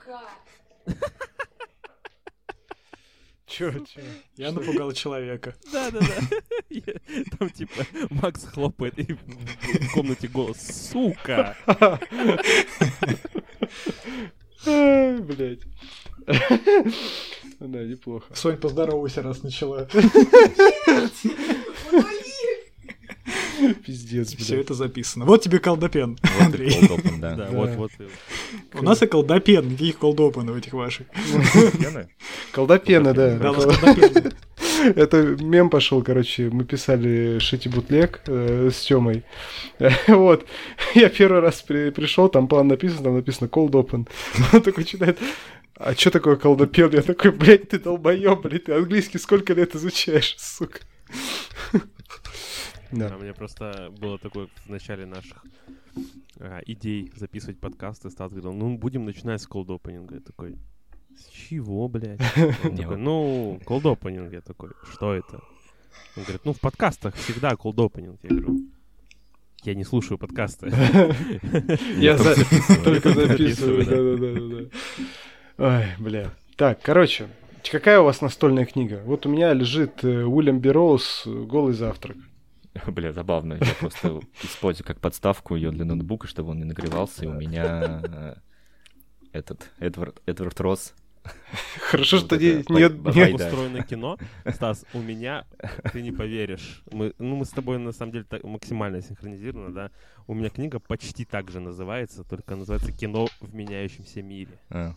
Сука! 0.00 0.20
Чё, 3.46 3.72
чё? 3.72 4.00
Я 4.36 4.52
напугал 4.52 4.92
человека. 4.92 5.54
Да-да-да. 5.72 6.06
Там 7.38 7.50
типа 7.50 7.84
Макс 8.10 8.44
хлопает, 8.44 8.98
и 8.98 9.12
в 9.12 9.92
комнате 9.92 10.28
голос 10.28 10.58
«Сука!» 10.90 11.56
Блять. 14.64 15.60
Да, 17.58 17.84
неплохо. 17.84 18.32
Сонь, 18.34 18.56
поздоровайся, 18.56 19.22
раз 19.22 19.42
начала. 19.42 19.88
Пиздец, 23.90 24.36
Все 24.36 24.54
блядь. 24.54 24.66
это 24.66 24.74
записано. 24.74 25.24
Вот 25.24 25.42
тебе 25.42 25.58
колдопен, 25.58 26.16
Вот 26.22 26.42
Андрей. 26.46 26.70
колдопен, 26.86 27.20
да. 27.20 27.34
Да, 27.34 27.46
Да. 27.46 27.50
вот-вот. 27.50 27.90
У 28.74 28.82
нас 28.84 29.02
и 29.02 29.06
колдопен, 29.08 29.68
никаких 29.68 29.98
колдопенов 29.98 30.56
этих 30.56 30.74
ваших. 30.74 31.08
Пены? 31.08 32.08
Колдопена, 32.52 33.12
да. 33.12 33.36
Да, 33.36 33.50
у 33.50 33.54
нас 33.56 33.76
колдопен. 33.78 34.32
Это 34.94 35.16
мем 35.42 35.70
пошел, 35.70 36.02
короче, 36.04 36.50
мы 36.50 36.64
писали 36.64 37.38
шити 37.40 37.68
бутлег 37.68 38.20
э, 38.28 38.70
с 38.72 38.80
Тёмой. 38.86 39.24
Вот. 40.06 40.46
Я 40.94 41.08
первый 41.08 41.40
раз 41.40 41.60
при- 41.62 41.90
пришел, 41.90 42.28
там 42.28 42.46
план 42.46 42.68
написан, 42.68 43.02
там 43.02 43.16
написано 43.16 43.48
cold 43.48 43.70
open. 43.72 44.06
Он 44.52 44.62
такой 44.62 44.84
читает, 44.84 45.18
а 45.74 45.94
что 45.94 46.12
такое 46.12 46.36
колдопен? 46.36 46.90
Я 46.92 47.02
такой, 47.02 47.32
блядь, 47.32 47.68
ты 47.70 47.80
долбоёб, 47.80 48.42
блядь, 48.42 48.64
ты 48.66 48.72
английский 48.72 49.18
сколько 49.18 49.52
лет 49.52 49.74
изучаешь, 49.74 50.36
сука? 50.38 50.78
А 52.92 52.96
Да. 52.96 53.16
у 53.16 53.20
меня 53.20 53.34
просто 53.34 53.92
было 54.00 54.18
такое 54.18 54.48
в 54.66 54.68
начале 54.68 55.06
наших 55.06 55.44
а, 56.38 56.60
идей 56.66 57.12
записывать 57.16 57.58
подкасты. 57.58 58.10
Стас 58.10 58.32
говорил, 58.32 58.52
ну, 58.52 58.76
будем 58.76 59.04
начинать 59.04 59.40
с 59.40 59.46
колд-опенинга. 59.46 60.16
Я 60.16 60.20
такой, 60.20 60.56
с 61.16 61.28
чего, 61.28 61.88
блядь? 61.88 62.20
Он 62.64 62.76
такой, 62.76 62.96
ну, 62.96 63.60
колд-опенинг. 63.64 64.32
Я 64.32 64.40
такой, 64.40 64.70
что 64.92 65.14
это? 65.14 65.40
Он 66.16 66.22
говорит, 66.24 66.42
ну, 66.44 66.52
в 66.52 66.60
подкастах 66.60 67.14
всегда 67.14 67.54
колд-опенинг. 67.56 68.18
Я 68.22 68.30
говорю, 68.30 68.58
я 69.62 69.74
не 69.74 69.84
слушаю 69.84 70.18
подкасты. 70.18 70.68
Я 71.98 72.16
только 72.16 72.34
Записываю, 73.12 73.28
записываю, 73.28 74.18
да-да-да. 74.18 75.78
Ой, 75.78 75.86
бля. 75.98 76.30
Так, 76.56 76.80
короче, 76.82 77.28
какая 77.70 78.00
у 78.00 78.04
вас 78.04 78.22
настольная 78.22 78.64
книга? 78.64 79.02
Вот 79.04 79.26
у 79.26 79.28
меня 79.28 79.52
лежит 79.52 80.02
э, 80.02 80.24
Уильям 80.24 80.60
Берроуз 80.60 81.24
«Голый 81.26 81.74
завтрак». 81.74 82.16
Бля, 82.86 83.12
забавно. 83.12 83.54
Я 83.60 83.74
просто 83.78 84.20
использую 84.42 84.86
как 84.86 85.00
подставку 85.00 85.56
ее 85.56 85.70
для 85.70 85.84
ноутбука, 85.84 86.26
чтобы 86.26 86.50
он 86.50 86.58
не 86.58 86.64
нагревался, 86.64 87.24
и 87.24 87.28
у 87.28 87.32
меня 87.32 88.00
э, 88.04 88.34
этот 89.32 89.70
Эдвард, 89.78 90.20
Эдвард 90.26 90.60
Росс. 90.60 90.94
Хорошо, 91.80 92.16
Вот 92.16 92.26
что 92.26 92.36
это 92.36 92.44
не- 92.44 92.78
нет, 92.78 92.98
бай- 92.98 93.14
нет, 93.14 93.36
да. 93.36 93.46
устроено 93.46 93.82
кино. 93.82 94.16
Стас, 94.54 94.86
у 94.94 95.00
меня, 95.00 95.44
ты 95.92 96.00
не 96.00 96.12
поверишь, 96.12 96.82
мы, 96.90 97.12
ну, 97.18 97.36
мы 97.36 97.44
с 97.44 97.50
тобой, 97.50 97.78
на 97.78 97.92
самом 97.92 98.12
деле, 98.12 98.24
так 98.24 98.42
максимально 98.42 99.02
синхронизированы, 99.02 99.74
да. 99.74 99.90
У 100.26 100.34
меня 100.34 100.48
книга 100.48 100.78
почти 100.78 101.24
так 101.26 101.50
же 101.50 101.60
называется, 101.60 102.24
только 102.24 102.56
называется 102.56 102.90
«Кино 102.92 103.26
в 103.40 103.54
меняющемся 103.54 104.22
мире». 104.22 104.58
А, 104.70 104.94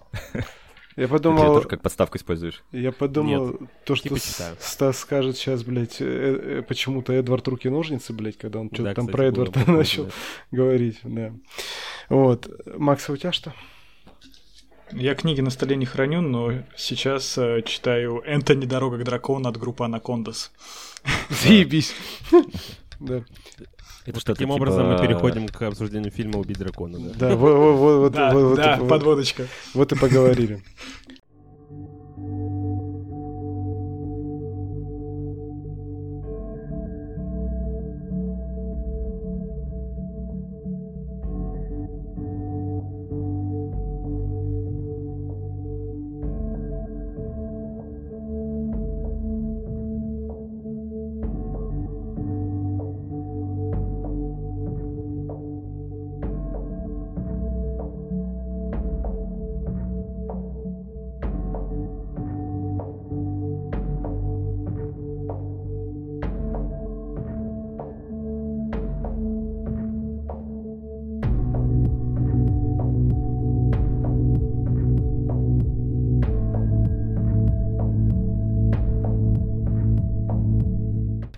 Я 0.96 1.06
Ты 1.06 1.10
подумал, 1.10 1.56
тоже 1.56 1.68
как 1.68 1.82
подставку 1.82 2.18
используешь. 2.18 2.64
я 2.72 2.92
подумал, 2.92 3.60
то, 3.86 3.96
что 3.96 4.10
типа 4.10 4.20
читаю. 4.20 4.56
Стас 4.60 5.00
скажет 5.00 5.38
сейчас, 5.38 5.64
блядь, 5.64 6.00
э, 6.00 6.60
э, 6.60 6.62
почему-то 6.62 7.14
Эдвард 7.14 7.48
руки-ножницы, 7.48 8.14
блядь, 8.14 8.38
когда 8.38 8.60
он 8.60 8.68
что-то 8.68 8.84
Да, 8.84 8.94
там 8.94 9.08
кстати, 9.08 9.16
про 9.16 9.26
Эдварда 9.26 9.72
начал 9.72 10.06
да. 10.06 10.12
говорить, 10.52 11.00
да. 11.04 11.34
Вот. 12.10 12.48
Макс, 12.78 13.10
а 13.10 13.14
у 13.14 13.18
тебя 13.18 13.32
что? 13.32 13.54
Я 14.92 15.16
книги 15.16 15.42
на 15.42 15.50
столе 15.50 15.76
не 15.76 15.86
храню, 15.86 16.22
но 16.22 16.64
сейчас 16.76 17.38
э, 17.40 17.64
читаю 17.66 18.22
«Энтони. 18.26 18.66
Дорога 18.66 19.00
к 19.00 19.04
дракону» 19.04 19.50
от 19.50 19.58
группы 19.58 19.84
«Анакондас». 19.86 20.52
Заебись. 21.30 21.96
Да. 23.00 23.26
Это 24.06 24.16
Вот 24.16 24.24
таким 24.26 24.48
типа- 24.50 24.56
образом 24.56 24.92
мы 24.92 25.00
переходим 25.00 25.48
к 25.48 25.62
обсуждению 25.62 26.12
фильма 26.12 26.40
«Убить 26.40 26.58
дракона», 26.60 27.00
да. 27.00 27.30
Да, 27.30 27.36
вот- 27.36 28.14
подводочка. 28.90 29.48
вот 29.74 29.92
и 29.92 29.96
поговорили. 29.96 30.62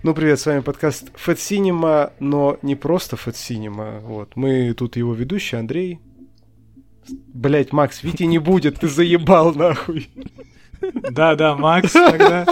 Ну, 0.06 0.14
привет, 0.14 0.38
с 0.38 0.46
вами 0.46 0.60
подкаст 0.60 1.10
Fat 1.14 1.34
Cinema, 1.34 2.12
но 2.20 2.60
не 2.62 2.76
просто 2.76 3.16
Fat 3.16 3.32
Cinema. 3.32 3.98
Вот. 4.02 4.36
Мы 4.36 4.72
тут 4.72 4.94
его 4.94 5.12
ведущий 5.14 5.56
Андрей. 5.56 5.98
Блять, 7.34 7.72
Макс, 7.72 8.04
Вити 8.04 8.22
не 8.22 8.38
будет, 8.38 8.78
ты 8.78 8.86
заебал 8.86 9.52
нахуй. 9.52 10.08
Да, 11.10 11.34
да, 11.34 11.56
Макс, 11.56 11.90
тогда... 11.90 12.46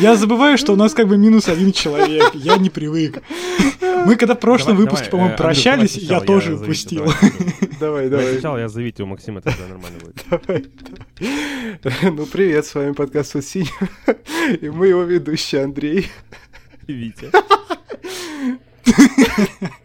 Я 0.00 0.16
забываю, 0.16 0.56
что 0.56 0.72
у 0.72 0.76
нас 0.76 0.94
как 0.94 1.08
бы 1.08 1.18
минус 1.18 1.48
один 1.48 1.72
человек, 1.72 2.34
я 2.34 2.56
не 2.56 2.70
привык. 2.70 3.22
Мы 4.06 4.16
когда 4.16 4.34
в 4.34 4.40
прошлом 4.40 4.76
Давай, 4.76 4.84
выпуске, 4.84 5.10
давай, 5.10 5.10
по-моему, 5.10 5.34
э, 5.34 5.36
прощались, 5.36 6.06
давай 6.06 6.20
я 6.20 6.26
тоже 6.26 6.54
упустил. 6.54 7.04
давай. 7.80 8.08
Давай, 8.08 8.32
сначала 8.32 8.58
я 8.58 8.68
зовите 8.68 9.02
у 9.02 9.06
Максима, 9.06 9.42
тогда 9.42 9.66
нормально 9.68 9.98
будет. 10.00 10.24
Давай, 10.30 10.64
давай. 11.82 12.12
Ну, 12.12 12.24
привет, 12.26 12.64
с 12.64 12.74
вами 12.74 12.92
подкаст 12.92 13.36
Cinema. 13.36 14.16
И 14.60 14.70
мы 14.70 14.86
его 14.86 15.02
ведущий 15.02 15.58
Андрей. 15.58 16.06
Витя. 16.92 17.30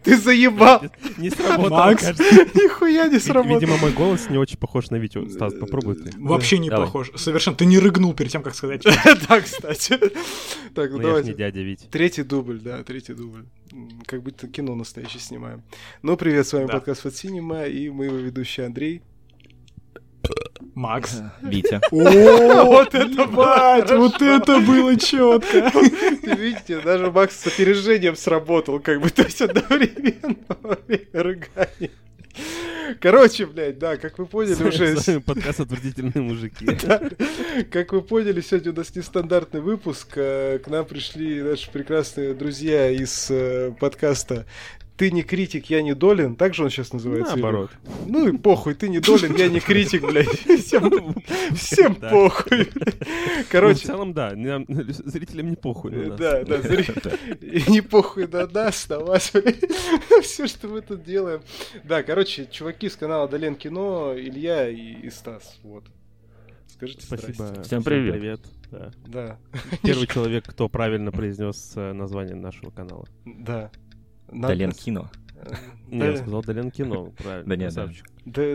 Ты 0.04 0.16
заебал! 0.16 0.82
Не 1.18 1.30
сработало. 1.30 1.90
Нихуя 1.90 3.06
не 3.08 3.14
Вид- 3.14 3.22
сработал. 3.22 3.58
Видимо, 3.60 3.76
мой 3.78 3.92
голос 3.92 4.30
не 4.30 4.38
очень 4.38 4.58
похож 4.58 4.90
на 4.90 4.96
Витю. 4.96 5.28
Стас, 5.28 5.54
попробуй 5.54 5.96
ты. 5.96 6.10
Вообще 6.18 6.58
не 6.58 6.70
Давай. 6.70 6.86
похож. 6.86 7.10
Совершенно. 7.16 7.56
Ты 7.56 7.66
не 7.66 7.78
рыгнул 7.78 8.14
перед 8.14 8.30
тем, 8.32 8.42
как 8.42 8.54
сказать. 8.54 8.84
Да, 9.28 9.40
кстати. 9.40 9.98
Так, 10.74 10.90
ну 10.92 10.98
Ну, 10.98 11.18
ж 11.18 11.24
не 11.24 11.34
дядя 11.34 11.60
Вить. 11.60 11.88
Третий 11.90 12.22
дубль, 12.22 12.58
да, 12.60 12.82
третий 12.82 13.14
дубль. 13.14 13.44
Как 14.06 14.22
будто 14.22 14.46
кино 14.48 14.74
настоящее 14.74 15.20
снимаем. 15.20 15.62
Ну, 16.02 16.16
привет, 16.16 16.46
с 16.46 16.52
вами 16.52 16.66
подкаст 16.66 17.04
Fat 17.04 17.12
Cinema, 17.12 17.68
и 17.68 17.90
мы 17.90 18.06
его 18.06 18.16
ведущий 18.16 18.62
Андрей. 18.62 19.02
Макс. 20.74 21.20
Витя. 21.42 21.80
О, 21.90 22.64
вот 22.64 22.94
это, 22.94 23.26
бать, 23.26 23.90
вот 23.90 24.20
это 24.22 24.60
было 24.60 24.96
четко. 24.96 25.58
Видите, 26.36 26.80
даже 26.80 27.10
Макс 27.10 27.36
с 27.36 27.46
опережением 27.46 28.16
сработал, 28.16 28.80
как 28.80 29.00
бы, 29.00 29.10
то 29.10 29.22
есть 29.22 29.40
одновременно 29.40 30.36
во 30.60 30.78
время 30.86 31.06
рыгания. 31.12 31.90
Короче, 33.00 33.46
блядь, 33.46 33.78
да, 33.78 33.96
как 33.96 34.18
вы 34.18 34.26
поняли 34.26 34.62
уже, 34.62 34.96
С 34.96 35.06
вами 35.06 35.18
подкаст 35.18 35.60
«Отвратительные 35.60 36.22
мужики». 36.22 36.66
Да. 36.84 37.00
Как 37.70 37.92
вы 37.92 38.02
поняли, 38.02 38.40
сегодня 38.40 38.72
у 38.72 38.74
нас 38.74 38.94
нестандартный 38.94 39.60
выпуск. 39.60 40.08
Э, 40.16 40.58
К 40.58 40.68
нам 40.68 40.84
пришли 40.84 41.42
наши 41.42 41.70
прекрасные 41.70 42.34
друзья 42.34 42.90
из 42.90 43.28
э, 43.30 43.72
подкаста 43.78 44.46
«Ты 44.96 45.10
не 45.10 45.22
критик, 45.22 45.66
я 45.70 45.82
не 45.82 45.94
долин». 45.94 46.36
Так 46.36 46.54
же 46.54 46.64
он 46.64 46.70
сейчас 46.70 46.92
называется? 46.92 47.32
Наоборот. 47.34 47.70
Илюх? 47.84 47.96
Ну 48.08 48.28
и 48.28 48.36
похуй, 48.36 48.74
ты 48.74 48.88
не 48.88 49.00
долин, 49.00 49.34
я 49.36 49.48
не 49.48 49.58
критик, 49.60 50.02
блядь. 50.06 50.28
Всем, 50.60 51.14
всем 51.54 51.96
Да. 52.00 52.10
похуй. 52.10 52.68
Ну, 52.74 53.42
в 53.42 53.48
Короче, 53.50 53.86
целом, 53.86 54.12
да. 54.12 54.32
нам- 54.36 54.66
Зрителям 54.68 55.50
не 55.50 55.56
похуй 55.56 55.90
на 55.92 55.96
э, 55.96 56.08
нас. 56.08 56.18
да, 56.18 56.44
да, 56.44 56.56
зри- 56.58 57.38
и 57.40 57.70
не 57.70 57.80
похуй 57.80 58.26
на 58.28 58.46
нас, 58.46 58.88
на 58.88 59.00
вас, 59.00 59.32
все, 60.22 60.46
что 60.46 60.68
мы 60.68 60.82
тут 60.82 61.02
делаем. 61.04 61.40
Да, 61.84 62.02
короче, 62.02 62.46
чуваки 62.50 62.88
с 62.88 62.96
канала 62.96 63.28
Долен 63.28 63.54
Кино, 63.56 64.12
Илья 64.16 64.68
и, 64.68 64.76
и 65.06 65.10
Стас, 65.10 65.58
вот. 65.62 65.84
Скажите 66.68 67.04
Спасибо. 67.06 67.32
здрасте. 67.46 67.62
Всем 67.62 67.82
привет. 67.82 68.40
Да. 68.70 68.90
Да, 69.06 69.38
Первый 69.82 70.06
человек, 70.06 70.44
кто 70.48 70.68
правильно 70.68 71.12
произнес 71.12 71.72
э, 71.76 71.92
название 71.92 72.34
нашего 72.36 72.70
канала. 72.70 73.06
да. 73.24 73.70
Надо- 74.32 74.54
Долен 74.54 74.72
кино. 74.72 75.10
Не, 75.88 75.98
я 75.98 76.16
сказал 76.16 76.42
Доленкино, 76.42 77.10
правильно. 77.22 77.48
Да 77.48 77.56
нет, 77.56 77.74
да. 77.74 77.90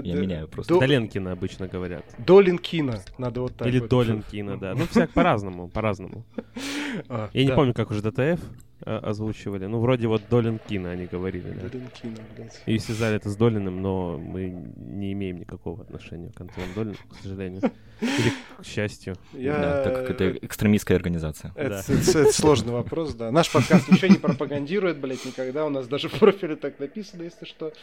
Я 0.03 0.15
меняю 0.15 0.47
просто. 0.47 0.73
До- 0.73 0.79
Доленкина 0.79 1.33
обычно 1.33 1.67
говорят. 1.67 2.03
Долинкина, 2.17 3.01
надо 3.17 3.41
вот 3.41 3.55
так 3.57 3.67
Или 3.67 3.79
вот. 3.79 3.89
Доленкина, 3.89 4.57
да. 4.57 4.73
Ну, 4.73 4.85
всяк 4.87 5.11
по-разному, 5.11 5.67
по-разному. 5.69 6.25
А, 7.09 7.29
Я 7.33 7.43
не 7.45 7.51
помню, 7.53 7.73
как 7.73 7.91
уже 7.91 8.01
ДТФ 8.01 8.39
озвучивали. 8.87 9.65
Ну, 9.65 9.79
вроде 9.79 10.07
вот 10.07 10.21
Доленкина 10.29 10.91
они 10.91 11.05
говорили, 11.05 11.49
да. 11.51 11.69
Долинкина, 11.69 12.17
блядь. 12.35 12.61
И 12.65 12.79
связали 12.79 13.15
это 13.17 13.29
с 13.29 13.35
Долиным, 13.35 13.81
но 13.81 14.17
мы 14.17 14.49
не 14.77 15.13
имеем 15.13 15.37
никакого 15.39 15.81
отношения 15.81 16.31
к 16.31 16.41
Антону 16.41 16.67
Долину, 16.75 16.95
к 17.09 17.15
сожалению. 17.21 17.61
Или 18.01 18.31
к 18.59 18.65
счастью. 18.65 19.15
Я... 19.33 19.57
Да, 19.57 19.83
так 19.83 19.95
как 19.95 20.09
это 20.11 20.37
экстремистская 20.45 20.97
организация. 20.97 21.51
Это, 21.55 21.83
это- 21.87 22.19
это 22.19 22.31
сложный 22.31 22.73
вопрос, 22.73 23.13
да. 23.15 23.31
Наш 23.31 23.51
подкаст 23.51 23.89
ничего 23.89 24.07
не 24.13 24.19
пропагандирует, 24.19 24.99
блядь, 24.99 25.25
никогда. 25.25 25.65
У 25.65 25.69
нас 25.69 25.87
даже 25.87 26.07
в 26.09 26.19
профиле 26.19 26.55
так 26.55 26.79
написано, 26.79 27.23
если 27.23 27.45
что. 27.45 27.73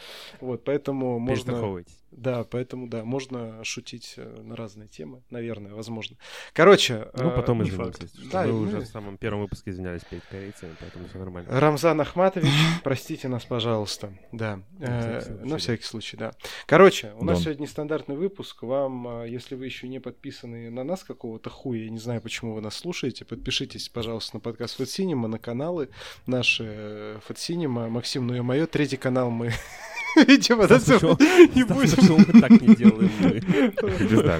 Вот, 0.41 0.63
поэтому 0.63 1.19
можно... 1.19 1.83
Да, 2.15 2.45
поэтому, 2.45 2.87
да, 2.87 3.03
можно 3.03 3.63
шутить 3.63 4.13
э, 4.17 4.41
на 4.41 4.55
разные 4.55 4.87
темы, 4.87 5.21
наверное, 5.29 5.73
возможно. 5.73 6.15
Короче... 6.53 7.09
Ну, 7.13 7.29
э, 7.29 7.35
потом 7.35 7.61
извинимся, 7.63 8.07
что. 8.07 8.29
Да, 8.31 8.43
Мы 8.43 8.53
ну, 8.53 8.59
уже 8.59 8.79
в 8.79 8.85
самом 8.85 9.17
первом 9.17 9.41
выпуске 9.41 9.71
извинялись 9.71 10.03
перед 10.05 10.23
корейцами, 10.23 10.75
поэтому 10.79 11.07
все 11.09 11.19
нормально. 11.19 11.59
Рамзан 11.59 11.99
Ахматович, 11.99 12.51
простите 12.83 13.27
нас, 13.27 13.43
пожалуйста. 13.43 14.13
Да, 14.31 14.61
На 14.79 14.85
э, 14.85 15.19
всякий 15.19 15.25
случай, 15.25 15.43
на 15.43 15.49
да. 15.49 15.57
всякий 15.57 15.83
случай, 15.83 16.17
да. 16.17 16.31
Короче, 16.67 17.13
у 17.19 17.25
нас 17.25 17.43
сегодня 17.43 17.63
нестандартный 17.63 18.15
выпуск. 18.15 18.63
Вам, 18.63 19.23
э, 19.23 19.29
если 19.29 19.55
вы 19.55 19.65
еще 19.65 19.89
не 19.89 19.99
подписаны 19.99 20.69
на 20.69 20.85
нас 20.85 21.03
какого-то 21.03 21.49
хуя, 21.49 21.83
я 21.83 21.89
не 21.89 21.99
знаю, 21.99 22.21
почему 22.21 22.53
вы 22.53 22.61
нас 22.61 22.75
слушаете, 22.75 23.25
подпишитесь, 23.25 23.89
пожалуйста, 23.89 24.37
на 24.37 24.39
подкаст 24.39 24.77
Фэт 24.77 24.89
Синема, 24.89 25.27
на 25.27 25.37
каналы 25.37 25.89
наши 26.27 27.19
Фэт 27.25 27.37
Синема, 27.37 27.89
Максим, 27.89 28.27
ну 28.27 28.35
и 28.35 28.41
мое. 28.41 28.67
Третий 28.67 28.97
канал 28.97 29.29
мы, 29.31 29.51
видимо, 30.15 30.67
пришел- 30.67 31.17
не 31.55 31.63
будем. 31.63 32.33
мы 32.33 32.41
так 32.41 32.51
не 32.61 32.75
делаем. 32.75 33.11
мы. 33.19 33.97
Звезда. 34.07 34.39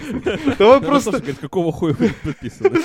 Да 0.57 0.67
он 0.75 0.81
Да, 0.81 0.87
просто... 0.87 1.21
Какого 1.41 1.71
хуя 1.71 1.93
вы 1.93 2.11
подписаны? 2.23 2.79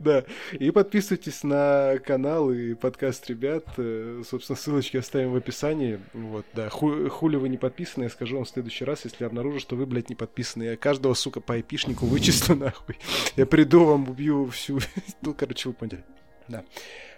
Да. 0.00 0.24
И 0.52 0.70
подписывайтесь 0.70 1.42
на 1.44 1.98
канал 2.04 2.50
и 2.50 2.74
подкаст 2.74 3.28
ребят. 3.28 3.64
Э, 3.76 4.22
Собственно, 4.28 4.56
ссылочки 4.56 4.96
оставим 4.96 5.32
в 5.32 5.36
описании. 5.36 6.00
Вот, 6.12 6.44
да. 6.54 6.68
Ху- 6.68 7.08
хули 7.08 7.36
вы 7.36 7.48
не 7.48 7.56
подписаны, 7.56 8.04
я 8.04 8.10
скажу 8.10 8.36
вам 8.36 8.44
в 8.44 8.48
следующий 8.48 8.84
раз, 8.84 9.04
если 9.04 9.24
обнаружу, 9.24 9.60
что 9.60 9.76
вы, 9.76 9.86
блядь, 9.86 10.08
не 10.08 10.16
подписаны. 10.16 10.64
Я 10.64 10.76
каждого, 10.76 11.14
сука, 11.14 11.40
по 11.40 11.54
айпишнику 11.54 12.06
вычислю 12.06 12.56
нахуй. 12.56 12.96
Я 13.36 13.46
приду, 13.46 13.84
вам 13.84 14.08
убью 14.08 14.46
всю... 14.50 14.78
Ну, 15.22 15.34
короче, 15.34 15.68
вы 15.68 15.74
поняли. 15.74 16.04
Да. 16.48 16.64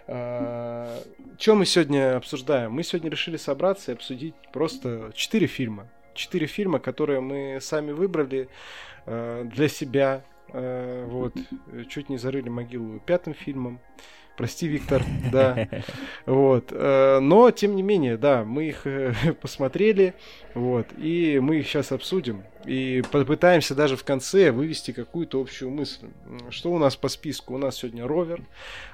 Что 0.09 1.53
мы 1.53 1.65
сегодня 1.65 2.17
обсуждаем? 2.17 2.71
Мы 2.71 2.81
сегодня 2.81 3.11
решили 3.11 3.37
собраться 3.37 3.91
и 3.91 3.93
обсудить 3.93 4.33
просто 4.51 5.11
четыре 5.13 5.45
фильма. 5.45 5.87
Четыре 6.15 6.47
фильма, 6.47 6.79
которые 6.79 7.21
мы 7.21 7.59
сами 7.61 7.91
выбрали 7.91 8.49
э, 9.05 9.45
для 9.53 9.67
себя. 9.69 10.23
Э, 10.47 11.05
вот. 11.07 11.35
Э, 11.67 11.83
Чуть 11.87 12.09
не 12.09 12.17
зарыли 12.17 12.49
могилу 12.49 12.99
пятым 12.99 13.35
фильмом. 13.35 13.79
Прости, 14.39 14.69
Виктор, 14.69 15.03
да. 15.33 15.67
Вот. 16.25 16.69
э, 16.71 17.19
Но, 17.19 17.51
тем 17.51 17.75
не 17.75 17.83
менее, 17.83 18.15
да, 18.15 18.45
мы 18.45 18.69
их 18.69 18.87
э, 18.87 19.13
посмотрели, 19.41 20.13
вот, 20.53 20.87
и 20.97 21.41
мы 21.41 21.57
их 21.57 21.67
сейчас 21.67 21.91
обсудим. 21.91 22.43
И 22.63 23.03
попытаемся 23.11 23.75
даже 23.75 23.97
в 23.97 24.05
конце 24.05 24.51
вывести 24.51 24.91
какую-то 24.91 25.41
общую 25.41 25.71
мысль. 25.71 26.07
Что 26.51 26.71
у 26.71 26.77
нас 26.77 26.95
по 26.95 27.09
списку? 27.09 27.55
У 27.55 27.57
нас 27.57 27.75
сегодня 27.75 28.07
Ровер, 28.07 28.41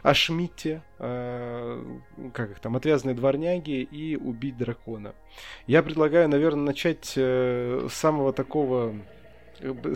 о 0.01 0.15
Шмидте, 0.15 0.81
э, 0.97 1.83
как 2.33 2.49
их 2.49 2.59
там, 2.59 2.75
Отвязные 2.75 3.13
дворняги 3.13 3.83
и 3.83 4.15
Убить 4.15 4.57
дракона. 4.57 5.13
Я 5.67 5.83
предлагаю, 5.83 6.27
наверное, 6.27 6.65
начать 6.65 7.13
с 7.15 7.87
самого 7.91 8.33
такого 8.33 8.95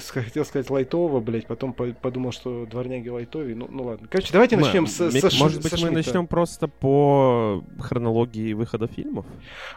хотел 0.09 0.45
сказать 0.45 0.69
лайтового, 0.69 1.19
блять, 1.19 1.45
потом 1.47 1.73
по- 1.73 1.94
подумал, 1.94 2.31
что 2.31 2.65
дворняги 2.65 3.09
лайтовый. 3.09 3.53
Ну, 3.56 3.67
ну 3.69 3.83
ладно. 3.83 4.07
Короче, 4.09 4.31
давайте 4.31 4.56
Мы- 4.56 4.63
начнем 4.63 4.88
с, 4.88 5.00
мне- 5.00 5.21
со 5.21 5.35
Может 5.44 5.61
быть, 5.61 5.71
со 5.71 5.85
мы 5.85 5.91
начнем 5.91 6.27
просто 6.27 6.67
по 6.67 7.63
хронологии 7.79 8.53
выхода 8.53 8.88
фильмов? 8.88 9.25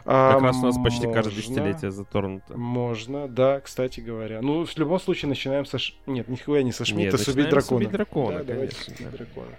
А, 0.05 0.35
Как 0.35 0.43
раз 0.43 0.57
у 0.57 0.67
нас 0.67 0.77
почти 0.83 1.07
каждое 1.07 1.35
можно. 1.35 1.41
десятилетие 1.43 1.91
затронуто. 1.91 2.57
Можно, 2.57 3.29
да, 3.29 3.61
кстати 3.61 4.01
говоря. 4.01 4.41
Ну, 4.43 4.65
в 4.65 4.77
любом 4.79 5.01
случае 5.01 5.29
начинаем 5.29 5.67
со... 5.67 5.79
Ш- 5.79 5.95
Нет, 6.07 6.29
нихуя 6.29 6.63
не 6.63 6.73
со 6.73 6.85
Шмидта, 6.85 7.17
Нет, 7.17 7.21
с 7.21 7.29
убить 7.29 7.45
начинаем 7.47 7.51
с 7.51 7.53
дракона. 7.67 7.77
«Убить 7.79 7.91
дракона», 7.93 8.39
Да, 8.39 8.45
давайте 8.45 8.75
с 8.75 8.85
конечно, 8.85 9.07
убить 9.09 9.19
дракона. 9.19 9.57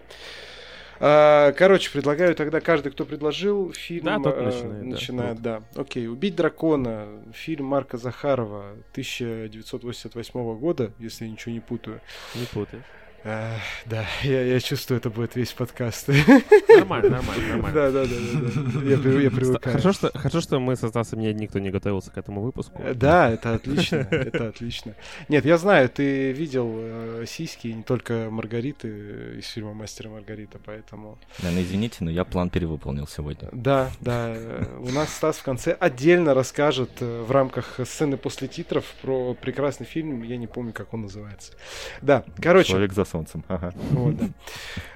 А, 0.99 1.51
короче, 1.53 1.91
предлагаю 1.91 2.35
тогда 2.35 2.59
каждый, 2.59 2.91
кто 2.91 3.05
предложил 3.05 3.73
фильм, 3.73 4.05
Да, 4.05 4.19
тот 4.19 4.35
э, 4.37 4.41
начинает, 4.43 4.79
да. 4.79 4.85
начинает, 4.85 5.41
да. 5.41 5.63
Окей, 5.75 6.07
«Убить 6.07 6.35
дракона», 6.35 7.07
фильм 7.33 7.65
Марка 7.65 7.97
Захарова 7.97 8.71
1988 8.91 10.57
года, 10.57 10.91
если 10.99 11.25
я 11.25 11.31
ничего 11.31 11.53
не 11.53 11.59
путаю. 11.59 11.99
Не 12.35 12.45
путай. 12.45 12.81
А, 13.25 13.55
да, 13.85 14.05
я, 14.23 14.41
я 14.43 14.59
чувствую, 14.59 14.97
это 14.97 15.09
будет 15.09 15.35
весь 15.37 15.53
подкаст. 15.53 16.09
Нормально, 16.67 17.09
нормально, 17.09 17.47
нормально. 17.47 17.73
Да, 17.73 17.91
да, 17.91 18.03
да, 18.05 18.09
да, 18.09 18.81
да. 18.81 18.85
Я, 18.85 19.21
я 19.21 19.31
привыкаю. 19.31 19.77
Хорошо 19.77 19.93
что, 19.93 20.11
хорошо, 20.17 20.41
что 20.41 20.59
мы 20.59 20.75
со 20.75 20.89
Стасом 20.89 21.19
не- 21.19 21.33
никто 21.33 21.59
не 21.59 21.69
готовился 21.71 22.11
к 22.11 22.17
этому 22.17 22.41
выпуску. 22.41 22.81
Э, 22.83 22.93
Да, 22.93 23.29
это 23.29 23.53
отлично, 23.53 23.95
это 24.11 24.49
отлично. 24.49 24.95
Нет, 25.29 25.45
я 25.45 25.57
знаю, 25.57 25.87
ты 25.87 26.33
видел 26.33 26.69
э, 26.75 27.25
сиськи, 27.25 27.67
не 27.67 27.83
только 27.83 28.27
Маргариты 28.29 29.37
из 29.39 29.47
фильма 29.47 29.73
«Мастер 29.73 30.07
и 30.07 30.09
Маргарита», 30.09 30.59
поэтому... 30.65 31.17
Наверное, 31.39 31.63
извините, 31.63 31.97
но 32.01 32.11
я 32.11 32.25
план 32.25 32.49
перевыполнил 32.49 33.07
сегодня. 33.07 33.47
Да, 33.53 33.89
да, 34.01 34.33
э, 34.35 34.65
у 34.81 34.89
нас 34.91 35.13
Стас 35.13 35.37
в 35.37 35.43
конце 35.43 35.71
отдельно 35.71 36.33
расскажет 36.33 36.89
э, 36.99 37.23
в 37.25 37.31
рамках 37.31 37.79
сцены 37.85 38.17
после 38.17 38.49
титров 38.49 38.83
про 39.01 39.33
прекрасный 39.33 39.85
фильм, 39.85 40.23
я 40.23 40.35
не 40.35 40.47
помню, 40.47 40.73
как 40.73 40.93
он 40.93 41.03
называется. 41.03 41.53
Да, 42.01 42.25
короче... 42.41 42.71
Человек 42.71 42.91
за 42.91 43.05
солнцем. 43.13 43.43
Ага. 43.53 43.71
Вот, 43.91 44.15
да. 44.17 44.25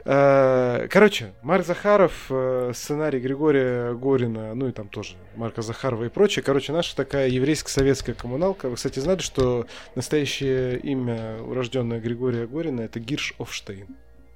Э, 0.06 0.88
Короче, 0.90 1.34
Марк 1.44 1.66
Захаров, 1.66 2.26
э, 2.30 2.72
сценарий 2.74 3.20
Григория 3.20 3.94
Горина, 3.94 4.56
ну 4.56 4.68
и 4.68 4.72
там 4.72 4.88
тоже 4.88 5.16
Марка 5.36 5.62
Захарова 5.62 6.06
и 6.06 6.10
прочее. 6.10 6.44
Короче, 6.44 6.74
наша 6.74 6.96
такая 6.96 7.28
еврейско-советская 7.30 8.16
коммуналка. 8.16 8.70
Вы, 8.70 8.76
кстати, 8.76 9.00
знали, 9.00 9.20
что 9.20 9.68
настоящее 9.96 10.80
имя 10.80 11.38
урожденное 11.44 12.00
Григория 12.00 12.48
Горина 12.48 12.82
это 12.82 13.00
Гирш 13.00 13.36
Офштейн? 13.38 13.88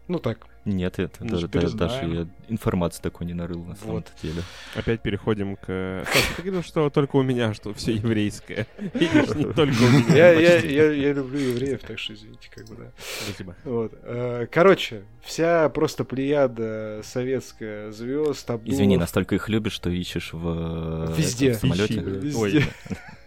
Ну 0.07 0.19
так. 0.19 0.47
Нет, 0.63 0.99
это 0.99 1.23
Ну, 1.23 1.29
даже, 1.31 1.47
даже, 1.47 1.75
даже 1.75 2.27
информации 2.47 3.01
такой 3.01 3.25
не 3.25 3.33
нарыл 3.33 3.63
на 3.63 3.75
самом 3.75 3.95
Вот. 3.95 4.11
деле. 4.21 4.43
Опять 4.75 5.01
переходим 5.01 5.55
к... 5.55 6.03
Стас, 6.05 6.23
ты 6.35 6.41
говорил, 6.43 6.63
что 6.63 6.89
только 6.91 7.15
у 7.15 7.23
меня, 7.23 7.53
что 7.55 7.73
все 7.73 7.93
еврейское. 7.93 8.67
Видишь, 8.93 9.33
не 9.35 9.45
только 9.53 9.73
у 9.81 9.89
меня. 9.89 10.15
Я, 10.15 10.31
я, 10.33 10.57
я, 10.59 10.91
я 10.91 11.13
люблю 11.13 11.39
евреев, 11.39 11.81
так 11.81 11.97
что 11.97 12.13
извините, 12.13 12.49
как 12.53 12.67
бы, 12.67 12.75
да. 12.75 12.91
Спасибо. 13.25 13.55
Вот. 13.63 13.93
Э, 14.03 14.45
Короче, 14.51 15.03
вся 15.23 15.67
просто 15.69 16.03
плеяда 16.03 17.01
советская 17.03 17.91
звезд, 17.91 18.47
Абдулов. 18.49 18.75
Извини, 18.75 18.97
настолько 18.97 19.33
их 19.35 19.49
любишь, 19.49 19.73
что 19.73 19.89
ищешь 19.89 20.31
в 20.33 21.07
э, 21.09 21.15
Везде. 21.17 21.49
этом 21.51 21.61
самолете. 21.71 22.01
Везде. 22.01 22.37
Ой, 22.37 22.65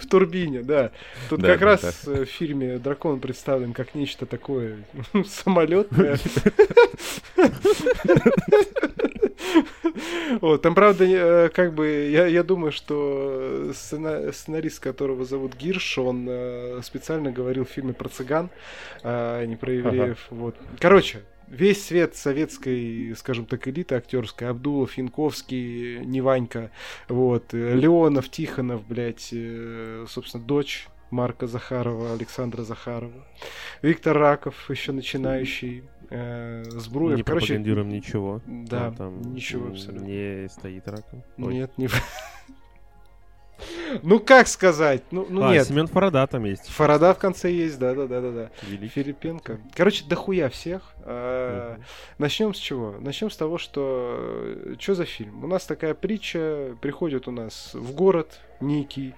В 0.00 0.06
турбине, 0.08 0.62
да. 0.62 0.90
Тут 1.28 1.40
Да, 1.40 1.48
как 1.48 1.60
да, 1.60 1.66
раз 1.66 2.06
э, 2.06 2.24
в 2.24 2.26
фильме 2.26 2.78
Дракон 2.78 3.20
представлен 3.20 3.72
как 3.72 3.94
нечто 3.94 4.26
такое 4.26 4.78
самолетное. 5.26 6.18
Вот, 10.40 10.62
там, 10.62 10.74
правда, 10.74 11.04
э, 11.04 11.48
как 11.48 11.74
бы, 11.74 12.08
я, 12.10 12.26
я 12.26 12.42
думаю, 12.42 12.70
что 12.72 13.70
сцена- 13.72 14.32
сценарист, 14.32 14.80
которого 14.80 15.24
зовут 15.24 15.56
Гирш, 15.56 15.98
он 15.98 16.26
э, 16.28 16.80
специально 16.82 17.32
говорил 17.32 17.64
в 17.64 17.68
фильме 17.70 17.92
про 17.94 18.08
цыган, 18.08 18.50
а 19.02 19.44
не 19.44 19.56
про 19.56 19.72
евреев. 19.72 20.26
Вот. 20.30 20.54
Короче, 20.78 21.22
весь 21.50 21.84
свет 21.84 22.14
советской, 22.16 23.14
скажем 23.16 23.46
так, 23.46 23.66
элиты 23.68 23.94
актерской, 23.94 24.48
Абдулов, 24.48 24.96
Янковский, 24.96 26.04
Неванька, 26.04 26.70
вот, 27.08 27.52
Леонов, 27.52 28.28
Тихонов, 28.28 28.86
блядь, 28.86 29.30
э, 29.32 30.06
собственно, 30.08 30.42
дочь 30.44 30.88
Марка 31.10 31.46
Захарова, 31.46 32.12
Александра 32.12 32.62
Захарова, 32.62 33.26
Виктор 33.82 34.16
Раков, 34.16 34.68
еще 34.70 34.92
начинающий, 34.92 35.84
э, 36.10 36.64
Збруев. 36.66 37.16
Не 37.16 37.22
Короче, 37.22 37.46
пропагандируем 37.46 37.88
ничего. 37.88 38.40
да, 38.46 38.90
там 38.92 39.20
ничего 39.32 39.68
абсолютно. 39.68 40.04
Не 40.04 40.48
стоит 40.48 40.86
раком. 40.88 41.22
Ой. 41.38 41.54
Нет, 41.54 41.72
не... 41.78 41.88
Ну, 44.02 44.20
как 44.20 44.48
сказать? 44.48 45.02
Ну, 45.10 45.26
ну 45.28 45.44
А, 45.44 45.52
нет. 45.52 45.66
Семен 45.66 45.86
Фарада 45.86 46.26
там 46.26 46.44
есть. 46.44 46.68
Фарада 46.68 47.14
в 47.14 47.18
конце 47.18 47.50
есть, 47.50 47.78
да-да-да-да-да. 47.78 48.50
Великий. 48.62 48.88
Филипенко. 48.88 49.58
Короче, 49.74 50.04
дохуя 50.06 50.48
всех. 50.48 50.94
А. 51.04 51.78
Начнем 52.18 52.54
с 52.54 52.58
чего? 52.58 52.94
Начнем 53.00 53.30
с 53.30 53.36
того, 53.36 53.58
что... 53.58 54.54
Что 54.78 54.94
за 54.94 55.04
фильм? 55.04 55.44
У 55.44 55.46
нас 55.46 55.64
такая 55.66 55.94
притча. 55.94 56.76
Приходит 56.80 57.28
у 57.28 57.30
нас 57.30 57.70
в 57.74 57.92
город 57.92 58.40
некий 58.60 59.14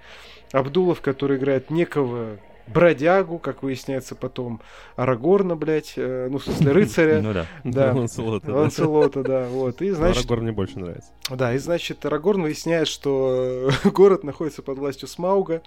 Абдулов, 0.52 1.00
который 1.00 1.37
играет 1.37 1.70
некого 1.70 2.38
бродягу, 2.73 3.39
как 3.39 3.62
выясняется 3.62 4.15
потом, 4.15 4.61
Арагорна, 4.97 5.57
блядь, 5.57 5.95
э, 5.97 6.29
ну, 6.31 6.39
в 6.39 6.45
смысле, 6.45 6.73
рыцаря. 6.73 7.21
Ну 7.21 7.33
да. 7.33 7.47
Да. 7.65 7.93
Ланселота, 7.93 8.47
да. 8.47 8.55
Ланселота, 8.55 9.23
да, 9.23 9.47
вот. 9.49 9.83
И, 9.83 9.91
значит, 9.91 10.25
Арагорн 10.25 10.43
мне 10.45 10.53
больше 10.53 10.79
нравится. 10.79 11.11
да, 11.31 11.55
и 11.55 11.59
значит, 11.59 12.05
Арагорн 12.05 12.43
выясняет, 12.43 12.89
что 12.89 13.71
город 13.85 14.25
находится 14.25 14.62
под 14.62 14.79
властью 14.79 15.09
Смауга, 15.09 15.62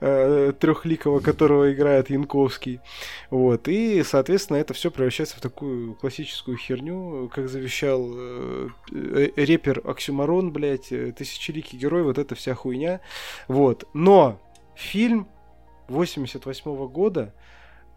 э, 0.00 0.52
трехликого, 0.58 1.20
которого 1.20 1.72
играет 1.72 2.10
Янковский. 2.10 2.80
Вот. 3.30 3.68
И, 3.68 4.02
соответственно, 4.02 4.58
это 4.58 4.74
все 4.74 4.90
превращается 4.90 5.36
в 5.36 5.40
такую 5.40 5.94
классическую 5.94 6.56
херню, 6.56 7.30
как 7.34 7.48
завещал 7.48 8.10
э, 8.12 8.68
э, 8.92 9.30
репер 9.36 9.82
Оксюмарон, 9.84 10.52
блядь, 10.52 10.92
э, 10.92 11.12
тысячеликий 11.12 11.78
герой, 11.78 12.02
вот 12.02 12.18
эта 12.18 12.34
вся 12.34 12.54
хуйня. 12.54 13.00
Вот. 13.46 13.84
Но 13.94 14.40
фильм 14.74 15.28
88 15.88 16.88
года 16.88 17.34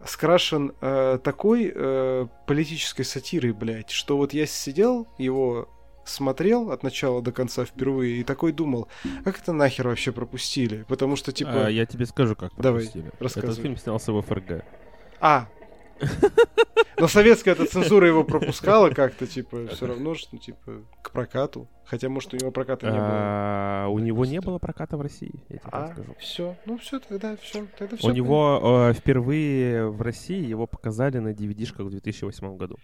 скрашен 0.04 0.72
э, 0.80 1.18
такой 1.22 1.72
э, 1.74 2.26
политической 2.46 3.04
сатирой, 3.04 3.52
блядь, 3.52 3.90
что 3.90 4.16
вот 4.16 4.32
я 4.32 4.46
сидел, 4.46 5.06
его 5.18 5.68
смотрел 6.04 6.72
от 6.72 6.82
начала 6.82 7.22
до 7.22 7.32
конца 7.32 7.64
впервые 7.64 8.20
и 8.20 8.24
такой 8.24 8.52
думал, 8.52 8.88
как 9.24 9.40
это 9.40 9.52
нахер 9.52 9.88
вообще 9.88 10.12
пропустили? 10.12 10.84
Потому 10.88 11.16
что, 11.16 11.32
типа... 11.32 11.66
А, 11.66 11.68
я 11.68 11.86
тебе 11.86 12.06
скажу, 12.06 12.34
как 12.34 12.52
Давай, 12.56 12.82
пропустили. 12.82 13.12
рассказывай. 13.20 13.52
Этот 13.52 13.62
фильм 13.62 13.76
снялся 13.76 14.12
в 14.12 14.20
ФРГ. 14.20 14.64
А. 15.20 15.46
Но 16.98 17.08
советская 17.08 17.54
эта 17.54 17.66
цензура 17.66 18.06
его 18.06 18.22
пропускала 18.22 18.90
как-то, 18.90 19.26
типа, 19.26 19.66
все 19.68 19.86
равно, 19.86 20.14
что, 20.14 20.28
ну, 20.32 20.38
типа, 20.38 20.82
к 21.02 21.10
прокату. 21.10 21.68
Хотя, 21.84 22.08
может, 22.08 22.32
у 22.34 22.36
него 22.36 22.50
проката 22.52 22.86
не 22.86 22.92
было. 22.96 23.08
А, 23.10 23.86
У 23.88 23.98
него 23.98 24.24
не 24.24 24.40
было 24.40 24.58
проката 24.58 24.96
в 24.96 25.00
России, 25.00 25.32
я 25.48 25.58
тебе 25.58 25.70
так 25.70 25.90
А, 25.90 25.92
скажу. 25.92 26.14
все, 26.18 26.56
ну 26.64 26.78
все, 26.78 27.00
тогда 27.00 27.36
все, 27.36 27.66
тогда 27.78 27.96
все. 27.96 28.06
У 28.06 28.12
него 28.12 28.88
э, 28.90 28.94
впервые 28.94 29.88
в 29.88 30.00
России 30.00 30.44
его 30.44 30.66
показали 30.66 31.18
на 31.18 31.32
DVD-шках 31.32 31.86
в 31.86 31.90
2008 31.90 32.56
году. 32.56 32.76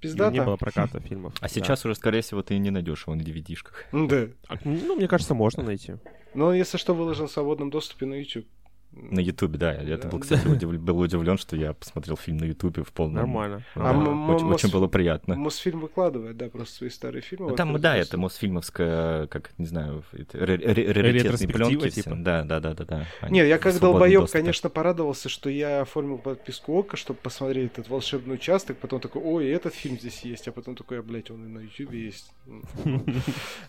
И 0.00 0.02
пиздата. 0.02 0.32
не 0.32 0.42
было 0.42 0.56
проката 0.56 1.00
фильмов. 1.00 1.34
А 1.38 1.42
да. 1.42 1.48
сейчас 1.48 1.84
уже, 1.84 1.94
скорее 1.94 2.20
всего, 2.22 2.42
ты 2.42 2.56
не 2.58 2.70
найдешь 2.70 3.04
его 3.06 3.14
на 3.14 3.22
DVD-шках. 3.22 3.84
Да. 3.92 4.28
А, 4.48 4.56
Ну, 4.64 4.96
мне 4.96 5.06
кажется, 5.08 5.34
можно 5.34 5.62
найти. 5.62 5.94
Но 6.34 6.52
если 6.52 6.76
что, 6.76 6.94
выложен 6.94 7.26
в 7.26 7.30
свободном 7.32 7.70
доступе 7.70 8.06
на 8.06 8.14
YouTube. 8.14 8.46
На 8.90 9.20
Ютубе, 9.20 9.58
да. 9.58 9.74
Я 9.74 9.96
Да. 9.96 10.08
был, 10.08 10.18
кстати, 10.18 10.46
удив- 10.46 10.78
был 10.78 10.98
удивлен, 10.98 11.38
что 11.38 11.54
я 11.56 11.72
посмотрел 11.72 12.16
фильм 12.16 12.38
на 12.38 12.44
Ютубе 12.46 12.82
в 12.82 12.92
полном... 12.92 13.16
Нормально. 13.16 13.62
А 13.76 13.90
Очень, 13.92 14.10
м- 14.10 14.30
очень 14.50 14.68
Мос- 14.68 14.72
было 14.72 14.86
приятно. 14.88 15.36
Мосфильм 15.36 15.80
выкладывает, 15.80 16.36
да, 16.36 16.48
просто 16.48 16.74
свои 16.76 16.90
старые 16.90 17.22
фильмы. 17.22 17.50
Ну, 17.50 17.56
там, 17.56 17.72
да, 17.80 17.94
доступ. 17.96 18.08
это 18.08 18.18
Мосфильмовская, 18.18 19.26
как, 19.28 19.52
не 19.58 19.66
знаю, 19.66 20.02
раритетные 20.32 21.48
пленки. 21.48 21.90
типа? 21.90 22.14
Да, 22.16 22.42
да, 22.44 22.60
да, 22.60 22.74
да, 22.74 22.84
да. 22.84 23.06
Они 23.20 23.40
Не, 23.40 23.48
я 23.48 23.58
как 23.58 23.78
долбоеб, 23.78 24.20
доступе. 24.22 24.40
конечно, 24.40 24.70
порадовался, 24.70 25.28
что 25.28 25.50
я 25.50 25.82
оформил 25.82 26.18
подписку 26.18 26.72
ОКО, 26.78 26.96
чтобы 26.96 27.20
посмотреть 27.20 27.72
этот 27.72 27.88
волшебный 27.88 28.34
участок, 28.34 28.78
потом 28.78 29.00
такой, 29.00 29.22
ой, 29.22 29.48
этот 29.48 29.74
фильм 29.74 29.98
здесь 29.98 30.20
есть, 30.22 30.48
а 30.48 30.52
потом 30.52 30.74
такой, 30.74 31.00
а, 31.00 31.02
блядь, 31.02 31.30
он 31.30 31.44
и 31.44 31.48
на 31.48 31.58
Ютубе 31.60 32.04
есть. 32.06 32.32
М, 32.84 33.04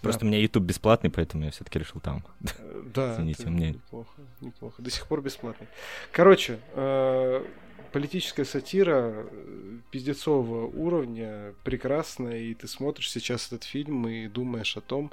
Просто 0.01 0.25
у 0.25 0.27
меня 0.27 0.39
YouTube 0.39 0.63
бесплатный, 0.63 1.09
поэтому 1.09 1.43
я 1.45 1.51
все-таки 1.51 1.79
решил 1.79 1.99
там. 2.01 2.23
э, 2.41 2.81
Да, 2.93 3.13
Извините, 3.15 3.47
мне- 3.49 3.71
неплохо, 3.71 4.09
неплохо. 4.41 4.81
До 4.81 4.89
сих 4.89 5.05
пор 5.09 5.21
бесплатный. 5.21 5.67
Короче, 6.11 6.59
э, 6.73 7.45
политическая 7.91 8.45
сатира 8.45 9.13
э, 9.13 9.77
пиздецового 9.91 10.67
уровня 10.67 11.53
прекрасная, 11.63 12.37
и 12.37 12.53
ты 12.53 12.67
смотришь 12.67 13.11
сейчас 13.11 13.47
этот 13.47 13.63
фильм 13.63 14.07
и 14.07 14.27
думаешь 14.27 14.77
о 14.77 14.81
том, 14.81 15.11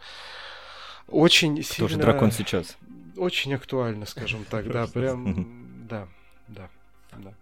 очень 1.08 1.62
Кто 1.62 1.88
сильно... 1.88 2.02
дракон 2.02 2.30
сейчас? 2.30 2.76
Очень 3.16 3.54
актуально, 3.54 4.06
скажем 4.06 4.44
так, 4.50 4.70
да, 4.70 4.86
прям, 4.86 5.86
да, 5.88 6.08
да, 6.48 6.68
да. 7.16 7.34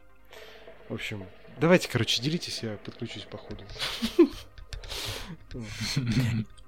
В 0.89 0.95
общем, 0.95 1.25
давайте, 1.59 1.89
короче, 1.91 2.23
делитесь, 2.23 2.63
я 2.63 2.77
подключусь 2.85 3.25
по 3.25 3.39
ходу. 3.39 3.65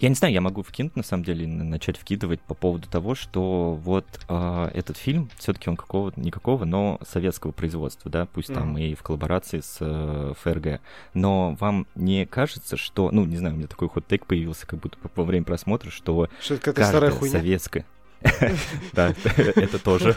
Я 0.00 0.08
не 0.08 0.14
знаю, 0.14 0.32
я 0.32 0.40
могу 0.40 0.62
вкинуть, 0.62 0.96
на 0.96 1.02
самом 1.02 1.24
деле, 1.24 1.46
начать 1.46 1.98
вкидывать 1.98 2.40
по 2.40 2.54
поводу 2.54 2.88
того, 2.88 3.14
что 3.14 3.74
вот 3.74 4.06
а, 4.28 4.70
этот 4.72 4.96
фильм, 4.96 5.28
все-таки 5.36 5.68
он 5.68 5.76
какого 5.76 6.10
никакого, 6.16 6.64
но 6.64 6.98
советского 7.06 7.52
производства, 7.52 8.10
да, 8.10 8.24
пусть 8.24 8.48
там 8.48 8.70
Мгм. 8.70 8.78
и 8.78 8.94
в 8.94 9.02
коллаборации 9.02 9.60
с 9.60 9.76
э, 9.80 10.32
ФРГ. 10.40 10.80
Но 11.12 11.54
вам 11.60 11.86
не 11.94 12.24
кажется, 12.24 12.78
что, 12.78 13.10
ну, 13.12 13.26
не 13.26 13.36
знаю, 13.36 13.54
у 13.54 13.58
меня 13.58 13.68
такой 13.68 13.90
ход 13.90 14.06
тейк 14.06 14.24
появился, 14.24 14.66
как 14.66 14.80
будто 14.80 14.96
во 15.14 15.24
время 15.24 15.44
просмотра, 15.44 15.90
что 15.90 16.28
Что 16.40 16.56
советская... 17.28 17.84
Да, 18.92 19.14
это 19.36 19.78
тоже. 19.78 20.16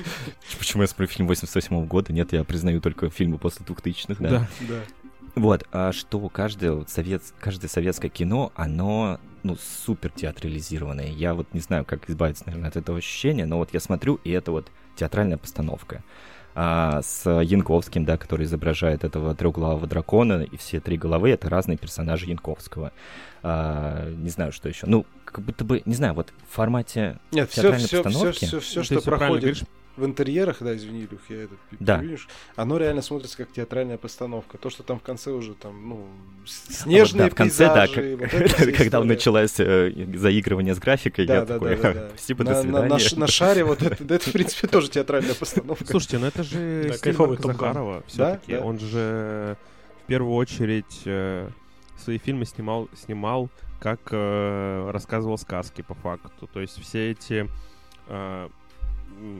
Почему 0.58 0.82
я 0.82 0.88
смотрю 0.88 1.06
фильм 1.06 1.28
88 1.28 1.86
года? 1.86 2.12
Нет, 2.12 2.32
я 2.32 2.44
признаю 2.44 2.80
только 2.80 3.10
фильмы 3.10 3.38
после 3.38 3.64
2000-х, 3.64 4.16
да. 4.22 4.48
Вот, 5.34 5.64
а 5.72 5.92
что 5.92 6.28
каждое, 6.28 6.72
вот 6.72 6.90
совет, 6.90 7.22
каждое 7.38 7.68
советское 7.68 8.08
кино, 8.08 8.52
оно, 8.56 9.20
ну, 9.42 9.56
супер 9.56 10.10
театрализированное. 10.10 11.08
Я 11.08 11.34
вот 11.34 11.52
не 11.54 11.60
знаю, 11.60 11.84
как 11.84 12.10
избавиться, 12.10 12.44
наверное, 12.46 12.68
от 12.68 12.76
этого 12.76 12.98
ощущения, 12.98 13.46
но 13.46 13.58
вот 13.58 13.72
я 13.72 13.80
смотрю, 13.80 14.16
и 14.24 14.30
это 14.30 14.50
вот 14.50 14.70
театральная 14.96 15.38
постановка. 15.38 16.02
А, 16.54 17.00
с 17.02 17.30
Янковским, 17.30 18.04
да, 18.04 18.16
который 18.16 18.44
изображает 18.44 19.04
этого 19.04 19.34
трехглавого 19.34 19.86
дракона, 19.86 20.42
и 20.42 20.56
все 20.56 20.80
три 20.80 20.98
головы— 20.98 21.30
это 21.30 21.48
разные 21.48 21.78
персонажи 21.78 22.26
Янковского. 22.26 22.92
А, 23.42 24.10
не 24.10 24.30
знаю, 24.30 24.52
что 24.52 24.68
еще. 24.68 24.86
Ну, 24.86 25.06
как 25.24 25.44
будто 25.44 25.64
бы, 25.64 25.80
не 25.84 25.94
знаю, 25.94 26.14
вот 26.14 26.32
в 26.50 26.54
формате 26.54 27.18
Нет, 27.30 27.48
все, 27.50 27.62
театральной 27.62 27.86
все, 27.86 27.96
все, 27.96 28.02
постановки. 28.02 28.44
все, 28.44 28.60
все, 28.60 28.80
Ты 28.80 28.84
что 28.84 29.00
всё 29.00 29.04
правильно 29.04 29.18
проходит 29.18 29.42
говоришь. 29.42 29.79
В 30.00 30.04
интерьерах, 30.06 30.56
да, 30.60 30.74
извини, 30.74 31.00
Илюх, 31.04 31.20
я 31.28 31.42
это 31.44 31.54
пи- 31.70 31.76
Да. 31.78 31.98
перебью, 31.98 32.18
оно 32.56 32.78
реально 32.78 33.02
смотрится 33.02 33.36
как 33.36 33.52
театральная 33.52 33.98
постановка. 33.98 34.58
То, 34.58 34.70
что 34.70 34.82
там 34.82 34.98
в 34.98 35.02
конце 35.02 35.30
уже 35.30 35.54
там, 35.54 35.88
ну, 35.88 35.94
А 35.96 36.40
вот, 36.40 36.48
снежные 36.48 37.24
да, 37.24 37.30
в 37.30 37.34
конце, 37.34 37.66
да, 37.66 37.86
пейзажи, 37.86 38.16
как- 38.16 38.32
вот 38.32 38.52
когда 38.56 38.84
история. 38.84 39.04
началось 39.04 39.54
э, 39.60 39.92
заигрывание 40.14 40.74
с 40.74 40.78
графикой, 40.78 41.26
Да, 41.26 41.34
я 41.34 41.40
да, 41.44 41.54
такой, 41.54 41.76
да, 41.76 41.82
да, 41.82 41.92
да. 41.94 42.08
спасибо, 42.14 42.44
на, 42.44 42.50
до 42.50 42.56
на- 42.56 42.62
свидания. 42.62 42.88
на 42.88 42.98
ш- 42.98 43.16
на 43.16 43.26
шаре 43.26 43.64
вот 43.64 43.82
это, 43.82 44.02
да, 44.04 44.14
это, 44.16 44.28
в 44.28 44.32
принципе, 44.32 44.66
тоже 44.68 44.90
театральная 44.90 45.34
постановка. 45.34 45.84
Слушайте, 45.86 46.18
ну 46.18 46.26
это 46.26 46.42
же 46.42 46.84
Да, 46.88 46.92
стиль 46.94 47.00
кайфовый 47.02 47.38
Марка. 47.38 47.46
Захарова 47.52 48.02
все-таки. 48.06 48.52
Да? 48.54 48.60
Он 48.64 48.78
же 48.78 49.56
в 50.04 50.06
первую 50.06 50.34
очередь 50.34 51.02
э, 51.04 51.48
свои 52.02 52.18
фильмы 52.18 52.46
снимал, 52.46 52.88
снимал 52.96 53.48
как 53.80 54.00
э, 54.10 54.90
рассказывал 54.90 55.38
сказки 55.38 55.82
по 55.82 55.94
факту. 55.94 56.48
То 56.52 56.60
есть 56.60 56.78
все 56.82 57.12
эти 57.12 57.48
э, 58.08 58.48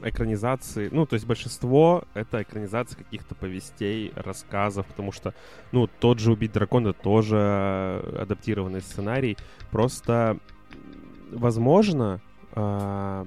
экранизации, 0.03 0.89
ну, 0.91 1.05
то 1.05 1.15
есть 1.15 1.25
большинство 1.25 2.03
это 2.13 2.41
экранизации 2.41 2.95
каких-то 2.95 3.35
повестей, 3.35 4.11
рассказов, 4.15 4.85
потому 4.85 5.11
что, 5.11 5.33
ну, 5.71 5.87
тот 5.87 6.19
же 6.19 6.31
«Убить 6.31 6.51
дракона» 6.51 6.93
тоже 6.93 8.03
адаптированный 8.19 8.81
сценарий. 8.81 9.37
Просто, 9.71 10.37
возможно, 11.31 12.21
а, 12.53 13.25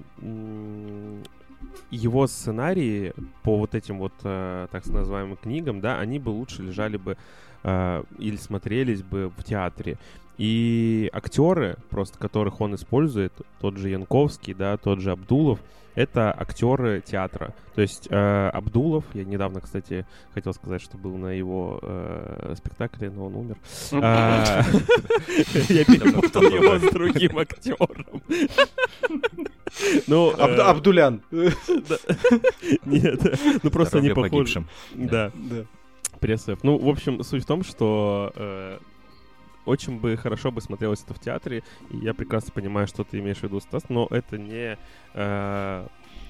его 1.90 2.26
сценарии 2.26 3.12
по 3.42 3.58
вот 3.58 3.74
этим 3.74 3.98
вот, 3.98 4.12
э, 4.22 4.68
так 4.70 4.86
называемым 4.86 5.36
книгам, 5.36 5.80
да, 5.80 5.98
они 5.98 6.18
бы 6.18 6.30
лучше 6.30 6.62
лежали 6.62 6.96
бы 6.96 7.16
э, 7.62 8.02
или 8.18 8.36
смотрелись 8.36 9.02
бы 9.02 9.32
в 9.36 9.42
театре. 9.42 9.96
И 10.38 11.10
актеры, 11.12 11.76
просто 11.90 12.18
которых 12.18 12.60
он 12.60 12.74
использует, 12.74 13.32
тот 13.60 13.76
же 13.76 13.88
Янковский, 13.90 14.54
да, 14.54 14.76
тот 14.76 15.00
же 15.00 15.12
Абдулов, 15.12 15.60
это 15.94 16.34
актеры 16.36 17.00
театра. 17.06 17.54
То 17.74 17.82
есть 17.82 18.08
э, 18.10 18.48
Абдулов, 18.52 19.04
я 19.14 19.24
недавно, 19.24 19.60
кстати, 19.60 20.06
хотел 20.32 20.52
сказать, 20.52 20.82
что 20.82 20.98
был 20.98 21.16
на 21.16 21.28
его 21.28 21.78
э, 21.82 22.54
спектакле, 22.56 23.10
но 23.10 23.26
он 23.26 23.36
умер. 23.36 23.56
А, 23.92 24.62
Я 25.68 25.84
перепутал 25.84 26.42
его 26.42 26.78
с 26.78 26.92
другим 26.92 27.38
актером. 27.38 28.22
Ну, 30.08 30.32
э, 30.32 30.60
Абдулян. 30.62 31.22
Нет, 32.84 33.60
ну 33.62 33.70
просто 33.70 33.98
они 33.98 34.08
Здоровья 34.08 34.30
похожи. 34.30 34.30
погибшим. 34.30 34.68
Да, 34.94 35.30
Да. 35.34 35.64
пресс 36.18 36.46
Ну, 36.62 36.78
в 36.78 36.88
общем, 36.88 37.22
суть 37.22 37.44
в 37.44 37.46
том, 37.46 37.62
что 37.62 38.32
э, 38.34 38.78
очень 39.66 39.98
бы 39.98 40.16
хорошо 40.16 40.50
бы 40.50 40.60
смотрелось 40.60 41.02
это 41.02 41.14
в 41.14 41.18
театре, 41.18 41.62
и 41.90 41.96
я 41.98 42.14
прекрасно 42.14 42.52
понимаю, 42.52 42.86
что 42.86 43.04
ты 43.04 43.18
имеешь 43.18 43.38
в 43.38 43.42
виду, 43.44 43.60
Стас, 43.60 43.84
но 43.88 44.06
это 44.10 44.38
не 44.38 44.76
э, 45.14 45.86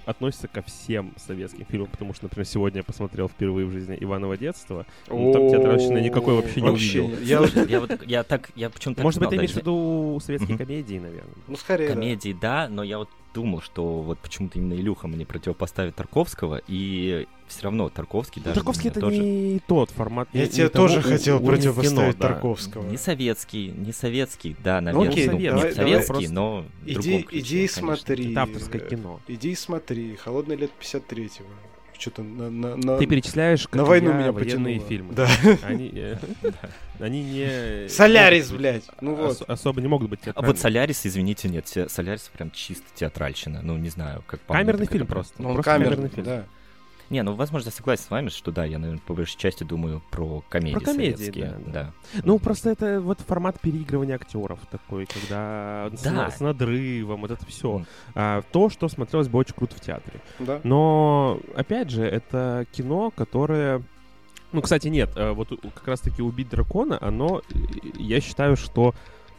относится 0.06 0.48
ко 0.48 0.62
всем 0.62 1.14
советским 1.16 1.64
фильмам, 1.64 1.88
потому 1.90 2.12
что, 2.14 2.24
например, 2.24 2.46
сегодня 2.46 2.78
я 2.80 2.84
посмотрел 2.84 3.28
впервые 3.28 3.66
в 3.66 3.72
жизни 3.72 3.96
«Иваново 4.00 4.36
детство», 4.36 4.86
ну, 5.08 5.32
там 5.32 5.48
театральщины 5.50 5.98
никакой 5.98 6.34
вообще 6.34 6.60
не 6.60 6.70
Вообще 6.70 7.00
увидел. 7.00 7.20
не- 7.20 7.26
Я 7.26 7.40
вот- 7.40 7.68
я 7.70 7.80
вот, 7.80 8.06
я 8.06 8.22
так, 8.22 8.50
я 8.54 8.70
почему-то 8.70 9.02
Может 9.02 9.20
быть, 9.20 9.30
ты 9.30 9.36
имеешь 9.36 9.52
в 9.52 9.56
виду 9.56 10.18
советские 10.22 10.58
комедии, 10.58 10.98
наверное? 10.98 11.34
Ну, 11.48 11.56
скорее, 11.56 11.88
да. 11.88 11.94
комедии, 11.94 12.36
да, 12.38 12.68
но 12.68 12.82
я 12.82 12.98
вот 12.98 13.08
думал, 13.34 13.60
что 13.60 14.00
вот 14.00 14.18
почему-то 14.20 14.58
именно 14.58 14.74
Илюха 14.74 15.08
мне 15.08 15.26
противопоставит 15.26 15.96
Тарковского, 15.96 16.62
и 16.68 17.26
все 17.48 17.62
равно 17.64 17.88
Тарковский 17.90 18.40
Ну, 18.40 18.44
даже 18.44 18.54
Тарковский 18.60 18.90
это 18.90 19.00
тоже 19.00 19.18
не 19.18 19.60
тот 19.66 19.90
формат. 19.90 20.28
Я 20.32 20.42
не- 20.42 20.48
тебе 20.48 20.62
не 20.64 20.68
того 20.70 20.86
тоже 20.88 21.00
у- 21.00 21.02
хотел 21.02 21.36
уровня 21.36 21.56
противопоставить 21.56 22.14
кино, 22.16 22.20
да. 22.20 22.28
Тарковского. 22.28 22.88
не 22.88 22.96
советский, 22.96 23.68
не 23.76 23.92
советский, 23.92 24.56
да, 24.64 24.80
Ну, 24.80 24.84
наверное, 24.86 25.10
окей, 25.10 25.26
ну, 25.26 25.32
давай- 25.32 25.50
давай 25.50 25.74
советский, 25.74 26.06
просто- 26.12 26.32
но 26.32 26.64
Иди, 26.86 26.94
другом 26.94 27.22
ключе, 27.24 27.38
иди 27.44 27.54
и 27.64 27.68
конечно. 27.68 27.82
смотри. 27.96 28.30
Это 28.30 28.42
авторское 28.42 28.80
кино. 28.80 29.20
Иди 29.28 29.50
и 29.50 29.54
смотри. 29.54 30.16
Холодное 30.16 30.56
лет 30.56 30.70
53-го. 30.80 31.44
Что-то 32.04 32.22
на, 32.22 32.50
на, 32.50 32.76
на- 32.76 32.98
Ты 32.98 33.06
перечисляешь 33.06 33.66
на 33.72 33.84
войну 33.84 34.12
меня 34.12 34.30
военные 34.32 34.78
потянуло. 34.78 34.88
фильмы. 34.88 35.14
Да. 35.14 35.28
Они, 35.62 35.90
э, 35.94 36.16
они 37.00 37.24
не... 37.24 37.88
Солярис, 37.88 38.50
быть- 38.50 38.58
блядь. 38.58 38.84
Ну 39.00 39.14
вот. 39.14 39.30
ос- 39.30 39.42
Особо 39.48 39.80
не 39.80 39.88
могут 39.88 40.10
быть 40.10 40.20
А 40.34 40.42
вот. 40.42 40.58
Солярис, 40.58 41.06
извините, 41.06 41.48
нет, 41.48 41.66
Солярис 41.88 42.30
прям 42.36 42.50
чисто 42.50 42.84
театральщина. 42.94 43.60
Ну, 43.62 43.76
не 43.78 43.88
знаю, 43.88 44.22
как 44.26 44.40
Камерный 44.46 44.86
фильм 44.86 45.06
просто. 45.06 45.34
Ну, 45.42 45.54
Просто 45.54 45.70
камерный, 45.70 46.08
фильм. 46.10 46.24
да. 46.26 46.44
Не, 47.10 47.22
ну, 47.22 47.34
возможно, 47.34 47.68
я 47.68 47.72
согласен 47.72 48.04
с 48.04 48.10
вами, 48.10 48.28
что 48.28 48.50
да, 48.50 48.64
я, 48.64 48.78
наверное, 48.78 49.02
по 49.06 49.14
большей 49.14 49.36
части 49.38 49.62
думаю 49.64 50.02
про 50.10 50.42
комедии 50.48 50.74
Про 50.74 50.84
комедии, 50.84 51.16
советские. 51.16 51.54
да, 51.66 51.72
да. 51.72 51.92
Ну, 52.24 52.38
просто 52.38 52.70
это 52.70 53.00
вот 53.00 53.20
формат 53.20 53.60
переигрывания 53.60 54.14
актеров 54.14 54.58
такой, 54.70 55.06
когда 55.06 55.90
с, 55.94 56.02
Да. 56.02 56.10
на- 56.12 56.30
с 56.30 56.40
надрывом, 56.40 57.20
вот 57.20 57.30
это 57.30 57.44
все. 57.46 57.84
М. 58.14 58.42
то, 58.52 58.70
что 58.70 58.88
смотрелось 58.88 59.28
бы 59.28 59.38
очень 59.38 59.54
круто 59.54 59.76
в 59.76 59.80
театре. 59.80 60.20
Да. 60.38 60.60
Но, 60.64 61.40
опять 61.56 61.90
же, 61.90 62.04
это 62.04 62.66
кино, 62.72 63.10
которое... 63.10 63.82
Ну, 64.52 64.62
кстати, 64.62 64.88
нет, 64.88 65.10
э, 65.16 65.32
вот 65.32 65.48
как 65.74 65.88
раз-таки 65.88 66.22
«Убить 66.22 66.48
дракона», 66.48 66.96
оно, 67.00 67.40
э, 67.50 67.54
я 67.98 68.20
считаю, 68.20 68.56
что 68.56 68.94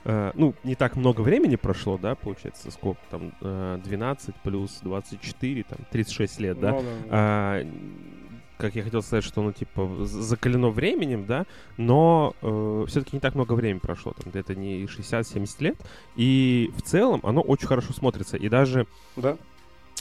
э, 0.05 0.31
ну, 0.35 0.53
не 0.63 0.75
так 0.75 0.95
много 0.95 1.21
времени 1.21 1.55
прошло, 1.57 1.97
да, 1.97 2.15
получается, 2.15 2.71
сколько 2.71 3.01
там, 3.11 3.33
э, 3.41 3.79
12 3.83 4.35
плюс 4.43 4.79
24, 4.81 5.63
там, 5.63 5.79
36 5.91 6.39
лет, 6.39 6.59
да, 6.59 6.71
Ну, 6.71 6.81
да. 6.81 6.85
а, 7.09 7.67
как 8.57 8.73
я 8.75 8.83
хотел 8.83 9.01
сказать, 9.01 9.25
что, 9.25 9.41
ну, 9.41 9.51
типа, 9.51 10.05
закалено 10.05 10.69
временем, 10.69 11.25
да, 11.25 11.45
но 11.75 12.33
все-таки 12.87 13.17
не 13.17 13.19
так 13.19 13.35
много 13.35 13.51
времени 13.53 13.79
прошло, 13.79 14.13
там, 14.13 14.31
где-то 14.31 14.55
не 14.55 14.85
60-70 14.85 15.61
лет, 15.61 15.75
и 16.15 16.71
в 16.77 16.81
целом 16.81 17.19
оно 17.23 17.41
очень 17.41 17.67
хорошо 17.67 17.91
смотрится, 17.91 18.37
и 18.37 18.47
даже 18.47 18.87
Да. 19.17 19.35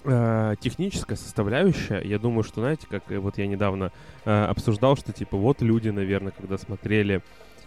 э, 0.05 0.55
техническая 0.61 1.17
составляющая, 1.17 2.01
я 2.01 2.19
думаю, 2.21 2.45
что, 2.45 2.61
знаете, 2.61 2.87
как 2.89 3.11
э, 3.11 3.19
вот 3.19 3.39
я 3.39 3.47
недавно 3.49 3.91
э, 4.25 4.45
обсуждал, 4.45 4.97
что, 4.97 5.13
типа, 5.13 5.37
вот 5.37 5.61
люди, 5.61 5.89
наверное, 5.89 6.33
когда 6.33 6.57
смотрели 6.57 7.23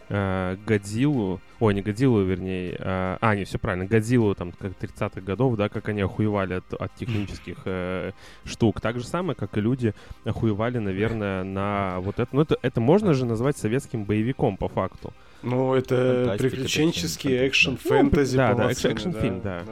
э, 0.09 0.57
Годзиллу, 0.65 1.39
ой, 1.59 1.73
не 1.73 1.81
Годзиллу, 1.81 2.23
вернее, 2.23 2.77
а, 2.79 3.17
а, 3.21 3.35
не, 3.35 3.43
все 3.45 3.57
правильно, 3.57 3.85
Годзиллу, 3.85 4.35
там, 4.35 4.51
как 4.51 4.73
30-х 4.73 5.21
годов, 5.21 5.55
да, 5.55 5.69
как 5.69 5.89
они 5.89 6.01
охуевали 6.01 6.55
от, 6.55 6.73
от 6.73 6.93
технических 6.99 7.57
э, 7.65 8.11
штук. 8.45 8.81
Так 8.81 8.99
же 8.99 9.05
самое, 9.05 9.35
как 9.35 9.57
и 9.57 9.61
люди 9.61 9.93
охуевали, 10.25 10.77
наверное, 10.79 11.43
на 11.43 11.99
вот 11.99 12.19
это. 12.19 12.35
Ну, 12.35 12.41
это, 12.41 12.57
это 12.61 12.81
можно 12.81 13.13
же 13.13 13.25
назвать 13.25 13.57
советским 13.57 14.05
боевиком, 14.05 14.57
по 14.57 14.67
факту. 14.67 15.13
Ну, 15.43 15.73
это 15.73 16.25
Фантастика, 16.25 16.49
приключенческий 16.49 17.47
экшен, 17.47 17.77
фантастика. 17.77 17.95
фэнтези 17.95 18.37
да, 18.37 18.47
да, 18.49 18.55
полноценный, 18.55 18.95
экшен-фильм, 18.95 19.41
да. 19.41 19.63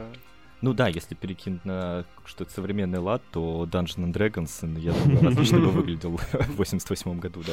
Ну 0.62 0.72
да, 0.72 0.88
если 0.88 1.14
перекинуть 1.14 1.64
на 1.64 2.04
что-то 2.24 2.50
современный 2.50 2.98
лад, 2.98 3.22
то 3.30 3.68
Dungeons 3.70 3.98
and 3.98 4.12
Dragons, 4.12 4.78
я 4.80 4.92
думаю, 4.92 5.28
отлично 5.32 5.58
бы 5.58 5.66
выглядел 5.70 6.16
в 6.16 6.56
88 6.56 7.18
году, 7.18 7.42
да. 7.46 7.52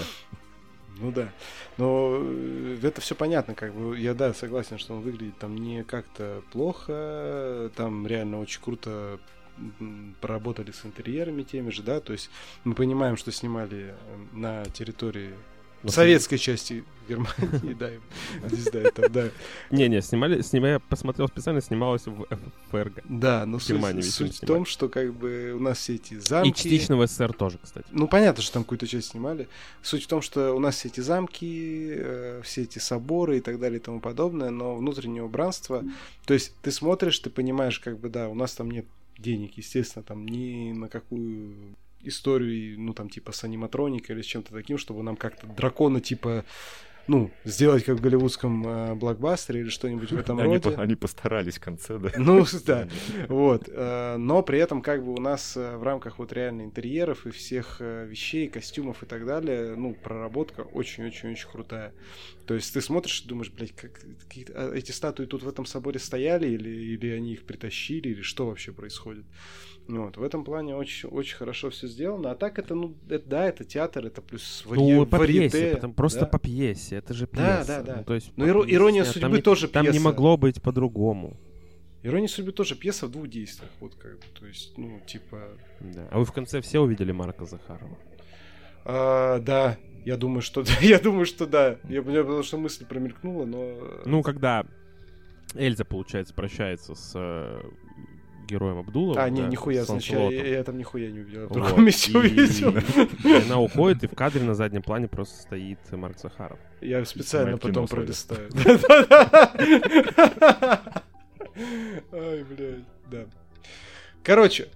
Ну 1.00 1.12
да. 1.12 1.32
Но 1.78 2.20
э, 2.22 2.80
это 2.84 3.02
все 3.02 3.16
понятно, 3.16 3.56
как 3.56 3.74
бы. 3.74 3.98
Я 3.98 4.14
да, 4.14 4.34
согласен, 4.34 4.78
что 4.78 4.94
он 4.96 5.02
выглядит 5.02 5.38
там 5.38 5.58
не 5.58 5.84
как-то 5.84 6.44
плохо. 6.52 7.72
Там 7.76 8.06
реально 8.08 8.40
очень 8.40 8.62
круто 8.62 9.20
поработали 10.22 10.72
с 10.72 10.86
интерьерами 10.86 11.44
теми 11.44 11.70
же, 11.70 11.84
да. 11.84 12.00
То 12.00 12.14
есть 12.14 12.30
мы 12.64 12.74
понимаем, 12.74 13.18
что 13.18 13.32
снимали 13.32 13.94
э, 13.96 14.18
на 14.34 14.66
территории 14.66 15.34
Ну, 15.84 15.92
советской 15.92 16.38
части 16.38 16.84
Германии, 17.08 17.74
да, 17.74 17.90
не 18.50 18.58
знаю, 18.58 18.92
там, 18.94 19.12
да. 19.12 19.30
Не-не, 19.72 20.02
снимали, 20.02 20.42
снимали, 20.42 20.72
я 20.74 20.80
посмотрел 20.80 21.28
специально, 21.28 21.62
снималось 21.62 22.06
в 22.06 22.26
ФРГ. 22.72 23.04
Да, 23.10 23.46
но 23.46 23.60
В 23.60 23.68
Германии, 23.68 24.02
суть, 24.02 24.36
суть 24.36 24.44
в 24.44 24.46
том, 24.46 24.66
что 24.66 24.88
как 24.88 25.14
бы 25.14 25.54
у 25.56 25.60
нас 25.60 25.80
все 25.80 25.96
эти 25.96 26.18
замки... 26.20 26.50
И 26.50 26.54
частично 26.54 26.98
в 26.98 27.06
СССР 27.06 27.34
тоже, 27.34 27.60
кстати. 27.62 27.86
Ну, 27.92 28.08
понятно, 28.08 28.42
что 28.42 28.54
там 28.54 28.64
какую-то 28.64 28.88
часть 28.88 29.12
снимали. 29.12 29.48
Суть 29.82 30.04
в 30.04 30.08
том, 30.08 30.22
что 30.22 30.54
у 30.54 30.60
нас 30.60 30.76
все 30.76 30.88
эти 30.88 31.02
замки, 31.02 31.94
э, 31.96 32.42
все 32.44 32.64
эти 32.64 32.80
соборы 32.80 33.38
и 33.38 33.42
так 33.42 33.60
далее 33.60 33.80
и 33.80 33.84
тому 33.84 34.00
подобное, 34.00 34.50
но 34.50 34.76
внутреннее 34.76 35.24
убранство... 35.24 35.84
То 36.26 36.34
есть 36.34 36.54
ты 36.62 36.72
смотришь, 36.72 37.20
ты 37.20 37.30
понимаешь, 37.30 37.80
как 37.80 38.00
бы, 38.00 38.10
да, 38.10 38.30
у 38.30 38.34
нас 38.34 38.54
там 38.54 38.72
нет 38.72 38.86
денег, 39.18 39.58
естественно, 39.58 40.04
там 40.04 40.26
ни 40.26 40.72
на 40.72 40.88
какую 40.88 41.76
историю, 42.04 42.80
ну, 42.80 42.94
там, 42.94 43.10
типа, 43.10 43.32
с 43.32 43.44
аниматроникой 43.44 44.16
или 44.16 44.22
с 44.22 44.26
чем-то 44.26 44.54
таким, 44.54 44.78
чтобы 44.78 45.04
нам 45.04 45.16
как-то 45.16 45.48
дракона, 45.48 46.02
типа, 46.02 46.46
ну, 47.08 47.32
сделать 47.44 47.84
как 47.84 47.98
в 47.98 48.02
голливудском 48.02 48.66
э, 48.68 48.96
блокбастере 48.96 49.62
или 49.62 49.70
что-нибудь 49.70 50.12
в 50.12 50.18
этом 50.18 50.38
Они, 50.40 50.54
роде. 50.54 50.72
по- 50.72 50.82
они 50.82 50.96
постарались 50.96 51.56
в 51.58 51.62
конце, 51.62 51.98
да. 52.00 52.12
Ну, 52.18 52.46
да. 52.66 52.88
Вот. 53.28 53.68
э, 53.68 54.18
Но 54.18 54.42
при 54.44 54.60
этом 54.60 54.82
как 54.82 55.04
бы 55.04 55.14
у 55.14 55.18
нас 55.20 55.58
э, 55.58 55.78
в 55.78 55.84
рамках 55.84 56.20
вот 56.20 56.32
реально 56.34 56.62
интерьеров 56.64 57.26
и 57.28 57.32
всех 57.32 57.78
э, 57.80 58.06
вещей, 58.08 58.48
костюмов 58.48 59.04
и 59.04 59.06
так 59.06 59.26
далее, 59.26 59.76
ну, 59.76 59.94
проработка 59.94 60.62
очень-очень-очень 60.62 61.48
крутая. 61.50 61.94
То 62.46 62.54
есть 62.56 62.74
ты 62.74 62.82
смотришь 62.82 63.22
и 63.22 63.28
думаешь, 63.28 63.52
блядь, 63.52 63.72
как 63.74 64.00
какие-то- 64.28 64.54
а 64.56 64.74
эти 64.76 64.92
статуи 64.92 65.26
тут 65.26 65.44
в 65.44 65.48
этом 65.48 65.66
соборе 65.66 66.00
стояли 66.00 66.48
или, 66.50 66.70
или 66.70 67.08
они 67.12 67.34
их 67.34 67.44
притащили, 67.44 68.10
или 68.10 68.22
что 68.22 68.48
вообще 68.48 68.72
происходит? 68.72 69.26
Вот, 69.86 70.16
в 70.16 70.24
этом 70.24 70.46
плане 70.46 70.76
очень, 70.78 71.10
очень 71.10 71.36
хорошо 71.36 71.70
все 71.70 71.88
сделано. 71.88 72.32
А 72.32 72.36
так 72.36 72.58
это, 72.58 72.74
ну, 72.74 72.96
это- 73.10 73.28
да, 73.28 73.46
это 73.50 73.66
театр, 73.66 74.06
это 74.06 74.22
плюс 74.22 74.64
варье- 74.66 74.96
Ну, 75.00 75.06
по 75.06 75.18
варьете, 75.18 75.50
пьесе, 75.58 75.76
потому- 75.76 75.94
просто 75.94 76.22
да. 76.22 76.26
по 76.28 76.40
пьесе, 76.40 76.93
это 76.96 77.14
же 77.14 77.28
Да, 77.32 77.58
пьеса. 77.58 77.68
да, 77.68 77.82
да. 77.82 77.96
Ну, 77.98 78.04
то 78.04 78.14
есть 78.16 78.34
по 78.34 78.42
иро- 78.42 78.64
пьесе, 78.64 78.76
ирония 78.76 79.02
а 79.02 79.06
там 79.06 79.14
судьбы 79.14 79.36
не- 79.38 79.42
тоже 79.42 79.68
Там 79.68 79.86
не 79.86 79.92
пьеса. 79.92 80.04
могло 80.06 80.38
быть 80.38 80.62
по-другому. 80.62 81.38
Ирония 82.04 82.28
судьбы 82.28 82.52
тоже 82.52 82.76
пьеса 82.76 83.08
в 83.08 83.12
двух 83.12 83.28
действиях. 83.30 83.72
Вот 83.80 83.96
как 83.96 84.14
бы. 84.18 84.26
То 84.40 84.46
есть, 84.46 84.78
ну, 84.78 85.00
типа, 85.08 85.42
Да. 85.80 86.08
А 86.12 86.20
вы 86.20 86.26
в 86.26 86.32
конце 86.34 86.60
все 86.62 86.80
увидели 86.80 87.12
Марка 87.12 87.46
Захарова? 87.46 87.98
А, 88.86 89.40
да, 89.40 89.78
я 90.06 90.18
думаю, 90.18 90.42
что 90.42 90.64
да. 90.64 90.72
Я 90.82 91.00
думаю, 91.00 91.26
что 91.26 91.46
да. 91.48 91.78
Я, 91.88 92.02
у 92.02 92.06
меня 92.06 92.22
потому 92.24 92.44
что 92.44 92.58
мысль 92.58 92.86
промелькнула, 92.86 93.46
но... 93.46 94.02
Ну, 94.06 94.22
когда 94.22 94.66
Эльза, 95.56 95.86
получается, 95.86 96.34
прощается 96.34 96.94
с 96.96 97.14
э, 97.16 97.62
героем 98.48 98.80
Абдулом. 98.80 99.18
а, 99.18 99.30
не, 99.30 99.42
да, 99.42 99.48
нихуя, 99.48 99.84
с 99.84 99.88
значит, 99.88 100.14
я, 100.14 100.30
я- 100.58 100.64
там 100.64 100.78
нихуя 100.78 101.10
не 101.12 101.20
увидел. 101.22 101.42
Я 101.42 101.48
в 101.48 101.50
Вот. 101.50 101.58
другом 101.64 101.86
месте 101.86 102.12
И- 102.12 102.16
увидел. 102.18 102.74
она 103.46 103.60
уходит, 103.60 104.04
и 104.04 104.08
в 104.08 104.16
кадре 104.16 104.42
на 104.44 104.54
заднем 104.56 104.82
плане 104.82 105.08
просто 105.08 105.42
стоит 105.42 105.80
Марк 105.92 106.18
Захаров. 106.20 106.60
Я 106.82 107.04
специально 107.06 107.58
потом 107.58 107.88
пролистаю. 107.88 108.50
Ай, 112.12 112.44
блядь, 112.44 112.84
да. 113.12 113.26
Короче, 114.24 114.68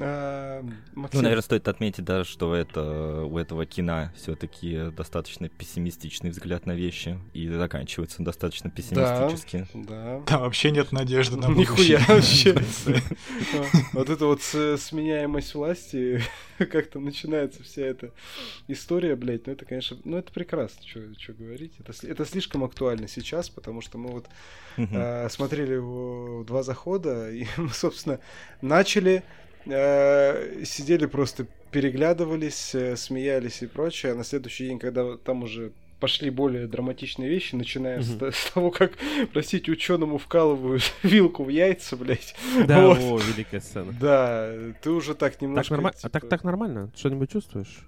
а, 0.00 0.62
Ну, 0.62 1.02
Максим, 1.02 1.22
наверное, 1.22 1.42
стоит 1.42 1.68
отметить, 1.68 2.04
да, 2.04 2.24
что 2.24 2.54
это 2.54 3.22
у 3.24 3.38
этого 3.38 3.66
кино 3.66 4.10
все-таки 4.16 4.90
достаточно 4.96 5.48
пессимистичный 5.48 6.30
взгляд 6.30 6.66
на 6.66 6.72
вещи 6.72 7.18
и 7.34 7.48
заканчивается 7.48 8.22
достаточно 8.22 8.70
пессимистически. 8.70 9.66
Да. 9.74 10.20
Там 10.26 10.40
вообще 10.42 10.70
нет 10.70 10.92
надежды 10.92 11.36
на 11.36 11.48
будущее. 11.48 11.98
Нихуя 11.98 12.14
вообще. 12.16 12.54
Вот 13.92 14.10
эта 14.10 14.26
вот 14.26 14.42
сменяемость 14.42 15.54
власти, 15.54 16.22
как 16.58 16.88
там 16.88 17.04
начинается 17.04 17.62
вся 17.62 17.82
эта 17.82 18.10
история, 18.68 19.16
блядь, 19.16 19.46
ну 19.46 19.52
это, 19.52 19.64
конечно, 19.64 19.96
ну 20.04 20.18
это 20.18 20.32
прекрасно, 20.32 20.82
что 20.86 21.32
говорить. 21.32 21.72
Это, 21.78 21.92
сли- 21.92 22.10
это 22.10 22.24
слишком 22.24 22.64
актуально 22.64 23.08
сейчас, 23.08 23.48
потому 23.48 23.80
что 23.80 23.98
мы 23.98 24.10
вот 24.10 24.26
э, 24.76 25.28
смотрели 25.30 25.74
его 25.74 26.44
два 26.46 26.62
захода, 26.62 27.30
и 27.30 27.46
мы, 27.56 27.68
собственно, 27.70 28.20
начали, 28.60 29.22
сидели 29.66 31.06
просто, 31.06 31.46
переглядывались, 31.70 32.74
э, 32.74 32.96
смеялись 32.96 33.62
и 33.62 33.66
прочее, 33.66 34.12
а 34.12 34.14
на 34.14 34.24
следующий 34.24 34.66
день, 34.68 34.78
когда 34.78 35.16
там 35.16 35.42
уже 35.42 35.72
пошли 36.00 36.28
более 36.30 36.66
драматичные 36.66 37.28
вещи, 37.28 37.54
начиная 37.54 38.02
с, 38.02 38.08
Мгм. 38.10 38.18
т- 38.18 38.32
с 38.32 38.50
того, 38.52 38.70
как, 38.70 38.92
простите, 39.32 39.72
ученому 39.72 40.18
вкалывают 40.18 40.82
вилку 41.02 41.42
в 41.44 41.48
яйца, 41.48 41.96
блядь. 41.96 42.34
Да, 42.66 42.86
Вот. 42.88 42.98
о, 42.98 43.18
великая 43.18 43.60
сцена. 43.60 43.92
Да, 43.98 44.52
ты 44.82 44.90
уже 44.90 45.14
так 45.14 45.32
Так, 45.32 45.42
немножко... 45.42 45.74
норма- 45.74 45.90
а 45.90 45.92
типа, 45.94 46.08
так, 46.10 46.28
так 46.28 46.44
нормально? 46.44 46.90
Что-нибудь 46.96 47.32
чувствуешь? 47.32 47.80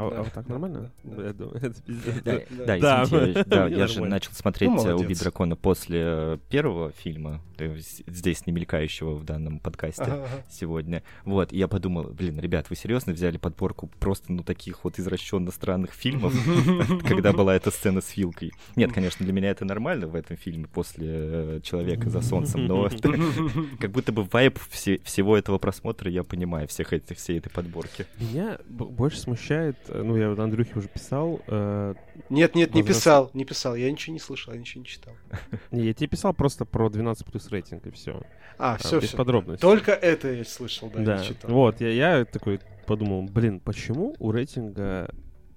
А, 0.00 0.10
Да, 0.10 0.16
а 0.18 0.22
вот 0.22 0.32
так 0.32 0.46
да, 0.46 0.52
нормально? 0.52 0.90
да, 1.04 1.16
да. 1.16 1.26
Я 1.26 1.32
думаю, 1.32 1.56
это 1.56 1.82
пиздец. 1.82 2.14
Да, 2.24 2.40
Да. 2.66 2.78
да, 2.78 3.02
извините, 3.04 3.38
я- 3.38 3.44
да, 3.44 3.66
мне 3.66 3.76
я 3.76 3.86
же 3.86 4.00
начал 4.04 4.32
смотреть 4.32 4.70
Ну. 4.70 4.96
«Убить 4.96 5.20
дракона» 5.20 5.56
после 5.56 6.00
э, 6.02 6.38
первого 6.48 6.90
фильма, 6.92 7.40
то 7.56 7.64
есть 7.64 8.02
здесь 8.06 8.46
не 8.46 8.52
мелькающего 8.52 9.14
в 9.14 9.24
данном 9.24 9.58
подкасте 9.58 10.02
Ага, 10.02 10.14
ага. 10.24 10.44
сегодня. 10.50 11.02
Вот, 11.24 11.52
и 11.52 11.58
я 11.58 11.68
подумал, 11.68 12.04
блин, 12.04 12.40
ребят, 12.40 12.70
вы 12.70 12.76
серьезно 12.76 13.12
взяли 13.12 13.36
подборку 13.36 13.90
просто, 14.00 14.32
ну, 14.32 14.42
таких 14.42 14.84
вот 14.84 14.98
извращенно 14.98 15.50
странных 15.50 15.92
фильмов, 15.92 16.32
когда 17.06 17.32
была 17.32 17.54
эта 17.54 17.70
сцена 17.70 18.00
с 18.00 18.16
вилкой? 18.16 18.52
Нет, 18.76 18.92
конечно, 18.92 19.24
для 19.24 19.32
меня 19.32 19.50
это 19.50 19.64
нормально 19.64 20.06
в 20.06 20.14
этом 20.14 20.36
фильме 20.36 20.66
после 20.66 21.06
э, 21.10 21.60
«Человека 21.62 22.08
за 22.08 22.22
солнцем», 22.22 22.66
но 22.66 22.88
как 23.80 23.90
будто 23.90 24.12
бы 24.12 24.24
вайб 24.24 24.58
все- 24.70 24.98
всего 25.04 25.36
этого 25.36 25.58
просмотра 25.58 26.10
я 26.10 26.24
понимаю, 26.24 26.68
всех 26.68 26.92
этих, 26.92 27.18
всей 27.18 27.38
этой 27.38 27.50
подборки. 27.50 28.06
Меня 28.18 28.58
больше 28.68 29.18
смущает, 29.18 29.76
ну, 29.94 30.16
я 30.16 30.30
вот 30.30 30.38
Андрюхе 30.38 30.74
уже 30.76 30.88
писал, 30.88 31.40
э, 31.46 31.94
Нет, 32.28 32.54
нет, 32.54 32.74
не 32.74 32.82
Возраст- 32.82 32.98
писал, 33.00 33.30
не 33.34 33.44
писал. 33.44 33.74
Я 33.74 33.90
ничего 33.90 34.12
не 34.14 34.20
слышал, 34.20 34.52
я 34.52 34.58
ничего 34.58 34.80
не 34.80 34.86
читал. 34.86 35.14
не, 35.70 35.84
я 35.84 35.94
тебе 35.94 36.08
писал 36.08 36.32
просто 36.34 36.64
про 36.64 36.88
12 36.88 37.26
плюс 37.26 37.48
рейтинг 37.50 37.86
и 37.86 37.90
все. 37.90 38.22
А, 38.58 38.76
все, 38.76 39.00
без 39.00 39.08
все. 39.08 39.16
подробностей. 39.16 39.60
Только 39.62 39.92
это 39.92 40.32
я 40.32 40.44
слышал, 40.44 40.90
да, 40.90 41.00
Да, 41.02 41.18
не 41.18 41.24
читал. 41.26 41.50
вот, 41.50 41.80
я, 41.80 41.90
я 42.18 42.24
такой 42.24 42.60
подумал, 42.86 43.22
блин, 43.22 43.60
почему 43.60 44.14
у 44.18 44.32
рейтинга, 44.32 45.10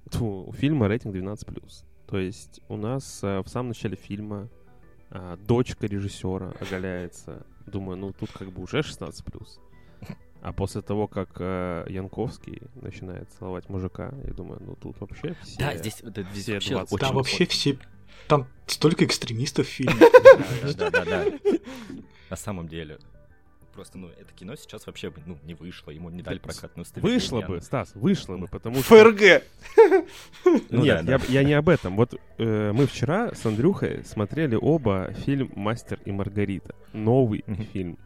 тьфу, 0.10 0.46
у 0.48 0.54
фильма 0.54 0.88
рейтинг 0.88 1.16
12+. 1.16 1.84
То 2.08 2.18
есть 2.18 2.62
у 2.70 2.78
нас 2.78 3.20
э, 3.24 3.40
в 3.42 3.48
самом 3.50 3.70
начале 3.70 3.96
фильма 3.96 4.50
а, 5.10 5.38
дочка 5.38 5.86
режиссера 5.88 6.54
оголяется. 6.60 7.46
Думаю, 7.66 7.98
ну 7.98 8.14
тут 8.14 8.32
как 8.32 8.52
бы 8.52 8.62
уже 8.64 8.80
16+. 8.80 9.48
А 10.44 10.52
после 10.52 10.82
того, 10.82 11.08
как 11.08 11.30
э, 11.40 11.86
Янковский 11.88 12.64
начинает 12.76 13.32
целовать 13.32 13.70
мужика, 13.70 14.14
я 14.26 14.34
думаю, 14.34 14.62
ну 14.62 14.76
тут 14.76 15.00
вообще 15.00 15.38
все... 15.42 15.58
Да, 15.58 15.78
здесь, 15.78 16.02
да, 16.04 16.22
здесь 16.34 16.44
все 16.44 16.54
вообще 16.56 16.74
20 16.74 16.94
очень- 16.94 17.06
Там 17.06 17.16
вообще 17.16 17.46
все... 17.46 17.78
Там 18.28 18.48
столько 18.68 19.06
экстремистов 19.06 19.68
в 19.68 19.70
фильме. 19.70 19.96
Да, 20.76 20.90
да, 20.90 21.06
да, 21.06 21.06
да. 21.06 21.26
На 22.30 22.36
самом 22.36 22.68
деле. 22.68 23.00
Просто, 23.74 23.98
ну, 23.98 24.10
это 24.10 24.34
кино 24.36 24.58
сейчас 24.58 24.86
вообще 24.86 25.12
бы, 25.12 25.22
ну, 25.26 25.40
не 25.46 25.54
вышло, 25.54 25.92
ему 25.92 26.10
не 26.10 26.22
дали 26.22 26.40
прокатную 26.40 26.84
удостоверение. 26.84 27.20
Вышло 27.20 27.42
бы, 27.42 27.62
Стас, 27.62 27.92
вышло 27.96 28.36
бы, 28.36 28.48
потому 28.48 28.84
что... 28.84 28.84
ФРГ! 28.84 29.44
Ну 30.44 30.84
Нет, 30.84 31.06
да, 31.06 31.12
я, 31.14 31.18
да. 31.20 31.26
я 31.30 31.44
не 31.46 31.54
об 31.54 31.70
этом. 31.70 31.96
Вот 31.96 32.20
э, 32.38 32.72
мы 32.74 32.86
вчера 32.86 33.34
с 33.34 33.46
Андрюхой 33.46 34.04
смотрели 34.04 34.56
оба 34.60 35.14
фильм 35.14 35.54
«Мастер 35.56 36.02
и 36.04 36.12
Маргарита». 36.12 36.76
Новый 36.92 37.46
фильм. 37.72 37.98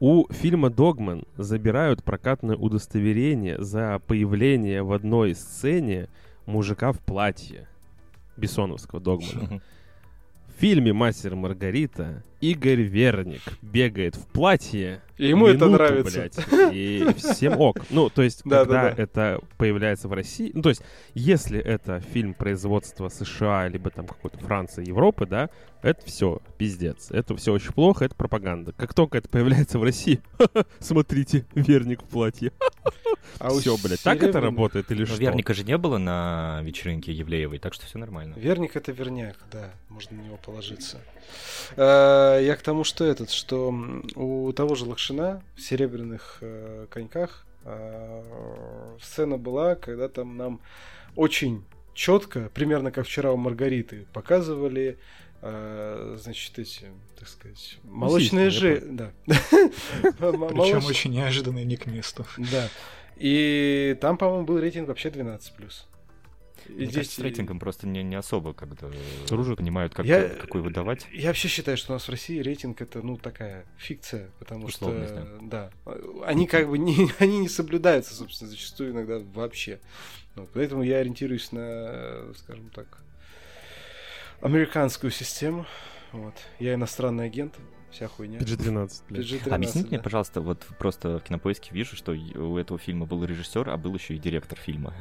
У 0.00 0.26
фильма 0.32 0.70
«Догман» 0.70 1.24
забирают 1.36 2.02
прокатное 2.02 2.56
удостоверение 2.56 3.62
за 3.62 3.98
появление 3.98 4.82
в 4.82 4.92
одной 4.92 5.34
сцене 5.34 6.08
мужика 6.46 6.92
в 6.92 7.00
платье. 7.00 7.68
Бессоновского 8.38 8.98
«Догмана». 8.98 9.60
В 10.48 10.60
фильме 10.60 10.94
«Мастер 10.94 11.36
Маргарита» 11.36 12.24
Игорь 12.40 12.80
Верник 12.82 13.42
бегает 13.60 14.16
в 14.16 14.26
платье. 14.26 15.02
И 15.18 15.28
ему 15.28 15.46
это 15.46 15.66
минуту, 15.66 15.72
нравится. 15.72 16.30
блядь, 16.48 16.72
и 16.72 17.06
всем 17.18 17.60
ок. 17.60 17.76
Ну, 17.90 18.08
то 18.08 18.22
есть, 18.22 18.40
Да, 18.44 18.60
когда 18.60 18.82
да, 18.84 18.94
да. 18.94 19.02
это 19.02 19.40
появляется 19.58 20.08
в 20.08 20.14
России... 20.14 20.50
Ну, 20.54 20.62
то 20.62 20.70
есть, 20.70 20.80
если 21.12 21.60
это 21.60 22.00
фильм 22.00 22.32
производства 22.32 23.10
США, 23.10 23.68
либо 23.68 23.90
там 23.90 24.06
какой-то 24.06 24.38
Франции, 24.38 24.88
Европы, 24.88 25.26
да, 25.26 25.50
это 25.82 26.02
все 26.06 26.40
пиздец. 26.56 27.10
Это 27.10 27.36
все 27.36 27.52
очень 27.52 27.72
плохо, 27.72 28.06
это 28.06 28.14
пропаганда. 28.14 28.72
Как 28.72 28.94
только 28.94 29.18
это 29.18 29.28
появляется 29.28 29.78
в 29.78 29.82
России, 29.82 30.22
смотрите, 30.78 31.44
Верник 31.54 32.02
в 32.02 32.06
платье. 32.06 32.52
А 33.38 33.50
все, 33.50 33.76
блядь, 33.76 34.02
так 34.02 34.22
это 34.22 34.40
работает 34.40 34.90
или 34.90 35.04
что? 35.04 35.16
Верника 35.16 35.52
же 35.54 35.64
не 35.64 35.76
было 35.76 35.98
на 35.98 36.60
вечеринке 36.62 37.12
Евлеевой, 37.12 37.58
так 37.58 37.74
что 37.74 37.86
все 37.86 37.98
нормально. 37.98 38.34
Верник 38.36 38.74
это 38.76 38.92
верняк, 38.92 39.36
да, 39.52 39.70
можно 39.88 40.16
на 40.16 40.22
него 40.22 40.38
положиться. 40.38 40.98
Э, 42.38 42.44
Я 42.44 42.56
к 42.56 42.62
тому, 42.62 42.84
что 42.84 43.04
этот, 43.04 43.30
что 43.30 43.74
у 44.14 44.52
того 44.52 44.74
же 44.74 44.84
Лакшина 44.84 45.42
в 45.56 45.60
серебряных 45.60 46.38
э, 46.40 46.86
коньках 46.90 47.46
э, 47.64 48.22
сцена 49.02 49.38
была, 49.38 49.74
когда 49.74 50.08
там 50.08 50.36
нам 50.36 50.60
очень 51.16 51.64
четко, 51.94 52.50
примерно 52.54 52.90
как 52.90 53.06
вчера 53.06 53.32
у 53.32 53.36
Маргариты, 53.36 54.06
показывали 54.12 54.98
э, 55.42 56.16
значит, 56.20 56.58
эти, 56.58 56.86
так 57.18 57.28
сказать, 57.28 57.78
молочные 57.84 58.50
же... 58.50 58.80
Да. 58.80 59.12
Причем 59.26 60.84
очень 60.86 61.12
неожиданно 61.12 61.58
и 61.60 61.64
не 61.64 61.76
к 61.76 61.86
месту. 61.86 62.26
Да. 62.38 62.68
И 63.16 63.98
там, 64.00 64.16
по-моему, 64.16 64.46
был 64.46 64.58
рейтинг 64.58 64.88
вообще 64.88 65.10
12+. 65.10 65.40
И 65.58 65.89
Мне 66.68 66.86
кажется, 66.90 67.16
с 67.16 67.18
рейтингом 67.18 67.58
просто 67.58 67.86
не, 67.86 68.02
не 68.02 68.14
особо 68.16 68.52
как-то 68.52 68.92
Дружат. 69.28 69.58
понимают, 69.58 69.94
как, 69.94 70.06
Я- 70.06 70.28
какой 70.28 70.60
выдавать. 70.60 71.06
Я 71.12 71.28
вообще 71.28 71.48
считаю, 71.48 71.76
что 71.76 71.92
у 71.92 71.96
нас 71.96 72.06
в 72.06 72.10
России 72.10 72.38
рейтинг 72.40 72.80
это, 72.82 73.02
ну, 73.02 73.16
такая 73.16 73.64
фикция, 73.78 74.30
потому 74.38 74.66
Условность, 74.66 75.12
что, 75.12 75.38
да, 75.42 75.70
они 76.24 76.46
как 76.46 76.68
бы 76.68 76.78
не, 76.78 77.10
они 77.18 77.38
не 77.40 77.48
соблюдаются, 77.48 78.14
собственно, 78.14 78.50
зачастую 78.50 78.92
иногда 78.92 79.18
вообще. 79.34 79.80
Вот, 80.36 80.48
поэтому 80.54 80.82
я 80.82 80.98
ориентируюсь 80.98 81.50
на, 81.52 82.32
скажем 82.36 82.70
так, 82.70 82.86
американскую 84.40 85.10
систему. 85.10 85.66
Вот. 86.12 86.34
Я 86.58 86.74
иностранный 86.74 87.26
агент, 87.26 87.54
вся 87.90 88.08
хуйня. 88.08 88.38
PG-12, 88.38 89.02
блядь. 89.08 89.26
PG-13, 89.26 89.52
Объясните 89.52 89.88
мне, 89.88 89.98
да. 89.98 90.02
пожалуйста, 90.02 90.40
вот 90.40 90.66
просто 90.78 91.18
в 91.18 91.22
кинопоиске 91.22 91.70
вижу, 91.72 91.96
что 91.96 92.12
у 92.12 92.56
этого 92.56 92.78
фильма 92.78 93.06
был 93.06 93.24
режиссер, 93.24 93.68
а 93.68 93.76
был 93.76 93.94
еще 93.94 94.14
и 94.14 94.18
директор 94.18 94.58
фильма. 94.58 94.94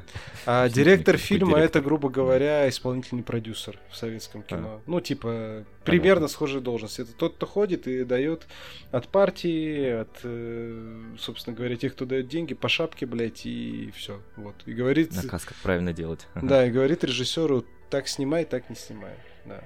А 0.45 0.63
Объясните 0.63 0.83
директор 0.83 1.15
мне, 1.15 1.23
фильма 1.23 1.57
директор? 1.57 1.63
это, 1.65 1.81
грубо 1.81 2.09
говоря, 2.09 2.67
исполнительный 2.69 3.23
продюсер 3.23 3.79
в 3.89 3.95
советском 3.95 4.43
кино. 4.43 4.81
Ну, 4.85 5.01
типа, 5.01 5.65
примерно 5.83 6.27
схожая 6.27 6.61
должность. 6.61 6.99
Это 6.99 7.13
тот, 7.13 7.35
кто 7.35 7.45
ходит 7.45 7.87
и 7.87 8.03
дает 8.03 8.47
от 8.91 9.07
партии, 9.07 10.01
от, 10.01 10.19
э, 10.23 11.15
собственно 11.19 11.55
говоря, 11.55 11.75
тех, 11.75 11.93
кто 11.93 12.05
дает 12.05 12.27
деньги, 12.27 12.53
по 12.53 12.69
шапке, 12.69 13.05
блядь, 13.05 13.45
и 13.45 13.91
все. 13.95 14.21
Вот. 14.35 14.55
И 14.65 14.73
говорит, 14.73 15.13
Наказ, 15.13 15.45
как 15.45 15.57
правильно 15.57 15.93
делать. 15.93 16.27
да, 16.35 16.65
и 16.65 16.71
говорит 16.71 17.03
режиссеру, 17.03 17.65
так 17.89 18.07
снимай, 18.07 18.45
так 18.45 18.69
не 18.69 18.75
снимай. 18.75 19.13
Да. 19.45 19.63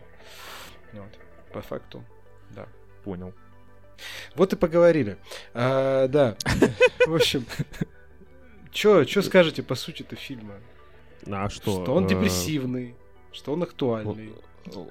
Вот. 0.94 1.10
По 1.52 1.62
факту. 1.62 2.04
Да. 2.52 2.68
Понял. 3.04 3.34
Вот 4.36 4.54
и 4.54 4.56
поговорили. 4.56 5.18
А, 5.54 6.08
да. 6.08 6.36
В 7.06 7.14
общем, 7.14 7.46
чё, 8.72 9.04
чё 9.04 9.22
скажете 9.22 9.64
по 9.64 9.76
сути-то 9.76 10.16
фильма? 10.16 10.56
А 11.28 11.50
что? 11.50 11.84
Что 11.84 11.94
он 11.94 12.06
э, 12.06 12.10
депрессивный, 12.10 12.96
что 13.32 13.54
он 13.54 13.64
актуальный. 13.64 14.34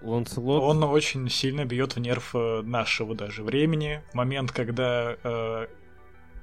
Ланселот... 0.03 0.63
Он 0.63 0.83
очень 0.85 1.29
сильно 1.31 1.65
бьет 1.65 1.97
в 1.97 2.01
нерв 2.01 2.35
э, 2.35 2.63
нашего 2.63 3.15
даже 3.15 3.43
времени. 3.43 4.03
Момент, 4.13 4.53
когда 4.53 5.17
э, 5.23 5.67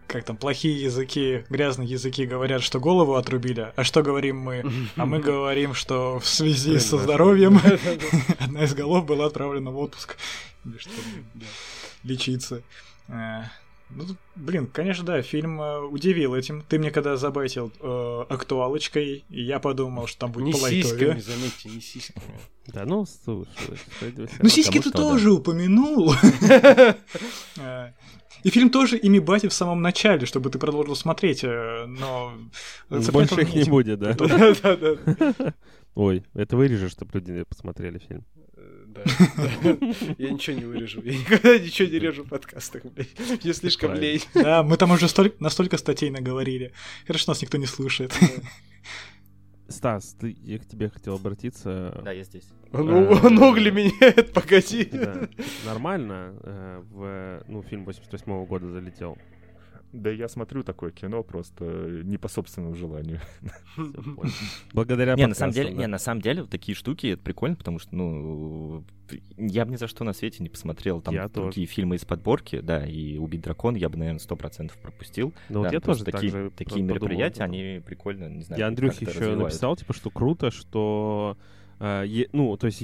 как 0.10 0.24
там 0.24 0.38
плохие 0.38 0.82
языки, 0.82 1.46
грязные 1.50 1.88
языки 1.88 2.26
говорят, 2.26 2.64
что 2.64 2.80
голову 2.80 3.16
отрубили, 3.16 3.72
а 3.76 3.84
что 3.84 4.02
говорим 4.02 4.40
мы? 4.40 4.66
А 4.98 5.06
мы 5.06 5.20
говорим, 5.20 5.76
что 5.76 6.20
в 6.20 6.26
связи 6.26 6.80
со 6.80 6.98
здоровьем 6.98 7.60
одна 8.40 8.64
из 8.64 8.74
голов 8.74 9.06
была 9.06 9.28
отправлена 9.28 9.72
в 9.72 9.78
отпуск. 9.78 10.18
Или 10.66 10.78
что, 10.78 10.92
да, 11.36 11.46
лечиться. 12.04 12.62
Э, 13.08 13.44
Ну, 13.90 14.06
блин, 14.36 14.68
конечно, 14.68 15.04
да, 15.04 15.22
фильм 15.24 15.60
э, 15.60 15.80
удивил 15.80 16.36
этим. 16.36 16.62
Ты 16.70 16.78
мне 16.78 16.92
когда 16.92 17.18
забайтил 17.18 17.72
э, 17.80 18.26
актуалочкой, 18.30 19.26
и 19.30 19.42
я 19.42 19.60
подумал, 19.60 20.06
что 20.08 20.20
там 20.20 20.32
будет 20.32 20.46
Не 20.46 20.52
по 20.52 20.58
лайтове. 20.58 20.84
сиськами, 20.84 21.20
заметьте, 21.20 21.70
не 21.70 21.82
сисками. 21.82 22.40
Да 22.68 22.86
ну, 22.86 23.06
слушай, 23.06 23.50
Ну, 24.40 24.50
сиськи 24.50 24.80
ты 24.80 24.92
тоже 24.92 25.32
упомянул. 25.32 26.14
Э, 27.58 27.94
И 28.44 28.50
фильм 28.52 28.70
тоже 28.70 28.98
ими 28.98 29.20
батит 29.20 29.52
в 29.52 29.56
самом 29.56 29.82
начале, 29.82 30.26
чтобы 30.26 30.50
ты 30.50 30.60
продолжил 30.60 30.96
смотреть, 30.96 31.44
но... 31.44 32.34
Больше 32.90 33.42
их 33.42 33.54
не 33.56 33.64
будет, 33.64 34.00
да? 34.00 34.14
Да-да-да. 34.20 35.54
Ой, 35.96 36.24
это 36.34 36.56
вырежешь, 36.56 36.92
чтобы 36.92 37.20
люди 37.20 37.44
посмотрели 37.44 37.98
фильм. 37.98 38.24
Э, 38.96 39.76
Да. 39.80 39.88
Я 40.18 40.32
ничего 40.32 40.58
не 40.60 40.66
вырежу. 40.66 41.02
Я 41.04 41.18
никогда 41.18 41.58
ничего 41.58 41.88
не 41.90 42.00
режу 42.00 42.24
в 42.24 42.30
подкастах, 42.30 42.84
блядь. 42.86 43.10
Мне 43.44 43.54
слишком 43.54 43.94
лень. 43.94 44.22
Да, 44.34 44.64
мы 44.64 44.78
там 44.78 44.92
уже 44.92 45.06
столь- 45.08 45.36
настолько 45.40 45.78
статей 45.78 46.10
наговорили. 46.10 46.72
Хорошо, 47.08 47.32
нас 47.32 47.42
никто 47.42 47.58
не 47.58 47.66
слушает. 47.68 48.14
Стас, 49.68 50.16
ты, 50.20 50.36
я 50.44 50.58
к 50.58 50.66
тебе 50.66 50.90
хотел 50.90 51.16
обратиться. 51.16 52.02
Да, 52.04 52.12
я 52.12 52.24
здесь. 52.24 52.48
Ну, 52.72 53.08
он 53.24 53.38
угли 53.38 53.70
меняет, 53.70 54.34
погоди. 54.34 54.86
Да. 54.92 55.28
Нормально 55.66 56.34
э, 56.44 56.82
в, 56.90 57.44
ну, 57.48 57.62
фильм 57.62 57.86
88 57.86 58.46
года 58.46 58.68
залетел. 58.72 59.18
Да 59.92 60.12
я 60.12 60.28
смотрю 60.28 60.64
такое 60.64 60.92
кино 60.92 61.24
просто 61.24 61.66
не 62.04 62.18
по 62.18 62.28
собственному 62.28 62.76
желанию. 62.76 63.20
Благодаря 64.74 65.16
Не, 65.16 65.26
на 65.26 65.34
самом 65.34 65.54
деле, 65.54 65.72
не, 65.72 65.88
на 65.88 65.98
самом 65.98 66.22
деле, 66.22 66.42
вот 66.42 66.52
такие 66.52 66.76
штуки, 66.76 67.08
это 67.08 67.24
прикольно, 67.24 67.56
потому 67.56 67.80
что, 67.80 67.96
ну, 67.96 68.84
я 69.38 69.66
бы 69.66 69.72
ни 69.72 69.78
за 69.78 69.88
что 69.88 70.04
на 70.04 70.14
свете 70.14 70.44
не 70.44 70.50
посмотрел 70.50 71.02
там 71.02 71.16
Я 71.16 71.28
другие 71.28 71.66
фильмы 71.66 71.96
из 71.96 72.06
подборки, 72.06 72.60
да, 72.60 72.86
и 72.86 73.18
«Убить 73.18 73.42
дракон» 73.42 73.76
я 73.76 73.90
бы, 73.90 73.98
наверное, 73.98 74.20
сто 74.20 74.36
процентов 74.36 74.78
пропустил. 74.78 75.34
Ну, 75.50 75.64
вот 75.64 75.72
я 75.72 75.80
тоже 75.80 76.04
такие, 76.04 76.32
так 76.32 76.54
такие 76.54 76.84
мероприятия, 76.84 77.44
они 77.44 77.82
прикольно, 77.84 78.30
не 78.30 78.44
знаю, 78.44 78.60
Я 78.60 78.68
Андрюхе 78.68 79.06
еще 79.06 79.36
написал, 79.36 79.76
типа, 79.76 79.94
что 79.94 80.12
круто, 80.12 80.52
что 80.52 81.36
э, 81.40 81.59
ну, 81.80 82.58
то 82.58 82.68
есть 82.68 82.84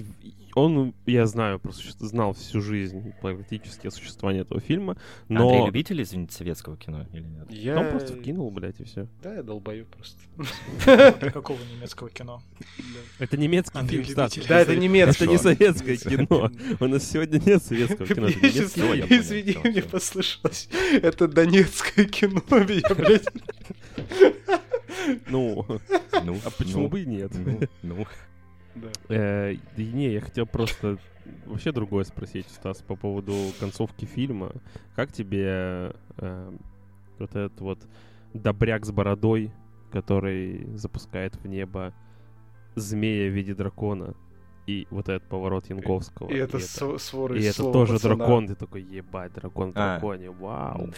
он, 0.55 0.93
я 1.05 1.27
знаю, 1.27 1.59
просто 1.59 2.05
знал 2.05 2.33
всю 2.33 2.61
жизнь 2.61 3.13
практически 3.21 3.87
о 3.87 3.91
существовании 3.91 4.41
этого 4.41 4.61
фильма, 4.61 4.95
но 5.27 5.49
Андрей 5.49 5.65
любитель, 5.65 6.01
извините, 6.01 6.33
советского 6.33 6.77
кино 6.77 7.05
или 7.11 7.23
нет? 7.23 7.51
Я... 7.51 7.77
он 7.77 7.89
просто 7.89 8.15
вкинул, 8.15 8.49
блядь, 8.51 8.79
и 8.79 8.85
все. 8.85 9.07
Да, 9.21 9.35
я 9.35 9.43
долбою 9.43 9.85
просто. 9.85 10.17
Какого 11.31 11.59
немецкого 11.75 12.09
кино? 12.09 12.41
Это 13.19 13.35
немецкий 13.35 13.85
фильм. 13.85 14.47
Да, 14.47 14.59
это 14.59 14.77
немецкий. 14.77 15.25
Это 15.25 15.31
не 15.31 15.37
советское 15.37 15.97
кино. 15.97 16.49
У 16.79 16.87
нас 16.87 17.03
сегодня 17.03 17.41
нет 17.45 17.61
советского 17.61 18.07
кино. 18.07 18.27
я 18.93 19.05
Извини, 19.07 19.57
мне 19.61 19.83
послышалось. 19.83 20.69
Это 21.01 21.27
донецкое 21.27 22.05
кино, 22.05 22.41
меня, 22.49 22.95
блядь. 22.95 23.27
Ну, 25.27 25.65
Ну, 26.23 26.39
а 26.43 26.49
почему 26.49 26.83
ну, 26.83 26.87
бы 26.87 27.01
и 27.01 27.05
нет? 27.05 27.31
Ну, 27.33 27.59
ну. 27.83 28.07
Да. 28.75 28.87
Э, 29.09 29.55
не, 29.77 30.11
я 30.13 30.21
хотел 30.21 30.45
просто 30.45 30.97
вообще 31.45 31.71
другое 31.71 32.03
спросить, 32.03 32.47
Стас, 32.49 32.81
по 32.81 32.95
поводу 32.95 33.33
концовки 33.59 34.05
фильма. 34.05 34.51
Как 34.95 35.11
тебе 35.11 35.93
э, 36.17 36.51
вот 37.19 37.29
этот 37.31 37.59
вот 37.61 37.79
добряк 38.33 38.85
с 38.85 38.91
бородой 38.91 39.51
который 39.91 40.67
запускает 40.75 41.35
в 41.37 41.47
небо 41.47 41.93
змея 42.75 43.29
в 43.29 43.33
виде 43.33 43.53
дракона. 43.55 44.13
И 44.67 44.87
вот 44.89 45.07
этот 45.07 45.23
поворот 45.29 45.69
Янковского. 45.69 46.29
И 46.29 46.35
это 46.35 46.59
с- 46.59 46.97
свора 46.97 47.37
и 47.39 47.43
это 47.43 47.63
тоже 47.71 47.93
пацана. 47.93 48.15
дракон. 48.15 48.47
Ты 48.47 48.55
такой, 48.55 48.81
ебать, 48.81 49.31
дракон 49.33 49.71
в 49.71 49.77
А. 49.77 49.93
драконе, 49.93 50.31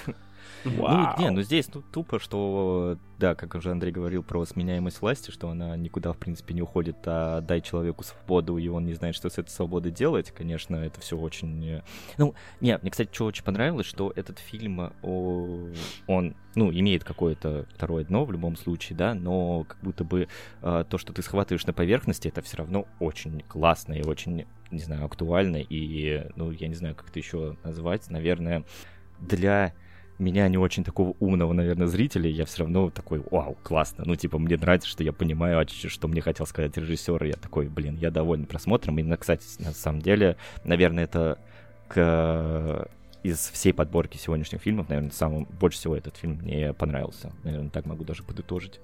вау. 0.66 1.16
Ну, 1.18 1.24
не, 1.24 1.30
ну 1.32 1.42
здесь 1.42 1.74
ну, 1.74 1.82
тупо, 1.82 2.20
что, 2.20 2.98
да, 3.18 3.36
как 3.36 3.56
уже 3.56 3.72
Андрей 3.72 3.92
говорил 3.92 4.24
про 4.24 4.46
сменяемость 4.46 5.02
власти, 5.02 5.32
что 5.32 5.50
она 5.50 5.76
никуда, 5.78 6.14
в 6.14 6.18
принципе, 6.18 6.54
не 6.54 6.62
уходит, 6.62 6.98
а 7.06 7.42
дай 7.42 7.62
человеку 7.62 8.04
свободу, 8.04 8.58
и 8.58 8.68
он 8.68 8.86
не 8.86 8.94
знает, 8.94 9.16
что 9.16 9.30
с 9.30 9.38
этой 9.38 9.50
свободой 9.50 9.92
делать. 9.92 10.32
Конечно, 10.32 10.76
это 10.76 11.00
все 11.02 11.18
очень... 11.18 11.66
э, 11.66 11.82
Ну, 12.18 12.36
не, 12.62 12.78
мне, 12.78 12.92
кстати, 12.92 13.10
что 13.14 13.26
очень 13.26 13.44
понравилось, 13.44 13.86
что 13.88 14.12
этот 14.16 14.40
фильм, 14.40 14.82
э, 14.82 14.92
о, 15.04 15.68
он, 16.08 16.36
ну, 16.56 16.72
имеет 16.72 17.04
какое-то 17.04 17.66
второе 17.76 18.04
дно 18.06 18.26
в 18.26 18.32
любом 18.32 18.56
случае, 18.56 18.98
да, 18.98 19.14
но 19.14 19.64
как 19.64 19.78
будто 19.82 20.04
бы 20.04 20.28
э, 20.62 20.86
то, 20.90 20.98
что 20.98 21.14
ты 21.14 21.22
схватываешь 21.22 21.66
на 21.66 21.74
поверхности, 21.74 22.28
это 22.28 22.42
все 22.42 22.58
равно 22.58 22.88
очень 23.00 23.42
классно 23.42 23.94
и 23.94 24.04
очень, 24.04 24.46
не 24.72 24.80
знаю, 24.80 25.06
актуально, 25.06 25.58
и, 25.58 26.28
ну, 26.36 26.52
я 26.52 26.68
не 26.68 26.76
знаю, 26.76 26.96
как 26.96 27.10
это 27.10 27.20
еще 27.20 27.56
назвать, 27.64 28.10
наверное, 28.10 28.64
для 29.20 29.74
меня 30.20 30.48
не 30.48 30.58
очень 30.58 30.84
такого 30.84 31.16
умного, 31.20 31.54
наверное, 31.54 31.88
зрителя, 31.88 32.30
я 32.30 32.46
все 32.46 32.60
равно 32.60 32.90
такой, 32.90 33.22
вау, 33.32 33.58
классно. 33.64 34.04
Ну, 34.06 34.16
типа, 34.16 34.40
мне 34.40 34.58
нравится, 34.58 34.88
что 34.90 35.04
я 35.04 35.14
понимаю, 35.14 35.66
что 35.70 36.08
мне 36.08 36.22
хотел 36.22 36.46
сказать 36.46 36.76
режиссер, 36.78 37.24
и 37.24 37.30
я 37.30 37.36
такой, 37.36 37.68
блин, 37.68 37.98
я 37.98 38.10
доволен 38.12 38.46
просмотром. 38.46 38.98
И, 39.00 39.18
кстати, 39.18 39.44
на 39.60 39.72
самом 39.74 40.02
деле, 40.02 40.38
наверное, 40.64 41.04
это 41.04 41.38
к... 41.88 42.88
из 43.24 43.50
всей 43.50 43.74
подборки 43.74 44.18
сегодняшних 44.18 44.62
фильмов, 44.62 44.90
наверное, 44.90 45.12
самым 45.12 45.46
больше 45.60 45.78
всего 45.78 45.96
этот 45.96 46.18
фильм 46.18 46.40
мне 46.42 46.74
понравился. 46.74 47.32
Наверное, 47.44 47.70
так 47.70 47.86
могу 47.86 48.04
даже 48.04 48.24
подытожить. 48.24 48.80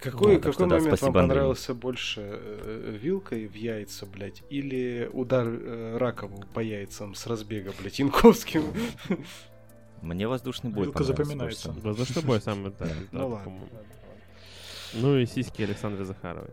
Какой, 0.00 0.34
так 0.34 0.42
какой 0.42 0.52
что 0.52 0.66
да, 0.66 0.76
момент 0.76 0.86
вам 0.86 0.96
спасибо, 0.96 1.20
Андрей. 1.20 1.36
понравился 1.36 1.74
больше? 1.74 2.20
э, 2.20 2.98
Вилкой 3.00 3.46
в 3.46 3.54
яйца, 3.54 4.06
блядь, 4.06 4.42
или 4.50 5.08
удар 5.12 5.46
э, 5.48 5.96
Ракову 5.96 6.44
по 6.52 6.60
яйцам 6.60 7.14
с 7.14 7.26
разбега, 7.26 7.72
блядь, 7.80 7.98
Янковским? 7.98 8.64
Мне 10.06 10.28
воздушный 10.28 10.70
бой 10.70 10.84
Вилка 10.86 11.04
запоминается. 11.04 11.68
больше. 11.72 11.86
Воздушный 11.86 12.22
бой 12.22 12.40
самый 12.40 12.72
да, 12.78 12.86
Ну 13.12 13.28
ладно. 13.28 13.44
по-моему. 13.44 13.68
Ну 14.94 15.16
и 15.18 15.26
сиськи 15.26 15.62
Александры 15.62 16.04
Захаровой. 16.04 16.50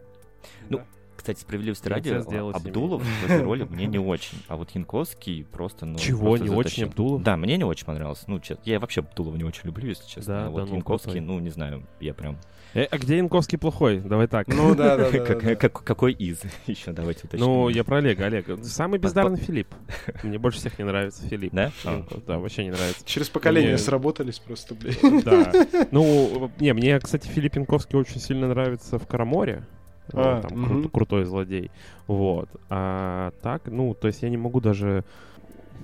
Ну. 0.69 0.81
Кстати, 1.15 1.39
справедливости 1.39 1.87
ради, 1.87 2.09
делать 2.29 2.55
Абдулов 2.55 3.01
в 3.03 3.25
этой 3.25 3.43
роли 3.43 3.63
мне 3.63 3.85
не 3.85 3.99
очень. 3.99 4.39
А 4.47 4.57
вот 4.57 4.71
Янковский 4.71 5.45
просто, 5.45 5.85
ну... 5.85 5.97
Чего, 5.97 6.31
просто 6.31 6.45
не 6.45 6.49
очень 6.49 6.57
затащил. 6.69 6.87
Абдулов? 6.87 7.23
Да, 7.23 7.37
мне 7.37 7.55
не 7.55 7.63
очень 7.63 7.85
понравился. 7.85 8.25
Ну, 8.27 8.39
честно, 8.39 8.61
я 8.65 8.79
вообще 8.79 9.01
Абдулова 9.01 9.37
не 9.37 9.43
очень 9.43 9.61
люблю, 9.65 9.87
если 9.87 10.05
честно. 10.05 10.33
Да, 10.33 10.45
А 10.47 10.49
вот 10.49 10.65
да, 10.65 10.65
ну, 10.65 10.75
Янковский, 10.75 11.11
крутой. 11.11 11.27
ну, 11.27 11.39
не 11.39 11.49
знаю, 11.49 11.87
я 12.01 12.13
прям... 12.13 12.37
Э, 12.75 12.85
а 12.89 12.97
где 12.97 13.17
Янковский 13.17 13.57
плохой? 13.57 13.99
Давай 13.99 14.27
так. 14.27 14.47
Ну 14.47 14.73
да, 14.75 14.97
да, 14.97 15.09
да, 15.09 15.11
да, 15.11 15.25
Как- 15.25 15.43
да. 15.43 15.55
как- 15.55 15.83
Какой 15.83 16.13
из? 16.13 16.41
Еще 16.67 16.91
давайте 16.91 17.21
уточним. 17.25 17.45
Ну, 17.47 17.69
я 17.69 17.83
про 17.83 17.97
Олега. 17.97 18.25
Олег, 18.25 18.47
самый 18.63 18.99
бездарный 18.99 19.37
Филипп. 19.37 19.67
Мне 20.23 20.39
больше 20.39 20.59
всех 20.59 20.79
не 20.79 20.85
нравится 20.85 21.21
Филипп. 21.27 21.53
Да? 21.53 21.71
А. 21.85 22.05
Да, 22.27 22.39
вообще 22.39 22.63
не 22.63 22.71
нравится. 22.71 23.05
Через 23.05 23.29
поколение 23.29 23.77
сработались 23.77 24.39
просто, 24.39 24.73
блядь. 24.75 24.99
Да. 25.23 25.51
Ну, 25.91 26.51
не, 26.59 26.73
мне, 26.73 26.99
кстати, 26.99 27.27
Филипп 27.27 27.55
Янковский 27.55 27.97
очень 27.99 28.19
сильно 28.19 28.47
нравится 28.47 28.97
в 28.97 29.05
Караморе. 29.05 29.63
А, 30.11 30.41
там 30.41 30.65
кру- 30.65 30.89
крутой 30.89 31.25
злодей. 31.25 31.69
Вот. 32.07 32.49
А 32.69 33.31
так, 33.41 33.67
ну, 33.67 33.93
то 33.93 34.07
есть 34.07 34.21
я 34.23 34.29
не 34.29 34.37
могу 34.37 34.59
даже 34.59 35.03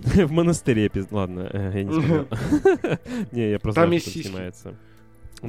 в 0.04 0.32
монастыре. 0.32 0.90
Ладно, 1.12 1.50
э, 1.54 1.72
я 1.76 1.84
не 1.84 1.92
смотрел. 1.94 2.28
Не, 3.32 3.52
я 3.52 3.60
просто 3.60 3.82
Там 3.82 3.98
снимается. 4.00 4.76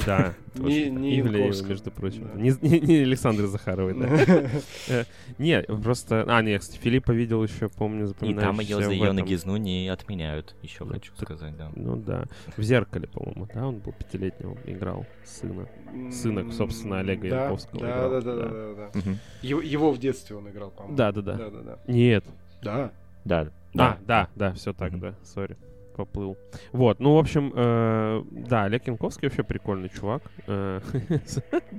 Да. 0.07 0.35
Не- 0.55 0.91
не 0.91 1.21
Ивлеева, 1.21 1.67
между 1.67 1.91
прочим. 1.91 2.29
Да. 2.33 2.41
Не 2.41 2.51
не- 2.61 2.81
не 2.81 2.97
Александры 2.99 3.47
Захаровой, 3.47 3.95
да. 3.95 5.05
Не, 5.39 5.63
просто... 5.63 6.25
А, 6.29 6.43
не, 6.43 6.59
кстати, 6.59 6.79
Филиппа 6.79 7.13
видел 7.13 7.43
еще, 7.43 7.69
помню, 7.69 8.09
И 8.21 8.35
там 8.35 8.61
ее 8.61 8.77
запоминающийся 8.77 8.83
за 8.85 8.91
ее 8.93 9.05
этом. 9.05 9.17
ногизну 9.17 9.57
не 9.57 9.89
отменяют, 9.89 10.55
еще 10.63 10.85
Ну, 10.85 10.93
хочу 10.93 11.13
сказать, 11.17 11.57
да. 11.57 11.71
Ну 11.75 11.97
да. 11.97 12.25
В 12.57 12.63
зеркале, 12.63 13.07
по-моему, 13.09 13.49
да, 13.53 13.67
он 13.67 13.79
был 13.79 13.93
пятилетнего, 13.93 14.57
играл 14.67 15.07
сына. 15.25 15.69
Сына, 16.11 16.51
собственно, 16.53 17.01
Олега 17.01 17.27
Янковского 17.27 17.81
Да, 17.81 17.89
играл, 17.91 18.11
да, 18.11 18.21
да, 18.21 18.37
да. 18.37 18.75
да. 18.95 19.01
Его, 19.43 19.91
в 19.93 19.99
детстве 19.99 20.37
он 20.37 20.49
играл, 20.51 20.71
по-моему. 20.71 20.97
Да, 20.97 21.13
да, 21.13 21.23
да. 21.23 21.33
Да, 21.35 21.51
да, 21.51 21.61
да. 21.63 21.79
Нет. 21.87 22.25
Да. 22.63 22.93
Да, 23.25 23.49
Да, 23.75 23.99
да, 24.07 24.29
да, 24.35 24.53
все 24.55 24.73
так, 24.73 24.99
да, 24.99 25.15
сори. 25.25 25.57
Поплыл. 25.97 26.37
Вот, 26.73 27.01
ну, 27.01 27.15
в 27.15 27.19
общем, 27.19 27.53
э, 27.55 28.23
да, 28.31 28.65
Олег 28.65 28.87
Янковский 28.87 29.29
вообще 29.29 29.43
прикольный 29.43 29.91
чувак. 29.91 30.23
Э, 30.47 30.81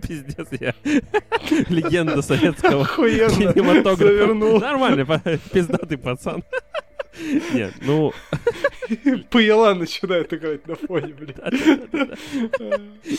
Пиздец, 0.08 0.48
я 0.60 0.74
легенда 1.70 2.22
советского 2.22 2.86
кинематографа. 2.86 5.06
па- 5.06 5.38
пиздатый 5.52 5.98
пацан. 5.98 6.44
Нет, 7.54 7.74
ну, 7.82 8.14
Паяла 9.32 9.74
начинает 9.74 10.32
играть 10.34 10.68
на 10.68 10.76
фоне, 10.76 11.14
блядь. 11.14 11.38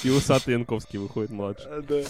и 0.04 0.10
усатый 0.10 0.54
Янковский 0.54 0.98
выходит 0.98 1.30
младший. 1.30 1.66
А, 1.70 1.82
Да. 1.82 2.02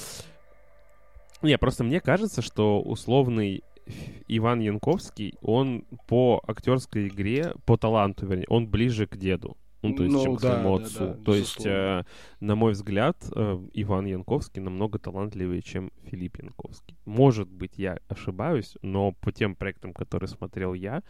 Не, 1.42 1.58
просто 1.58 1.82
мне 1.82 2.00
кажется, 2.00 2.40
что 2.40 2.80
условный 2.80 3.64
Иван 4.28 4.60
Янковский, 4.60 5.34
он 5.40 5.84
по 6.06 6.42
актерской 6.46 7.08
игре, 7.08 7.54
по 7.66 7.76
таланту, 7.76 8.26
вернее, 8.26 8.46
он 8.48 8.68
ближе 8.68 9.06
к 9.06 9.16
деду. 9.16 9.56
Ну, 9.82 9.96
то 9.96 10.04
есть, 10.04 10.14
Ну, 10.14 10.22
чем 10.22 10.36
к 10.36 10.40
да, 10.40 10.52
своему 10.52 10.78
да, 10.78 10.84
отцу. 10.84 10.98
да, 11.06 11.14
то 11.24 11.34
есть, 11.34 11.66
э, 11.66 12.04
на 12.38 12.54
мой 12.54 12.72
взгляд, 12.72 13.16
э, 13.34 13.58
Иван 13.72 14.06
Янковский 14.06 14.62
намного 14.62 15.00
талантливее, 15.00 15.60
чем 15.60 15.90
Филипп 16.04 16.38
Янковский. 16.38 16.96
Может 17.04 17.48
быть, 17.50 17.78
я 17.78 17.98
ошибаюсь, 18.06 18.76
но 18.82 19.10
по 19.10 19.32
тем 19.32 19.56
проектам, 19.56 19.92
которые 19.92 20.28
смотрел 20.28 20.72
я, 20.74 21.02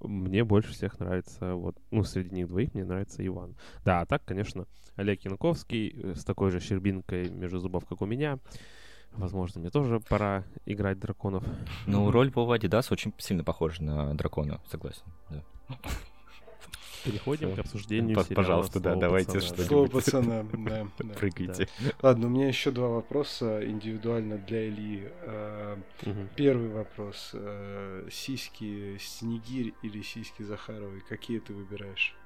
мне 0.00 0.44
больше 0.44 0.72
всех 0.72 1.00
нравится, 1.00 1.54
вот, 1.54 1.76
ну, 1.90 2.04
среди 2.04 2.34
них 2.36 2.48
двоих 2.48 2.72
мне 2.74 2.84
нравится 2.84 3.26
Иван. 3.26 3.56
Да, 3.84 4.02
а 4.02 4.06
так, 4.06 4.24
конечно, 4.24 4.66
Олег 4.94 5.24
Янковский 5.24 5.88
э, 5.88 6.14
с 6.14 6.24
такой 6.24 6.52
же 6.52 6.60
щербинкой 6.60 7.30
между 7.30 7.58
зубов, 7.58 7.84
как 7.84 8.00
у 8.00 8.06
меня. 8.06 8.38
Возможно, 9.14 9.60
мне 9.60 9.70
тоже 9.70 10.00
пора 10.00 10.44
играть 10.66 10.98
драконов. 10.98 11.44
Ну, 11.86 12.10
роль 12.10 12.30
Вова 12.30 12.56
Адидас 12.56 12.90
очень 12.92 13.12
сильно 13.18 13.44
похожа 13.44 13.82
на 13.82 14.14
дракона, 14.14 14.60
согласен. 14.70 15.02
да. 15.30 15.42
Переходим 17.04 17.48
Всё. 17.48 17.56
к 17.56 17.58
обсуждению 17.66 18.16
П- 18.16 18.24
сериала 18.24 18.36
Пожалуйста, 18.42 18.80
да, 18.80 18.90
«Слово 18.92 19.00
давайте 19.02 19.32
пацана». 19.34 19.46
что-нибудь. 19.46 19.66
Слово 19.66 19.86
пацана, 19.88 20.42
да, 20.54 20.86
да. 21.04 21.14
Прыгайте. 21.14 21.68
Ладно, 22.00 22.26
у 22.28 22.30
меня 22.30 22.48
еще 22.48 22.70
два 22.70 22.88
вопроса 22.88 23.62
индивидуально 23.68 24.38
для 24.38 24.68
Ильи. 24.68 25.08
Мгм. 26.02 26.28
Первый 26.34 26.68
вопрос. 26.70 27.32
Э, 27.34 28.08
Сиськи 28.10 28.96
Снегирь 28.98 29.74
или 29.82 30.00
сиськи 30.00 30.42
Захаровой? 30.44 31.02
Какие 31.06 31.40
ты 31.40 31.52
выбираешь? 31.52 32.16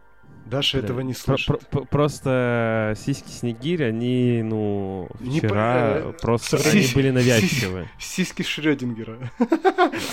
Даша 0.46 0.78
Бля, 0.78 0.84
этого 0.86 1.00
не 1.00 1.12
про- 1.12 1.20
слышит. 1.20 1.68
про- 1.68 1.84
Просто 1.84 2.94
сиськи 2.96 3.28
Снегирь, 3.28 3.84
они, 3.84 4.40
ну, 4.42 5.06
Не 5.20 5.40
вчера 5.40 6.00
по- 6.02 6.08
э, 6.08 6.12
просто 6.22 6.56
они 6.72 6.86
были 6.94 7.10
навязчивы. 7.10 7.86
Сиськи 7.98 8.42
Шрёдингера. 8.42 9.18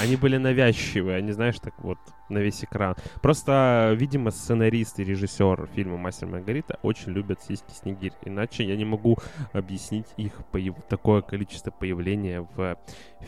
Они 0.01 0.17
были 0.17 0.36
навязчивые, 0.36 1.15
они, 1.19 1.32
знаешь, 1.32 1.58
так 1.62 1.73
вот 1.82 1.97
на 2.28 2.39
весь 2.39 2.65
экран. 2.65 2.95
Просто, 3.21 3.95
видимо, 3.97 4.32
сценарист 4.32 4.99
и 4.99 5.06
режиссер 5.06 5.69
фильма 5.73 5.95
«Мастер 5.97 6.28
Маргарита» 6.28 6.80
очень 6.82 7.13
любят 7.13 7.41
сиськи 7.41 7.71
Снегирь. 7.71 8.12
Иначе 8.25 8.65
я 8.65 8.75
не 8.75 8.84
могу 8.86 9.17
объяснить 9.54 10.08
их 10.17 10.34
появ- 10.51 10.82
такое 10.89 11.21
количество 11.21 11.71
появления 11.71 12.41
в 12.58 12.75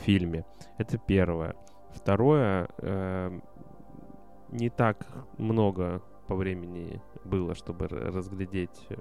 фильме. 0.05 0.43
Это 0.77 0.97
первое. 0.97 1.55
Второе, 1.95 2.67
э, 2.79 3.39
не 4.51 4.69
так 4.69 5.07
много 5.37 6.01
по 6.27 6.35
времени 6.35 7.01
было, 7.23 7.55
чтобы 7.55 7.87
разглядеть 7.87 8.85
э, 8.89 8.95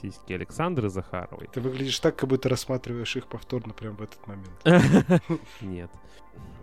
сиськи 0.00 0.32
Александры 0.32 0.88
Захаровой. 0.88 1.48
Ты 1.52 1.60
выглядишь 1.60 2.00
так, 2.00 2.16
как 2.16 2.28
будто 2.28 2.48
рассматриваешь 2.48 3.16
их 3.16 3.26
повторно 3.26 3.74
прямо 3.74 3.96
в 3.96 4.02
этот 4.02 4.26
момент. 4.26 4.64
Нет. 5.60 5.90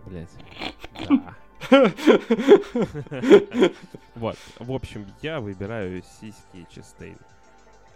Блять. 0.06 0.30
Да. 1.08 1.36
Вот. 4.14 4.36
В 4.58 4.72
общем, 4.72 5.06
я 5.22 5.40
выбираю 5.40 6.02
сиськи 6.02 6.66
Честейн. 6.74 7.18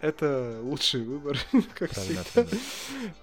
Это 0.01 0.59
лучший 0.61 1.03
выбор, 1.03 1.37
как 1.73 1.91
всегда. 1.91 2.49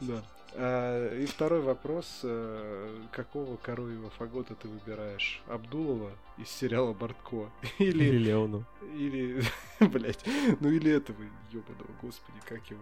Да. 0.01 0.23
А, 0.55 1.15
И 1.19 1.27
второй 1.27 1.61
вопрос. 1.61 2.21
э, 2.25 2.97
Какого 3.13 3.57
коровьего 3.57 4.11
фагота 4.11 4.55
ты 4.55 4.69
выбираешь? 4.69 5.43
Абдулова 5.49 6.11
из 6.39 6.49
сериала 6.49 6.93
Бортко? 6.93 7.49
Или 7.79 8.05
Или... 8.05 8.19
Леону. 8.19 8.65
Или... 8.95 9.43
Блять. 9.81 10.25
Ну 10.61 10.69
или 10.69 10.93
этого 10.93 11.23
ебаного, 11.51 11.91
господи, 12.03 12.39
как 12.49 12.65
его? 12.71 12.81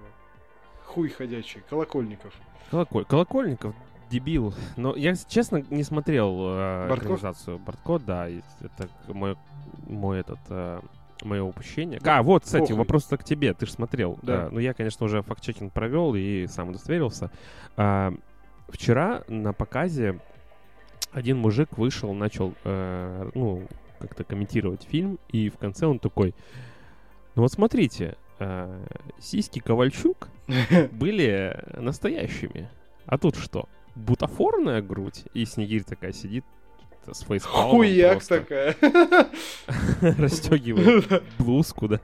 Хуй 0.86 1.08
ходячий. 1.10 1.62
Колокольников. 1.70 2.34
Колоколь... 2.70 3.04
Колокольников 3.04 3.74
дебил. 4.10 4.52
Но 4.76 4.96
я, 4.96 5.14
честно, 5.14 5.64
не 5.70 5.84
смотрел 5.84 6.36
э, 6.48 6.88
Бортко? 6.88 7.04
экранизацию 7.06 7.58
Бортко, 7.58 7.98
да. 8.00 8.28
Это 8.28 8.88
мой, 9.06 9.36
мой 9.86 10.18
этот 10.18 10.40
э, 10.48 10.80
мое 11.22 11.42
упущение. 11.42 12.00
А, 12.04 12.22
вот, 12.22 12.44
кстати, 12.44 12.72
вопрос-то 12.72 13.16
к 13.16 13.24
тебе. 13.24 13.54
Ты 13.54 13.66
же 13.66 13.72
смотрел. 13.72 14.18
Да. 14.22 14.46
А, 14.46 14.48
ну, 14.50 14.58
я, 14.58 14.74
конечно, 14.74 15.06
уже 15.06 15.22
факт-чекинг 15.22 15.72
провел 15.72 16.14
и 16.14 16.46
сам 16.46 16.70
удостоверился. 16.70 17.30
А, 17.76 18.12
вчера 18.68 19.22
на 19.28 19.52
показе 19.52 20.20
один 21.12 21.38
мужик 21.38 21.76
вышел, 21.76 22.12
начал, 22.14 22.54
э, 22.64 23.30
ну, 23.34 23.66
как-то 23.98 24.24
комментировать 24.24 24.84
фильм, 24.84 25.18
и 25.28 25.48
в 25.48 25.58
конце 25.58 25.86
он 25.86 25.98
такой, 25.98 26.34
ну 27.34 27.42
вот 27.42 27.52
смотрите, 27.52 28.16
э, 28.38 28.86
сиськи 29.18 29.60
Ковальчук 29.60 30.28
были 30.92 31.62
настоящими. 31.76 32.68
А 33.06 33.18
тут 33.18 33.36
что? 33.36 33.68
Бутафорная 33.96 34.82
грудь? 34.82 35.24
И 35.34 35.44
Снегирь 35.44 35.82
такая 35.82 36.12
сидит 36.12 36.44
с 37.12 37.22
фейспалмом 37.22 37.70
Хуяк 37.70 38.24
такая. 38.24 38.76
расстегивает 40.00 41.22
блузку, 41.38 41.88
да. 41.88 42.00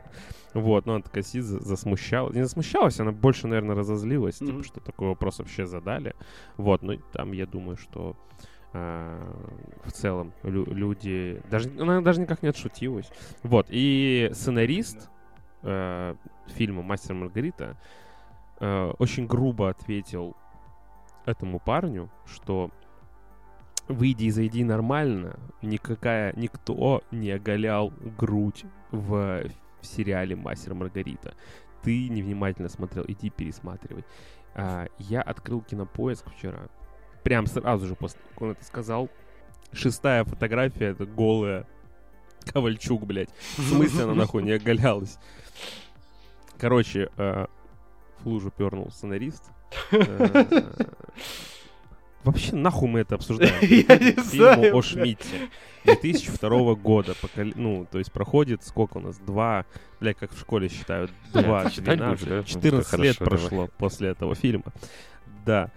Вот, 0.54 0.86
ну 0.86 0.94
она 0.94 1.02
такая 1.02 1.22
сидит, 1.22 1.44
за- 1.44 1.60
засмущалась. 1.60 2.34
Не 2.34 2.42
засмущалась, 2.42 2.98
она 2.98 3.12
больше, 3.12 3.46
наверное, 3.46 3.76
разозлилась, 3.76 4.38
типа, 4.38 4.62
что 4.62 4.80
такой 4.80 5.08
вопрос 5.08 5.38
вообще 5.38 5.66
задали. 5.66 6.14
Вот, 6.56 6.82
ну 6.82 6.96
там 7.12 7.32
я 7.32 7.46
думаю, 7.46 7.76
что 7.76 8.16
а, 8.72 9.36
в 9.84 9.92
целом 9.92 10.32
лю- 10.42 10.72
люди... 10.72 11.42
Даже, 11.50 11.70
она 11.78 12.00
даже 12.00 12.20
никак 12.20 12.42
не 12.42 12.48
отшутилась. 12.48 13.10
Вот, 13.42 13.66
и 13.70 14.30
сценарист 14.32 15.10
э, 15.62 16.14
фильма 16.48 16.82
«Мастер 16.82 17.14
Маргарита» 17.14 17.76
э, 18.60 18.92
очень 18.98 19.26
грубо 19.26 19.68
ответил 19.68 20.36
этому 21.26 21.58
парню, 21.58 22.10
что 22.26 22.70
выйди 23.88 24.24
и 24.24 24.30
зайди 24.30 24.64
нормально, 24.64 25.38
никакая, 25.62 26.32
никто 26.36 27.02
не 27.10 27.30
оголял 27.30 27.92
грудь 28.18 28.64
в, 28.90 29.42
в 29.80 29.86
сериале 29.86 30.36
«Мастер 30.36 30.74
Маргарита». 30.74 31.34
Ты 31.82 32.08
невнимательно 32.08 32.68
смотрел, 32.68 33.04
иди 33.06 33.30
пересматривай. 33.30 34.04
А, 34.54 34.86
я 34.98 35.22
открыл 35.22 35.60
кинопоиск 35.60 36.28
вчера. 36.30 36.68
Прям 37.22 37.46
сразу 37.46 37.86
же 37.86 37.94
после 37.94 38.20
как 38.30 38.42
он 38.42 38.50
это 38.50 38.64
сказал. 38.64 39.08
Шестая 39.72 40.24
фотография, 40.24 40.86
это 40.86 41.06
голая 41.06 41.66
Ковальчук, 42.52 43.04
блядь. 43.04 43.30
В 43.56 43.62
смысле 43.62 44.04
она 44.04 44.14
нахуй 44.14 44.42
не 44.42 44.52
оголялась? 44.52 45.18
Короче, 46.58 47.10
э, 47.16 47.46
в 48.20 48.26
лужу 48.26 48.50
пернул 48.50 48.90
сценарист. 48.90 49.44
Э, 49.90 50.46
Вообще, 52.26 52.56
нахуй 52.56 52.88
мы 52.88 53.00
это 53.00 53.14
обсуждаем? 53.14 53.54
Я 53.60 53.98
не 53.98 54.20
знаю, 54.20 54.76
о. 54.76 54.82
Шмидте. 54.82 55.48
2002 55.84 56.74
года. 56.74 57.14
Ну, 57.54 57.86
то 57.88 57.98
есть 57.98 58.10
проходит 58.10 58.64
сколько 58.64 58.96
у 58.96 59.00
нас? 59.00 59.16
Два, 59.18 59.64
бля, 60.00 60.12
как 60.12 60.32
в 60.32 60.40
школе 60.40 60.68
считают, 60.68 61.12
два, 61.32 61.64
ты 61.64 61.76
читать 61.76 62.00
будешь, 62.00 62.22
12, 62.22 62.28
да? 62.28 62.36
Ну, 62.36 62.42
14 62.42 62.88
хорошо, 62.88 63.02
лет 63.04 63.18
прошло 63.18 63.68
после 63.78 64.08
этого 64.08 64.34
фильма. 64.34 64.72
Да. 65.44 65.70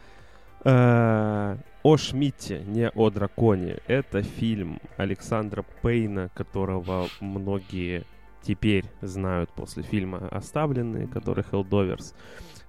Э, 0.64 1.58
О 1.84 1.98
Шмидте, 1.98 2.64
не 2.66 2.90
о 2.90 3.12
драконе. 3.12 3.78
Это 3.86 4.24
фильм 4.24 4.80
Александра 4.98 5.64
Пейна, 5.84 6.30
которого 6.34 7.10
многие 7.20 8.06
теперь 8.42 8.86
знают 9.02 9.52
после 9.52 9.84
фильма 9.84 10.28
«Оставленные», 10.32 11.06
который 11.06 11.44
Хелдоверс, 11.44 12.16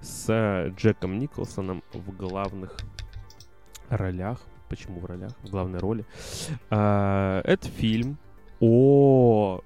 с 0.01 0.71
Джеком 0.77 1.19
Николсоном 1.19 1.83
в 1.95 2.15
главных 2.15 2.77
ролях. 3.91 4.39
Почему 4.69 5.01
в 5.01 5.05
ролях? 5.05 5.33
В 5.43 5.51
главной 5.51 5.79
роли. 5.79 6.05
А, 6.71 7.41
Это 7.45 7.69
фильм 7.69 8.19
о, 8.61 9.61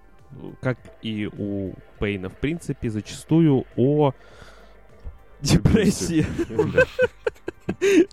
как 0.60 0.78
и 1.02 1.26
у 1.26 1.74
Пейна, 1.98 2.28
в 2.28 2.36
принципе, 2.36 2.90
зачастую 2.90 3.64
о 3.76 4.12
депрессии. 5.40 6.26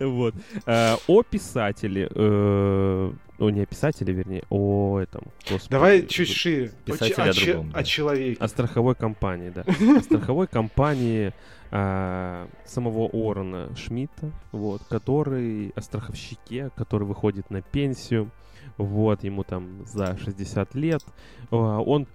Вот. 0.00 0.34
А, 0.66 0.96
О 1.06 1.22
писателе. 1.22 2.08
О, 2.14 3.12
не 3.50 3.60
о 3.60 3.66
писателе, 3.66 4.12
вернее, 4.14 4.44
о 4.48 4.98
этом. 4.98 5.24
Давай 5.68 6.06
чуть 6.06 6.28
шире. 6.28 6.72
Писатель 6.84 7.14
о, 7.22 7.32
другом, 7.34 7.72
о 7.74 7.82
человеке. 7.82 8.42
О 8.42 8.48
страховой 8.48 8.94
компании, 8.94 9.50
да. 9.50 9.62
О 9.96 10.00
страховой 10.00 10.46
компании 10.46 11.32
а, 11.72 12.48
самого 12.66 13.08
Уоррена 13.08 13.74
Шмидта, 13.74 14.30
вот, 14.52 14.82
который 14.84 15.72
о 15.74 15.80
страховщике, 15.80 16.70
который 16.76 17.04
выходит 17.04 17.50
на 17.50 17.62
пенсию, 17.62 18.30
вот, 18.76 19.24
ему 19.24 19.42
там 19.42 19.84
за 19.86 20.16
60 20.18 20.74
лет. 20.74 21.02
А, 21.50 21.80
Он 21.80 22.06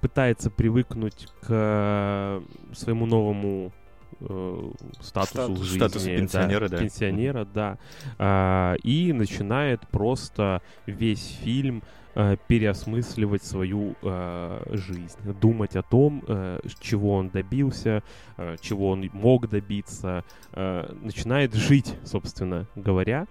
пытается 0.00 0.50
привыкнуть 0.50 1.28
к 1.42 2.42
своему 2.72 3.06
новому 3.06 3.72
э, 4.20 4.70
статусу 5.00 5.34
Статус- 5.52 5.62
жизни. 5.62 5.76
статусу 5.78 6.06
пенсионера, 6.06 6.68
да. 6.68 6.78
Пенсионера, 6.78 7.44
да. 7.44 7.78
А, 8.18 8.74
и 8.82 9.12
начинает 9.12 9.86
просто 9.88 10.62
весь 10.86 11.38
фильм 11.42 11.82
э, 12.16 12.36
переосмысливать 12.48 13.44
свою 13.44 13.94
э, 14.02 14.62
жизнь, 14.72 15.18
думать 15.40 15.76
о 15.76 15.82
том, 15.82 16.24
э, 16.26 16.60
чего 16.80 17.14
он 17.14 17.28
добился, 17.28 18.02
э, 18.38 18.56
чего 18.60 18.90
он 18.90 19.08
мог 19.12 19.48
добиться, 19.48 20.24
э, 20.52 20.92
начинает 21.02 21.54
жить, 21.54 21.94
собственно 22.04 22.66
говоря. 22.74 23.26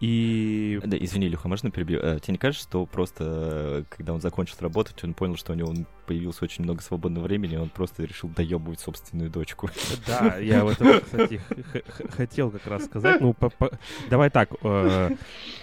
И 0.00 0.80
Да, 0.82 0.96
извини, 0.98 1.26
Илюха, 1.26 1.46
можно 1.46 1.70
перебью? 1.70 2.00
Э, 2.00 2.18
Тебе 2.20 2.32
не 2.32 2.38
кажется, 2.38 2.66
что 2.66 2.86
просто, 2.86 3.24
э, 3.26 3.84
когда 3.90 4.14
он 4.14 4.20
закончил 4.22 4.56
работать, 4.60 5.02
он 5.04 5.12
понял, 5.12 5.36
что 5.36 5.52
у 5.52 5.54
него 5.54 5.74
появилось 6.06 6.40
очень 6.40 6.64
много 6.64 6.80
свободного 6.80 7.24
времени, 7.24 7.54
и 7.54 7.58
он 7.58 7.68
просто 7.68 8.04
решил 8.04 8.30
доебывать 8.30 8.80
собственную 8.80 9.28
дочку? 9.30 9.68
Да, 10.06 10.38
я 10.38 10.64
вот 10.64 10.80
это, 10.80 11.00
кстати, 11.04 11.40
хотел 12.16 12.50
как 12.50 12.66
раз 12.66 12.86
сказать. 12.86 13.20
Ну, 13.20 13.36
давай 14.08 14.30
так. 14.30 14.50
э, 14.62 15.10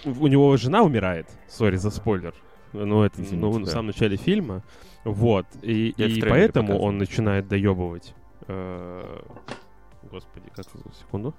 у 0.05 0.27
него 0.27 0.55
жена 0.57 0.83
умирает. 0.83 1.27
Сори 1.49 1.77
за 1.77 1.89
спойлер. 1.89 2.35
Ну, 2.73 3.01
это 3.03 3.15
Извините, 3.21 3.37
ну, 3.37 3.49
в 3.51 3.63
да. 3.63 3.71
самом 3.71 3.87
начале 3.87 4.17
фильма. 4.17 4.61
Вот. 5.03 5.47
И, 5.63 5.89
и 5.97 6.21
поэтому 6.21 6.77
он 6.77 6.99
начинает 6.99 7.47
доебывать. 7.47 8.13
э, 8.47 9.21
Господи, 10.11 10.51
как 10.55 10.65
секунду. 10.99 11.33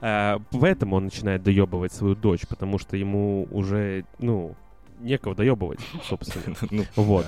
Э, 0.00 0.38
Поэтому 0.52 0.96
он 0.96 1.04
начинает 1.04 1.42
доебывать 1.42 1.92
свою 1.92 2.14
дочь, 2.14 2.46
потому 2.48 2.78
что 2.78 2.96
ему 2.96 3.46
уже, 3.50 4.04
ну, 4.18 4.54
некого 5.00 5.34
доебывать, 5.34 5.80
собственно. 6.08 6.56
Ну, 6.70 6.84
Вот. 6.96 7.26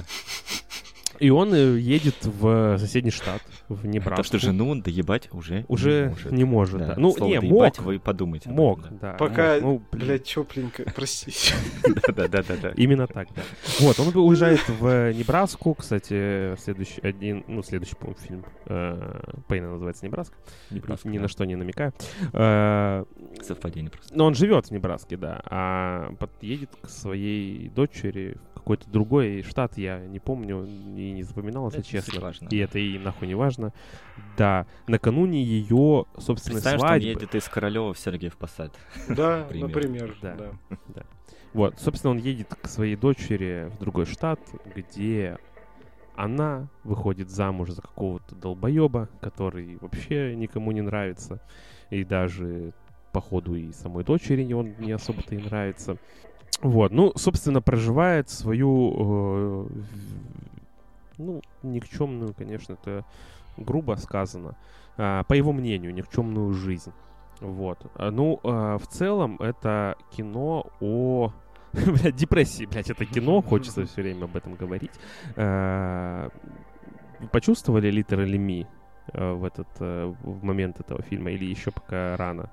Да. 1.18 1.26
И 1.26 1.30
он 1.30 1.54
э, 1.54 1.78
едет 1.78 2.16
в 2.24 2.78
соседний 2.78 3.10
штат, 3.10 3.42
в 3.68 3.86
Небраску. 3.86 4.16
Так 4.16 4.26
что 4.26 4.38
жену 4.38 4.70
он 4.70 4.82
доебать 4.82 5.28
уже 5.32 5.64
Уже 5.68 6.14
не 6.30 6.44
может, 6.44 6.78
да. 6.78 6.94
Ну, 6.96 7.12
Слово 7.12 7.30
не, 7.30 7.40
«доебать» 7.40 7.78
мог. 7.78 7.86
вы 7.86 7.98
подумайте. 7.98 8.50
Мог, 8.50 8.80
этом, 8.80 8.98
да. 8.98 9.12
Пока, 9.14 9.54
мог. 9.60 9.62
Ну, 9.62 9.82
блин, 9.92 10.06
Блядь, 10.06 10.24
тепленько, 10.24 10.84
простите. 10.94 11.54
да. 12.16 12.28
Да-да-да. 12.28 12.70
Именно 12.76 13.06
так, 13.06 13.28
да. 13.34 13.42
Вот, 13.80 13.98
он 14.00 14.08
уезжает 14.16 14.60
в 14.68 15.12
Небраску, 15.12 15.74
кстати, 15.74 16.56
следующий 16.58 17.00
один, 17.02 17.44
ну, 17.48 17.62
следующий, 17.62 17.96
по-моему, 17.96 18.20
фильм 18.20 18.44
э, 18.66 19.20
Пейна 19.48 19.70
называется 19.70 20.04
«Небраска», 20.04 20.36
Небраска, 20.70 21.08
ни 21.08 21.16
да. 21.16 21.22
на 21.22 21.28
что 21.28 21.44
не 21.44 21.56
намекаю. 21.56 21.92
Э, 22.32 23.04
Совпадение 23.42 23.90
просто. 23.90 24.16
Но 24.16 24.26
он 24.26 24.34
живет 24.34 24.66
в 24.66 24.70
Небраске, 24.70 25.16
да, 25.16 25.40
а 25.44 26.12
под- 26.18 26.42
едет 26.42 26.70
к 26.80 26.88
своей 26.88 27.68
дочери 27.68 28.36
в 28.50 28.54
какой-то 28.54 28.88
другой 28.90 29.42
штат, 29.42 29.78
я 29.78 29.98
не 30.00 30.18
помню 30.18 30.66
и 31.08 31.12
не 31.12 31.22
запоминал, 31.22 31.66
если 31.66 31.80
Это 31.80 31.88
честно. 31.88 32.20
важно. 32.20 32.48
И 32.50 32.56
это 32.58 32.78
и 32.78 32.98
нахуй 32.98 33.28
не 33.28 33.34
важно. 33.34 33.72
Да, 34.36 34.66
накануне 34.86 35.42
ее 35.42 36.04
собственной 36.18 36.56
Представь, 36.56 36.78
что 36.78 36.84
он 36.84 36.88
свадьбы. 36.90 37.06
едет 37.08 37.34
из 37.34 37.44
Королева 37.48 37.92
в 37.94 37.98
Сергеев 37.98 38.36
Посад. 38.36 38.72
Да, 39.08 39.44
Пример. 39.48 39.68
например. 39.68 40.16
Да. 40.22 40.36
да. 40.94 41.02
Вот, 41.54 41.78
собственно, 41.80 42.12
он 42.12 42.18
едет 42.18 42.54
к 42.54 42.68
своей 42.68 42.96
дочери 42.96 43.70
в 43.74 43.78
другой 43.78 44.04
штат, 44.04 44.38
где 44.76 45.38
она 46.14 46.68
выходит 46.84 47.30
замуж 47.30 47.70
за 47.70 47.80
какого-то 47.82 48.34
долбоеба, 48.34 49.08
который 49.20 49.76
вообще 49.80 50.34
никому 50.36 50.72
не 50.72 50.82
нравится. 50.82 51.40
И 51.90 52.04
даже, 52.04 52.72
походу, 53.12 53.54
и 53.54 53.72
самой 53.72 54.04
дочери 54.04 54.52
он 54.52 54.74
не 54.78 54.92
особо-то 54.92 55.34
и 55.34 55.38
нравится. 55.38 55.96
Вот, 56.60 56.90
ну, 56.92 57.12
собственно, 57.16 57.62
проживает 57.62 58.28
свою, 58.28 59.68
э, 59.68 59.68
ну, 61.18 61.42
никчемную, 61.62 62.34
конечно, 62.34 62.74
это 62.74 63.04
грубо 63.56 63.94
сказано, 63.96 64.56
а, 64.96 65.24
по 65.24 65.34
его 65.34 65.52
мнению, 65.52 65.92
никчемную 65.92 66.52
жизнь. 66.52 66.92
Вот. 67.40 67.78
А, 67.94 68.10
Ну, 68.10 68.40
а, 68.42 68.78
в 68.78 68.86
целом, 68.86 69.36
это 69.40 69.96
кино 70.10 70.66
о... 70.80 71.32
Блядь, 71.72 72.16
депрессии, 72.16 72.64
блядь, 72.64 72.90
это 72.90 73.04
кино, 73.04 73.42
хочется 73.46 73.84
все 73.84 74.02
время 74.02 74.24
об 74.24 74.36
этом 74.36 74.54
говорить. 74.54 74.92
Почувствовали 77.32 77.90
Literally 77.92 78.38
Me 78.38 78.66
э, 79.12 79.32
в 79.32 79.44
этот 79.44 79.66
в 79.80 80.44
момент 80.44 80.78
этого 80.78 81.02
фильма 81.02 81.32
или 81.32 81.46
еще 81.46 81.72
пока 81.72 82.16
рано? 82.16 82.50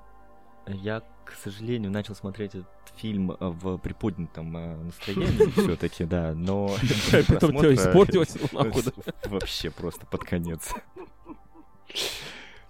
Я, 0.66 1.02
к 1.24 1.32
сожалению, 1.32 1.90
начал 1.90 2.14
смотреть 2.14 2.54
этот 2.54 2.68
фильм 2.96 3.32
э, 3.32 3.36
в 3.40 3.78
приподнятом 3.78 4.56
э, 4.56 4.76
настроении 4.76 5.50
все-таки, 5.60 6.04
да, 6.04 6.32
но... 6.34 6.68
Потом 7.28 7.56
все 7.56 7.74
испортилось. 7.74 8.36
Вообще 9.26 9.70
просто 9.70 10.06
под 10.06 10.24
конец. 10.24 10.74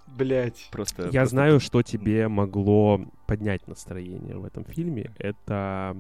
Блять. 0.07 0.69
Просто... 0.73 1.09
Я 1.11 1.27
знаю, 1.27 1.61
что 1.61 1.83
тебе 1.83 2.29
могло 2.29 3.01
поднять 3.27 3.67
настроение 3.67 4.37
в 4.37 4.45
этом 4.45 4.65
фильме. 4.65 5.13
Это 5.19 5.97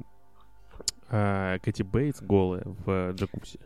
э, 1.10 1.58
Кэти 1.62 1.82
Бейтс 1.82 2.20
голая 2.20 2.62
в 2.64 3.12
джакузи. 3.12 3.58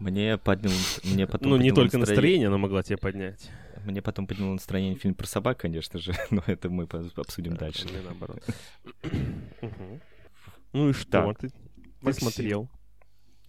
Мне 0.00 0.38
поднял... 0.38 0.72
Мне 1.04 1.26
потом 1.26 1.50
Ну, 1.50 1.56
не 1.58 1.72
только 1.72 1.98
настроение, 1.98 2.48
но 2.48 2.58
могла 2.58 2.82
тебе 2.82 2.96
поднять. 2.96 3.50
Мне 3.84 4.02
потом 4.02 4.26
подняло 4.26 4.52
настроение 4.52 4.94
фильм 4.96 5.14
про 5.14 5.26
собак, 5.26 5.58
конечно 5.58 5.98
же, 5.98 6.14
но 6.30 6.42
это 6.46 6.68
мы 6.68 6.88
обсудим 7.16 7.56
дальше. 7.56 7.86
Наоборот. 8.04 8.42
Ну 10.72 10.90
и 10.90 10.92
что? 10.92 11.10
Так. 11.10 11.38
Ты 11.40 12.12
смотрел? 12.12 12.70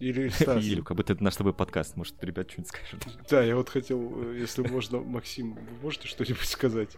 Или 0.00 0.28
Стас. 0.30 0.64
Или 0.64 0.80
как 0.80 0.96
будто 0.96 1.12
это 1.12 1.22
наш 1.22 1.34
с 1.34 1.36
тобой 1.36 1.54
подкаст, 1.54 1.96
может, 1.96 2.22
ребят 2.24 2.50
что-нибудь 2.50 2.68
скажут. 2.68 3.06
Да, 3.30 3.44
я 3.44 3.54
вот 3.54 3.68
хотел, 3.68 4.32
э, 4.32 4.38
если 4.40 4.66
можно, 4.66 4.98
Максим, 4.98 5.54
вы 5.54 5.60
можете 5.80 6.08
что-нибудь 6.08 6.44
сказать? 6.48 6.96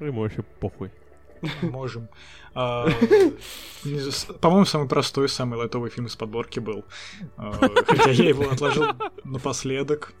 Ему 0.00 0.22
вообще 0.22 0.42
похуй. 0.42 0.90
Можем. 1.62 2.08
А, 2.54 2.88
По-моему, 4.40 4.64
самый 4.64 4.88
простой, 4.88 5.28
самый 5.28 5.58
лайтовый 5.58 5.90
фильм 5.90 6.06
из 6.06 6.16
подборки 6.16 6.58
был. 6.60 6.84
А, 7.36 7.52
Хотя 7.86 8.10
я 8.10 8.28
его 8.28 8.50
отложил 8.50 8.86
напоследок. 9.24 10.12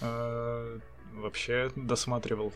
А, 0.00 0.78
Вообще 1.14 1.70
досматривал. 1.76 2.52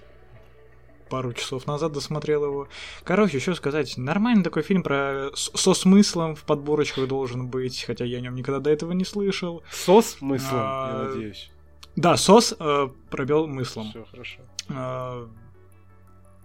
Пару 1.10 1.32
часов 1.34 1.66
назад 1.66 1.92
досмотрел 1.92 2.44
его. 2.46 2.68
Короче, 3.04 3.38
что 3.38 3.54
сказать, 3.54 3.98
нормальный 3.98 4.42
такой 4.42 4.62
фильм 4.62 4.82
про 4.82 5.28
со 5.34 5.74
смыслом 5.74 6.34
в 6.34 6.44
подборочках 6.44 7.06
должен 7.06 7.46
быть, 7.48 7.84
хотя 7.86 8.04
я 8.06 8.18
о 8.18 8.20
нем 8.22 8.34
никогда 8.34 8.60
до 8.60 8.70
этого 8.70 8.92
не 8.92 9.04
слышал. 9.04 9.62
Сос 9.70 10.16
смыслом, 10.18 10.58
я 10.60 10.62
А, 10.62 11.08
надеюсь. 11.08 11.50
Да, 11.94 12.16
сос 12.16 12.54
э, 12.58 12.88
пробел 13.10 13.46
мыслом. 13.46 13.90
Все 13.90 14.04
хорошо. 14.10 14.40
Ну, 14.68 15.28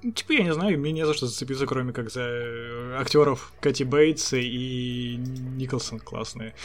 Типа, 0.01 0.31
я 0.31 0.43
не 0.43 0.53
знаю, 0.53 0.79
мне 0.79 0.91
не 0.93 1.05
за 1.05 1.13
что 1.13 1.27
зацепиться, 1.27 1.65
кроме 1.65 1.91
как 1.91 2.09
за 2.09 2.21
э, 2.21 2.95
актеров 2.99 3.53
Кэти 3.59 3.83
Бейтс 3.83 4.33
и 4.33 5.17
Николсон 5.17 5.99
классные. 5.99 6.55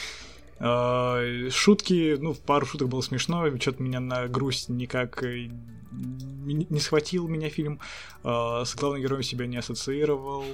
А, 0.61 1.21
Шутки, 1.51 2.17
ну, 2.21 2.33
в 2.33 2.41
пару 2.41 2.65
шуток 2.65 2.89
было 2.89 3.01
смешно, 3.01 3.45
что-то 3.59 3.83
меня 3.83 3.99
на 3.99 4.29
грусть 4.29 4.69
никак 4.69 5.25
э, 5.25 5.49
не 5.91 6.81
схватил 6.81 7.27
меня 7.27 7.51
фильм. 7.51 7.81
А, 8.23 8.65
С 8.65 8.77
главным 8.77 9.03
героем 9.03 9.23
себя 9.23 9.47
не 9.47 9.57
ассоциировал. 9.57 10.45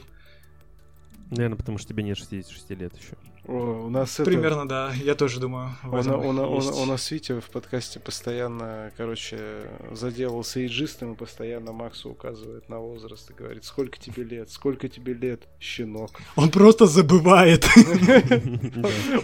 Наверное, 1.30 1.58
потому 1.58 1.78
что 1.78 1.88
тебе 1.88 2.02
нет 2.02 2.16
66 2.16 2.70
лет 2.70 2.96
еще. 2.96 3.16
О, 3.46 3.84
у 3.86 3.90
нас 3.90 4.14
это... 4.20 4.24
Примерно, 4.24 4.68
да, 4.68 4.92
я 5.02 5.14
тоже 5.14 5.40
думаю. 5.40 5.70
в 5.82 5.88
У, 5.88 5.96
на- 5.96 5.98
этом 6.00 6.78
у 6.78 6.84
нас 6.84 7.10
Витя 7.10 7.40
в 7.40 7.50
подкасте 7.50 7.98
постоянно, 7.98 8.92
короче, 8.96 9.62
заделался 9.92 10.60
эйджистом 10.60 11.14
и 11.14 11.16
постоянно 11.16 11.72
Максу 11.72 12.10
указывает 12.10 12.68
на 12.68 12.78
возраст 12.78 13.30
и 13.30 13.34
говорит, 13.34 13.64
сколько 13.64 13.98
тебе 13.98 14.24
лет, 14.24 14.50
сколько 14.50 14.88
тебе 14.88 15.14
лет, 15.14 15.48
щенок. 15.58 16.10
Он 16.36 16.50
просто 16.50 16.86
забывает. 16.86 17.66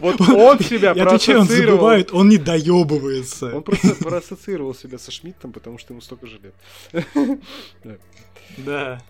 Вот 0.01 0.21
он 0.21 0.59
себя 0.61 0.93
Я 0.95 1.05
отвечаю, 1.07 1.41
он 1.41 1.47
забывает, 1.47 2.12
он 2.12 2.29
не 2.29 2.39
доебывается. 2.39 3.55
Он 3.55 3.62
просто 3.62 3.95
проассоциировал 3.97 4.75
себя 4.75 4.99
со 4.99 5.11
Шмидтом, 5.11 5.53
потому 5.53 5.79
что 5.79 5.93
ему 5.93 6.01
столько 6.01 6.27
же 6.27 6.39
лет. 6.39 7.07
Да. 8.59 9.03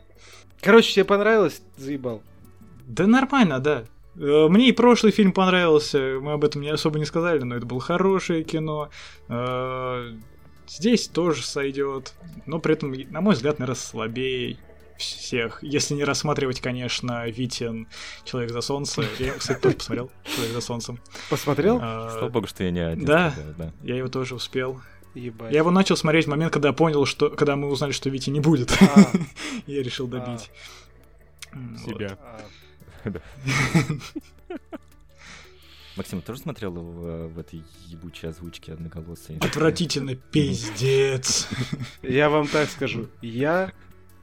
Короче, 0.61 0.93
тебе 0.93 1.05
понравилось? 1.05 1.61
Заебал. 1.77 2.23
Да 2.87 3.07
нормально, 3.07 3.61
да. 3.61 3.85
Э, 4.19 4.49
Мне 4.49 4.69
и 4.69 4.73
прошлый 4.73 5.13
фильм 5.13 5.33
понравился, 5.33 6.19
мы 6.21 6.33
об 6.33 6.45
этом 6.45 6.63
не 6.63 6.69
особо 6.71 6.99
не 6.99 7.05
сказали, 7.05 7.41
но 7.41 7.57
это 7.57 7.67
было 7.67 7.81
хорошее 7.81 8.45
кино. 8.45 8.91
Э, 9.29 10.13
Здесь 10.69 11.07
тоже 11.07 11.43
сойдет, 11.45 12.13
но 12.45 12.59
при 12.59 12.73
этом, 12.75 12.93
на 12.93 13.21
мой 13.21 13.35
взгляд, 13.35 13.61
наверное, 13.61 13.79
слабее 13.81 14.59
всех. 14.99 15.63
Если 15.63 15.95
не 15.95 16.03
рассматривать, 16.03 16.61
конечно, 16.61 17.25
Витин 17.29 17.87
«Человек 18.25 18.51
за 18.51 18.63
солнце». 18.63 19.05
Я, 19.21 19.35
кстати, 19.35 19.61
тоже 19.61 19.77
посмотрел 19.77 20.11
«Человек 20.25 20.53
за 20.55 20.61
солнцем». 20.61 20.99
Посмотрел? 21.31 21.77
Э, 21.77 22.09
Слава 22.11 22.29
богу, 22.31 22.47
что 22.49 22.65
я 22.65 22.71
не 22.73 22.81
один. 22.81 23.05
да. 23.05 23.33
Я 23.83 23.97
его 23.97 24.09
тоже 24.09 24.35
успел. 24.35 24.81
Ебать. 25.15 25.53
Я 25.53 25.59
его 25.61 25.71
начал 25.71 25.97
смотреть 25.97 26.27
в 26.27 26.29
момент, 26.29 26.53
когда 26.53 26.73
понял, 26.73 27.07
что... 27.07 27.31
Когда 27.31 27.57
мы 27.57 27.69
узнали, 27.69 27.93
что 27.93 28.11
Вити 28.11 28.29
не 28.31 28.41
будет. 28.41 28.77
А, 28.83 29.13
Я 29.67 29.83
решил 29.83 30.07
добить. 30.09 30.51
Вот. 31.53 31.81
Себя. 31.95 32.19
Максим, 35.97 36.21
ты 36.21 36.27
тоже 36.27 36.41
смотрел 36.41 36.73
в, 36.73 37.29
в 37.29 37.39
этой 37.39 37.65
ебучей 37.87 38.29
озвучке 38.29 38.75
одноголосой? 38.75 39.39
Отвратительно, 39.39 40.15
пиздец. 40.15 41.49
Я 42.03 42.29
вам 42.29 42.47
так 42.49 42.69
скажу. 42.69 43.09
Я 43.23 43.73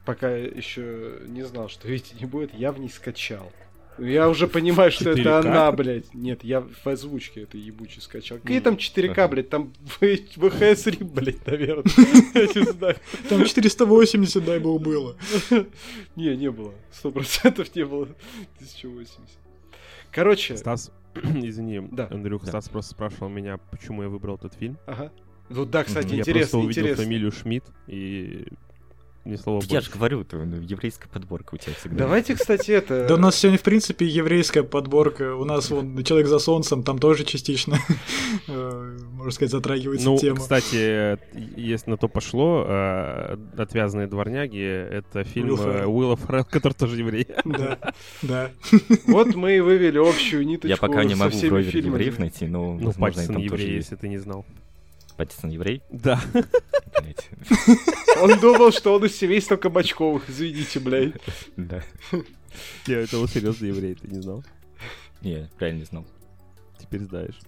пока 0.06 0.30
еще 0.30 1.20
не 1.26 1.44
знал, 1.44 1.70
что 1.70 1.88
Вити 1.88 2.16
не 2.20 2.26
будет, 2.26 2.54
я 2.54 2.72
в 2.72 2.80
ней 2.80 2.90
скачал. 2.90 3.52
Я 4.00 4.28
уже 4.30 4.48
понимаю, 4.48 4.91
что 4.91 5.12
это 5.12 5.22
4К? 5.22 5.39
она, 5.39 5.72
блядь. 5.72 6.14
Нет, 6.14 6.44
я 6.44 6.62
в 6.62 6.88
озвучке 6.88 7.41
это 7.44 7.58
ебучий 7.58 8.02
скачал. 8.02 8.39
Какие 8.39 8.60
там 8.60 8.76
4К, 8.76 9.28
блядь? 9.28 9.50
Там 9.50 9.72
ВХС 10.00 10.88
рип, 10.88 11.04
блядь, 11.04 11.46
наверное. 11.46 11.84
Я 12.34 12.62
не 12.62 12.72
знаю. 12.72 12.96
Там 13.30 13.46
480, 13.46 14.44
дай 14.44 14.60
бог, 14.60 14.82
было. 14.82 15.16
Не, 16.16 16.36
не 16.36 16.50
было. 16.52 16.74
Сто 16.91 17.12
процентов 17.12 17.76
не 17.76 17.86
было 17.86 18.04
1080. 18.58 19.20
Короче, 20.12 20.58
Стас, 20.58 20.91
извини, 21.16 21.82
Да. 21.91 22.08
Андрюха, 22.12 22.46
Да. 22.46 22.52
Стас 22.52 22.70
просто 22.70 22.91
спрашивал 22.91 23.30
меня, 23.30 23.58
почему 23.58 24.04
я 24.04 24.10
выбрал 24.10 24.36
этот 24.36 24.54
фильм. 24.56 24.78
ага. 24.86 25.12
Ну 25.50 25.66
да, 25.66 25.84
кстати, 25.84 26.14
я 26.14 26.20
интересно, 26.22 26.39
просто 26.39 26.58
увидел 26.60 26.82
интересно. 26.84 27.04
фамилию 27.04 27.32
Шмидт 27.32 27.66
и 27.88 28.48
ни 29.26 29.36
слова 29.38 29.60
Я 29.64 29.80
же 29.82 29.88
больше. 29.88 29.92
говорю, 29.92 30.24
то, 30.26 30.38
ну, 30.38 30.60
еврейская 30.62 31.08
подборка 31.10 31.56
у 31.56 31.58
тебя 31.58 31.74
всегда. 31.76 31.98
Давайте, 32.00 32.36
кстати, 32.36 32.72
это... 32.72 33.08
Да 33.08 33.16
у 33.16 33.18
нас 33.18 33.36
сегодня, 33.38 33.58
в 33.58 33.62
принципе, 33.64 34.06
еврейская 34.06 34.64
подборка. 34.64 35.36
У 35.36 35.46
нас 35.46 35.70
вон 35.70 36.04
«Человек 36.04 36.28
за 36.28 36.40
солнцем», 36.40 36.84
там 36.84 37.00
тоже 37.00 37.24
частично, 37.24 37.78
э, 38.48 38.98
можно 39.14 39.32
сказать, 39.32 39.52
затрагивается 39.52 40.10
Ну, 40.10 40.18
тема. 40.18 40.38
кстати, 40.38 41.18
если 41.60 41.90
на 41.92 41.98
то 41.98 42.08
пошло, 42.08 42.66
э, 42.68 43.38
«Отвязные 43.58 44.08
дворняги»— 44.08 44.60
это 44.92 45.24
фильм 45.24 45.48
Уилл 45.48 45.58
Феррелл. 45.58 45.76
э, 45.76 45.86
Уилла 45.86 46.18
Феррелла, 46.18 46.44
который 46.44 46.74
тоже 46.74 46.98
еврей. 46.98 47.28
Да, 47.46 47.80
да. 48.22 48.52
Вот 49.08 49.36
мы 49.36 49.58
и 49.58 49.60
вывели 49.62 49.98
общую 50.00 50.46
ниточку 50.46 50.68
Я 50.68 50.78
пока 50.78 51.04
не 51.04 51.12
со 51.14 51.20
могу 51.20 51.32
в 51.32 51.38
всеми 51.38 51.50
ровер 51.52 51.72
фильмами. 51.72 51.92
евреев 51.94 52.20
найти, 52.20 52.46
но, 52.48 52.74
Ну, 52.74 52.86
возможно, 52.88 53.26
там 53.26 53.48
тоже 53.48 53.64
есть. 53.64 53.90
если 53.92 53.96
ты 53.96 54.08
не 54.10 54.18
знал. 54.18 54.46
Паттисон 55.18 55.49
еврей? 55.51 55.82
Да. 55.91 56.20
Он 58.22 58.39
думал, 58.39 58.72
что 58.72 58.95
он 58.95 59.05
из 59.05 59.16
семейства 59.16 59.55
Кабачковых, 59.55 60.30
извините, 60.30 60.80
блядь. 60.80 61.14
Да. 61.57 61.84
Я 62.88 62.99
этого 63.01 63.28
серьезно 63.28 63.66
еврей, 63.66 63.95
ты 63.95 64.07
не 64.07 64.22
знал? 64.22 64.43
Не, 65.22 65.49
правильно 65.57 65.80
не 65.80 65.86
знал. 65.86 66.05
Теперь 66.80 67.01
знаешь. 67.01 67.39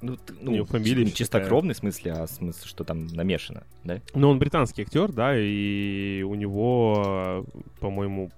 Ну, 0.00 0.16
т- 0.16 0.32
У 0.40 0.50
него 0.50 0.58
ну, 0.58 0.64
фамилия 0.66 1.02
не 1.02 1.06
ещё 1.10 1.16
чистокровный 1.24 1.74
в 1.74 1.78
смысле, 1.78 2.12
а 2.12 2.26
в 2.26 2.30
смысле, 2.30 2.68
что 2.68 2.84
там 2.84 3.08
намешано, 3.08 3.64
да? 3.82 4.00
Ну, 4.14 4.28
он 4.30 4.38
британский 4.38 4.82
актер, 4.82 5.10
да, 5.10 5.32
и 5.36 6.22
у 6.22 6.34
него, 6.36 7.44
по-моему, 7.80 8.30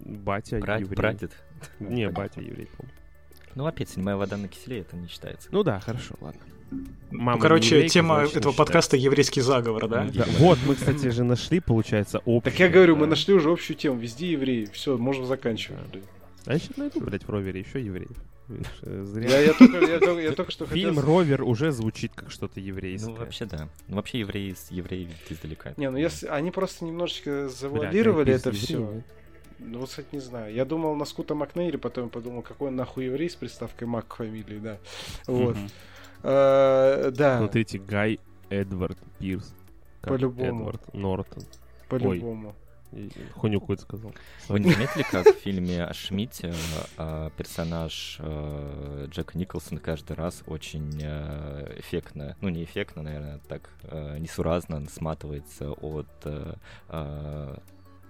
батя 0.00 0.58
Брат- 0.58 0.80
еврей. 0.80 0.96
Прадед. 0.96 1.32
Не, 1.80 2.08
батя 2.08 2.40
еврей, 2.40 2.66
по-моему. 2.66 2.98
Ну, 3.54 3.66
опять, 3.66 3.90
седьмая 3.90 4.16
вода 4.16 4.38
на 4.38 4.48
киселе, 4.48 4.80
это 4.80 4.96
не 4.96 5.06
считается. 5.08 5.48
Ну 5.52 5.62
да, 5.62 5.80
хорошо, 5.80 6.14
ладно. 6.22 6.40
Мама 7.10 7.32
Ну, 7.34 7.38
короче, 7.38 7.74
еврейка, 7.74 7.92
тема 7.92 8.14
этого 8.16 8.28
считается. 8.30 8.52
подкаста 8.56 8.96
«Еврейский 8.96 9.40
заговор», 9.42 9.86
да? 9.88 10.04
Ну, 10.04 10.10
Да, 10.12 10.24
Вот, 10.38 10.58
мы, 10.66 10.74
кстати, 10.74 11.08
же 11.10 11.24
нашли, 11.24 11.60
получается, 11.60 12.18
общее. 12.24 12.50
Так 12.50 12.58
я 12.60 12.68
говорю, 12.68 12.96
мы 12.96 13.06
нашли 13.06 13.34
уже 13.34 13.50
общую 13.50 13.76
тему. 13.76 13.98
Везде 13.98 14.30
евреи. 14.32 14.68
Все, 14.72 14.96
можно 14.96 15.26
заканчивать. 15.26 15.78
А 16.46 16.52
я 16.54 16.58
сейчас 16.58 16.76
найду, 16.76 17.00
блядь, 17.00 17.24
в 17.24 17.30
ровере 17.30 17.60
еще 17.60 17.84
евреев. 17.84 18.16
Э, 18.82 19.04
Зря. 19.04 19.28
Я, 19.28 19.40
я 19.40 19.52
только, 19.52 19.78
я, 19.78 19.98
только, 20.00 20.20
я 20.22 20.32
только 20.36 20.50
что 20.50 20.66
Фильм 20.66 20.96
хотел... 20.96 21.06
«Ровер» 21.06 21.42
уже 21.44 21.70
звучит 21.70 22.12
как 22.14 22.30
что-то 22.30 22.60
еврейское. 22.60 23.10
Ну, 23.10 23.16
вообще, 23.16 23.44
да. 23.44 23.68
Ну, 23.88 23.96
вообще, 23.96 24.20
евреи, 24.20 24.54
с- 24.54 24.70
евреи 24.70 25.08
издалека. 25.30 25.74
Не, 25.76 25.90
ну 25.90 25.98
если 25.98 26.26
они 26.26 26.50
просто 26.50 26.84
немножечко 26.84 27.48
завуалировали 27.48 28.32
это 28.32 28.50
из 28.50 28.56
все. 28.56 29.02
Ну, 29.60 29.78
вот, 29.78 29.90
кстати, 29.90 30.08
не 30.12 30.18
знаю. 30.20 30.52
Я 30.52 30.64
думал 30.64 30.96
на 30.96 31.04
Скута 31.04 31.34
Макнейре, 31.36 31.78
потом 31.78 32.08
подумал, 32.08 32.42
какой 32.42 32.68
он 32.68 32.76
нахуй 32.76 33.04
еврей 33.04 33.30
с 33.30 33.36
приставкой 33.36 33.86
Мак 33.86 34.08
к 34.08 34.16
фамилии, 34.16 34.58
да. 34.58 34.78
Вот. 35.28 35.54
Мгм. 35.56 35.70
Э, 36.22 37.10
Да, 37.12 37.38
Смотрите, 37.38 37.78
Гай 37.78 38.20
Эдвард 38.50 38.98
Пирс. 39.18 39.54
По-любому. 40.02 40.62
Эдвард 40.62 40.94
Нортон. 40.94 41.44
по-любому. 41.88 42.54
Хуйню 43.36 43.58
какую-то 43.58 43.84
сказал. 43.84 44.12
Вы 44.48 44.60
не 44.60 44.70
заметили, 44.70 45.02
как 45.10 45.26
в 45.26 45.38
фильме 45.38 45.82
о 45.82 45.94
Шмидте 45.94 46.52
э, 46.98 47.30
персонаж 47.38 48.18
э, 48.18 49.06
Джека 49.08 49.38
Николсона 49.38 49.80
каждый 49.80 50.14
раз 50.14 50.42
очень 50.46 50.90
эффектно, 51.78 52.36
ну 52.42 52.50
не 52.50 52.64
эффектно, 52.64 53.02
наверное, 53.02 53.40
так 53.48 53.70
несуразно 54.18 54.86
сматывается 54.90 55.70
от 55.72 56.10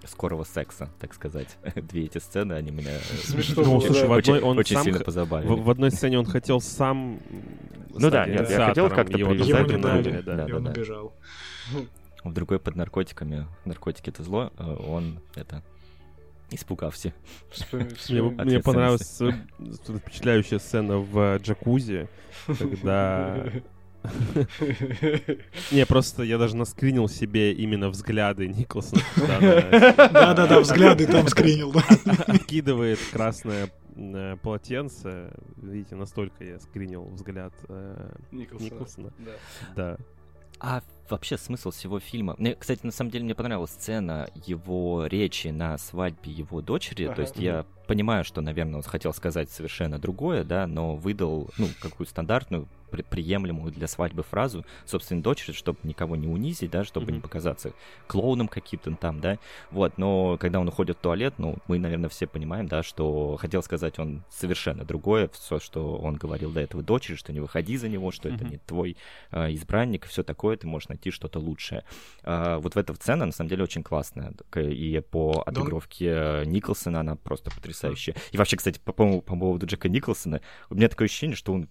скорого 0.07 0.43
секса, 0.43 0.89
так 0.99 1.13
сказать. 1.13 1.57
Две 1.75 2.05
эти 2.05 2.17
сцены, 2.17 2.53
они 2.53 2.71
меня 2.71 2.91
э, 2.91 2.99
Смешно 3.23 3.63
Ну, 3.65 3.81
слушай, 3.81 4.01
да. 4.01 4.07
в 4.07 4.11
очень, 4.11 4.33
одной 4.35 4.49
он 4.49 4.57
очень 4.57 4.75
сам 4.75 4.83
сильно 4.83 4.99
х- 4.99 5.05
позабавили. 5.05 5.49
В, 5.49 5.63
в 5.63 5.69
одной 5.69 5.91
сцене 5.91 6.19
он 6.19 6.25
хотел 6.25 6.61
сам 6.61 7.19
Ну 7.89 8.09
да, 8.09 8.25
нет, 8.25 8.49
я 8.49 8.67
хотел 8.67 8.89
как-то 8.89 9.17
его 9.17 9.31
привязать 9.31 9.49
Ему 9.49 9.59
это 9.59 9.71
не 9.71 9.77
на 9.77 9.89
дали, 9.89 10.01
время, 10.01 10.21
да. 10.23 10.45
и 10.45 10.51
он 10.51 10.63
да. 10.63 10.71
убежал. 10.71 11.13
В 12.23 12.33
другой 12.33 12.59
под 12.59 12.75
наркотиками, 12.75 13.47
наркотики 13.65 14.09
это 14.09 14.23
зло, 14.23 14.51
э, 14.57 14.75
он 14.87 15.19
это 15.35 15.61
испугался. 16.51 17.13
Вспом- 17.51 18.41
Мне, 18.43 18.59
понравилась 18.59 19.19
э, 19.21 19.31
впечатляющая 19.99 20.59
сцена 20.59 20.97
в 20.97 21.37
джакузи, 21.37 22.07
когда... 22.47 23.51
Не, 25.71 25.85
просто 25.85 26.23
я 26.23 26.37
даже 26.37 26.55
наскринил 26.55 27.07
себе 27.07 27.53
именно 27.53 27.89
взгляды 27.89 28.47
Николсона, 28.47 29.01
она 29.15 30.09
Да-да-да, 30.09 30.59
взгляды 30.59 31.07
там 31.07 31.27
скринил. 31.27 31.73
откидывает 32.27 32.99
красное 33.11 33.69
э, 33.95 34.37
полотенце. 34.41 35.31
Видите, 35.57 35.95
настолько 35.95 36.43
я 36.43 36.59
скринил 36.59 37.05
взгляд 37.05 37.53
э, 37.69 38.15
Николсона. 38.31 39.13
Да. 39.75 39.97
А 40.59 40.81
вообще 41.09 41.37
смысл 41.37 41.71
всего 41.71 41.99
фильма? 41.99 42.35
Мне, 42.37 42.55
кстати, 42.55 42.85
на 42.85 42.91
самом 42.91 43.11
деле 43.11 43.25
мне 43.25 43.35
понравилась 43.35 43.71
сцена 43.71 44.29
его 44.45 45.05
речи 45.07 45.47
на 45.49 45.77
свадьбе 45.77 46.31
его 46.31 46.61
дочери. 46.61 47.05
Ага. 47.05 47.15
То 47.15 47.21
есть 47.21 47.37
я 47.37 47.65
понимаю, 47.87 48.23
что, 48.23 48.41
наверное, 48.41 48.77
он 48.77 48.83
хотел 48.83 49.13
сказать 49.13 49.49
совершенно 49.51 49.99
другое, 49.99 50.43
да, 50.43 50.67
но 50.67 50.95
выдал, 50.95 51.49
ну, 51.57 51.67
какую 51.81 52.07
стандартную, 52.07 52.67
при- 52.91 53.01
приемлемую 53.01 53.71
для 53.73 53.87
свадьбы 53.87 54.21
фразу 54.23 54.63
собственной 54.85 55.21
дочери, 55.23 55.51
чтобы 55.51 55.79
никого 55.83 56.15
не 56.15 56.27
унизить, 56.27 56.69
да, 56.69 56.83
чтобы 56.83 57.07
не 57.07 57.13
Мгм. 57.17 57.23
показаться 57.23 57.73
клоуном 58.07 58.47
каким-то 58.47 58.95
там, 58.95 59.19
да. 59.19 59.39
Вот, 59.71 59.97
но 59.97 60.37
когда 60.39 60.59
он 60.59 60.67
уходит 60.67 60.97
в 60.97 61.01
туалет, 61.01 61.33
ну, 61.39 61.57
мы, 61.67 61.79
наверное, 61.79 62.09
все 62.09 62.27
понимаем, 62.27 62.67
да, 62.67 62.83
что 62.83 63.35
хотел 63.37 63.63
сказать 63.63 63.97
он 63.99 64.23
совершенно 64.29 64.85
другое, 64.85 65.27
все, 65.33 65.59
что 65.59 65.97
он 65.97 66.15
говорил 66.15 66.51
до 66.51 66.61
этого 66.61 66.83
дочери, 66.83 67.15
что 67.15 67.33
не 67.33 67.39
выходи 67.39 67.75
за 67.77 67.89
него, 67.89 68.11
что 68.11 68.29
это 68.29 68.43
Мгм. 68.43 68.51
не 68.51 68.57
твой 68.59 68.95
э, 69.31 69.53
избранник, 69.55 70.05
все 70.05 70.21
такое, 70.23 70.55
ты 70.55 70.67
можешь 70.67 70.87
найти 70.93 71.11
что-то 71.11 71.39
лучшее. 71.39 71.83
А, 72.23 72.59
вот 72.59 72.75
в 72.75 72.77
эта 72.77 72.93
сцена, 72.93 73.25
на 73.25 73.31
самом 73.31 73.49
деле, 73.49 73.63
очень 73.63 73.83
классная. 73.83 74.33
И 74.55 75.01
по 75.11 75.43
отыгровке 75.45 76.43
Николсона 76.45 77.01
она 77.01 77.15
просто 77.15 77.51
потрясающая. 77.51 78.15
И 78.31 78.37
вообще, 78.37 78.57
кстати, 78.57 78.79
по, 78.83 78.93
по, 78.93 79.21
по 79.21 79.35
поводу 79.37 79.65
Джека 79.65 79.89
Николсона, 79.89 80.41
у 80.69 80.75
меня 80.75 80.87
такое 80.89 81.05
ощущение, 81.07 81.35
что 81.35 81.53
он 81.53 81.67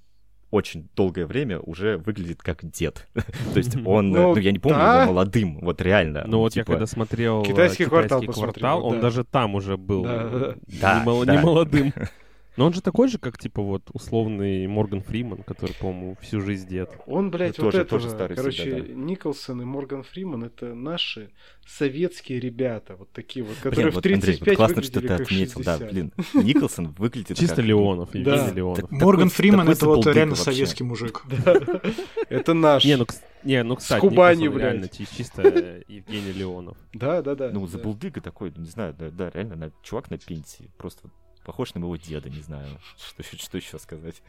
очень 0.51 0.91
долгое 0.95 1.25
время 1.25 1.59
уже 1.61 1.97
выглядит 1.97 2.43
как 2.43 2.63
дед. 2.71 3.09
То 3.15 3.57
есть 3.57 3.75
он, 3.87 4.11
Ну, 4.11 4.35
ну, 4.35 4.37
я 4.37 4.53
не 4.53 4.59
помню 4.59 4.79
да. 4.79 5.03
его 5.05 5.13
молодым, 5.13 5.59
вот 5.61 5.81
реально. 5.81 6.25
Ну 6.27 6.41
вот 6.41 6.55
я 6.55 6.63
типа, 6.63 6.73
когда 6.73 6.87
смотрел 6.87 7.43
э, 7.43 7.47
«Китайский 7.47 7.87
квартал» 7.87 8.21
квартал, 8.21 8.35
посмотрел, 8.51 8.85
он 8.87 8.95
да. 8.97 9.01
даже 9.01 9.25
там 9.25 9.55
уже 9.55 9.79
был 9.79 10.03
Да, 10.05 10.55
не 10.67 10.79
да. 10.79 11.03
мол- 11.05 11.25
Да, 11.25 11.33
не 11.33 11.39
да. 11.39 11.45
молодым. 11.47 11.95
Но 12.57 12.67
он 12.67 12.73
же 12.75 12.83
такой 12.83 13.09
же, 13.09 13.19
как, 13.19 13.39
типа, 13.39 13.63
вот, 13.63 13.83
условный 13.95 14.67
Морган 14.67 15.03
Фриман, 15.03 15.43
который, 15.43 15.75
по-моему, 15.75 16.17
всю 16.21 16.41
жизнь 16.43 16.69
дед. 16.69 16.91
Он, 17.07 17.31
блядь, 17.31 17.57
Ну, 17.59 17.65
вот 17.65 17.71
тоже- 17.71 17.83
это 17.83 17.91
тоже 17.91 18.09
же. 18.09 18.15
старый 18.15 18.37
Короче, 18.37 18.63
себя, 18.65 18.83
да. 18.83 18.93
Николсон 18.93 19.63
и 19.63 19.65
Морган 19.65 20.03
Фриман 20.03 20.45
это 20.45 20.75
наши 20.75 21.31
советские 21.67 22.41
ребята, 22.41 22.97
вот 22.97 23.11
такие 23.13 23.43
вот, 23.45 23.53
Блин, 23.55 23.63
которые 23.63 23.91
в 23.91 23.95
вот, 23.95 24.05
Андрей, 24.07 24.21
35 24.21 24.49
вот 24.49 24.57
классно, 24.57 24.83
что 24.83 25.01
ты 25.01 25.09
отметил, 25.09 25.61
да, 25.65 25.79
60. 25.79 25.93
блин, 25.93 26.13
Николсон 26.35 26.89
выглядит 26.93 27.39
Чисто 27.39 27.57
как, 27.57 27.65
Леонов, 27.65 28.11
Да. 28.13 28.19
Евгений 28.19 28.55
Леонов. 28.57 28.91
Морган 28.91 29.29
такой- 29.29 29.37
Фриман 29.37 29.69
это 29.71 29.87
вот 29.87 30.07
реально 30.07 30.35
вообще. 30.35 30.45
советский 30.45 30.85
мужик. 30.85 31.23
Это 32.29 32.55
наш. 32.55 32.85
Не, 32.85 32.97
ну, 32.97 33.07
не, 33.45 33.63
ну, 33.63 33.77
кстати, 33.77 34.01
Кубани, 34.01 34.43
Николсон 34.43 34.61
реально 34.61 34.89
чисто 34.89 35.43
Евгений 35.89 36.33
Леонов. 36.33 36.77
Да, 36.93 37.23
да, 37.23 37.35
да. 37.35 37.51
Ну, 37.51 37.63
да. 37.63 37.67
забулдыга 37.67 38.21
такой, 38.21 38.53
не 38.57 38.67
знаю, 38.69 38.95
да, 38.99 39.11
да, 39.11 39.31
реально, 39.31 39.73
чувак 39.83 40.11
на 40.11 40.19
пенсии, 40.19 40.71
просто 40.77 41.09
похож 41.45 41.75
на 41.75 41.81
моего 41.81 41.97
деда, 41.97 42.31
не 42.31 42.41
знаю, 42.41 42.79
что, 42.97 43.23
еще- 43.23 43.37
что 43.37 43.57
еще 43.59 43.79
сказать. 43.79 44.23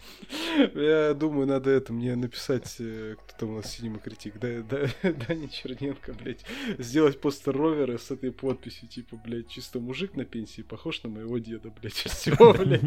Я 0.73 1.13
думаю, 1.13 1.45
надо 1.47 1.69
это 1.69 1.93
мне 1.93 2.15
написать, 2.15 2.75
э, 2.79 3.15
кто 3.19 3.37
там 3.37 3.49
у 3.51 3.55
нас 3.57 3.71
синема 3.71 3.99
критик, 3.99 4.39
да, 4.39 4.61
да, 4.61 4.87
Даня 5.27 5.47
Черненко, 5.49 6.13
блядь, 6.13 6.43
сделать 6.79 7.21
постер 7.21 7.55
ровера 7.55 7.97
с 7.97 8.09
этой 8.11 8.31
подписью, 8.31 8.87
типа, 8.89 9.15
блядь, 9.17 9.47
чисто 9.49 9.79
мужик 9.79 10.15
на 10.15 10.25
пенсии, 10.25 10.61
похож 10.63 11.03
на 11.03 11.09
моего 11.09 11.37
деда, 11.37 11.69
блядь, 11.71 11.93
все, 11.93 12.35
блядь. 12.53 12.81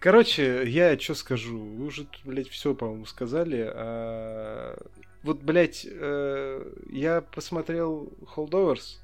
Короче, 0.00 0.62
я 0.70 0.96
что 0.98 1.14
скажу, 1.14 1.58
вы 1.58 1.86
уже, 1.86 2.04
тут, 2.04 2.20
блядь, 2.24 2.48
все, 2.48 2.72
по-моему, 2.74 3.04
сказали. 3.06 3.68
а, 3.74 4.76
Вот, 5.24 5.42
блядь, 5.42 5.84
э, 5.90 6.72
я 6.90 7.20
посмотрел 7.20 8.12
Holdovers, 8.36 8.98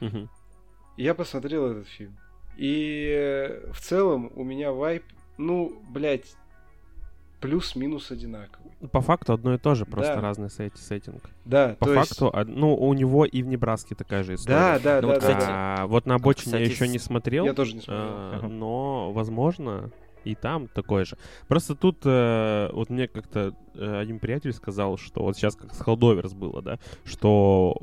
Мгм. 0.00 0.30
я 0.96 1.14
посмотрел 1.14 1.72
этот 1.72 1.88
фильм. 1.88 2.16
И 2.56 3.08
э, 3.16 3.72
в 3.72 3.80
целом 3.80 4.30
у 4.34 4.44
меня 4.44 4.72
вайп, 4.72 5.04
ну, 5.38 5.72
блядь, 5.90 6.34
плюс-минус 7.40 8.10
одинаковый. 8.10 8.72
По 8.92 9.00
факту 9.00 9.32
одно 9.32 9.54
и 9.54 9.58
то 9.58 9.74
же, 9.74 9.84
просто 9.86 10.16
Да. 10.16 10.20
разный 10.20 10.48
сет- 10.50 10.76
сеттинг. 10.76 11.22
Да, 11.44 11.76
По 11.78 11.86
то 11.86 11.94
есть- 11.94 12.08
факту, 12.10 12.26
од- 12.28 12.48
ну, 12.48 12.74
у 12.74 12.92
него 12.94 13.24
и 13.24 13.42
в 13.42 13.46
Небраске 13.46 13.94
такая 13.94 14.22
же 14.22 14.34
история. 14.34 14.56
Да, 14.56 14.78
да, 14.78 14.94
Ну 15.00 15.00
да, 15.02 15.06
вот, 15.06 15.14
да, 15.14 15.20
кстати, 15.20 15.46
да. 15.46 15.76
А, 15.82 15.86
вот 15.86 16.06
на 16.06 16.14
обочине 16.16 16.52
я 16.58 16.58
кстати, 16.64 16.72
еще 16.72 16.86
с- 16.86 16.92
не 16.92 16.98
смотрел. 16.98 17.44
Я 17.44 17.54
тоже 17.54 17.74
не 17.74 17.80
смотрел. 17.80 18.06
А, 18.08 18.40
но, 18.48 19.12
возможно, 19.12 19.90
и 20.24 20.34
там 20.36 20.68
такое 20.68 21.04
же. 21.04 21.16
Просто 21.48 21.74
тут 21.74 21.98
э, 22.04 22.70
вот 22.72 22.90
мне 22.90 23.08
как-то 23.08 23.54
э, 23.74 23.98
один 24.00 24.18
приятель 24.20 24.52
сказал, 24.52 24.96
что 24.98 25.22
вот 25.22 25.36
сейчас 25.36 25.56
как 25.56 25.74
с 25.74 25.80
Холдоверс 25.80 26.32
было, 26.34 26.62
да, 26.62 26.78
что 27.04 27.76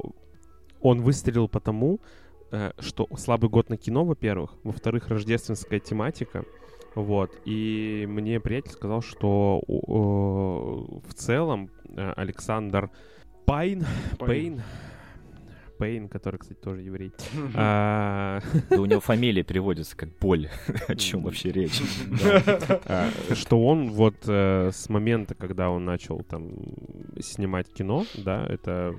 он 0.81 1.01
выстрелил 1.01 1.49
потому, 1.49 1.99
что 2.79 3.07
слабый 3.17 3.49
год 3.49 3.69
на 3.69 3.77
кино, 3.77 4.05
во-первых, 4.05 4.55
во-вторых, 4.63 5.07
рождественская 5.09 5.79
тематика, 5.79 6.45
вот, 6.95 7.31
и 7.45 8.05
мне 8.09 8.39
приятель 8.39 8.71
сказал, 8.71 9.01
что 9.01 9.61
э, 9.67 11.07
в 11.07 11.13
целом 11.13 11.69
э, 11.95 12.13
Александр 12.15 12.89
Пайн, 13.45 13.85
Пейн, 14.19 14.61
Пейн, 15.77 16.09
который, 16.09 16.37
кстати, 16.37 16.59
тоже 16.59 16.81
еврей, 16.81 17.11
а, 17.55 18.41
Да 18.69 18.81
у 18.81 18.85
него 18.85 18.99
фамилия 18.99 19.43
переводится 19.43 19.95
как 19.95 20.09
боль. 20.19 20.49
О 20.87 20.95
чем 20.95 21.23
вообще 21.23 21.51
речь? 21.51 21.81
А, 22.85 23.09
что 23.33 23.65
он 23.65 23.91
вот 23.91 24.15
э, 24.27 24.71
с 24.73 24.89
момента, 24.89 25.35
когда 25.35 25.69
он 25.69 25.85
начал 25.85 26.21
там 26.23 26.51
снимать 27.19 27.71
кино, 27.71 28.05
да, 28.15 28.45
это 28.47 28.95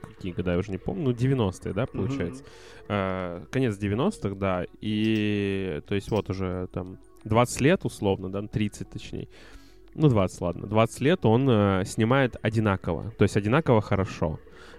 какие 0.00 0.32
года, 0.32 0.52
я 0.52 0.58
уже 0.58 0.70
не 0.70 0.78
помню, 0.78 1.04
ну, 1.04 1.10
90-е, 1.12 1.72
да, 1.72 1.86
получается. 1.86 2.44
А, 2.88 3.44
конец 3.50 3.78
90-х, 3.78 4.34
да, 4.34 4.64
и, 4.80 5.80
то 5.86 5.94
есть, 5.94 6.10
вот 6.10 6.30
уже 6.30 6.68
там 6.72 6.98
20 7.24 7.60
лет, 7.60 7.84
условно, 7.84 8.30
да, 8.30 8.42
30 8.42 8.90
точнее, 8.90 9.28
ну, 9.94 10.08
20, 10.08 10.40
ладно, 10.40 10.66
20 10.66 11.00
лет 11.00 11.26
он 11.26 11.48
э, 11.48 11.84
снимает 11.84 12.36
одинаково, 12.42 13.12
то 13.18 13.24
есть 13.24 13.36
одинаково 13.36 13.80
хорошо. 13.80 14.38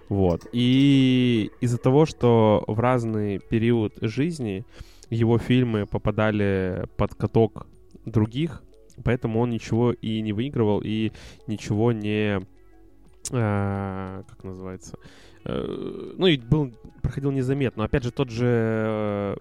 Вот. 0.09 0.45
И 0.51 1.51
из-за 1.61 1.77
того, 1.77 2.05
что 2.05 2.65
в 2.67 2.79
разный 2.81 3.39
период 3.39 3.93
жизни 4.01 4.65
его 5.09 5.37
фильмы 5.37 5.85
попадали 5.85 6.83
под 6.97 7.15
каток 7.15 7.65
других, 8.05 8.61
поэтому 9.03 9.39
он 9.39 9.51
ничего 9.51 9.93
и 9.93 10.21
не 10.21 10.33
выигрывал, 10.33 10.81
и 10.83 11.11
ничего 11.47 11.93
не... 11.93 12.41
а, 13.31 14.23
как 14.29 14.43
называется? 14.43 14.97
Э, 15.45 16.13
ну, 16.17 16.27
и 16.27 16.37
был, 16.37 16.71
проходил 17.01 17.31
незаметно. 17.31 17.81
Но, 17.81 17.85
опять 17.85 18.03
же, 18.03 18.11
тот 18.11 18.29
же 18.29 18.45
э, 18.47 19.35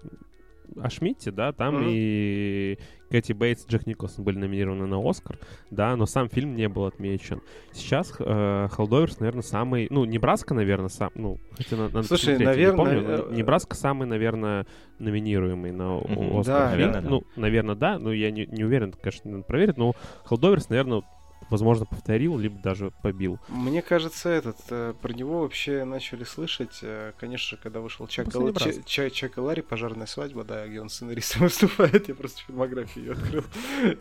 о 0.81 0.89
Шмидте, 0.89 1.31
да, 1.31 1.51
там 1.51 1.75
Мгм. 1.75 1.85
и 1.89 2.77
Кэти 3.09 3.33
Бейтс, 3.33 3.67
Джек 3.67 3.85
Николсон 3.85 4.23
были 4.23 4.37
номинированы 4.37 4.87
на 4.87 4.97
Оскар, 5.07 5.37
да, 5.69 5.95
но 5.97 6.05
сам 6.05 6.29
фильм 6.29 6.55
не 6.55 6.69
был 6.69 6.85
отмечен. 6.85 7.41
Сейчас 7.73 8.13
э, 8.17 8.67
Холдоверс, 8.71 9.19
наверное, 9.19 9.41
самый, 9.41 9.87
ну, 9.89 10.05
Небраска, 10.05 10.53
наверное, 10.53 10.87
сам, 10.87 11.11
ну, 11.15 11.37
хотя 11.57 11.75
на- 11.75 11.89
надо 11.89 12.03
Слушай, 12.03 12.33
я 12.33 12.39
не 12.39 12.45
наверное, 12.45 12.77
помню, 12.77 13.01
э, 13.05 13.35
Небраска 13.35 13.75
самый, 13.75 14.07
наверное, 14.07 14.65
номинируемый 14.97 15.71
на. 15.73 15.97
Оскар. 15.99 16.43
Да, 16.45 16.69
фильм. 16.71 16.91
наверное, 16.91 17.01
да. 17.01 17.09
Ну, 17.09 17.23
наверное, 17.35 17.75
да, 17.75 17.99
но 17.99 18.13
я 18.13 18.31
не, 18.31 18.45
не 18.45 18.63
уверен, 18.63 18.93
конечно, 18.93 19.29
надо 19.29 19.43
проверить, 19.43 19.77
но 19.77 19.93
Холдоверс, 20.23 20.69
наверное, 20.69 21.03
возможно, 21.49 21.85
повторил, 21.85 22.37
либо 22.37 22.59
даже 22.59 22.91
побил. 23.01 23.39
Мне 23.49 23.81
кажется, 23.81 24.29
этот 24.29 24.57
э, 24.69 24.93
про 25.01 25.13
него 25.13 25.41
вообще 25.41 25.83
начали 25.83 26.23
слышать, 26.23 26.79
э, 26.81 27.13
конечно, 27.19 27.57
когда 27.61 27.79
вышел 27.79 28.07
Чак, 28.07 28.27
Гал-. 28.27 28.53
Ча- 28.53 28.81
Ча- 28.85 29.09
Чак 29.09 29.37
и 29.37 29.41
Ларри, 29.41 29.61
пожарная 29.61 30.05
свадьба, 30.07 30.43
да, 30.43 30.67
где 30.67 30.81
он 30.81 30.89
сценаристом 30.89 31.41
выступает, 31.43 32.07
я 32.07 32.15
просто 32.15 32.41
фильмографию 32.45 33.13
открыл 33.13 33.43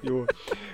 его. 0.03 0.27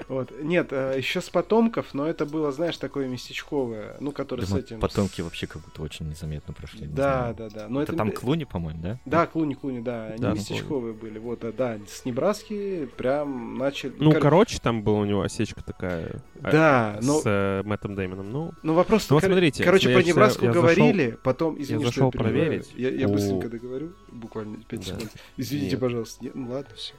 Вот. 0.08 0.32
Нет, 0.42 0.72
еще 0.72 1.20
с 1.20 1.28
потомков, 1.30 1.94
но 1.94 2.06
это 2.06 2.26
было, 2.26 2.52
знаешь, 2.52 2.76
такое 2.76 3.08
местечковое, 3.08 3.96
ну, 4.00 4.12
которое 4.12 4.44
с 4.46 4.52
этим. 4.54 4.80
Потомки 4.80 5.20
вообще 5.20 5.46
как 5.46 5.62
будто 5.62 5.82
очень 5.82 6.08
незаметно 6.08 6.54
прошли. 6.54 6.86
Да, 6.86 7.34
да, 7.36 7.48
да. 7.48 7.66
Но 7.68 7.82
Это 7.82 7.94
там 7.96 8.10
Клуни, 8.12 8.44
по-моему, 8.44 8.80
да? 8.82 8.98
Да, 9.04 9.26
Клуни, 9.26 9.54
Клуни, 9.54 9.80
да, 9.80 10.06
они 10.06 10.18
Да, 10.18 10.32
местечковые 10.32 10.94
были. 10.94 11.18
Вот, 11.18 11.44
а, 11.44 11.52
да, 11.52 11.78
с 11.88 12.04
Небраски 12.04 12.86
прям 12.96 13.56
начали. 13.58 13.94
Ну, 13.98 14.12
кор- 14.12 14.20
короче, 14.20 14.58
там 14.58 14.82
была 14.82 15.00
у 15.00 15.04
него 15.04 15.22
осечка 15.22 15.62
такая. 15.64 16.22
Да, 16.56 16.98
но, 17.02 17.20
с 17.20 17.22
э, 17.26 17.62
Мэттом 17.64 17.94
Дэймоном. 17.94 18.30
Ну, 18.30 18.52
но 18.62 18.74
вопрос... 18.74 19.08
Ну 19.10 19.16
вот 19.16 19.22
кор- 19.22 19.30
смотрите, 19.30 19.64
Короче, 19.64 19.92
про 19.92 20.02
Небраску 20.02 20.44
я 20.44 20.52
зашел- 20.52 20.62
говорили, 20.62 21.18
потом, 21.22 21.60
извини, 21.60 21.84
я 21.84 21.90
что 21.90 22.00
я 22.04 22.06
зашел 22.06 22.10
проверить. 22.10 22.72
Я, 22.76 22.90
я 22.90 23.08
быстренько 23.08 23.48
договорю, 23.48 23.92
буквально 24.10 24.56
5 24.68 24.80
Да. 24.80 24.86
секунд. 24.86 25.12
Извините, 25.36 25.70
Нет. 25.72 25.80
пожалуйста. 25.80 26.24
Нет, 26.24 26.34
ну 26.34 26.50
ладно, 26.50 26.74
все. 26.74 26.94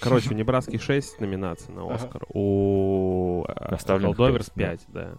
короче, 0.00 0.30
у 0.30 0.34
Небраски 0.34 0.78
6 0.78 1.20
номинаций 1.20 1.72
на 1.74 1.82
Ага. 1.84 1.94
Оскар, 1.94 2.22
у 2.34 3.44
э, 3.48 3.52
Оставленных 3.52 4.16
Холдоверс 4.16 4.50
пять, 4.50 4.86
5, 4.86 4.94
да. 4.94 5.14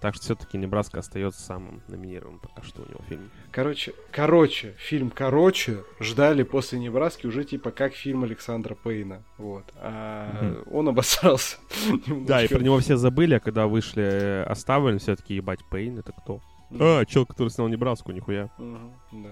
Так 0.00 0.14
что 0.14 0.24
все-таки 0.24 0.56
Небраска 0.56 1.00
остается 1.00 1.42
самым 1.42 1.82
номинированным 1.88 2.40
пока 2.40 2.62
что 2.62 2.82
у 2.82 2.86
него 2.86 3.00
фильм. 3.08 3.30
Короче, 3.50 3.92
короче, 4.10 4.74
фильм 4.78 5.10
«Короче» 5.10 5.84
ждали 6.00 6.42
после 6.42 6.78
Небраски 6.78 7.26
уже 7.26 7.44
типа 7.44 7.70
как 7.70 7.92
фильм 7.92 8.24
Александра 8.24 8.74
Пейна. 8.74 9.22
Вот. 9.36 9.64
А 9.76 10.62
он 10.70 10.88
обосрался. 10.88 11.58
Да, 12.26 12.42
и 12.42 12.48
про 12.48 12.60
него 12.60 12.78
все 12.78 12.96
забыли, 12.96 13.34
а 13.34 13.40
когда 13.40 13.66
вышли 13.66 14.02
э, 14.02 14.42
оставлен, 14.44 14.98
все-таки 14.98 15.34
ебать 15.34 15.60
Пейн, 15.70 15.98
это 15.98 16.12
кто? 16.12 16.40
А, 16.78 17.04
чел, 17.04 17.26
который 17.26 17.48
снял 17.48 17.68
Небраску, 17.68 18.12
нихуя. 18.12 18.50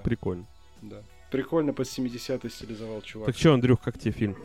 Прикольно. 0.04 0.46
да. 0.82 1.02
Прикольно 1.30 1.72
под 1.74 1.86
70-й 1.86 2.50
стилизовал 2.50 3.02
чувак. 3.02 3.26
Так 3.26 3.36
что, 3.36 3.52
Андрюх, 3.52 3.80
как 3.80 3.98
тебе 3.98 4.12
фильм? 4.12 4.36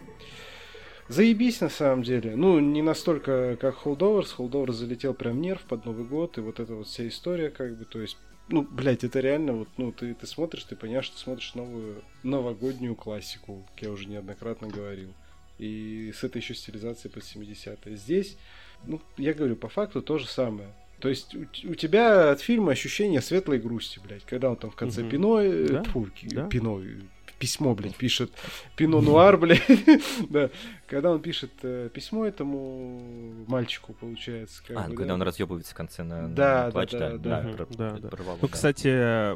Заебись 1.09 1.61
на 1.61 1.69
самом 1.69 2.03
деле. 2.03 2.35
Ну, 2.35 2.59
не 2.59 2.81
настолько, 2.81 3.57
как 3.59 3.75
Холдоверс. 3.75 4.31
Холдоверс 4.31 4.75
залетел 4.77 5.13
прям 5.13 5.41
нерв 5.41 5.61
под 5.63 5.85
Новый 5.85 6.05
год, 6.05 6.37
и 6.37 6.41
вот 6.41 6.59
эта 6.59 6.73
вот 6.75 6.87
вся 6.87 7.07
история, 7.07 7.49
как 7.49 7.77
бы, 7.77 7.85
то 7.85 7.99
есть, 8.01 8.17
ну, 8.49 8.61
блядь, 8.61 9.03
это 9.03 9.19
реально 9.19 9.53
вот, 9.53 9.67
ну, 9.77 9.91
ты, 9.91 10.13
ты 10.13 10.25
смотришь, 10.27 10.63
ты 10.63 10.75
понимаешь, 10.75 11.05
что 11.05 11.17
смотришь 11.17 11.55
новую 11.55 12.01
новогоднюю 12.23 12.95
классику, 12.95 13.65
как 13.73 13.83
я 13.83 13.91
уже 13.91 14.07
неоднократно 14.07 14.67
говорил. 14.69 15.13
И 15.59 16.11
с 16.15 16.23
этой 16.23 16.39
еще 16.41 16.55
стилизацией 16.55 17.13
под 17.13 17.23
70-е. 17.23 17.95
Здесь, 17.95 18.37
ну, 18.85 19.01
я 19.17 19.33
говорю, 19.33 19.55
по 19.55 19.69
факту 19.69 20.01
то 20.01 20.17
же 20.17 20.27
самое. 20.27 20.69
То 20.99 21.09
есть 21.09 21.35
у, 21.35 21.41
у 21.69 21.75
тебя 21.75 22.31
от 22.31 22.39
фильма 22.39 22.71
ощущение 22.71 23.21
светлой 23.21 23.59
грусти, 23.59 23.99
блядь, 23.99 24.23
когда 24.23 24.49
он 24.49 24.55
там 24.55 24.71
в 24.71 24.75
конце 24.75 25.01
Мгм. 25.01 25.09
пино, 25.11 25.41
э, 25.41 25.67
Да, 25.67 25.83
ки- 25.83 26.27
да. 26.33 26.47
пино, 26.47 26.81
э, 26.81 27.01
письмо, 27.43 27.75
блядь, 27.75 27.97
пишет, 27.97 28.31
пино 28.77 29.01
нуар, 29.01 29.37
блядь, 29.37 29.61
да, 30.29 30.49
когда 30.87 31.11
он 31.11 31.21
пишет 31.21 31.51
э, 31.63 31.89
письмо 31.93 32.25
этому 32.25 33.43
мальчику, 33.47 33.91
получается. 33.91 34.63
Как 34.65 34.77
А, 34.77 34.83
бы, 34.83 34.91
да. 34.91 34.95
когда 34.95 35.13
он 35.15 35.21
разъебывается 35.21 35.73
в 35.73 35.75
конце 35.75 36.03
на, 36.03 36.27
на 36.29 36.35
Да, 36.35 36.71
да, 36.71 36.85
да, 36.85 37.17
да, 37.17 37.41
да. 37.67 37.97
Ну, 38.01 38.37
да. 38.41 38.47
кстати, 38.47 39.35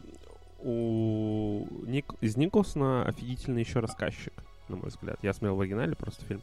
у 0.63 1.67
Ник... 1.85 2.13
из 2.21 2.37
Николсона 2.37 3.05
офигительный 3.05 3.61
еще 3.61 3.79
рассказчик, 3.81 4.31
на 4.69 4.77
мой 4.77 4.87
взгляд. 4.87 5.19
Я 5.21 5.33
смотрел 5.33 5.57
в 5.57 5.61
оригинале 5.61 5.95
просто 5.97 6.23
фильм. 6.25 6.41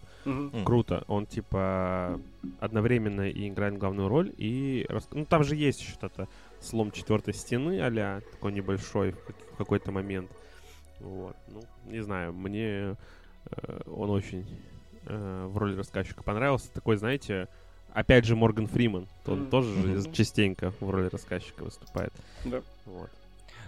Круто. 0.65 1.05
Он, 1.09 1.25
типа, 1.25 2.21
одновременно 2.61 3.29
и 3.31 3.49
играет 3.49 3.79
главную 3.79 4.09
роль, 4.09 4.33
и... 4.37 4.85
рас- 4.91 5.09
Ну, 5.13 5.25
там 5.25 5.45
же 5.45 5.57
есть 5.57 5.81
еще 5.81 5.93
что-то 5.93 6.29
слом 6.61 6.91
четвертой 6.91 7.33
стены 7.33 7.81
а 7.81 8.21
такой 8.33 8.53
небольшой 8.53 9.13
в 9.13 9.57
какой-то 9.57 9.93
момент. 9.93 10.31
Вот. 11.01 11.37
Ну, 11.49 11.63
не 11.85 12.01
знаю, 12.03 12.33
мне 12.33 12.97
э, 13.51 13.81
он 13.87 14.11
очень 14.11 14.47
э, 15.07 15.47
в 15.49 15.57
роли 15.59 15.77
рассказчика 15.77 16.23
понравился. 16.23 16.73
Такой, 16.73 16.97
знаете, 16.97 17.49
опять 17.93 18.25
же 18.25 18.37
Морган 18.37 18.67
Фриман. 18.67 19.07
Он 19.27 19.41
Мгм. 19.41 19.51
тоже 19.51 19.81
же 19.83 19.89
Мгм. 20.01 20.13
частенько 20.13 20.73
в 20.81 20.91
роли 20.91 21.09
рассказчика 21.09 21.65
выступает. 21.65 22.13
Да. 22.45 22.63
Вот. 22.87 23.11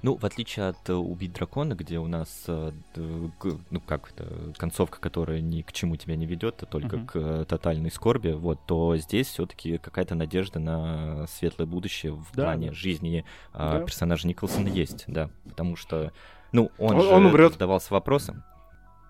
Ну, 0.02 0.14
в 0.16 0.24
отличие 0.24 0.68
от 0.68 0.88
э, 0.90 0.92
«Убить 0.92 1.32
дракона», 1.32 1.74
где 1.74 1.98
у 1.98 2.06
нас, 2.06 2.44
э, 2.48 2.70
ну, 2.96 3.80
как 3.80 4.12
это, 4.12 4.52
концовка, 4.58 5.00
которая 5.00 5.40
ни 5.40 5.62
к 5.62 5.72
чему 5.72 5.96
тебя 5.96 6.16
не 6.16 6.26
ведет, 6.26 6.62
а 6.62 6.66
только 6.66 6.96
Мгм. 6.98 7.06
к 7.06 7.16
э, 7.16 7.44
тотальной 7.48 7.90
скорби, 7.90 8.32
вот, 8.32 8.60
то 8.66 8.96
здесь 8.98 9.28
все-таки 9.28 9.78
какая-то 9.78 10.14
надежда 10.14 10.58
на 10.58 11.26
светлое 11.28 11.66
будущее 11.66 12.12
в 12.12 12.26
Да, 12.34 12.42
плане 12.44 12.72
жизни 12.72 13.24
а, 13.52 13.78
Да. 13.78 13.84
персонажа 13.86 14.28
Николсона 14.28 14.68
есть, 14.68 15.04
да, 15.06 15.30
потому 15.44 15.76
что, 15.76 16.12
ну, 16.53 16.70
он, 16.78 16.97
Он- 16.97 17.03
же 17.03 17.09
он 17.09 17.26
умрет. 17.26 17.53
задавался 17.53 17.92
вопросом, 17.92 18.42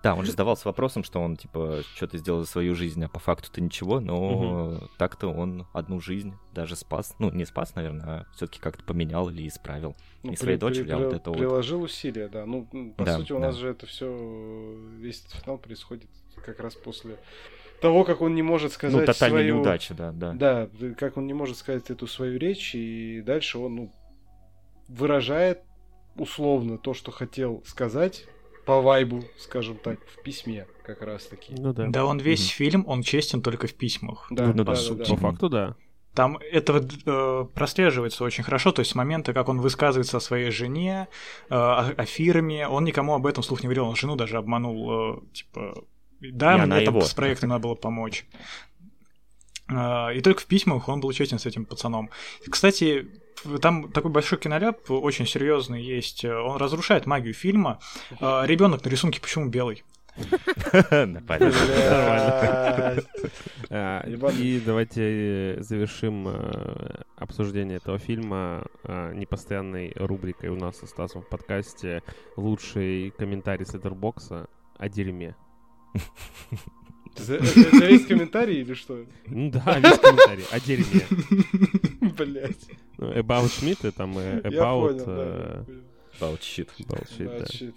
да, 0.03 0.13
он 0.15 0.23
же 0.25 0.31
задавался 0.31 0.67
вопросом, 0.67 1.03
что 1.03 1.19
он, 1.19 1.35
типа, 1.35 1.81
что-то 1.95 2.17
сделал 2.19 2.41
за 2.41 2.47
свою 2.47 2.75
жизнь, 2.75 3.03
а 3.03 3.09
по 3.09 3.19
факту-то 3.19 3.59
ничего, 3.61 3.99
но 3.99 4.79
так-то 4.97 5.27
он 5.33 5.65
одну 5.73 5.99
жизнь 5.99 6.33
даже 6.53 6.75
спас. 6.75 7.15
Ну, 7.19 7.31
не 7.31 7.45
спас, 7.45 7.73
наверное, 7.75 8.05
а 8.05 8.25
все-таки 8.35 8.59
как-то 8.59 8.83
поменял 8.83 9.29
или 9.29 9.47
исправил. 9.47 9.95
Ну, 10.23 10.33
И 10.33 10.35
своей 10.35 10.57
дочери, 10.57 10.83
при- 10.83 10.91
а 10.91 10.97
вот 10.99 11.13
это 11.13 11.29
вот- 11.31 11.39
Приложил 11.39 11.81
усилия, 11.81 12.27
да. 12.29 12.45
Ну, 12.45 12.67
по 12.95 13.03
Да, 13.05 13.17
сути, 13.17 13.31
у 13.33 13.39
да. 13.39 13.47
нас 13.47 13.55
же 13.55 13.69
это 13.69 13.85
все, 13.87 14.07
весь 14.97 15.21
этот 15.25 15.41
финал 15.43 15.57
происходит 15.57 16.09
как 16.45 16.59
раз 16.59 16.75
после 16.75 17.17
того, 17.81 18.03
как 18.05 18.21
он 18.21 18.33
не 18.35 18.43
может 18.43 18.73
сказать 18.73 18.95
ну, 18.99 19.05
тотальная 19.05 19.41
свою... 19.41 19.55
неудача, 19.55 19.93
да, 19.95 20.11
да. 20.11 20.33
Да, 20.33 20.69
как 20.97 21.17
он 21.17 21.25
не 21.27 21.33
может 21.33 21.57
сказать 21.57 21.89
эту 21.89 22.05
свою 22.07 22.37
речь, 22.39 22.75
и 22.75 23.21
дальше 23.25 23.57
он 23.57 23.75
ну, 23.75 23.91
выражает 24.87 25.63
условно 26.17 26.77
то, 26.77 26.93
что 26.93 27.11
хотел 27.11 27.63
сказать 27.65 28.25
по 28.65 28.81
вайбу, 28.81 29.23
скажем 29.37 29.77
так, 29.77 29.99
в 30.07 30.21
письме 30.23 30.67
как 30.85 31.01
раз-таки. 31.01 31.53
Ну 31.57 31.73
да. 31.73 31.87
Да 31.87 32.05
он 32.05 32.19
весь 32.19 32.41
Мгм. 32.47 32.55
фильм, 32.55 32.83
он 32.87 33.01
честен 33.03 33.41
только 33.41 33.67
в 33.67 33.73
письмах. 33.73 34.27
Да, 34.29 34.47
ну 34.47 34.53
да, 34.53 34.63
да, 34.63 34.71
да, 34.71 34.75
суть. 34.75 34.97
да. 34.97 35.05
По 35.05 35.15
факту, 35.15 35.49
да. 35.49 35.75
Там 36.13 36.37
это 36.51 36.83
э, 37.05 37.45
прослеживается 37.53 38.23
очень 38.23 38.43
хорошо, 38.43 38.71
то 38.71 38.79
есть 38.79 38.91
с 38.91 38.95
момента, 38.95 39.33
как 39.33 39.49
он 39.49 39.61
высказывается 39.61 40.17
о 40.17 40.19
своей 40.19 40.49
жене, 40.49 41.07
э, 41.49 41.53
о, 41.53 41.93
о 41.95 42.05
фирме, 42.05 42.67
он 42.67 42.85
никому 42.85 43.13
об 43.13 43.25
этом 43.27 43.43
слух 43.43 43.61
не 43.61 43.67
говорил, 43.67 43.85
он 43.85 43.95
жену 43.95 44.15
даже 44.15 44.37
обманул, 44.37 45.13
э, 45.13 45.19
типа, 45.33 45.83
да, 46.19 46.57
Не, 46.57 46.65
мне 46.65 46.81
там 46.85 46.95
его. 46.95 47.05
с 47.05 47.13
проектом 47.13 47.49
надо 47.49 47.61
было 47.67 47.75
помочь. 47.75 48.25
Э, 49.69 50.15
И 50.15 50.21
только 50.21 50.41
в 50.41 50.45
письмах 50.45 50.87
он 50.89 50.99
был 51.01 51.11
честен 51.11 51.39
с 51.39 51.45
этим 51.45 51.65
пацаном. 51.65 52.09
Кстати, 52.49 53.07
там 53.61 53.91
такой 53.91 54.11
большой 54.11 54.39
киноляп, 54.39 54.89
очень 54.89 55.25
серьезный 55.25 55.81
есть. 55.83 56.25
э, 56.25 56.33
Он 56.33 56.57
разрушает 56.57 57.05
магию 57.05 57.33
фильма. 57.33 57.79
Ребенок 58.19 58.83
на 58.83 58.89
рисунке 58.89 59.21
почему 59.21 59.47
белый? 59.47 59.83
А. 63.69 64.03
И 64.07 64.61
давайте 64.65 65.01
э, 65.57 65.61
завершим 65.61 66.27
э, 66.29 67.03
обсуждение 67.17 67.77
этого 67.77 67.99
фильма 67.99 68.65
э, 68.83 69.13
непостоянной 69.13 69.91
рубрикой 69.95 70.49
у 70.49 70.55
нас 70.55 70.77
со 70.77 70.87
Стасом 70.87 71.21
в 71.21 71.29
подкасте 71.29 72.01
«Лучший 72.37 73.11
комментарий 73.17 73.65
с 73.65 73.75
Эдербокса 73.75 74.47
о 74.77 74.87
дерьме». 74.87 75.35
За- 77.17 77.35
Это 77.35 77.59
это 77.59 77.85
весь 77.85 78.05
комментарий 78.05 78.61
или 78.61 78.73
что? 78.73 79.03
Ну 79.27 79.51
да, 79.51 79.79
весь 79.79 79.97
комментарий 79.99 80.45
о 80.51 80.59
дерьме. 80.59 81.01
Блять. 82.17 82.67
Ну, 82.97 83.11
About 83.13 83.45
Schmidt, 83.45 83.91
там 83.91 84.17
э, 84.17 84.41
Я 84.43 84.49
About... 84.49 84.87
понял, 84.89 85.05
да, 85.05 85.13
э. 85.15 85.63
About 86.19 86.39
shit. 86.39 86.69
about 86.79 87.07
shit, 87.09 87.73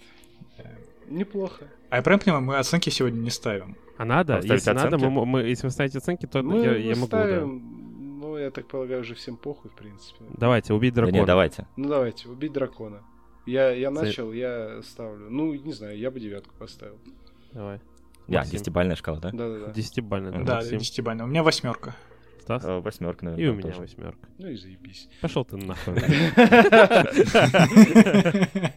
Да, 0.57 0.63
да. 0.63 0.69
Неплохо. 1.09 1.65
А 1.89 1.97
я 1.97 2.01
правильно 2.01 2.23
понимаю, 2.23 2.43
мы 2.43 2.57
оценки 2.57 2.89
сегодня 2.89 3.19
не 3.19 3.29
ставим. 3.29 3.75
А 3.97 4.05
надо? 4.05 4.35
Поставить 4.37 4.59
Если 4.61 4.71
надо, 4.71 4.95
оценки? 4.95 5.05
мы, 5.13 5.25
мы- 5.25 5.41
если 5.43 5.67
вы 5.67 5.71
ставите 5.71 5.97
оценки, 5.97 6.25
то 6.25 6.41
Мы 6.41 6.63
я, 6.63 6.75
я 6.77 6.95
могу, 6.95 7.07
да. 7.07 7.23
ставим, 7.23 8.19
ну, 8.19 8.37
я 8.37 8.49
так 8.49 8.67
полагаю, 8.67 9.01
уже 9.01 9.13
всем 9.15 9.35
похуй, 9.35 9.69
в 9.71 9.75
принципе. 9.75 10.23
Давайте, 10.37 10.73
убить 10.73 10.93
Да 10.93 11.01
дракона. 11.01 11.19
не, 11.19 11.25
давайте. 11.25 11.67
Ну, 11.75 11.89
давайте, 11.89 12.29
убить 12.29 12.53
дракона. 12.53 13.01
Я, 13.45 13.71
я 13.71 13.91
начал, 13.91 14.31
я 14.31 14.81
ставлю. 14.83 15.29
Ну, 15.29 15.53
не 15.53 15.73
знаю, 15.73 15.97
я 15.97 16.09
бы 16.11 16.19
девятку 16.19 16.53
поставил. 16.57 16.97
Давай. 17.51 17.79
Я, 18.27 18.39
Максим. 18.39 18.53
десятибальная 18.53 18.95
шкала, 18.95 19.19
да? 19.19 19.31
Да-да-да. 19.31 19.71
Десятибальный, 19.73 20.31
да, 20.31 20.37
Мгм. 20.37 20.45
Да, 20.45 20.55
Максим. 20.55 20.77
десятибальный. 20.79 21.23
У 21.25 21.27
меня 21.27 21.43
восьмерка. 21.43 21.95
Стас? 22.41 22.63
Э, 22.65 22.79
Восьмерка, 22.79 23.25
наверное. 23.25 23.45
И 23.45 23.49
у 23.49 23.53
меня 23.53 23.69
тоже. 23.69 23.81
восьмерка. 23.81 24.27
Ну 24.39 24.47
и 24.47 24.55
заебись. 24.55 25.09
Пошел 25.21 25.45
ты 25.45 25.57
нахуй. 25.57 25.93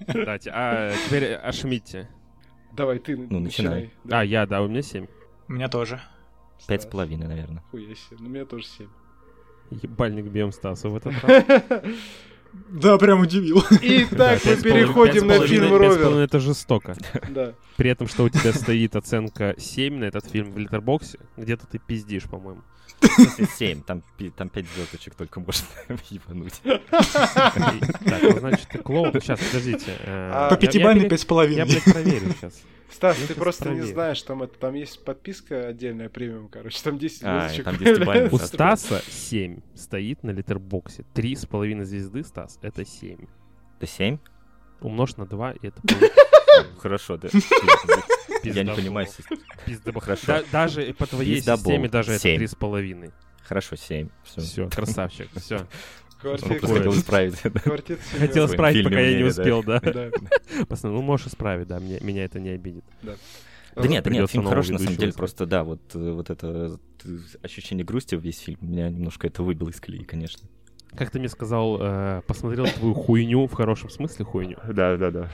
Кстати, 0.06 0.50
а 0.52 0.92
теперь 1.06 1.34
о 1.34 1.52
Шмидте. 1.52 2.08
Давай, 2.72 2.98
ты 2.98 3.16
Ну, 3.16 3.40
начинай. 3.40 3.90
Да. 4.04 4.20
А, 4.20 4.24
я, 4.24 4.46
да, 4.46 4.60
у 4.62 4.68
меня 4.68 4.82
7. 4.82 5.06
У 5.48 5.52
меня 5.52 5.68
тоже. 5.68 6.00
Пять 6.66 6.82
с 6.82 6.86
половиной, 6.86 7.26
наверное. 7.28 7.62
Хуя 7.70 7.94
себе. 7.94 8.16
Ну, 8.20 8.26
у 8.26 8.28
меня 8.30 8.44
тоже 8.44 8.64
семь. 8.66 8.88
Ебальник 9.70 10.26
бьем 10.26 10.52
Стасу 10.52 10.90
в 10.90 10.96
этот 10.96 11.14
раз. 11.22 11.44
Да, 12.70 12.98
прям 12.98 13.20
удивил. 13.20 13.62
Итак, 13.70 14.40
Да, 14.44 14.50
мы 14.50 14.56
переходим 14.62 15.26
на 15.26 15.46
фильм 15.46 15.74
Ровер. 15.74 16.18
Это 16.18 16.40
жестоко. 16.40 16.96
Да. 17.30 17.52
При 17.76 17.90
этом, 17.90 18.08
что 18.08 18.24
у 18.24 18.28
тебя 18.28 18.52
стоит 18.52 18.96
оценка 18.96 19.54
7 19.58 19.98
на 19.98 20.04
этот 20.04 20.28
фильм 20.30 20.52
в 20.52 20.58
Литербоксе, 20.58 21.18
где-то 21.36 21.66
ты 21.66 21.78
пиздишь, 21.78 22.24
по-моему. 22.24 22.62
В 23.00 23.06
смысле, 23.06 23.48
семь. 23.58 23.82
Там, 23.82 24.02
пи- 24.16 24.30
там 24.30 24.48
пять 24.48 24.66
звездочек 24.74 25.14
только 25.14 25.40
можно 25.40 25.66
ебануть. 26.10 26.54
Так, 26.64 28.22
ну, 28.22 28.38
значит, 28.38 28.68
ты 28.70 28.78
клоун. 28.78 29.12
Сейчас, 29.20 29.38
подождите. 29.40 29.92
По 30.50 30.56
пятибалльной 30.60 31.04
я, 31.04 31.08
пять 31.10 31.20
с 31.20 31.24
Я, 31.24 31.28
половиной. 31.28 31.64
блядь, 31.66 31.84
проверю 31.84 32.34
сейчас. 32.40 32.60
Стас, 32.90 33.18
Я 33.18 33.26
ты 33.26 33.34
просто 33.34 33.70
не 33.70 33.82
знаешь, 33.82 34.22
там 34.22 34.42
это, 34.42 34.56
там 34.58 34.74
есть 34.74 35.04
подписка 35.04 35.66
отдельная 35.68 36.08
премиум, 36.08 36.48
короче, 36.48 36.80
там 36.82 36.98
10 36.98 37.22
А, 37.24 37.40
звездочек. 37.48 37.64
там 37.64 37.76
10 37.76 38.04
бальных. 38.06 38.32
У 38.32 38.38
Стаса 38.38 39.02
7 39.08 39.60
стоит 39.74 40.22
на 40.22 40.30
Литербоксе. 40.30 41.04
3,5 41.14 41.82
звезды, 41.84 42.22
Стас, 42.22 42.58
это 42.62 42.84
7. 42.84 43.26
Это 43.78 43.86
семь? 43.86 44.18
Умножь 44.80 45.16
на 45.16 45.26
2, 45.26 45.52
и 45.52 45.66
это 45.68 45.80
Хорошо, 46.78 47.16
да. 47.16 47.28
Я 48.44 48.62
не 48.62 48.72
понимаю. 48.74 49.08
Хорошо. 50.00 50.26
Да- 50.26 50.44
даже 50.52 50.94
по 50.94 51.06
твоей 51.06 51.40
системе 51.40 51.88
даже 51.88 52.12
это 52.12 52.20
Семь. 52.22 52.40
3,5. 52.42 53.12
Хорошо, 53.42 53.76
7. 53.76 54.08
Все, 54.24 54.68
красавчик, 54.70 55.28
все. 55.36 55.66
Он 56.32 56.38
Квартет, 56.38 56.60
просто 56.60 56.76
хотел 56.76 56.92
исправить. 56.94 57.40
квартет 57.40 58.00
Хотел 58.18 58.46
исправить, 58.46 58.84
пока 58.84 59.00
я 59.00 59.18
не 59.18 59.24
успел, 59.24 59.62
да. 59.62 59.80
Да. 59.80 60.10
Пацаны, 60.68 60.94
ну 60.94 61.02
можешь 61.02 61.28
исправить, 61.28 61.68
да, 61.68 61.78
меня, 61.78 62.24
это 62.24 62.40
не 62.40 62.50
обидит. 62.50 62.84
Да 63.02 63.88
нет, 63.88 64.04
да 64.04 64.10
нет, 64.10 64.30
фильм 64.30 64.44
хороший, 64.44 64.72
на 64.72 64.78
самом 64.78 64.96
деле, 64.96 65.12
просто, 65.12 65.46
да, 65.46 65.64
вот, 65.64 65.80
э, 65.94 66.12
вот 66.12 66.30
это 66.30 66.78
э, 67.04 67.18
ощущение 67.42 67.84
грусти 67.84 68.14
в 68.14 68.20
весь 68.20 68.38
фильм, 68.38 68.58
меня 68.62 68.88
немножко 68.88 69.26
это 69.26 69.42
выбило 69.42 69.68
из 69.68 69.80
колеи, 69.80 70.04
конечно. 70.04 70.48
Как 70.96 71.10
ты 71.10 71.18
мне 71.18 71.28
сказал, 71.28 71.78
э, 71.80 72.22
посмотрел 72.26 72.66
твою 72.66 72.94
хуйню, 72.94 73.48
в 73.48 73.52
хорошем 73.52 73.90
смысле 73.90 74.24
хуйню. 74.24 74.58
Да, 74.68 74.96
да, 74.96 75.10
да. 75.10 75.30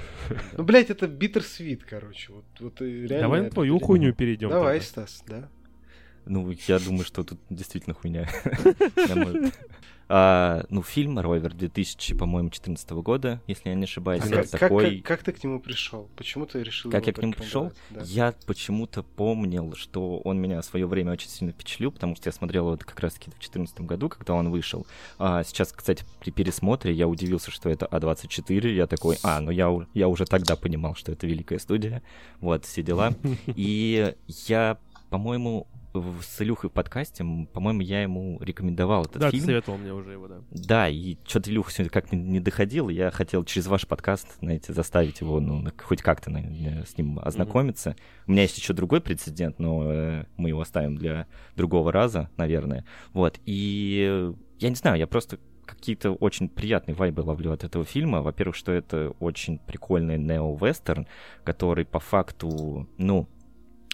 Ну, 0.57 0.65
блядь, 0.65 0.89
это 0.89 1.07
биттер-свит, 1.07 1.85
короче. 1.85 2.33
Вот, 2.33 2.45
вот 2.61 2.81
реально 2.81 3.21
Давай 3.21 3.41
на 3.43 3.51
твою 3.51 3.79
хуйню 3.79 4.15
перейдем. 4.15 4.49
Давай, 4.49 4.81
тогда. 4.81 5.07
Стас, 5.07 5.23
да. 5.29 5.49
Ну, 6.27 6.51
я 6.69 6.79
думаю, 6.79 7.05
что 7.05 7.25
тут 7.25 7.39
действительно 7.51 7.95
хуйня. 7.95 8.29
А, 10.13 10.65
Ну, 10.71 10.83
фильм 10.83 11.21
«Ровер» 11.21 11.55
2000, 11.55 12.17
по-моему, 12.17 12.51
14 12.51 12.91
года, 12.91 13.41
если 13.47 13.69
я 13.69 13.77
не 13.77 13.85
ошибаюсь. 13.85 14.25
А 14.25 14.29
как, 14.29 14.51
как- 14.51 14.61
такой... 14.61 14.97
как- 14.99 15.07
как 15.07 15.23
ты 15.23 15.33
к 15.33 15.45
нему 15.45 15.61
пришел? 15.61 16.11
Почему 16.17 16.47
ты 16.47 16.65
решил 16.65 16.91
Как 16.91 17.07
я 17.07 17.13
к 17.13 17.19
нему 17.23 17.33
пришел? 17.33 17.73
Да. 17.91 18.03
Я 18.03 18.35
почему-то 18.45 19.05
помнил, 19.05 19.77
что 19.77 20.19
он 20.19 20.41
меня 20.41 20.63
в 20.63 20.65
свое 20.65 20.89
время 20.89 21.13
очень 21.13 21.29
сильно 21.29 21.53
впечатлил, 21.53 21.93
потому 21.93 22.17
что 22.17 22.27
я 22.29 22.33
смотрел 22.33 22.67
его 22.67 22.77
как 22.77 22.99
раз-таки 22.99 23.27
в 23.31 23.35
2014 23.35 23.83
году, 23.83 24.09
когда 24.09 24.35
он 24.35 24.51
вышел. 24.51 24.85
А 25.21 25.45
сейчас, 25.45 25.71
кстати, 25.73 26.05
при 26.19 26.33
пересмотре 26.33 26.93
я 26.93 27.07
удивился, 27.07 27.53
что 27.53 27.69
это 27.71 27.87
А24. 27.87 28.67
Я 28.75 28.89
такой, 28.89 29.17
а, 29.23 29.39
ну 29.41 29.53
я, 29.53 30.09
уже 30.09 30.25
тогда 30.25 30.57
понимал, 30.57 30.97
что 30.97 31.13
это 31.13 31.29
великая 31.29 31.61
студия. 31.61 32.03
Вот, 32.41 32.65
все 32.65 32.83
дела. 32.83 33.15
И 33.47 34.13
я, 34.27 34.77
по-моему, 35.09 35.69
с 35.93 36.41
Илюхой 36.41 36.71
в 36.71 36.73
подкасте, 36.73 37.25
по-моему, 37.53 37.81
я 37.81 38.03
ему 38.03 38.39
рекомендовал 38.41 39.05
этот 39.05 39.19
Да, 39.19 39.31
фильм. 39.31 39.45
советовал 39.45 39.79
мне 39.79 39.93
уже 39.93 40.13
его, 40.13 40.29
да. 40.29 40.41
Да, 40.51 40.89
и 40.89 41.17
что-то 41.27 41.51
Илюха 41.51 41.73
сегодня 41.73 41.91
как 41.91 42.13
не, 42.13 42.41
доходил, 42.41 42.89
я 42.89 43.11
хотел 43.11 43.45
через 43.45 43.67
ваш 43.67 43.87
подкаст, 43.87 44.29
знаете, 44.41 44.73
заставить 44.73 45.21
его, 45.21 45.41
ну, 45.41 45.67
хоть 45.83 46.03
как-то 46.03 46.31
наверное, 46.31 46.85
с 46.85 46.97
ним 46.97 47.19
ознакомиться. 47.23 47.97
У 48.27 48.33
меня 48.33 48.43
есть 48.43 48.57
еще 48.57 48.73
другой 48.73 49.01
прецедент, 49.01 49.59
но 49.59 49.91
э, 49.91 50.25
мы 50.37 50.51
его 50.51 50.61
оставим 50.61 50.97
для 50.97 51.27
другого 51.57 51.93
раза, 51.93 52.31
наверное. 52.37 52.85
Вот, 53.13 53.41
и 53.45 54.33
я 54.59 54.69
не 54.69 54.77
знаю, 54.77 54.99
я 54.99 55.07
просто 55.07 55.39
какие-то 55.65 56.13
очень 56.13 56.49
приятные 56.49 56.95
вайбы 56.95 57.21
ловлю 57.21 57.53
от 57.53 57.65
этого 57.65 57.85
фильма. 57.85 58.23
Во-первых, 58.23 58.57
что 58.57 58.73
это 58.73 59.15
очень 59.21 59.59
прикольный 59.59 60.19
нео-вестерн, 60.19 61.07
который 61.45 61.85
по 61.85 62.01
факту, 62.01 62.89
ну, 62.99 63.29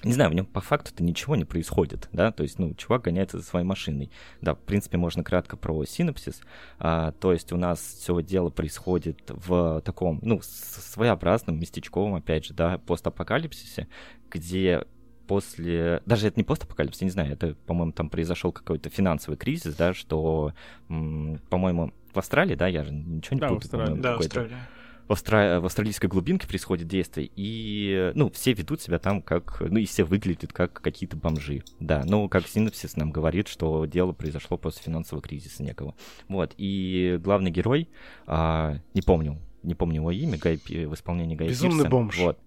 не 0.04 0.12
знаю, 0.12 0.30
в 0.30 0.34
нем 0.34 0.44
по 0.44 0.60
факту-то 0.60 1.02
ничего 1.02 1.36
не 1.36 1.44
происходит, 1.44 2.08
да, 2.12 2.30
то 2.30 2.42
есть, 2.42 2.58
ну, 2.58 2.74
чувак 2.74 3.02
гоняется 3.02 3.38
за 3.38 3.44
своей 3.44 3.64
машиной. 3.64 4.10
Да, 4.40 4.54
в 4.54 4.58
принципе, 4.58 4.98
можно 4.98 5.24
кратко 5.24 5.56
про 5.56 5.84
синапсис. 5.84 6.42
А, 6.78 7.12
то 7.12 7.32
есть 7.32 7.52
у 7.52 7.56
нас 7.56 7.80
все 7.80 8.20
дело 8.20 8.50
происходит 8.50 9.18
в 9.28 9.80
таком, 9.84 10.20
ну, 10.22 10.40
своеобразном, 10.42 11.58
местечковом, 11.58 12.14
опять 12.14 12.44
же, 12.44 12.54
да, 12.54 12.78
постапокалипсисе, 12.78 13.88
где 14.30 14.84
после... 15.26 16.02
Даже 16.06 16.28
это 16.28 16.38
не 16.38 16.44
постапокалипсис, 16.44 17.00
я 17.00 17.06
не 17.06 17.10
знаю, 17.10 17.32
это, 17.32 17.54
по-моему, 17.66 17.92
там 17.92 18.10
произошел 18.10 18.52
какой-то 18.52 18.90
финансовый 18.90 19.36
кризис, 19.36 19.74
да, 19.74 19.94
что, 19.94 20.52
по-моему, 20.88 21.92
в 22.12 22.18
Австралии, 22.18 22.54
да, 22.54 22.66
я 22.66 22.84
же 22.84 22.92
ничего 22.92 23.34
не 23.34 23.40
Да, 23.40 23.48
Австралии. 23.48 23.84
по-моему, 23.84 24.02
Да, 24.02 24.14
Австралия. 24.14 24.68
В, 25.08 25.12
австра- 25.12 25.60
в 25.60 25.66
австралийской 25.66 26.08
глубинке 26.08 26.48
происходит 26.48 26.88
действие, 26.88 27.30
и, 27.36 28.10
ну, 28.14 28.30
все 28.30 28.52
ведут 28.52 28.80
себя 28.80 28.98
там 28.98 29.22
как, 29.22 29.60
ну, 29.60 29.78
и 29.78 29.84
все 29.86 30.04
выглядят 30.04 30.52
как 30.52 30.72
какие-то 30.80 31.16
бомжи, 31.16 31.62
да, 31.80 32.02
ну, 32.06 32.28
как 32.28 32.46
синопсис 32.48 32.96
нам 32.96 33.10
говорит, 33.12 33.48
что 33.48 33.84
дело 33.86 34.12
произошло 34.12 34.56
после 34.58 34.82
финансового 34.82 35.22
кризиса 35.22 35.62
некого, 35.62 35.94
вот, 36.28 36.54
и 36.56 37.18
главный 37.22 37.50
герой, 37.50 37.88
а, 38.26 38.78
не 38.94 39.02
помню, 39.02 39.38
не 39.62 39.74
помню 39.74 39.96
его 39.96 40.10
имя, 40.10 40.38
Гай 40.38 40.56
в 40.56 40.94
исполнении 40.94 41.36
Гая 41.36 41.48
Безумный 41.50 41.76
Пирса, 41.84 41.90
бомж. 41.90 42.18
вот, 42.18 42.38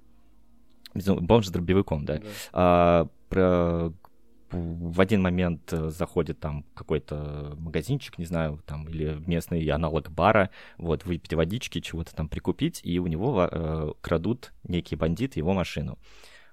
Безум- 0.93 1.21
бомж 1.21 1.47
с 1.47 1.51
дробовиком, 1.51 2.03
да, 2.05 2.17
Да. 2.17 2.23
а, 2.51 3.07
про 3.29 3.93
в 4.51 5.01
один 5.01 5.21
момент 5.21 5.71
э, 5.73 5.89
заходит 5.89 6.39
там 6.39 6.65
какой-то 6.73 7.55
магазинчик, 7.57 8.17
не 8.17 8.25
знаю, 8.25 8.61
там, 8.65 8.87
или 8.87 9.21
местный 9.27 9.65
аналог 9.67 10.09
бара, 10.11 10.49
вот, 10.77 11.05
выпить 11.05 11.33
водички, 11.33 11.81
чего-то 11.81 12.15
там 12.15 12.27
прикупить, 12.27 12.81
и 12.83 12.99
у 12.99 13.07
него 13.07 13.47
э, 13.49 13.91
крадут 14.01 14.53
некие 14.63 14.97
бандиты 14.97 15.39
его 15.39 15.53
машину. 15.53 15.97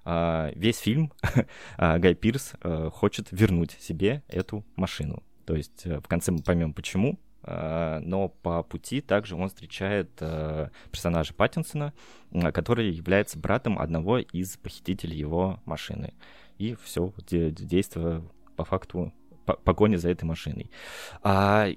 А, 0.09 0.53
весь 0.55 0.79
фильм 0.79 1.13
а, 1.77 1.99
Гай 1.99 2.15
Пирс 2.15 2.53
э, 2.63 2.91
хочет 2.93 3.27
вернуть 3.33 3.73
себе 3.73 4.23
эту 4.29 4.65
машину. 4.77 5.25
То 5.47 5.57
есть 5.57 5.85
э, 5.85 5.99
в 5.99 6.07
конце 6.07 6.31
мы 6.31 6.39
поймем 6.39 6.73
почему, 6.73 7.19
а, 7.43 7.99
но 8.01 8.29
по 8.29 8.63
пути 8.63 9.01
также 9.01 9.35
он 9.35 9.49
встречает 9.49 10.11
э, 10.21 10.69
персонажа 10.93 11.35
Паттинсона, 11.35 11.93
который 12.53 12.91
является 12.91 13.37
братом 13.39 13.81
одного 13.81 14.19
из 14.19 14.57
похитителей 14.59 15.17
его 15.17 15.61
машины. 15.65 16.15
И 16.59 16.77
все, 16.83 17.13
действие 17.29 18.23
по 18.57 18.65
факту 18.65 19.13
по- 19.45 19.57
погони 19.57 19.97
за 19.97 20.11
этой 20.11 20.25
машиной. 20.25 20.71
А 21.23 21.69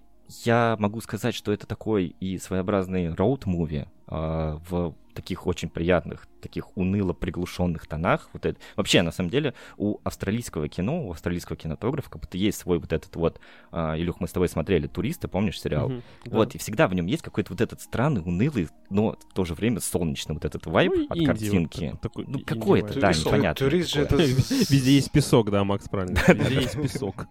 я 0.43 0.75
могу 0.79 1.01
сказать, 1.01 1.35
что 1.35 1.51
это 1.51 1.67
такой 1.67 2.15
и 2.19 2.37
своеобразный 2.37 3.07
роуд-муви 3.13 3.87
а, 4.07 4.59
в 4.69 4.95
таких 5.13 5.47
очень 5.47 5.69
приятных, 5.69 6.27
таких 6.39 6.75
уныло 6.77 7.13
приглушенных 7.13 7.87
тонах. 7.87 8.29
Вот 8.33 8.45
это. 8.45 8.59
Вообще, 8.75 9.01
на 9.01 9.11
самом 9.11 9.29
деле, 9.29 9.53
у 9.77 9.99
австралийского 10.03 10.67
кино, 10.67 11.07
у 11.07 11.11
австралийского 11.11 11.55
кинематографа 11.57 12.09
как 12.09 12.21
будто 12.21 12.37
есть 12.37 12.59
свой 12.59 12.79
вот 12.79 12.93
этот 12.93 13.15
вот... 13.15 13.39
а, 13.71 13.97
Илюх, 13.97 14.19
мы 14.19 14.27
с 14.27 14.31
тобой 14.31 14.49
смотрели 14.49 14.87
«Туристы», 14.87 15.27
помнишь 15.27 15.59
сериал? 15.61 15.89
Мгм, 15.89 16.03
да. 16.25 16.37
Вот, 16.37 16.55
и 16.55 16.57
всегда 16.57 16.87
в 16.87 16.93
нем 16.93 17.05
есть 17.05 17.23
какой-то 17.23 17.53
вот 17.53 17.61
этот 17.61 17.81
странный, 17.81 18.21
унылый, 18.21 18.67
но 18.89 19.17
в 19.29 19.33
то 19.33 19.45
же 19.45 19.53
время 19.53 19.79
солнечный 19.79 20.35
вот 20.35 20.45
этот 20.45 20.65
вайб 20.65 20.91
Ну, 20.95 21.05
от 21.09 21.17
инди 21.17 21.19
вот 21.19 21.27
картинки. 21.27 21.97
такой- 22.01 22.25
такой 22.25 22.25
ну, 22.27 22.39
какой-то, 22.45 22.99
да, 22.99 23.11
Турист- 23.11 23.25
непонятно. 23.25 23.65
турист 23.65 23.89
же 23.89 24.01
это 24.01 24.15
Везде 24.15 24.91
есть 24.91 25.11
песок, 25.11 25.49
да, 25.51 25.63
Макс, 25.63 25.87
правильно. 25.89 26.19
Везде 26.27 26.55
есть 26.55 26.81
песок. 26.81 27.25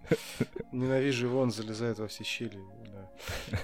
Ненавижу 0.73 1.27
его, 1.27 1.41
он 1.41 1.51
залезает 1.51 1.99
во 1.99 2.07
все 2.09 2.25
щели. 2.25 2.59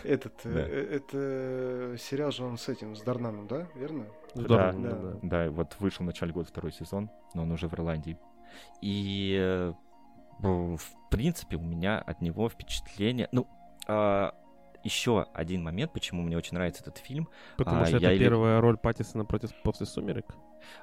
Этот, 0.03 0.35
э, 0.45 0.51
э, 0.53 0.97
это 0.97 1.97
сериал 1.99 2.33
же 2.33 2.45
он 2.45 2.59
с 2.59 2.69
этим, 2.69 2.97
с 2.97 3.03
Дарнаном, 3.03 3.47
да? 3.47 3.69
Верно? 3.77 4.07
Здорово, 4.35 4.73
да. 4.73 4.91
да, 4.91 4.97
да. 4.97 5.19
Да, 5.23 5.51
вот 5.51 5.77
вышел 5.79 6.03
в 6.03 6.07
начале 6.07 6.33
года 6.33 6.49
второй 6.49 6.73
сезон, 6.73 7.11
но 7.35 7.43
он 7.43 7.53
уже 7.53 7.69
в 7.69 7.75
Ирландии. 7.75 8.19
И, 8.81 9.37
э, 9.41 9.73
в 10.41 10.79
принципе, 11.11 11.57
у 11.57 11.63
меня 11.63 11.99
от 11.99 12.21
него 12.21 12.49
впечатление... 12.49 13.29
Ну, 13.33 13.47
еще 14.83 15.27
один 15.33 15.63
момент, 15.63 15.93
почему 15.93 16.23
мне 16.23 16.37
очень 16.37 16.55
нравится 16.55 16.83
этот 16.83 16.99
фильм. 16.99 17.29
Потому 17.57 17.83
А, 17.83 17.87
что 17.87 17.97
я 17.97 18.09
это 18.09 18.15
или- 18.17 18.25
первая 18.25 18.61
роль 18.61 18.77
Паттисона 18.77 19.25
против 19.25 19.51
после 19.63 19.87
«Сумерек». 19.87 20.27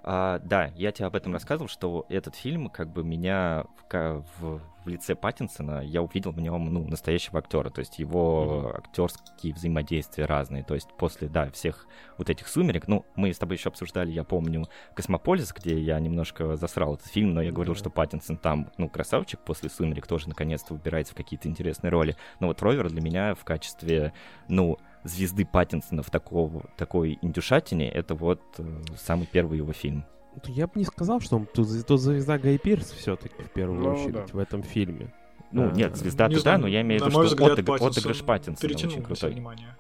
А, 0.03 0.39
да, 0.39 0.71
я 0.75 0.91
тебе 0.91 1.05
об 1.07 1.15
этом 1.15 1.34
рассказывал, 1.34 1.67
что 1.69 2.05
этот 2.09 2.36
фильм, 2.36 2.69
как 2.69 2.91
бы 2.91 3.03
меня 3.03 3.65
в, 3.91 4.23
в- 4.39 4.61
в 4.86 4.88
лице 4.88 5.13
Паттинсона, 5.15 5.82
я 5.84 6.01
увидел 6.01 6.32
в 6.32 6.39
нем, 6.39 6.73
ну, 6.73 6.88
настоящего 6.88 7.38
актера, 7.39 7.69
то 7.69 7.79
есть 7.79 7.99
его 7.99 8.73
актерские 8.75 9.53
взаимодействия 9.53 10.25
разные, 10.25 10.63
то 10.63 10.73
есть 10.73 10.88
после, 10.97 11.27
да, 11.27 11.51
всех 11.51 11.88
вот 12.17 12.29
этих 12.32 12.47
сумерек, 12.47 12.88
ну, 12.88 13.05
мы 13.15 13.32
с 13.34 13.38
тобой 13.38 13.57
еще 13.57 13.69
обсуждали, 13.69 14.09
я 14.11 14.23
помню, 14.23 14.65
Космополис, 14.95 15.53
где 15.53 15.77
я 15.79 15.99
немножко 15.99 16.55
засрал 16.55 16.95
этот 16.95 17.07
фильм, 17.07 17.34
но 17.36 17.41
я 17.43 17.51
говорил, 17.51 17.73
Да. 17.75 17.79
что 17.79 17.89
Паттинсон 17.91 18.38
там, 18.38 18.71
ну, 18.77 18.89
красавчик 18.89 19.39
после 19.41 19.69
сумерек, 19.69 20.07
тоже 20.07 20.29
наконец-то 20.29 20.73
выбирается 20.73 21.13
в 21.13 21.17
какие-то 21.17 21.47
интересные 21.47 21.91
роли, 21.91 22.15
но 22.39 22.47
вот 22.47 22.61
Ровер 22.61 22.89
для 22.89 23.01
меня 23.01 23.36
в 23.36 23.43
качестве, 23.43 24.13
ну, 24.47 24.79
звезды 25.04 25.45
Паттинсона 25.45 26.04
в 26.04 26.10
такого, 26.10 26.70
такой 26.78 27.18
индюшатине, 27.22 27.89
это 27.89 28.16
вот 28.16 28.41
э, 28.58 28.64
самый 28.97 29.26
первый 29.28 29.58
его 29.58 29.74
фильм. 29.74 30.06
Я 30.45 30.68
бы 30.68 30.74
не 30.76 30.86
сказал, 30.86 31.20
что 31.20 31.36
он 31.38 31.45
тут, 31.45 31.68
тут 31.86 31.99
звезда 31.99 32.38
Гай 32.38 32.58
Пирс 32.58 32.91
все-таки 32.91 33.41
в 33.43 33.49
первую 33.52 33.82
Ну, 33.82 33.93
очередь 33.93 34.14
да. 34.14 34.26
в 34.32 34.38
этом 34.38 34.64
фильме. 34.64 35.14
Ну, 35.52 35.68
А, 35.70 35.72
нет, 35.72 35.95
звезда 35.97 36.28
Не 36.28 36.36
туда, 36.36 36.41
знаю, 36.43 36.60
но 36.62 36.68
я 36.68 36.82
имею 36.82 37.02
в 37.02 37.06
виду, 37.06 37.12
что 37.12 37.22
взгляд, 37.24 37.60
отыг- 37.60 37.66
Паттинсон 37.66 37.89
отыгрыш 37.89 38.24
Паттинсона 38.24 38.74
очень 38.74 39.04
крутой. 39.04 39.32
внимание. 39.32 39.76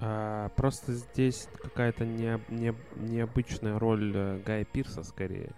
А, 0.00 0.48
просто 0.56 0.92
здесь 0.94 1.48
какая-то 1.62 2.04
не, 2.04 2.40
не- 2.48 2.74
необычная 2.96 3.78
роль 3.78 4.12
э, 4.14 4.40
Гая 4.44 4.64
Пирса 4.64 5.02
скорее. 5.04 5.50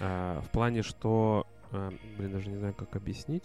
А, 0.00 0.40
в 0.42 0.50
плане, 0.50 0.82
что... 0.82 1.46
а, 1.70 1.90
блин, 2.18 2.32
даже 2.32 2.48
не 2.48 2.56
знаю, 2.56 2.74
как 2.74 2.96
объяснить, 2.96 3.44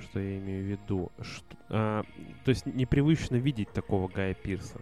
что 0.00 0.20
я 0.20 0.38
имею 0.38 0.64
в 0.64 0.66
виду. 0.68 1.10
Что- 1.20 1.56
а, 1.68 2.02
то 2.44 2.48
есть 2.50 2.66
непривычно 2.66 3.36
видеть 3.36 3.70
такого 3.70 4.08
Гая 4.08 4.34
Пирса. 4.34 4.80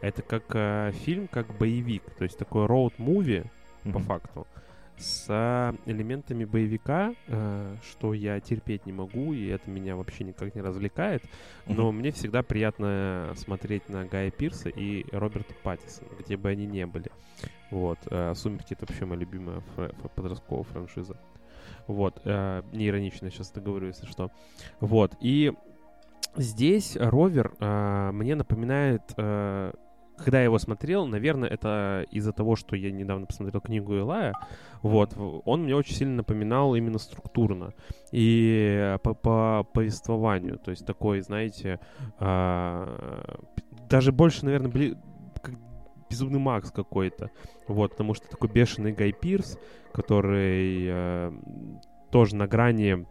Это 0.00 0.22
как 0.22 0.44
а, 0.54 0.92
фильм, 0.92 1.28
как 1.28 1.46
боевик. 1.58 2.02
То 2.18 2.24
есть 2.24 2.38
такой 2.38 2.66
роуд-муви, 2.66 3.44
по 3.84 3.88
Мгм. 3.90 4.02
факту, 4.02 4.46
с 4.96 5.26
а, 5.28 5.74
элементами 5.86 6.44
боевика, 6.44 7.14
а, 7.28 7.76
что 7.90 8.14
я 8.14 8.38
терпеть 8.40 8.86
не 8.86 8.92
могу, 8.92 9.32
и 9.32 9.46
это 9.46 9.70
меня 9.70 9.96
вообще 9.96 10.24
никак 10.24 10.54
не 10.54 10.60
развлекает. 10.60 11.22
Но 11.66 11.90
мне 11.92 12.10
всегда 12.12 12.42
приятно 12.42 13.32
смотреть 13.36 13.88
на 13.88 14.04
Гая 14.04 14.30
Пирса 14.30 14.68
и 14.68 15.04
Роберта 15.12 15.54
Паттисона, 15.62 16.08
где 16.18 16.36
бы 16.36 16.48
они 16.48 16.66
ни 16.66 16.84
были. 16.84 17.10
Вот. 17.70 17.98
а, 18.10 18.34
«Сумерки»— 18.34 18.72
это 18.74 18.86
вообще 18.86 19.04
моя 19.04 19.20
любимая 19.20 19.62
фра- 19.76 19.92
подростковая 20.14 20.64
франшиза. 20.64 21.16
Вот, 21.88 22.20
э, 22.24 22.62
не 22.72 22.86
иронично 22.86 23.30
сейчас 23.30 23.50
это 23.50 23.60
говорю, 23.60 23.88
если 23.88 24.06
что. 24.06 24.30
Вот, 24.78 25.12
и 25.20 25.52
здесь 26.36 26.96
ровер 26.96 27.52
э, 27.58 28.10
мне 28.12 28.36
напоминает... 28.36 29.02
Э, 29.16 29.72
когда 30.24 30.38
я 30.38 30.44
его 30.46 30.58
смотрел, 30.58 31.06
наверное, 31.06 31.48
это 31.48 32.04
из-за 32.10 32.32
того, 32.32 32.56
что 32.56 32.74
я 32.74 32.90
недавно 32.90 33.26
посмотрел 33.26 33.60
книгу 33.60 33.94
Илая, 33.94 34.34
вот, 34.82 35.14
он 35.16 35.62
мне 35.62 35.76
очень 35.76 35.94
сильно 35.94 36.16
напоминал 36.16 36.74
именно 36.74 36.98
структурно 36.98 37.72
и 38.10 38.96
по, 39.04 39.14
по 39.14 39.64
повествованию, 39.72 40.58
то 40.58 40.72
есть 40.72 40.84
такой, 40.84 41.20
знаете, 41.20 41.78
п- 42.18 42.88
даже 43.88 44.10
больше, 44.10 44.44
наверное, 44.44 44.72
бли- 44.72 44.98
безумный 46.08 46.38
Макс 46.38 46.70
какой-то, 46.70 47.30
вот, 47.66 47.92
потому 47.92 48.14
что 48.14 48.28
такой 48.28 48.48
бешеный 48.48 48.92
Гай 48.92 49.12
Пирс, 49.12 49.58
который 49.92 50.86
э, 50.88 51.32
тоже 52.10 52.36
на 52.36 52.46
грани 52.46 53.06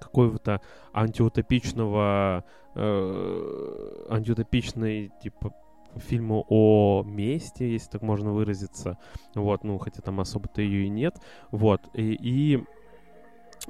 какого-то 0.00 0.60
антиутопичного 0.92 2.44
э, 2.74 4.06
антиутопичной 4.08 5.12
типа 5.22 5.54
фильму 5.96 6.46
о 6.48 7.02
мести, 7.04 7.64
если 7.64 7.90
так 7.90 8.02
можно 8.02 8.32
выразиться. 8.32 8.98
Вот, 9.34 9.64
ну, 9.64 9.78
хотя 9.78 10.02
там 10.02 10.20
особо-то 10.20 10.62
ее 10.62 10.86
и 10.86 10.88
нет. 10.88 11.16
Вот, 11.50 11.82
и... 11.94 12.14
и 12.14 12.64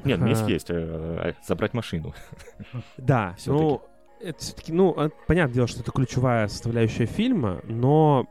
Нет, 0.04 0.20
месть 0.20 0.42
а, 0.42 0.50
есть. 0.50 0.66
э, 0.70 1.34
Забрать 1.46 1.74
машину. 1.74 2.14
Да, 2.96 3.36
ну, 3.46 3.82
это 4.20 4.38
все-таки, 4.38 4.72
ну, 4.72 4.94
а, 4.96 5.10
понятное 5.26 5.54
дело, 5.54 5.66
что 5.66 5.80
это 5.80 5.92
ключевая 5.92 6.48
составляющая 6.48 7.06
фильма, 7.06 7.60
но... 7.64 8.26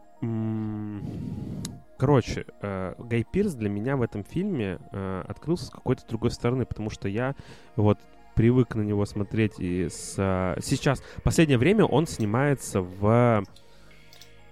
Короче, 1.98 2.46
э, 2.62 2.94
Гай 2.98 3.26
Пирс 3.30 3.54
для 3.56 3.70
меня 3.70 3.98
в 3.98 4.02
этом 4.02 4.24
фильме 4.24 4.80
э, 4.92 5.24
открылся 5.28 5.66
с 5.66 5.70
какой-то 5.70 6.08
другой 6.08 6.32
стороны, 6.32 6.66
потому 6.66 6.90
что 6.90 7.10
я 7.10 7.36
вот 7.76 8.00
привык 8.36 8.76
на 8.76 8.82
него 8.84 9.06
смотреть 9.06 9.60
и 9.60 9.90
с... 9.90 10.16
э, 10.18 10.60
Сейчас, 10.62 11.02
в 11.18 11.24
последнее 11.24 11.58
время 11.58 11.84
он 11.84 12.08
снимается 12.08 12.82
в 12.82 13.44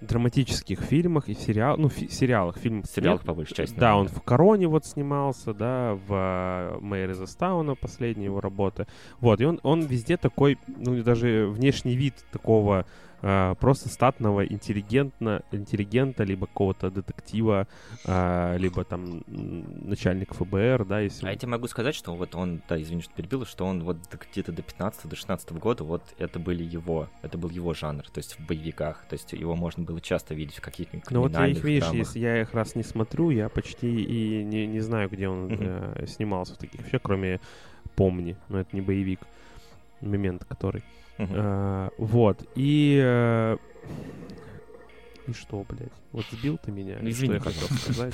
драматических 0.01 0.79
фильмах 0.81 1.27
и 1.29 1.33
сериал, 1.33 1.75
ну, 1.77 1.89
фи- 1.89 2.09
сериалах, 2.09 2.57
фильмах. 2.57 2.85
В 2.85 2.89
сериалах, 2.93 3.23
по 3.23 3.33
большей 3.33 3.55
части, 3.55 3.75
Да, 3.79 3.95
он 3.97 4.07
в 4.09 4.21
«Короне» 4.21 4.67
вот 4.67 4.85
снимался, 4.85 5.53
да, 5.53 5.97
в 6.07 6.13
э, 6.13 6.79
«Мэйр 6.81 7.11
из 7.11 7.21
Астауна» 7.21 7.75
последняя 7.75 8.25
его 8.25 8.39
работа. 8.41 8.87
Вот, 9.21 9.41
и 9.41 9.45
он, 9.45 9.59
он 9.63 9.81
везде 9.81 10.17
такой, 10.17 10.59
ну, 10.67 11.01
даже 11.01 11.47
внешний 11.47 11.95
вид 11.95 12.13
такого 12.31 12.85
э, 13.21 13.55
просто 13.59 13.89
статного 13.89 14.45
интеллигентно, 14.45 15.41
интеллигента, 15.51 16.23
либо 16.23 16.47
какого-то 16.47 16.89
детектива, 16.89 17.67
э, 18.05 18.57
либо 18.57 18.83
там 18.83 19.23
начальник 19.27 20.33
ФБР, 20.33 20.85
да, 20.85 20.99
если... 20.99 21.27
А 21.27 21.31
я 21.31 21.35
тебе 21.35 21.51
могу 21.51 21.67
сказать, 21.67 21.95
что 21.95 22.15
вот 22.15 22.35
он, 22.35 22.61
да, 22.67 22.81
извини, 22.81 23.01
что 23.01 23.13
перебил, 23.13 23.45
что 23.45 23.65
он 23.65 23.83
вот 23.83 23.97
где-то 24.31 24.51
до 24.51 24.61
15 24.61 25.07
до 25.07 25.15
16 25.15 25.51
года, 25.53 25.83
вот 25.83 26.03
это 26.17 26.39
были 26.39 26.63
его, 26.63 27.07
это 27.21 27.37
был 27.37 27.49
его 27.49 27.73
жанр, 27.73 28.03
то 28.09 28.19
есть 28.19 28.39
в 28.39 28.45
боевиках, 28.45 29.05
то 29.09 29.13
есть 29.13 29.33
его 29.33 29.55
можно 29.55 29.83
было 29.83 30.01
часто 30.01 30.33
видеть 30.33 30.57
в 30.57 30.61
каких-нибудь 30.61 31.09
Ну 31.11 31.21
вот 31.21 31.33
я 31.33 31.47
их, 31.47 31.63
видишь, 31.63 31.83
драмах. 31.83 31.99
если 31.99 32.19
я 32.19 32.41
их 32.41 32.53
раз 32.53 32.75
не 32.75 32.83
смотрю, 32.83 33.29
я 33.29 33.49
почти 33.49 33.87
и 33.87 34.43
не, 34.43 34.67
не 34.67 34.79
знаю, 34.79 35.09
где 35.09 35.27
он 35.27 35.47
э, 35.51 36.05
снимался 36.07 36.55
в 36.55 36.57
таких 36.57 36.81
вообще, 36.81 36.99
кроме 36.99 37.39
«Помни», 37.95 38.37
но 38.49 38.59
это 38.59 38.75
не 38.75 38.81
боевик, 38.81 39.21
момент 40.01 40.45
который. 40.45 40.83
Мгм. 41.17 41.33
А, 41.35 41.89
вот, 41.97 42.47
и... 42.55 42.99
э, 43.03 43.57
И 45.27 45.33
что, 45.33 45.65
блядь? 45.67 45.91
Вот 46.11 46.25
сбил 46.31 46.57
ты 46.57 46.71
меня? 46.71 46.99
И 46.99 47.09
извини, 47.09 47.39
что 47.39 47.49
я 47.49 47.53
хотел 47.55 47.77
сказать? 47.77 48.13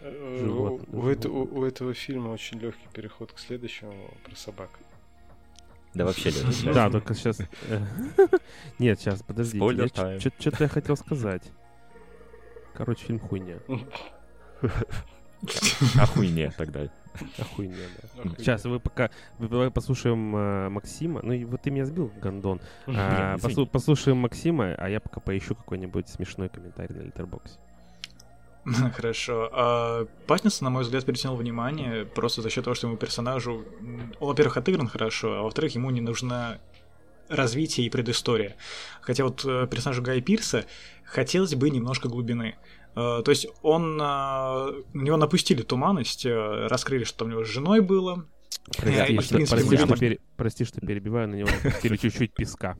Э, 0.00 0.46
У, 0.46 1.64
этого 1.64 1.92
фильма 1.94 2.28
очень 2.30 2.58
легкий 2.58 2.88
переход 2.92 3.32
к 3.32 3.38
следующему 3.38 4.14
про 4.24 4.34
собак. 4.36 4.70
Да 5.92 6.04
вообще, 6.04 6.30
Лёша, 6.30 6.72
Да, 6.72 6.88
только 6.90 7.14
сейчас... 7.14 7.38
Нет, 8.78 9.00
сейчас, 9.00 9.22
подождите. 9.22 9.58
Что-то 10.38 10.64
я 10.64 10.68
хотел 10.68 10.96
сказать. 10.96 11.42
Короче, 12.74 13.06
фильм 13.06 13.18
хуйня. 13.18 13.58
Охуйне 15.98 16.52
тогда. 16.56 16.88
Охуенно. 17.38 17.76
Сейчас 18.38 18.64
вы 18.64 18.80
пока... 18.80 19.10
Давай 19.38 19.70
послушаем 19.70 20.36
э, 20.36 20.68
Максима. 20.68 21.20
Ну, 21.22 21.32
и 21.32 21.44
вот 21.44 21.62
ты 21.62 21.70
меня 21.70 21.84
сбил, 21.84 22.10
Гондон. 22.20 22.60
А, 22.86 23.36
послу- 23.36 23.66
Послушаем 23.66 24.18
Максима, 24.18 24.74
а 24.76 24.88
я 24.88 25.00
пока 25.00 25.20
поищу 25.20 25.54
какой-нибудь 25.54 26.08
смешной 26.08 26.48
комментарий 26.48 26.94
на 26.94 27.02
Литербоксе. 27.02 27.58
Хорошо. 28.94 29.48
А, 29.52 30.06
Паттинсон, 30.26 30.66
на 30.66 30.70
мой 30.70 30.82
взгляд, 30.82 31.04
перетянул 31.04 31.36
внимание 31.36 32.04
просто 32.04 32.42
за 32.42 32.50
счет 32.50 32.64
того, 32.64 32.74
что 32.74 32.86
ему 32.86 32.96
персонажу, 32.96 33.64
во-первых, 34.20 34.56
отыгран 34.56 34.88
хорошо, 34.88 35.38
а 35.38 35.42
во-вторых, 35.42 35.74
ему 35.74 35.90
не 35.90 36.00
нужна 36.00 36.58
развитие 37.28 37.86
и 37.86 37.90
предыстория. 37.90 38.56
Хотя 39.00 39.24
вот 39.24 39.44
э, 39.44 39.66
персонажу 39.70 40.02
Гая 40.02 40.20
Пирса 40.20 40.64
хотелось 41.04 41.54
бы 41.54 41.70
немножко 41.70 42.08
глубины. 42.08 42.56
Э, 42.96 43.22
То 43.24 43.30
есть 43.30 43.46
он, 43.62 44.00
э, 44.00 44.04
на 44.04 44.72
него 45.02 45.16
напустили 45.16 45.62
туманность, 45.62 46.26
э, 46.26 46.66
раскрыли, 46.66 47.04
что 47.04 47.18
там 47.18 47.28
у 47.28 47.30
него 47.32 47.44
с 47.44 47.48
женой 47.48 47.80
было. 47.80 48.26
Прости, 48.76 49.12
и, 49.12 49.18
в 49.18 49.22
что, 49.22 49.34
принципе, 49.36 49.60
прости, 49.60 49.76
что 49.76 49.96
пере- 49.96 50.18
прости, 50.36 50.64
что 50.64 50.80
перебиваю, 50.80 51.28
на 51.28 51.34
него 51.36 51.48
напустили 51.62 51.96
чуть-чуть 51.96 52.34
песка. 52.34 52.76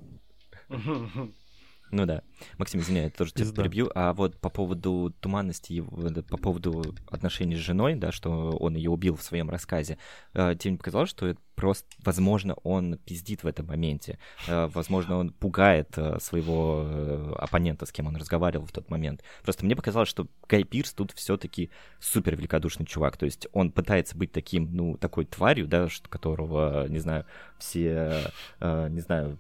Ну 1.90 2.06
да. 2.06 2.22
Максим, 2.56 2.80
извини, 2.80 3.00
я 3.00 3.10
тоже 3.10 3.32
тебя 3.32 3.50
перебью. 3.52 3.90
А 3.94 4.12
вот 4.12 4.38
по 4.38 4.48
поводу 4.48 5.12
туманности, 5.20 5.82
по 6.28 6.36
поводу 6.36 6.94
отношений 7.10 7.56
с 7.56 7.58
женой, 7.58 7.96
да, 7.96 8.12
что 8.12 8.50
он 8.50 8.76
ее 8.76 8.90
убил 8.90 9.16
в 9.16 9.22
своем 9.22 9.50
рассказе, 9.50 9.98
э, 10.34 10.54
тебе 10.58 10.72
не 10.72 10.76
показалось, 10.76 11.10
что 11.10 11.26
это 11.26 11.40
просто, 11.56 11.86
возможно, 12.04 12.54
он 12.62 12.96
пиздит 12.98 13.42
в 13.42 13.46
этом 13.46 13.66
моменте. 13.66 14.18
Э, 14.46 14.68
Возможно, 14.72 15.16
он 15.16 15.30
пугает 15.30 15.98
э, 15.98 16.18
своего 16.20 17.34
оппонента, 17.36 17.86
с 17.86 17.92
кем 17.92 18.06
он 18.06 18.16
разговаривал 18.16 18.66
в 18.66 18.72
тот 18.72 18.88
момент. 18.88 19.24
Просто 19.42 19.64
мне 19.64 19.74
показалось, 19.74 20.08
что 20.08 20.28
Гай 20.48 20.62
Пирс 20.62 20.92
тут 20.92 21.12
все-таки 21.12 21.70
супер 21.98 22.36
великодушный 22.36 22.86
чувак. 22.86 23.16
То 23.16 23.26
есть 23.26 23.48
он 23.52 23.72
пытается 23.72 24.16
быть 24.16 24.30
таким, 24.30 24.68
ну, 24.72 24.96
такой 24.96 25.24
тварью, 25.24 25.66
да, 25.66 25.88
которого, 26.08 26.86
не 26.88 26.98
знаю, 26.98 27.26
все, 27.58 28.32
не 28.60 29.00
знаю, 29.00 29.38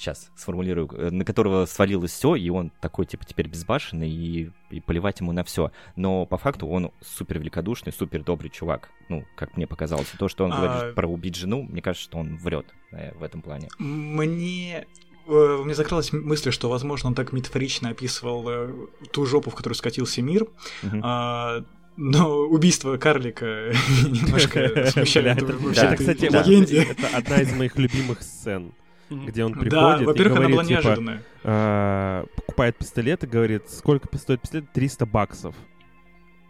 сейчас 0.00 0.30
сформулирую, 0.36 0.88
э, 0.96 1.10
на 1.10 1.24
которого 1.24 1.66
свалилось 1.66 2.10
все, 2.12 2.34
и 2.34 2.48
он 2.50 2.70
такой, 2.80 3.06
типа, 3.06 3.24
теперь 3.24 3.48
безбашенный, 3.48 4.10
и, 4.10 4.50
и 4.70 4.80
поливать 4.80 5.20
ему 5.20 5.32
на 5.32 5.44
все. 5.44 5.70
Но 5.96 6.26
по 6.26 6.38
факту 6.38 6.66
он 6.66 6.90
супер 7.00 7.38
великодушный, 7.38 7.92
супер 7.92 8.22
добрый 8.24 8.50
чувак. 8.50 8.88
Ну, 9.08 9.24
как 9.36 9.56
мне 9.56 9.66
показалось. 9.66 10.08
То, 10.18 10.28
что 10.28 10.44
он 10.44 10.52
А- 10.52 10.56
говорит 10.60 10.94
про 10.94 11.06
убить 11.08 11.36
жену, 11.36 11.62
мне 11.62 11.82
кажется, 11.82 12.04
что 12.04 12.18
он 12.18 12.36
врет 12.38 12.66
э, 12.92 13.12
в 13.18 13.22
этом 13.22 13.42
плане. 13.42 13.68
Мне 13.78 14.86
э, 15.26 15.60
мне 15.64 15.74
закралась 15.74 16.12
мысль, 16.12 16.50
что, 16.50 16.68
возможно, 16.70 17.08
он 17.10 17.14
так 17.14 17.32
метафорично 17.32 17.90
описывал 17.90 18.48
э, 18.48 18.72
ту 19.12 19.26
жопу, 19.26 19.50
в 19.50 19.54
которую 19.54 19.76
скатился 19.76 20.22
мир, 20.22 20.46
Мгм. 20.82 21.00
а, 21.04 21.62
но 21.96 22.38
убийство 22.38 22.96
карлика 22.96 23.72
немножко 24.08 24.86
смущает 24.90 25.42
Бля, 25.44 25.58
это- 25.58 25.74
да, 25.74 25.96
кстати, 25.96 26.28
да. 26.30 26.42
это 26.42 27.16
одна 27.16 27.42
из 27.42 27.52
моих 27.52 27.76
любимых 27.76 28.22
сцен, 28.22 28.72
где 29.10 29.44
он 29.44 29.52
Да, 29.52 29.60
приходит 29.60 30.02
и 30.02 30.04
во-первых, 30.04 30.38
она 30.38 30.48
была 30.48 30.62
говорит, 30.62 30.68
типа, 30.68 30.80
неожиданная. 30.88 31.22
а, 31.44 32.24
покупает 32.36 32.76
пистолет 32.78 33.24
и 33.24 33.26
говорит, 33.26 33.68
сколько 33.70 34.16
стоит 34.18 34.40
пистолет? 34.40 34.72
300 34.72 35.06
баксов. 35.06 35.54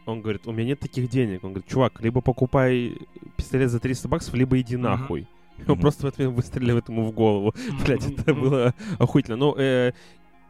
Он 0.07 0.21
говорит, 0.23 0.47
у 0.47 0.53
меня 0.53 0.69
нет 0.69 0.81
таких 0.81 1.09
денег. 1.09 1.45
Он 1.45 1.53
говорит, 1.53 1.69
чувак, 1.71 2.01
либо 2.01 2.21
покупай 2.21 2.97
пистолет 3.37 3.71
за 3.71 3.81
300 3.81 4.09
баксов, 4.09 4.35
либо 4.35 4.59
иди 4.61 4.77
нахуй. 4.77 5.27
И 5.59 5.63
Он 5.63 5.73
Мгм. 5.75 5.81
просто 5.81 6.07
в 6.07 6.09
ответ 6.09 6.31
выстреливает 6.31 6.89
ему 6.89 7.05
в 7.05 7.13
голову. 7.13 7.55
Блять, 7.85 8.07
это 8.11 8.35
было 8.35 8.75
охуительно. 8.99 9.37
Ну, 9.37 9.55
э, 9.59 9.93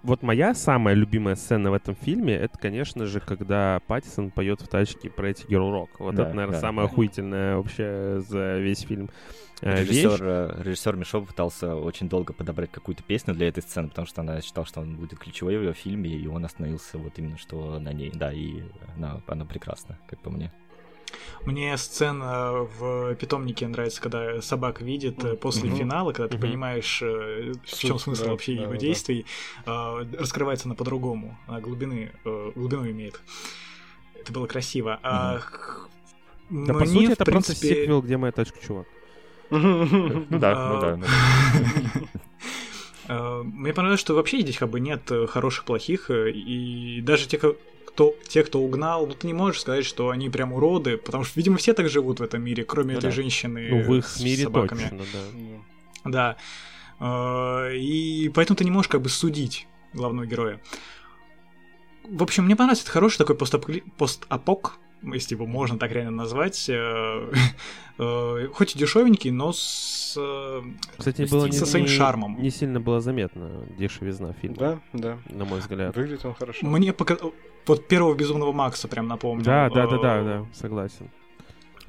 вот 0.02 0.22
моя 0.22 0.54
самая 0.54 0.94
любимая 0.94 1.36
сцена 1.36 1.70
в 1.70 1.74
этом 1.74 1.94
фильме, 1.94 2.34
это, 2.34 2.56
конечно 2.58 3.06
же, 3.06 3.20
когда 3.20 3.80
Паттисон 3.86 4.30
поет 4.30 4.60
в 4.62 4.68
тачке 4.68 5.10
про 5.10 5.30
эти 5.30 5.44
Girl 5.46 5.70
Rock. 5.70 5.88
Вот 5.98 6.14
Да, 6.14 6.24
это, 6.24 6.34
наверное, 6.34 6.60
да. 6.60 6.66
самая 6.66 6.86
охуительная 6.86 7.56
вообще 7.56 8.22
за 8.26 8.58
весь 8.58 8.80
фильм 8.80 9.10
э, 9.60 9.82
вещь. 9.82 10.04
Режиссер, 10.04 10.20
э, 10.22 10.62
режиссер 10.62 10.96
Мишо 10.96 11.20
пытался 11.20 11.76
очень 11.76 12.08
долго 12.08 12.32
подобрать 12.32 12.70
какую-то 12.70 13.02
песню 13.02 13.34
для 13.34 13.48
этой 13.48 13.62
сцены, 13.62 13.88
потому 13.88 14.06
что 14.06 14.22
она 14.22 14.40
считала, 14.40 14.66
что 14.66 14.80
он 14.80 14.96
будет 14.96 15.18
ключевой 15.18 15.58
в 15.58 15.62
ее 15.62 15.74
фильме, 15.74 16.10
и 16.10 16.26
он 16.26 16.44
остановился 16.44 16.98
вот 16.98 17.18
именно 17.18 17.36
что 17.36 17.78
на 17.78 17.92
ней. 17.92 18.10
Да, 18.14 18.32
и 18.32 18.62
она, 18.96 19.20
она 19.26 19.44
прекрасна, 19.44 19.98
как 20.08 20.18
по 20.20 20.30
мне. 20.30 20.50
Мне 21.46 21.76
сцена 21.76 22.52
в 22.78 23.14
питомнике 23.16 23.66
нравится, 23.66 24.00
когда 24.00 24.40
собак 24.42 24.80
видит 24.80 25.24
э, 25.24 25.34
после 25.36 25.68
Мгм. 25.68 25.78
финала, 25.78 26.12
когда 26.12 26.28
ты 26.28 26.36
Мгм. 26.36 26.48
понимаешь, 26.48 27.02
э, 27.02 27.52
в 27.64 27.78
чем 27.78 27.98
смысл 27.98 28.24
да, 28.24 28.30
вообще 28.30 28.54
да, 28.56 28.62
его 28.62 28.74
да. 28.74 28.78
действий, 28.78 29.26
а, 29.66 30.00
раскрывается 30.18 30.68
она 30.68 30.74
по-другому, 30.74 31.36
она 31.46 31.60
глубины, 31.60 32.12
э, 32.24 32.52
глубину 32.54 32.88
имеет. 32.90 33.20
Это 34.20 34.32
было 34.32 34.46
красиво. 34.46 35.00
А 35.02 35.38
х- 35.38 35.88
Да, 36.50 36.74
по 36.74 36.80
мне, 36.80 36.86
сути, 36.92 37.06
в 37.06 37.12
это 37.12 37.24
просто 37.24 37.54
принципе, 37.54 37.74
сиквел, 37.74 38.02
где 38.02 38.16
моя 38.16 38.32
тачка, 38.32 38.58
чувак. 38.60 38.86
Ну 39.50 40.24
да, 40.38 40.54
ну 40.54 40.56
А, 40.56 40.80
да. 40.80 40.96
ну 40.96 41.06
Э, 43.08 43.42
Мне 43.42 43.72
понравилось, 43.72 44.00
что 44.00 44.14
вообще 44.14 44.40
здесь 44.40 44.58
как 44.58 44.68
бы 44.70 44.80
нет 44.80 45.10
хороших, 45.28 45.64
плохих, 45.64 46.10
и 46.10 47.00
даже 47.02 47.26
те, 47.26 47.38
кто, 47.86 48.14
те, 48.28 48.42
кто 48.44 48.60
угнал, 48.60 49.06
ну 49.06 49.14
ты 49.14 49.26
не 49.26 49.32
можешь 49.34 49.60
сказать, 49.62 49.84
что 49.84 50.10
они 50.10 50.30
прям 50.30 50.52
уроды, 50.52 50.96
потому 50.96 51.24
что, 51.24 51.38
видимо, 51.38 51.56
все 51.58 51.72
так 51.74 51.88
живут 51.88 52.20
в 52.20 52.22
этом 52.22 52.42
мире, 52.42 52.64
кроме 52.64 52.92
Ну 52.92 52.98
этой 52.98 53.06
да. 53.06 53.10
женщины 53.12 53.68
Ну, 53.70 53.82
в 53.82 53.94
их 53.96 54.08
с 54.08 54.20
мире 54.22 54.44
собаками. 54.44 54.80
точно, 54.82 54.98
да. 56.04 56.36
Да. 57.00 57.66
Э, 57.68 57.76
И 57.76 58.28
поэтому 58.34 58.56
ты 58.56 58.64
не 58.64 58.70
можешь 58.70 58.88
как 58.88 59.02
бы 59.02 59.08
судить 59.08 59.66
главного 59.92 60.26
героя. 60.26 60.60
В 62.08 62.22
общем, 62.22 62.44
мне 62.44 62.56
понравился 62.56 62.82
это 62.84 62.92
хороший 62.92 63.18
такой 63.18 63.36
постапокли- 63.36 63.84
постапок, 63.96 64.78
если 65.02 65.34
его 65.34 65.46
можно 65.46 65.78
так 65.78 65.92
реально 65.92 66.10
назвать. 66.12 66.68
э, 66.68 67.32
э, 67.98 68.48
Хоть 68.52 68.74
и 68.74 68.78
дешевенький, 68.78 69.30
но 69.30 69.52
с... 69.52 70.14
э, 70.18 70.62
Кстати, 70.96 71.26
Со 71.26 71.34
было 71.36 71.46
не, 71.46 71.52
своим 71.52 71.84
не- 71.86 71.90
шармом. 71.90 72.40
не 72.42 72.50
сильно 72.50 72.80
было 72.80 73.00
заметно 73.00 73.66
дешевизна 73.78 74.32
фильма, 74.32 74.56
Да, 74.58 74.78
да. 74.92 75.18
на 75.28 75.44
мой 75.44 75.60
взгляд. 75.60 75.96
Выглядит 75.96 76.24
он 76.24 76.34
хорошо. 76.34 76.66
Мне 76.66 76.92
пока... 76.92 77.16
Вот 77.66 77.86
первого 77.88 78.14
Безумного 78.14 78.52
Макса 78.52 78.88
прям 78.88 79.06
напомнил. 79.06 79.44
Да, 79.44 79.68
да, 79.70 79.86
да, 79.86 79.98
да, 79.98 80.22
да, 80.22 80.46
согласен. 80.54 81.10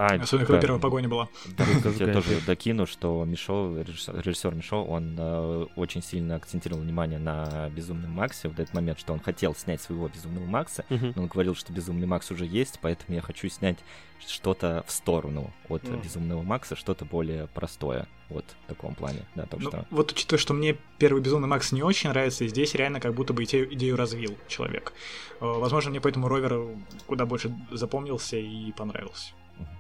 А, 0.02 0.16
Особенно, 0.16 0.47
когда 0.47 0.58
да. 0.58 0.62
первая 0.62 0.82
погоня 0.82 1.08
была. 1.08 1.30
Да, 1.56 1.64
я 1.99 2.12
тоже 2.12 2.41
докину, 2.47 2.88
что 2.88 3.24
Мишо, 3.24 3.80
режиссер, 3.84 4.20
режиссер 4.20 4.56
Мишо, 4.56 4.84
он 4.84 5.16
э, 5.16 5.68
очень 5.76 6.02
сильно 6.02 6.38
акцентировал 6.38 6.82
внимание 6.82 7.20
на 7.20 7.70
Безумном 7.70 8.10
Максе 8.10 8.49
в 8.49 8.54
этот 8.54 8.74
момент, 8.74 8.99
что 8.99 9.14
он 9.14 9.20
хотел 9.20 9.54
снять 9.54 9.80
своего 9.80 10.08
Безумного 10.08 10.45
Макса, 10.45 10.86
но 10.89 11.22
он 11.22 11.28
говорил, 11.28 11.54
что 11.54 11.72
Безумный 11.72 12.08
Макс 12.08 12.32
уже 12.32 12.47
есть, 12.47 12.80
поэтому 12.82 13.16
я 13.16 13.22
хочу 13.22 13.47
снять 13.49 13.78
что-то 14.28 14.84
в 14.88 14.91
сторону 14.91 15.52
от. 15.70 15.84
Безумного 15.84 16.41
Макса, 16.41 16.76
что-то 16.76 17.06
более 17.06 17.47
простое, 17.47 18.08
вот 18.30 18.45
в 18.66 18.70
таком 18.70 18.95
плане, 18.95 19.26
да, 19.36 19.45
так 19.45 19.60
Ну, 19.60 19.70
что... 19.70 19.86
вот 19.91 20.12
учитывая, 20.14 20.39
что 20.39 20.54
мне 20.56 20.78
первый 20.97 21.22
Безумный 21.22 21.47
Макс 21.47 21.72
не 21.72 21.84
очень 21.84 22.10
нравится, 22.10 22.43
и 22.43 22.47
здесь 22.47 22.74
реально 22.74 22.99
как 22.99 23.14
будто 23.14 23.34
бы 23.34 23.43
идею, 23.43 23.72
идею 23.76 23.97
развил 23.97 24.36
человек. 24.47 24.93
Э, 25.41 25.45
Возможно, 25.45 25.91
мне 25.91 26.02
поэтому 26.02 26.28
Ровер 26.28 26.76
куда 27.06 27.28
больше 27.28 27.54
запомнился 27.72 28.38
и 28.38 28.72
понравился. 28.72 29.34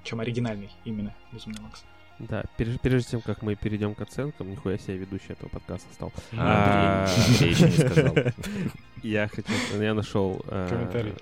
Чем 0.03 0.19
оригинальный 0.19 0.69
именно 0.85 1.13
Безумный 1.31 1.61
Макс. 1.61 1.83
Да, 2.19 2.43
переж- 2.57 2.79
прежде 2.81 3.11
чем 3.11 3.21
как 3.21 3.41
мы 3.41 3.55
перейдем 3.55 3.95
к 3.95 4.01
оценкам, 4.01 4.51
нихуя 4.51 4.77
себе 4.77 4.97
ведущий 4.97 5.33
этого 5.33 5.49
подкаста 5.49 5.91
стал. 5.93 6.11
А, 6.33 7.05
А, 7.07 7.15
Андрей, 7.25 7.25
Андрей 7.27 7.49
еще 7.51 7.65
не 7.65 7.89
сказал. 7.89 8.15
Я 9.03 9.27
хотел, 9.27 9.81
я 9.81 9.93
нашел 9.95 10.45
э, 10.47 10.67
Комментарий. 10.69 11.13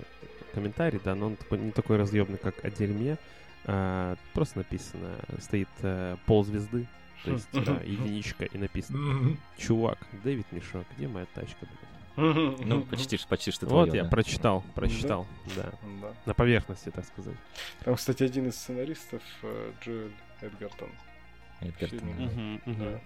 комментарий, 0.52 1.00
да, 1.02 1.14
но 1.14 1.28
он 1.28 1.36
такой- 1.36 1.58
не 1.58 1.70
такой 1.70 1.96
разъемный, 1.96 2.36
как 2.36 2.62
о 2.62 2.70
дерьме. 2.70 3.16
А, 3.64 4.16
просто 4.34 4.58
написано, 4.58 5.14
стоит 5.38 5.68
э, 5.82 6.16
ползвезды, 6.26 6.86
то 7.24 7.30
есть 7.32 7.48
да, 7.52 7.80
единичка, 7.84 8.44
и 8.44 8.58
написано, 8.58 9.36
чувак, 9.56 9.98
Дэвид 10.24 10.46
Мишо, 10.52 10.84
где 10.96 11.08
моя 11.08 11.26
тачка, 11.34 11.56
блядь?» 11.60 11.89
Ну, 12.20 12.82
почти, 12.82 13.18
почти 13.28 13.50
что 13.50 13.66
Вот 13.66 13.86
твоё, 13.88 13.94
я 13.94 14.02
да. 14.04 14.10
прочитал, 14.10 14.62
прочитал, 14.74 15.26
да. 15.56 15.70
Да. 16.02 16.08
На 16.26 16.34
поверхности, 16.34 16.90
так 16.90 17.04
сказать. 17.04 17.36
Там, 17.84 17.94
кстати, 17.96 18.22
один 18.22 18.48
из 18.48 18.56
сценаристов 18.56 19.22
э, 19.42 19.72
Джоэль 19.84 20.12
Эдгартон. 20.40 20.90
Эдгар, 21.60 21.88
фильма. 21.88 22.60
да. 22.66 23.00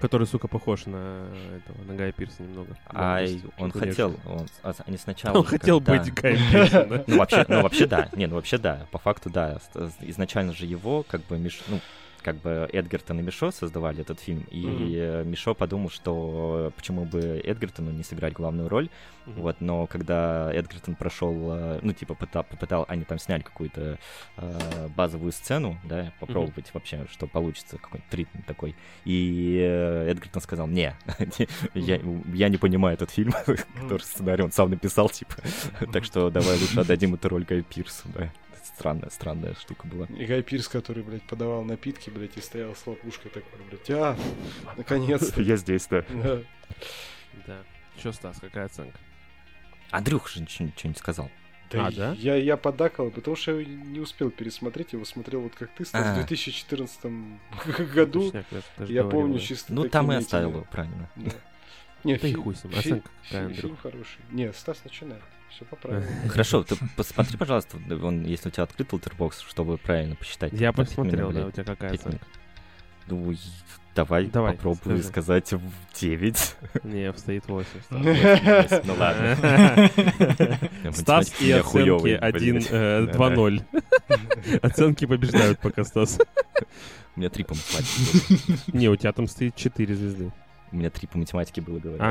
Который, 0.00 0.28
сука, 0.28 0.46
похож 0.46 0.86
на 0.86 1.26
этого, 1.56 1.82
на 1.84 1.94
Гая 1.94 2.12
Пирса 2.12 2.42
немного. 2.44 2.76
А 2.86 3.20
он 3.58 3.72
хотел, 3.72 4.14
он, 4.26 4.46
а, 4.62 4.72
они 4.86 4.96
сначала... 4.96 5.38
Он 5.38 5.44
хотел 5.44 5.80
когда- 5.80 5.98
быть 6.04 6.14
Гаем 6.14 6.38
Пирсом, 6.52 6.88
да? 6.88 7.04
Ну, 7.06 7.18
вообще, 7.18 7.44
ну, 7.48 7.62
вообще, 7.62 7.86
да. 7.86 8.08
Не, 8.12 8.26
ну, 8.26 8.36
вообще, 8.36 8.58
да. 8.58 8.86
По 8.92 8.98
факту, 8.98 9.28
да. 9.28 9.58
Изначально 10.02 10.52
же 10.52 10.66
его, 10.66 11.02
как 11.02 11.22
бы, 11.26 11.36
Миш... 11.36 11.60
ну, 11.66 11.80
как 12.22 12.36
бы 12.36 12.68
Эдгертон 12.72 13.20
и 13.20 13.22
Мишо 13.22 13.50
создавали 13.50 14.00
этот 14.00 14.20
фильм, 14.20 14.44
и 14.50 14.94
э, 14.96 15.24
Мишо 15.24 15.54
подумал, 15.54 15.90
что 15.90 16.72
почему 16.76 17.04
бы 17.04 17.40
Эдгертону 17.44 17.90
не 17.90 18.02
сыграть 18.02 18.32
главную 18.34 18.68
роль, 18.68 18.88
Мгм. 19.28 19.42
вот, 19.42 19.56
но 19.60 19.86
когда 19.86 20.50
Эдгертон 20.52 20.94
прошел, 20.94 21.34
э, 21.52 21.80
ну, 21.82 21.92
типа, 21.92 22.14
пытал, 22.14 22.44
попытал, 22.44 22.86
они 22.88 23.04
там 23.04 23.18
сняли 23.18 23.42
какую-то 23.42 23.98
э, 24.36 24.88
базовую 24.96 25.32
сцену, 25.32 25.78
да, 25.84 26.12
попробовать 26.18 26.72
вообще, 26.72 27.06
что 27.10 27.26
получится, 27.26 27.76
какой-то 27.76 28.16
ритм 28.16 28.40
такой, 28.46 28.74
и 29.04 29.58
э, 29.60 30.10
Эдгертон 30.10 30.40
сказал, 30.40 30.66
не, 30.66 30.94
я, 31.74 32.00
я 32.32 32.48
не 32.48 32.56
понимаю 32.56 32.94
этот 32.94 33.10
фильм, 33.10 33.32
который 33.46 34.00
сценарий 34.02 34.42
он 34.44 34.52
сам 34.52 34.70
написал, 34.70 35.10
типа, 35.10 35.34
так 35.92 36.04
что 36.04 36.30
давай 36.30 36.58
лучше 36.58 36.80
отдадим 36.80 37.14
эту 37.14 37.28
роль 37.28 37.44
Гаю 37.44 37.64
Пирсу, 37.64 38.08
да. 38.14 38.32
Странная, 38.78 39.10
странная 39.10 39.54
штука 39.54 39.86
была. 39.88 40.06
И 40.06 40.24
Гай 40.24 40.42
Пирс, 40.42 40.68
который, 40.68 41.02
блядь, 41.02 41.22
подавал 41.24 41.64
напитки, 41.64 42.10
блядь, 42.10 42.36
и 42.36 42.40
стоял 42.40 42.74
с 42.76 42.86
лопушкой 42.86 43.30
такой, 43.30 43.58
блядь, 43.68 43.90
а, 43.90 44.16
наконец-то. 44.76 45.42
Я 45.42 45.56
здесь, 45.56 45.86
да. 45.86 46.04
Да. 46.10 46.38
Да. 47.46 47.58
Что, 47.98 48.12
Стас, 48.12 48.38
какая 48.40 48.66
оценка? 48.66 48.98
Андрюх 49.90 50.28
же 50.28 50.40
ничего, 50.40 50.68
ничего 50.68 50.90
не 50.90 50.96
сказал. 50.96 51.30
А, 51.72 51.90
да? 51.90 52.14
Я, 52.18 52.36
я 52.36 52.56
подакал, 52.56 53.10
потому 53.10 53.36
что 53.36 53.58
я 53.58 53.64
не 53.66 54.00
успел 54.00 54.30
пересмотреть 54.30 54.92
его, 54.94 55.04
смотрел 55.04 55.40
вот 55.42 55.54
как 55.54 55.70
ты, 55.74 55.84
Стас, 55.84 56.06
А. 56.06 56.12
в 56.12 56.16
2014 56.16 57.00
году. 57.94 58.30
Точняк, 58.30 58.46
я 58.78 58.86
Я 58.86 59.04
помню 59.04 59.34
да. 59.34 59.40
чисто 59.40 59.72
Ну, 59.74 59.88
там 59.88 60.10
и 60.12 60.14
оставил 60.14 60.50
его, 60.50 60.66
правильно. 60.70 61.10
Да. 61.16 61.30
Не, 62.04 62.16
Да 62.16 62.28
и 62.28 62.32
фи- 62.32 62.36
хуй 62.40 62.54
с 62.54 62.62
ним. 62.64 62.72
фи- 62.74 62.78
Оценка 62.78 63.10
Фильм 63.24 63.46
Андрюх? 63.46 63.80
хороший. 63.82 64.20
Не, 64.30 64.52
Стас, 64.52 64.82
начинай. 64.84 65.18
Все 65.50 65.64
по 65.64 65.76
правилам. 65.76 66.04
Хорошо, 66.28 66.62
ты 66.62 66.76
посмотри, 66.96 67.36
пожалуйста, 67.36 67.78
он, 68.02 68.24
если 68.24 68.48
у 68.48 68.52
тебя 68.52 68.64
открыт 68.64 68.92
Letterboxd, 68.92 69.44
чтобы 69.48 69.78
правильно 69.78 70.14
посчитать. 70.16 70.52
Я 70.52 70.72
посмотрел, 70.72 71.32
да, 71.32 71.46
у 71.46 71.50
тебя 71.50 71.64
какая 71.64 71.92
оценка? 71.94 72.26
Ну, 73.10 73.34
давай, 73.94 74.26
Давай, 74.26 74.52
попробую 74.52 74.98
скажи. 74.98 75.02
сказать 75.08 75.52
в 75.54 75.62
9. 75.98 76.56
Не, 76.84 77.12
стоит 77.14 77.48
8. 77.48 77.66
Ну 78.84 78.94
ладно. 78.98 79.90
Стас 80.92 81.32
и 81.40 81.50
оценки 81.50 81.60
хуёвый, 81.66 82.16
1, 82.16 82.54
блядь. 82.54 82.66
э, 82.70 83.06
Да-да. 83.06 83.34
2-0. 83.34 84.58
Оценки 84.62 85.06
побеждают 85.06 85.58
пока, 85.60 85.84
Стас. 85.84 86.18
У 87.16 87.20
меня 87.20 87.30
три 87.30 87.44
по 87.44 87.54
математике 87.54 88.36
было. 88.46 88.78
Не, 88.78 88.88
у 88.90 88.96
тебя 88.96 89.12
там 89.12 89.26
стоит 89.26 89.56
4 89.56 89.94
звезды. 89.94 90.32
У 90.70 90.76
меня 90.76 90.90
три 90.90 91.06
по 91.08 91.16
математике 91.16 91.62
было, 91.62 91.78
говорю. 91.78 92.02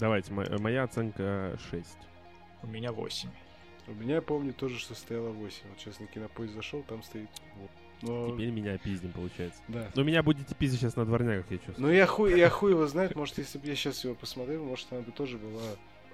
Давайте, 0.00 0.32
мо- 0.32 0.46
моя 0.58 0.84
оценка 0.84 1.58
6. 1.70 1.86
У 2.62 2.66
меня 2.66 2.92
8. 2.92 3.28
У 3.86 3.92
меня, 3.92 4.16
я 4.16 4.22
помню, 4.22 4.52
тоже, 4.52 4.78
что 4.78 4.94
стояло 4.94 5.30
8. 5.30 5.62
Вот 5.68 5.80
сейчас 5.80 6.00
на 6.00 6.06
кинопоиск 6.06 6.54
зашел, 6.54 6.82
там 6.82 7.02
стоит. 7.02 7.28
вот. 7.56 7.70
Но, 8.02 8.30
Теперь 8.34 8.50
меня 8.50 8.78
пиздим, 8.78 9.12
получается. 9.12 9.60
да. 9.68 9.90
Но 9.94 10.02
меня 10.02 10.22
будете 10.22 10.54
пиздить 10.54 10.80
сейчас 10.80 10.96
на 10.96 11.04
дворняках, 11.04 11.50
я 11.50 11.58
чувствую. 11.58 11.86
Ну 11.88 11.92
я 11.92 12.06
хуй, 12.06 12.38
я 12.38 12.48
хуй 12.48 12.70
его 12.70 12.86
знает, 12.86 13.14
может, 13.14 13.36
если 13.36 13.58
бы 13.58 13.66
я 13.66 13.74
сейчас 13.74 14.02
его 14.04 14.14
посмотрел, 14.14 14.64
может, 14.64 14.90
она 14.90 15.02
бы 15.02 15.12
тоже 15.12 15.36
была 15.36 15.60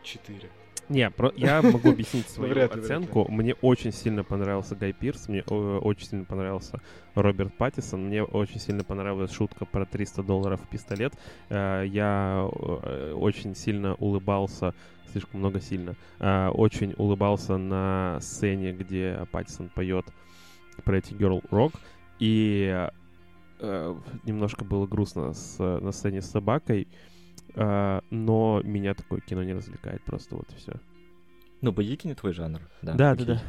4. 0.02 0.50
Не, 0.88 1.10
про- 1.10 1.32
я 1.36 1.62
могу 1.62 1.90
объяснить 1.90 2.28
свою 2.28 2.52
Вряд 2.54 2.74
ли, 2.74 2.80
вряд 2.80 2.84
оценку. 2.84 3.26
Мне 3.30 3.54
очень 3.54 3.92
сильно 3.92 4.22
понравился 4.22 4.76
Гай 4.76 4.92
Пирс, 4.92 5.28
мне 5.28 5.42
очень 5.42 6.06
сильно 6.06 6.24
понравился 6.24 6.80
Роберт 7.14 7.54
Паттисон, 7.56 8.06
мне 8.06 8.22
очень 8.22 8.60
сильно 8.60 8.84
понравилась 8.84 9.32
шутка 9.32 9.64
про 9.64 9.84
300 9.84 10.22
долларов 10.22 10.60
пистолет. 10.70 11.12
Э, 11.48 11.84
Я 11.86 12.48
э, 12.52 13.12
очень 13.16 13.56
сильно 13.56 13.94
улыбался, 13.94 14.74
слишком 15.10 15.40
много 15.40 15.60
сильно, 15.60 15.96
э, 16.20 16.48
очень 16.50 16.94
улыбался 16.96 17.56
на 17.56 18.18
сцене, 18.20 18.72
где 18.72 19.26
Паттисон 19.32 19.68
поет 19.70 20.06
про 20.84 20.98
эти 20.98 21.12
Girl 21.14 21.42
Rock. 21.50 21.74
И 22.20 22.86
немножко 24.24 24.64
было 24.64 24.86
грустно 24.86 25.32
с, 25.32 25.58
на 25.58 25.90
сцене 25.90 26.20
с 26.20 26.30
собакой. 26.30 26.86
Э, 27.56 28.00
но 28.10 28.60
меня 28.62 28.94
такое 28.94 29.20
кино 29.20 29.42
не 29.42 29.52
развлекает 29.54 30.02
просто 30.04 30.36
вот 30.36 30.46
и 30.52 30.56
все. 30.56 30.74
Ну, 31.62 31.72
боевики 31.72 32.06
не 32.06 32.14
твой 32.14 32.32
жанр. 32.32 32.60
Да, 32.82 32.94
Да, 32.94 33.14
да, 33.14 33.24
да. 33.24 33.42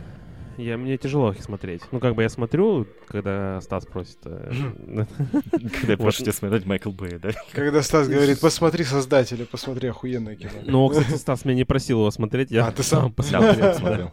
Я, 0.57 0.75
мне 0.77 0.97
тяжело 0.97 1.31
их 1.33 1.43
смотреть. 1.43 1.83
Ну, 1.91 1.99
как 1.99 2.15
бы 2.15 2.23
я 2.23 2.29
смотрю, 2.29 2.87
когда 3.07 3.61
Стас 3.61 3.85
просит. 3.85 4.17
э, 4.25 4.49
Когда 5.51 5.95
Вот. 5.97 6.17
будешь 6.17 6.33
смотреть 6.33 6.65
Майкл 6.65 6.89
Бэй, 6.89 7.19
да? 7.19 7.29
Когда 7.51 7.83
Стас 7.83 8.07
говорит, 8.09 8.39
посмотри 8.39 8.83
Создателя, 8.83 9.45
посмотри 9.45 9.89
охуенное 9.89 10.35
кино. 10.35 10.51
Но, 10.65 10.89
кстати, 10.89 11.15
Стас 11.17 11.45
меня 11.45 11.57
не 11.57 11.63
просил 11.63 11.99
его 11.99 12.09
смотреть, 12.09 12.49
я 12.49 12.65
А, 12.67 12.71
ты 12.71 12.81
сам? 12.81 13.13
Посмотрел. 13.13 14.11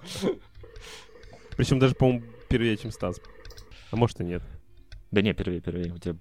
Причем 1.57 1.79
даже, 1.79 1.95
по-моему, 1.95 2.25
первее, 2.49 2.77
чем 2.77 2.91
Стас. 2.91 3.21
А 3.91 3.97
может 3.97 4.21
и 4.21 4.25
нет. 4.25 4.43
Да 5.11 5.23
не, 5.23 5.33
первее, 5.33 5.61
первее. 5.61 5.95
У 5.95 5.99
тебя 5.99 6.17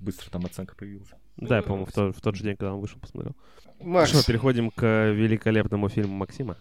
быстро 0.00 0.30
там 0.30 0.44
оценка 0.44 0.74
появилась. 0.74 1.10
Да, 1.38 1.56
я, 1.56 1.62
по-моему, 1.62 1.86
в, 1.86 1.92
то- 1.92 2.12
в 2.12 2.20
тот 2.20 2.34
же 2.36 2.42
день, 2.44 2.56
когда 2.56 2.74
он 2.74 2.80
вышел, 2.80 2.98
посмотрел. 3.00 3.34
Макс, 3.80 4.10
Что, 4.10 4.24
переходим 4.26 4.70
к 4.70 5.10
великолепному 5.12 5.88
фильму 5.88 6.14
Максима. 6.16 6.56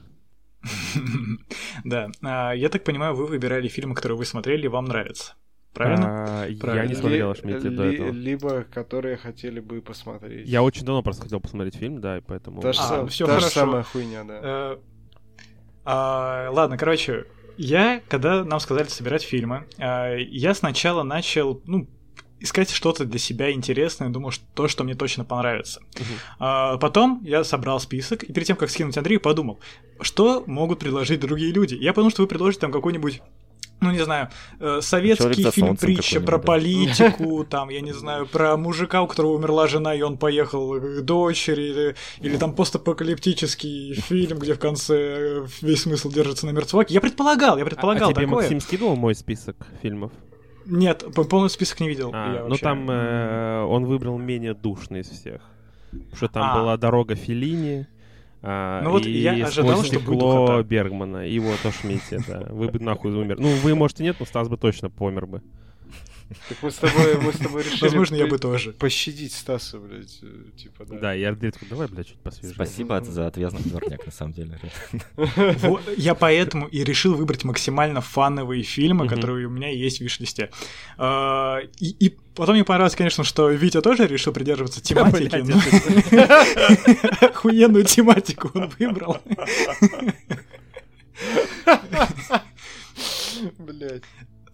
Да. 1.83 2.09
А, 2.23 2.51
Я 2.53 2.69
так 2.69 2.83
понимаю, 2.83 3.15
вы 3.15 3.25
выбирали 3.27 3.67
фильмы, 3.67 3.95
которые 3.95 4.17
вы 4.17 4.25
смотрели, 4.25 4.65
и 4.65 4.67
вам 4.67 4.85
нравятся. 4.85 5.33
Правильно? 5.73 6.43
А, 6.43 6.47
Я 6.47 6.85
не 6.85 6.95
смотрел 6.95 7.31
Ашмидти 7.31 7.69
до 7.69 7.83
этого. 7.83 8.09
Либо 8.11 8.63
которые 8.63 9.17
хотели 9.17 9.59
бы 9.59 9.81
посмотреть. 9.81 10.47
Я 10.47 10.63
очень 10.63 10.85
давно 10.85 11.03
просто 11.03 11.23
хотел 11.23 11.39
посмотреть 11.39 11.75
фильм, 11.75 12.01
да, 12.01 12.17
и 12.17 12.21
поэтому... 12.21 12.61
Та 12.61 12.73
же, 12.73 12.79
А, 12.79 12.83
сам- 12.83 13.07
всё 13.07 13.25
та 13.27 13.33
же 13.33 13.39
хорошо. 13.41 13.59
самая 13.59 13.83
хуйня, 13.83 14.23
да. 14.23 14.39
Э, 14.43 14.77
а, 15.85 16.49
Ладно, 16.51 16.77
короче, 16.77 17.25
я, 17.57 18.01
когда 18.07 18.43
нам 18.43 18.59
сказали 18.59 18.87
собирать 18.87 19.23
фильмы, 19.23 19.65
а, 19.77 20.15
я 20.15 20.53
сначала 20.55 21.03
начал, 21.03 21.61
ну, 21.65 21.87
искать 22.39 22.69
что-то 22.69 23.05
для 23.05 23.19
себя 23.19 23.51
интересное, 23.51 24.09
думал, 24.09 24.31
что 24.31 24.45
то, 24.53 24.67
что 24.67 24.83
мне 24.83 24.95
точно 24.95 25.25
понравится. 25.25 25.81
А, 26.39 26.77
потом 26.77 27.21
я 27.23 27.43
собрал 27.43 27.79
список, 27.79 28.23
и 28.23 28.33
перед 28.33 28.47
тем, 28.47 28.57
как 28.57 28.69
скинуть 28.69 28.97
Андрею, 28.97 29.19
подумал, 29.19 29.59
что 30.01 30.43
могут 30.45 30.79
предложить 30.79 31.19
другие 31.19 31.51
люди. 31.51 31.75
Я 31.75 31.93
подумал, 31.93 32.11
что 32.11 32.21
вы 32.21 32.27
предложите 32.27 32.61
там 32.61 32.71
какой-нибудь 32.71 33.21
ну, 33.79 33.91
не 33.91 34.03
знаю, 34.03 34.29
э, 34.59 34.79
советский 34.81 35.51
фильм 35.51 35.77
притча 35.77 36.19
про 36.19 36.39
политику, 36.39 37.45
там, 37.45 37.69
я 37.69 37.81
не 37.81 37.93
знаю, 37.93 38.25
про 38.25 38.57
мужика, 38.57 39.03
у 39.03 39.07
которого 39.07 39.33
умерла 39.33 39.67
жена, 39.67 39.93
и 39.93 40.01
он 40.01 40.17
поехал 40.17 40.79
к 40.79 41.01
дочери, 41.01 41.61
или, 41.61 41.95
или 42.19 42.37
там 42.37 42.53
постапокалиптический 42.53 43.93
фильм, 43.93 44.39
где 44.39 44.55
в 44.55 44.59
конце 44.59 44.95
э, 44.97 45.45
весь 45.61 45.83
смысл 45.83 46.09
держится 46.09 46.47
на 46.47 46.51
мертваке. 46.51 46.93
Я 46.95 47.01
предполагал, 47.01 47.57
я 47.57 47.63
А, 47.63 47.65
предполагал 47.65 48.09
а 48.09 48.13
тебе 48.13 48.25
такое. 48.25 48.41
Максим 48.41 48.59
скидывал 48.61 48.95
мой 48.95 49.13
список 49.13 49.55
фильмов? 49.83 50.11
Нет, 50.69 51.05
полный 51.29 51.49
список 51.49 51.79
не 51.79 51.89
видел. 51.89 52.11
А, 52.13 52.43
ну 52.43 52.49
вообще. 52.49 52.63
там 52.63 52.89
э, 52.89 53.63
он 53.63 53.85
выбрал 53.85 54.17
менее 54.17 54.53
душный 54.53 55.01
из 55.01 55.09
всех. 55.09 55.41
Потому 55.91 56.15
что 56.15 56.27
там 56.27 56.43
А. 56.43 56.59
была 56.59 56.77
дорога 56.77 57.15
Феллини. 57.15 57.87
а, 58.43 58.81
Ну 58.83 58.91
вот 58.91 59.05
и 59.05 59.11
я 59.11 59.31
ожидал, 59.31 59.71
«Сквозь 59.77 59.87
что 59.87 59.95
стекло». 59.97 60.61
Бергмана. 60.63 61.27
И 61.27 61.39
вот 61.39 61.65
Ошмите, 61.65 62.19
да. 62.27 62.47
Вы 62.49 62.67
бы 62.69 62.79
нахуй 62.79 63.11
умер. 63.13 63.37
Ну, 63.39 63.49
вы, 63.63 63.75
может, 63.75 63.99
и 63.99 64.03
нет, 64.03 64.17
но 64.19 64.25
Стас 64.25 64.49
бы 64.49 64.57
точно 64.57 64.89
помер 64.89 65.25
бы. 65.25 65.41
Так 66.49 66.57
мы 66.61 66.71
с 66.71 66.75
тобой, 66.75 67.21
мы 67.21 67.31
с 67.31 67.37
тобой 67.37 67.63
решили 67.63 67.81
Возможно, 67.81 68.15
я 68.15 68.27
бы 68.27 68.37
тоже. 68.37 68.73
пощадить 68.73 69.33
Стаса, 69.33 69.79
блядь, 69.79 70.19
э, 70.21 70.43
типа, 70.57 70.85
да. 70.85 70.97
Да, 70.99 71.15
и 71.15 71.23
Андрей 71.23 71.51
такой, 71.51 71.69
давай, 71.69 71.87
блядь, 71.87 72.07
чуть 72.07 72.19
посвежее. 72.19 72.53
Спасибо 72.53 73.01
за 73.01 73.27
отвязный 73.27 73.61
дворняк, 73.63 74.05
на 74.05 74.11
самом 74.11 74.33
деле. 74.33 74.59
я 75.97 76.15
поэтому 76.15 76.67
и 76.67 76.83
решил 76.83 77.15
выбрать 77.15 77.45
максимально 77.45 78.01
фановые 78.01 78.63
фильмы, 78.63 79.07
которые 79.07 79.47
у 79.47 79.49
меня 79.49 79.69
есть 79.69 79.99
в 79.99 80.01
виш-листе. 80.01 80.49
А, 80.97 81.59
И, 81.79 82.17
потом 82.35 82.55
мне 82.55 82.65
понравилось, 82.65 82.95
конечно, 82.95 83.23
что 83.23 83.49
Витя 83.49 83.81
тоже 83.81 84.05
решил 84.07 84.33
придерживаться 84.33 84.81
тематики. 84.83 85.37
Охуенную 87.25 87.85
тематику 87.85 88.51
он 88.53 88.69
выбрал. 88.77 89.17
Блядь. 93.59 94.03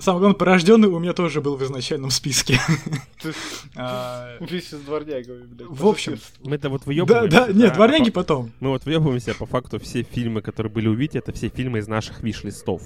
Самое 0.04 0.20
главное, 0.20 0.38
порожденный 0.38 0.89
у 0.89 0.99
меня 0.99 1.14
тоже 1.14 1.39
был 1.39 1.56
в 1.56 1.64
изначальном 1.64 2.10
списке. 2.12 2.60
А, 3.76 4.36
Вместе 4.41 4.76
с 4.76 4.80
дворнягами, 4.82 5.45
блядь. 5.45 5.70
В 5.70 5.88
общем, 5.88 6.18
Мы-то 6.43 6.70
вот 6.70 6.82
Да, 6.82 6.86
выебываемся. 6.88 7.30
да, 7.47 7.54
нет, 7.54 7.72
а 7.72 7.76
дворняги 7.76 8.12
по- 8.12 8.20
потом. 8.20 8.51
Мы 8.60 8.70
вот 8.70 8.84
въебываемся, 8.84 9.32
а 9.32 9.34
по 9.36 9.45
факту 9.45 9.80
все 9.80 10.04
фильмы, 10.04 10.41
которые 10.41 10.72
были 10.72 10.89
у 10.89 10.93
Вити, 10.93 11.18
это 11.18 11.32
все 11.32 11.47
фильмы 11.47 11.80
из 11.80 11.88
наших 11.88 12.22
виш-листов. 12.22 12.82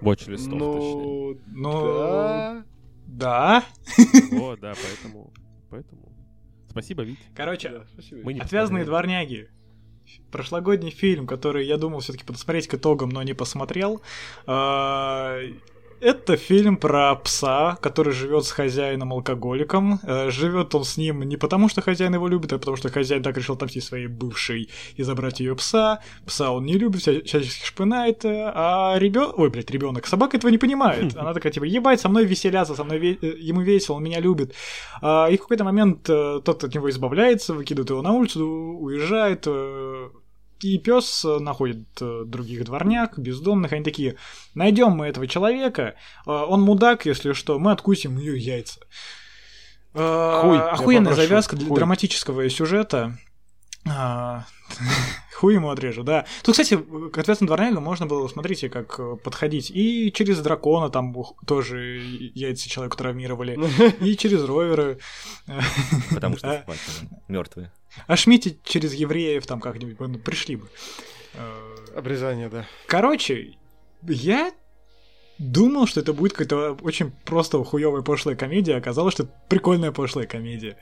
Watch-листов, 0.00 0.58
Ну, 0.58 1.38
Ну, 1.46 1.70
да. 1.94 2.64
да. 3.06 3.64
точнее. 3.96 4.38
Вот, 4.40 4.58
да, 4.60 4.74
поэтому... 4.74 5.32
Поэтому... 5.70 6.12
Спасибо, 6.68 7.02
Вить. 7.04 7.20
Короче, 7.36 7.68
Да, 7.70 7.84
спасибо. 7.92 8.22
Мы 8.24 8.34
не 8.34 8.40
Отвязные 8.40 8.84
посмотрели. 8.84 8.86
дворняги. 8.88 9.48
Прошлогодний 10.32 10.90
фильм, 10.90 11.28
который 11.28 11.64
я 11.64 11.76
думал 11.78 12.00
все-таки 12.00 12.24
посмотреть 12.24 12.66
к 12.66 12.74
итогам, 12.74 13.08
но 13.10 13.22
не 13.22 13.34
посмотрел. 13.34 14.02
Это 16.04 16.36
фильм 16.36 16.76
про 16.76 17.14
пса, 17.14 17.78
который 17.80 18.12
живет 18.12 18.44
с 18.44 18.50
хозяином-алкоголиком. 18.50 20.00
Живет 20.28 20.74
он 20.74 20.84
с 20.84 20.98
ним 20.98 21.22
не 21.22 21.38
потому, 21.38 21.68
что 21.70 21.80
хозяин 21.80 22.12
его 22.14 22.28
любит, 22.28 22.52
а 22.52 22.58
потому 22.58 22.76
что 22.76 22.90
хозяин 22.90 23.22
так 23.22 23.36
решил 23.38 23.54
отомстить 23.54 23.84
своей 23.84 24.06
бывшей 24.06 24.68
и 24.96 25.02
забрать 25.02 25.40
ее 25.40 25.56
пса. 25.56 26.00
Пса 26.26 26.50
он 26.50 26.66
не 26.66 26.74
любит, 26.74 27.00
вся- 27.00 27.24
всячески 27.24 27.64
шпынает, 27.66 28.22
э, 28.26 28.52
а 28.54 28.96
ребенок... 28.98 29.38
Ой, 29.38 29.48
блядь, 29.48 29.70
ребенок. 29.70 30.06
Собака 30.06 30.36
этого 30.36 30.50
не 30.50 30.58
понимает. 30.58 31.16
Она 31.16 31.32
такая, 31.32 31.52
типа, 31.52 31.64
ебать, 31.64 32.00
со 32.00 32.08
мной 32.10 32.26
веселятся, 32.26 32.74
со 32.74 32.84
мной 32.84 32.98
ве- 32.98 33.18
э, 33.22 33.36
ему 33.38 33.62
весело, 33.62 33.96
он 33.96 34.04
меня 34.04 34.20
любит. 34.20 34.52
А, 35.00 35.28
И 35.30 35.36
в 35.38 35.40
какой-то 35.40 35.64
момент 35.64 36.10
э, 36.10 36.40
тот 36.44 36.64
от 36.64 36.74
него 36.74 36.90
избавляется, 36.90 37.54
выкидывает 37.54 37.88
его 37.90 38.02
на 38.02 38.12
улицу, 38.12 38.44
уезжает. 38.46 39.46
Э, 40.62 40.66
И 40.66 40.78
пес 40.78 41.24
находит 41.24 41.86
э, 42.00 42.22
других 42.26 42.64
дворняк, 42.64 43.18
бездомных. 43.18 43.72
Они 43.72 43.84
такие: 43.84 44.16
найдем 44.54 44.90
мы 44.92 45.06
этого 45.06 45.26
человека. 45.26 45.94
э, 46.26 46.30
Он 46.30 46.62
мудак, 46.62 47.06
если 47.06 47.32
что, 47.32 47.58
мы 47.58 47.72
откусим 47.72 48.18
ее 48.18 48.38
яйца. 48.38 48.80
Э, 49.94 50.40
Хуй, 50.42 50.58
Охуенная 50.58 51.14
завязка 51.14 51.56
для 51.56 51.68
хуй. 51.68 51.76
драматического 51.76 52.48
сюжета. 52.50 53.18
А, 53.86 54.44
Хуй 55.34 55.54
ему 55.54 55.70
отрежу, 55.70 56.02
да. 56.02 56.26
Тут, 56.42 56.52
кстати, 56.52 56.76
к 56.76 57.18
ответственному 57.18 57.56
дворнягу 57.56 57.80
можно 57.80 58.06
было, 58.06 58.26
смотрите, 58.28 58.68
как 58.68 58.98
э, 58.98 59.16
подходить. 59.22 59.70
И 59.70 60.12
через 60.12 60.40
дракона 60.40 60.90
там 60.90 61.14
тоже 61.46 62.00
яйца 62.34 62.68
человеку 62.68 62.96
травмировали. 62.96 63.58
И 64.00 64.16
через 64.16 64.44
роверы. 64.44 64.98
Потому 66.12 66.36
что 66.36 66.64
мертвые. 67.28 67.72
А 68.06 68.16
Шмите 68.16 68.56
через 68.64 68.94
евреев 68.94 69.46
там 69.46 69.60
как-нибудь 69.60 69.98
ну, 70.00 70.18
пришли 70.18 70.56
бы. 70.56 70.68
Э, 71.34 71.76
Обрезание, 71.96 72.48
да. 72.48 72.66
Короче, 72.86 73.56
я 74.02 74.52
думал, 75.38 75.86
что 75.86 76.00
это 76.00 76.12
будет 76.12 76.32
какая-то 76.32 76.76
очень 76.82 77.12
просто 77.24 77.62
хуевая 77.64 78.02
пошлая 78.02 78.36
комедия, 78.36 78.74
а 78.74 78.78
оказалось, 78.78 79.14
что 79.14 79.24
это 79.24 79.32
прикольная 79.48 79.92
пошлая 79.92 80.26
комедия. 80.26 80.76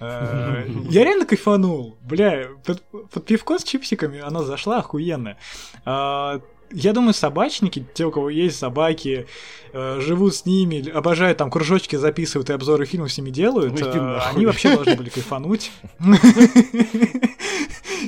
Э, 0.00 0.66
Я 0.90 1.04
реально 1.04 1.26
кайфанул. 1.26 1.96
Бля, 2.02 2.48
под, 2.64 2.82
пивко 3.26 3.58
с 3.58 3.64
чипсиками 3.64 4.20
она 4.20 4.42
зашла 4.42 4.78
охуенно. 4.78 5.36
А, 5.84 6.40
Я 6.72 6.92
думаю, 6.92 7.14
собачники, 7.14 7.86
те, 7.94 8.04
у 8.04 8.10
кого 8.10 8.30
есть 8.30 8.58
собаки, 8.58 9.26
э, 9.72 10.00
живут 10.00 10.34
с 10.34 10.46
ними, 10.46 10.88
обожают 10.90 11.38
там 11.38 11.50
кружочки 11.50 11.96
записывают 11.96 12.50
и 12.50 12.52
обзоры 12.52 12.84
фильмов 12.86 13.12
с 13.12 13.18
ними 13.18 13.30
делают, 13.30 13.80
Ну 13.80 13.86
э, 13.86 14.20
они 14.34 14.46
вообще 14.46 14.74
должны 14.74 14.96
были 14.96 15.08
кайфануть. 15.08 15.70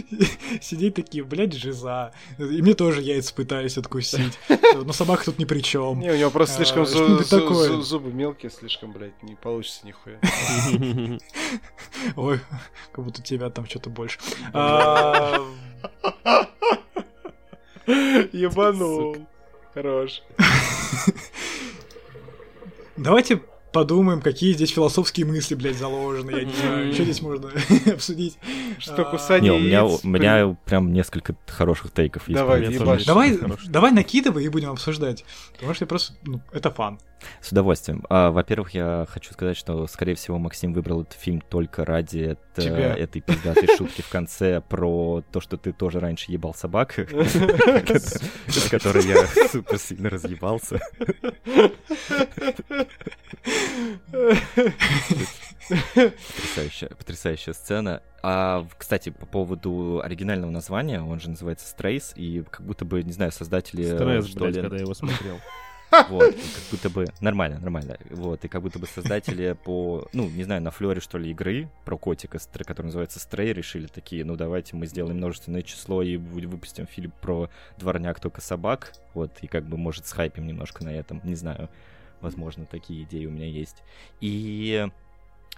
Сидеть 0.60 0.94
такие, 0.94 1.24
блядь, 1.24 1.52
жиза. 1.54 2.12
И 2.38 2.62
мне 2.62 2.74
тоже 2.74 3.00
яйца 3.02 3.34
пытались 3.34 3.76
откусить. 3.78 4.38
Но 4.74 4.92
собака 4.92 5.24
тут 5.24 5.38
ни 5.38 5.44
при 5.44 5.60
чем. 5.60 5.98
Не, 6.00 6.10
у 6.12 6.16
него 6.16 6.30
просто 6.30 6.54
А, 6.54 6.56
слишком 6.58 6.82
зу- 6.84 7.80
зубы 7.82 8.12
мелкие, 8.12 8.50
слишком, 8.50 8.92
блядь, 8.92 9.22
не 9.22 9.34
получится 9.34 9.86
нихуя. 9.86 10.18
Ой, 12.16 12.40
как 12.92 13.04
будто 13.04 13.20
у 13.20 13.24
тебя 13.24 13.50
там 13.50 13.66
что-то 13.66 13.90
больше. 13.90 14.18
А, 14.52 15.44
Ебанул. 17.86 19.16
Хорош. 19.74 20.22
Давайте 22.96 23.40
подумаем, 23.72 24.20
какие 24.20 24.52
здесь 24.52 24.70
философские 24.70 25.26
мысли, 25.26 25.54
блядь, 25.54 25.76
заложены. 25.76 26.30
Я 26.30 26.44
не 26.44 26.52
знаю, 26.52 26.92
что 26.92 27.04
здесь 27.04 27.22
можно 27.22 27.50
обсудить. 27.92 28.38
Что 28.78 29.02
А, 29.02 29.10
кусание 29.10 29.52
Не, 29.52 29.58
у 29.58 29.60
меня, 29.60 29.84
у 29.86 30.06
меня 30.06 30.56
прям 30.64 30.92
несколько 30.92 31.34
хороших 31.46 31.92
тейков 31.92 32.28
есть. 32.28 32.38
Давай. 32.38 33.04
Давай, 33.04 33.38
давай 33.68 33.92
накидывай 33.92 34.44
и 34.44 34.48
будем 34.48 34.70
обсуждать. 34.70 35.24
Потому 35.54 35.74
что 35.74 35.84
я 35.84 35.86
просто, 35.86 36.14
ну, 36.24 36.40
это 36.52 36.70
фан. 36.70 36.98
С 37.40 37.52
удовольствием. 37.52 38.04
А, 38.08 38.30
во-первых, 38.30 38.72
я 38.74 39.06
хочу 39.08 39.32
сказать, 39.32 39.56
что, 39.56 39.86
скорее 39.86 40.14
всего, 40.14 40.38
Максим 40.38 40.72
выбрал 40.72 41.02
этот 41.02 41.14
фильм 41.14 41.40
только 41.40 41.84
ради 41.84 42.18
это- 42.20 42.62
Тебя. 42.62 42.94
этой 42.96 43.20
пиздатой 43.22 43.68
шутки 43.76 44.02
в 44.02 44.08
конце 44.08 44.60
про 44.60 45.22
то, 45.32 45.40
что 45.40 45.56
ты 45.56 45.72
тоже 45.72 46.00
раньше 46.00 46.30
ебал 46.32 46.52
собак, 46.54 46.94
с 46.96 48.68
которой 48.70 49.06
я 49.06 49.26
супер 49.48 49.78
сильно 49.78 50.10
разъебался. 50.10 50.80
Потрясающая, 55.68 56.88
потрясающая 56.88 57.52
сцена. 57.52 58.02
А, 58.22 58.66
кстати, 58.76 59.10
по 59.10 59.26
поводу 59.26 60.00
оригинального 60.02 60.50
названия, 60.50 61.00
он 61.00 61.20
же 61.20 61.30
называется 61.30 61.74
Strays, 61.74 62.12
и 62.16 62.42
как 62.42 62.62
будто 62.66 62.84
бы, 62.84 63.02
не 63.02 63.12
знаю, 63.12 63.32
создатели... 63.32 63.84
Стресс, 63.84 64.28
блядь, 64.34 64.56
когда 64.56 64.76
я 64.76 64.82
его 64.82 64.94
смотрел. 64.94 65.38
вот, 66.08 66.34
как 66.34 66.62
будто 66.70 66.90
бы... 66.90 67.06
Нормально, 67.20 67.58
нормально. 67.58 67.98
Вот, 68.10 68.44
и 68.44 68.48
как 68.48 68.62
будто 68.62 68.78
бы 68.78 68.86
создатели 68.86 69.56
по... 69.64 70.08
Ну, 70.12 70.28
не 70.28 70.44
знаю, 70.44 70.62
на 70.62 70.70
флоре, 70.70 71.00
что 71.00 71.18
ли, 71.18 71.30
игры 71.30 71.68
про 71.84 71.98
котика, 71.98 72.38
который 72.64 72.86
называется 72.86 73.18
Стрей, 73.18 73.52
решили 73.52 73.86
такие, 73.86 74.24
ну, 74.24 74.36
давайте 74.36 74.76
мы 74.76 74.86
сделаем 74.86 75.16
множественное 75.16 75.62
число 75.62 76.02
и 76.02 76.16
вы- 76.16 76.46
выпустим 76.46 76.86
фильм 76.86 77.12
про 77.20 77.50
дворняк 77.78 78.20
только 78.20 78.40
собак. 78.40 78.92
Вот, 79.14 79.32
и 79.42 79.46
как 79.46 79.64
бы, 79.64 79.76
может, 79.76 80.06
схайпим 80.06 80.46
немножко 80.46 80.84
на 80.84 80.90
этом. 80.90 81.20
Не 81.24 81.34
знаю. 81.34 81.68
Возможно, 82.20 82.66
такие 82.66 83.04
идеи 83.04 83.26
у 83.26 83.30
меня 83.30 83.46
есть. 83.46 83.82
И 84.20 84.86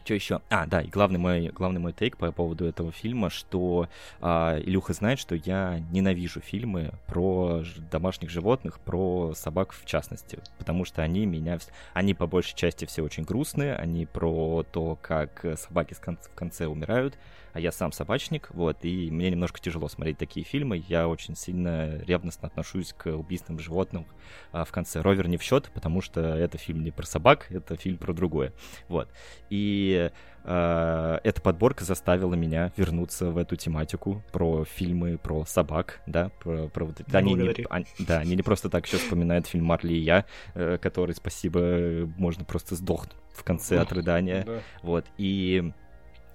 Что 0.04 0.14
еще? 0.14 0.40
А, 0.48 0.66
да, 0.66 0.80
и 0.80 0.88
главный 0.88 1.18
мой, 1.18 1.48
главный 1.48 1.80
мой 1.80 1.92
тейк 1.92 2.16
по 2.16 2.32
поводу 2.32 2.64
этого 2.64 2.90
фильма, 2.90 3.30
что 3.30 3.88
а, 4.20 4.58
Илюха 4.58 4.94
знает, 4.94 5.20
что 5.20 5.36
я 5.36 5.80
ненавижу 5.92 6.40
фильмы 6.40 6.92
про 7.06 7.62
домашних 7.90 8.30
животных, 8.30 8.80
про 8.80 9.32
собак 9.34 9.72
в 9.72 9.84
частности, 9.84 10.40
потому 10.58 10.84
что 10.84 11.02
они 11.02 11.24
меня... 11.26 11.58
Они 11.94 12.14
по 12.14 12.26
большей 12.26 12.56
части 12.56 12.84
все 12.84 13.02
очень 13.02 13.22
грустные, 13.22 13.76
они 13.76 14.06
про 14.06 14.64
то, 14.72 14.98
как 15.00 15.44
собаки 15.56 15.94
в 15.94 16.34
конце 16.34 16.66
умирают, 16.66 17.16
а 17.52 17.60
я 17.60 17.72
сам 17.72 17.92
собачник, 17.92 18.48
вот, 18.50 18.78
и 18.82 19.10
мне 19.10 19.30
немножко 19.30 19.60
тяжело 19.60 19.88
смотреть 19.88 20.18
такие 20.18 20.44
фильмы. 20.44 20.82
Я 20.88 21.08
очень 21.08 21.36
сильно 21.36 21.98
ревностно 22.02 22.48
отношусь 22.48 22.92
к 22.92 23.06
убийствам 23.10 23.58
животных 23.58 24.06
а, 24.52 24.64
в 24.64 24.72
конце. 24.72 25.00
Ровер 25.00 25.28
не 25.28 25.36
в 25.36 25.42
счет, 25.42 25.70
потому 25.74 26.00
что 26.00 26.20
это 26.20 26.58
фильм 26.58 26.82
не 26.82 26.90
про 26.90 27.04
собак, 27.04 27.46
это 27.50 27.76
фильм 27.76 27.98
про 27.98 28.12
другое. 28.12 28.52
Вот. 28.88 29.08
И 29.50 30.10
э, 30.44 31.18
эта 31.24 31.40
подборка 31.42 31.84
заставила 31.84 32.34
меня 32.34 32.72
вернуться 32.76 33.30
в 33.30 33.36
эту 33.36 33.56
тематику 33.56 34.22
про 34.32 34.64
фильмы 34.64 35.18
про 35.18 35.44
собак, 35.44 36.00
да, 36.06 36.30
про, 36.40 36.68
про 36.68 36.84
вот 36.86 37.00
это. 37.00 37.18
Они 37.18 37.34
не, 37.34 37.66
они- 37.68 37.86
да, 37.98 38.18
они 38.18 38.34
не 38.34 38.42
просто 38.42 38.70
так 38.70 38.86
еще 38.86 38.96
вспоминают 38.96 39.46
фильм 39.46 39.66
Марли 39.66 39.94
и 39.94 40.00
я, 40.00 40.24
э, 40.54 40.78
который, 40.80 41.14
спасибо, 41.14 42.10
можно 42.16 42.44
просто 42.44 42.76
сдохнуть 42.76 43.12
в 43.34 43.44
конце 43.44 43.78
от 43.78 43.92
рыдания. 43.92 44.44
Да. 44.44 44.60
Вот, 44.82 45.06
и... 45.18 45.72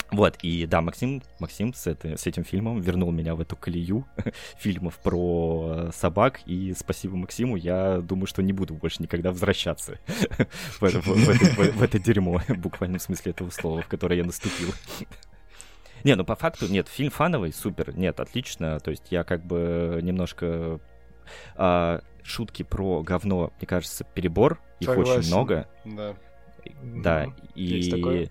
Вот, 0.10 0.38
и 0.42 0.66
да, 0.66 0.82
Максим, 0.82 1.22
Максим 1.40 1.74
с, 1.74 1.86
это- 1.86 2.18
с 2.18 2.26
этим 2.26 2.46
фильмом 2.46 2.80
вернул 2.80 3.12
меня 3.12 3.36
в 3.36 3.42
эту 3.42 3.56
колею 3.58 4.06
фильмов 4.58 4.98
про 5.00 5.90
собак, 5.94 6.40
и 6.46 6.74
спасибо 6.78 7.18
Максиму, 7.18 7.58
я 7.58 7.98
думаю, 7.98 8.26
что 8.26 8.42
не 8.42 8.54
буду 8.54 8.74
больше 8.74 9.02
никогда 9.04 9.32
возвращаться 9.32 10.00
в 10.80 10.84
это, 10.84 11.02
в- 11.02 11.08
в 11.08 11.30
это- 11.30 11.46
в- 11.62 11.76
в 11.78 11.84
это 11.84 12.00
дерьмо, 12.00 12.38
в 12.48 12.58
буквальном 12.58 13.00
смысле 13.00 13.32
этого 13.32 13.50
слова, 13.50 13.82
в 13.82 13.88
которое 13.88 14.16
я 14.18 14.24
наступил. 14.24 14.70
Не, 16.04 16.16
ну 16.16 16.24
по 16.24 16.36
факту, 16.36 16.68
нет, 16.68 16.88
фильм 16.88 17.10
фановый, 17.12 17.52
супер, 17.52 17.94
нет, 17.98 18.20
отлично, 18.20 18.80
то 18.80 18.92
есть 18.92 19.08
я 19.12 19.24
как 19.26 19.46
бы 19.46 20.00
немножко... 20.04 20.80
а, 21.56 22.02
шутки 22.24 22.64
про 22.64 23.04
говно, 23.04 23.52
мне 23.58 23.68
кажется, 23.68 24.06
перебор, 24.06 24.60
их 24.80 24.90
очень 24.90 25.06
Согласен. 25.06 25.28
много, 25.28 25.68
Да. 25.86 26.16
да, 26.82 27.26
Ну, 27.26 27.34
и... 27.56 27.64
есть 27.64 27.92
такое. 27.92 28.30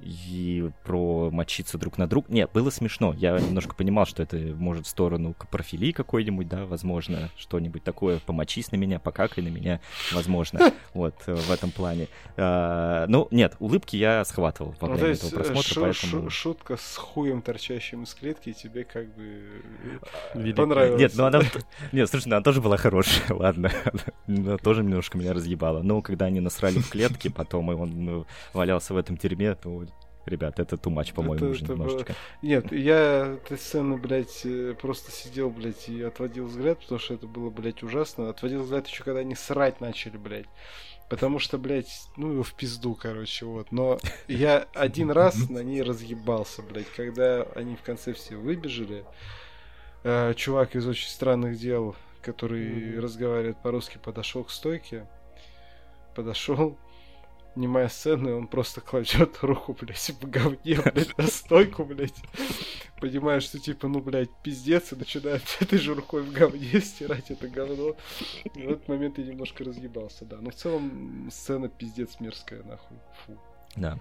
И 0.00 0.70
про 0.84 1.30
мочиться 1.30 1.78
друг 1.78 1.96
на 1.98 2.06
друг. 2.06 2.28
Не, 2.28 2.46
было 2.46 2.70
смешно. 2.70 3.14
Я 3.16 3.38
немножко 3.38 3.74
понимал, 3.74 4.04
что 4.06 4.22
это 4.22 4.36
может 4.36 4.86
в 4.86 4.88
сторону 4.90 5.32
капрофилии 5.34 5.92
какой-нибудь, 5.92 6.48
да, 6.48 6.66
возможно, 6.66 7.30
что-нибудь 7.36 7.82
такое. 7.82 8.18
Помочись 8.18 8.72
на 8.72 8.76
меня, 8.76 8.98
покакай 8.98 9.42
на 9.42 9.48
меня, 9.48 9.80
возможно. 10.12 10.72
Вот, 10.92 11.14
э, 11.26 11.34
в 11.34 11.50
этом 11.50 11.70
плане. 11.70 12.08
А, 12.36 13.06
Ну, 13.08 13.28
нет, 13.30 13.56
улыбки 13.58 13.96
я 13.96 14.24
схватывал 14.24 14.74
во 14.80 14.88
Ну, 14.88 14.94
время 14.94 15.08
есть 15.10 15.24
этого 15.24 15.40
э, 15.40 15.44
просмотра, 15.44 15.62
шу- 15.72 15.80
поэтому... 15.80 16.22
шу- 16.24 16.30
шутка 16.30 16.76
с 16.76 16.96
хуем, 16.96 17.40
торчащим 17.42 18.02
из 18.04 18.14
клетки, 18.14 18.52
тебе 18.52 18.84
как 18.84 19.06
бы 19.14 19.22
э, 19.24 20.38
Великая. 20.38 20.54
понравилась. 20.62 21.00
Нет, 21.00 21.12
ну 21.16 21.24
она... 21.24 21.40
Нет, 21.92 22.10
слушай, 22.10 22.28
ну 22.28 22.36
она 22.36 22.42
тоже 22.44 22.60
была 22.60 22.76
хорошая, 22.76 23.24
ладно. 23.34 23.70
Она 24.26 24.58
тоже 24.58 24.82
немножко 24.82 25.16
меня 25.16 25.32
разъебала. 25.32 25.82
Но 25.82 26.02
когда 26.02 26.26
они 26.26 26.40
насрали 26.40 26.78
в 26.80 26.90
клетке, 26.90 27.30
потом 27.30 27.72
и 27.72 27.74
он 27.74 28.04
ну, 28.04 28.26
валялся 28.52 28.92
в 28.92 28.96
этом 28.98 29.16
тюрьме, 29.16 29.54
то, 29.54 29.85
ребят, 30.26 30.58
это 30.60 30.76
too 30.76 30.92
much, 30.92 31.14
по-моему, 31.14 31.36
Это- 31.36 31.46
уже 31.46 31.64
это 31.64 31.72
немножечко. 31.72 32.14
Нет, 32.42 32.72
я 32.72 33.38
этой 33.42 33.56
сцены, 33.58 33.96
блядь, 33.96 34.42
э, 34.44 34.74
просто 34.80 35.10
сидел, 35.12 35.50
блядь, 35.50 35.88
и 35.88 36.02
отводил 36.02 36.46
взгляд, 36.46 36.80
потому 36.80 36.98
что 36.98 37.14
это 37.14 37.26
было, 37.26 37.50
блядь, 37.50 37.82
ужасно. 37.82 38.28
Отводил 38.28 38.62
взгляд 38.62 38.86
еще 38.88 39.02
когда 39.04 39.20
они 39.20 39.34
срать 39.34 39.80
начали, 39.80 40.16
блядь. 40.16 40.46
Потому 41.08 41.38
что, 41.38 41.56
блядь, 41.56 42.08
ну 42.16 42.32
его 42.32 42.42
в 42.42 42.52
пизду, 42.54 42.94
короче, 42.94 43.46
вот. 43.46 43.70
Но 43.70 43.98
я 44.28 44.66
один 44.74 45.10
раз 45.12 45.48
на 45.48 45.62
ней 45.62 45.82
разъебался, 45.82 46.62
блядь, 46.62 46.90
когда 46.96 47.42
они 47.54 47.76
в 47.76 47.82
конце 47.82 48.12
все 48.12 48.36
выбежали. 48.36 49.04
э, 50.02 50.34
чувак 50.34 50.74
из 50.76 50.86
очень 50.86 51.08
странных 51.08 51.56
дел, 51.58 51.94
который 52.22 52.98
разговаривает 53.00 53.62
по-русски, 53.62 53.98
подошел 54.02 54.42
к 54.44 54.50
стойке. 54.50 55.06
Подошел, 56.14 56.76
снимая 57.56 57.88
сцену, 57.88 58.28
и 58.28 58.32
он 58.34 58.48
просто 58.48 58.82
кладет 58.82 59.38
руку, 59.40 59.74
блядь, 59.80 59.96
в 60.20 60.28
говне, 60.28 60.78
блядь, 60.84 61.16
на 61.16 61.26
стойку, 61.26 61.84
блядь. 61.84 62.14
Понимаешь, 63.00 63.44
что 63.44 63.58
типа, 63.58 63.88
ну, 63.88 64.00
блядь, 64.00 64.28
пиздец, 64.42 64.92
и 64.92 64.96
начинает 64.96 65.42
этой 65.60 65.78
же 65.78 65.94
рукой 65.94 66.22
в 66.22 66.32
говне 66.32 66.80
стирать 66.80 67.30
это 67.30 67.48
говно. 67.48 67.96
И 68.54 68.62
в 68.62 68.70
этот 68.70 68.88
момент 68.88 69.18
я 69.18 69.24
немножко 69.24 69.64
разъебался, 69.64 70.26
да. 70.26 70.36
Но 70.40 70.50
в 70.50 70.54
целом 70.54 71.30
сцена 71.32 71.68
пиздец 71.68 72.20
мерзкая, 72.20 72.62
нахуй. 72.62 72.98
Фу. 73.24 73.38
Да. 73.74 73.98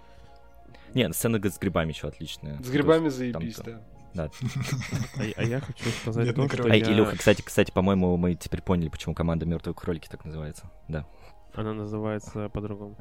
Не, 0.94 1.12
сцена 1.14 1.40
с 1.42 1.58
грибами 1.58 1.90
еще 1.90 2.10
отличная. 2.10 2.62
С 2.62 2.70
грибами 2.70 3.06
есть 3.06 3.18
заебись, 3.18 3.58
да. 3.58 3.82
Да. 4.14 4.30
А, 5.18 5.24
а 5.38 5.44
я 5.44 5.60
хочу 5.62 5.90
сказать 5.90 6.26
Нет, 6.26 6.36
то, 6.36 6.42
не 6.44 6.50
что. 6.50 6.68
Эй, 6.70 6.80
я- 6.80 6.92
Илюха, 6.92 7.18
кстати, 7.18 7.42
кстати, 7.42 7.72
по-моему, 7.72 8.16
мы 8.18 8.36
теперь 8.36 8.62
поняли, 8.62 8.90
почему 8.90 9.14
команда 9.16 9.46
мертвые 9.46 9.76
кролики 9.76 10.08
так 10.10 10.24
называется. 10.26 10.70
Да. 10.90 11.06
Она 11.54 11.74
называется 11.74 12.50
по-другому. 12.50 12.98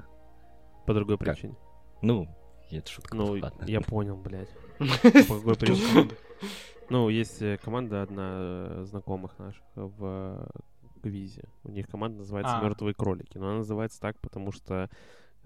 По 0.86 0.94
другой 0.94 1.18
Как? 1.18 1.34
причине. 1.34 1.56
Ну, 2.02 2.28
это 2.70 2.90
шутка. 2.90 3.16
Ну, 3.16 3.32
ладно. 3.32 3.64
я 3.66 3.80
понял, 3.80 4.16
блядь. 4.16 4.50
По 5.28 5.38
какой 5.38 5.56
причине? 5.56 6.10
Ну, 6.90 7.08
есть 7.08 7.40
э, 7.40 7.58
команда 7.58 8.02
одна 8.02 8.32
э, 8.36 8.84
знакомых 8.86 9.38
наших 9.38 9.62
в 9.74 10.04
э, 10.04 10.46
квизе. 11.02 11.48
У 11.62 11.70
них 11.70 11.88
команда 11.88 12.18
называется 12.18 12.58
А. 12.58 12.62
Мертвые 12.62 12.94
кролики. 12.94 13.38
Но 13.38 13.46
она 13.46 13.56
называется 13.58 14.00
так, 14.00 14.18
потому 14.20 14.52
что 14.52 14.90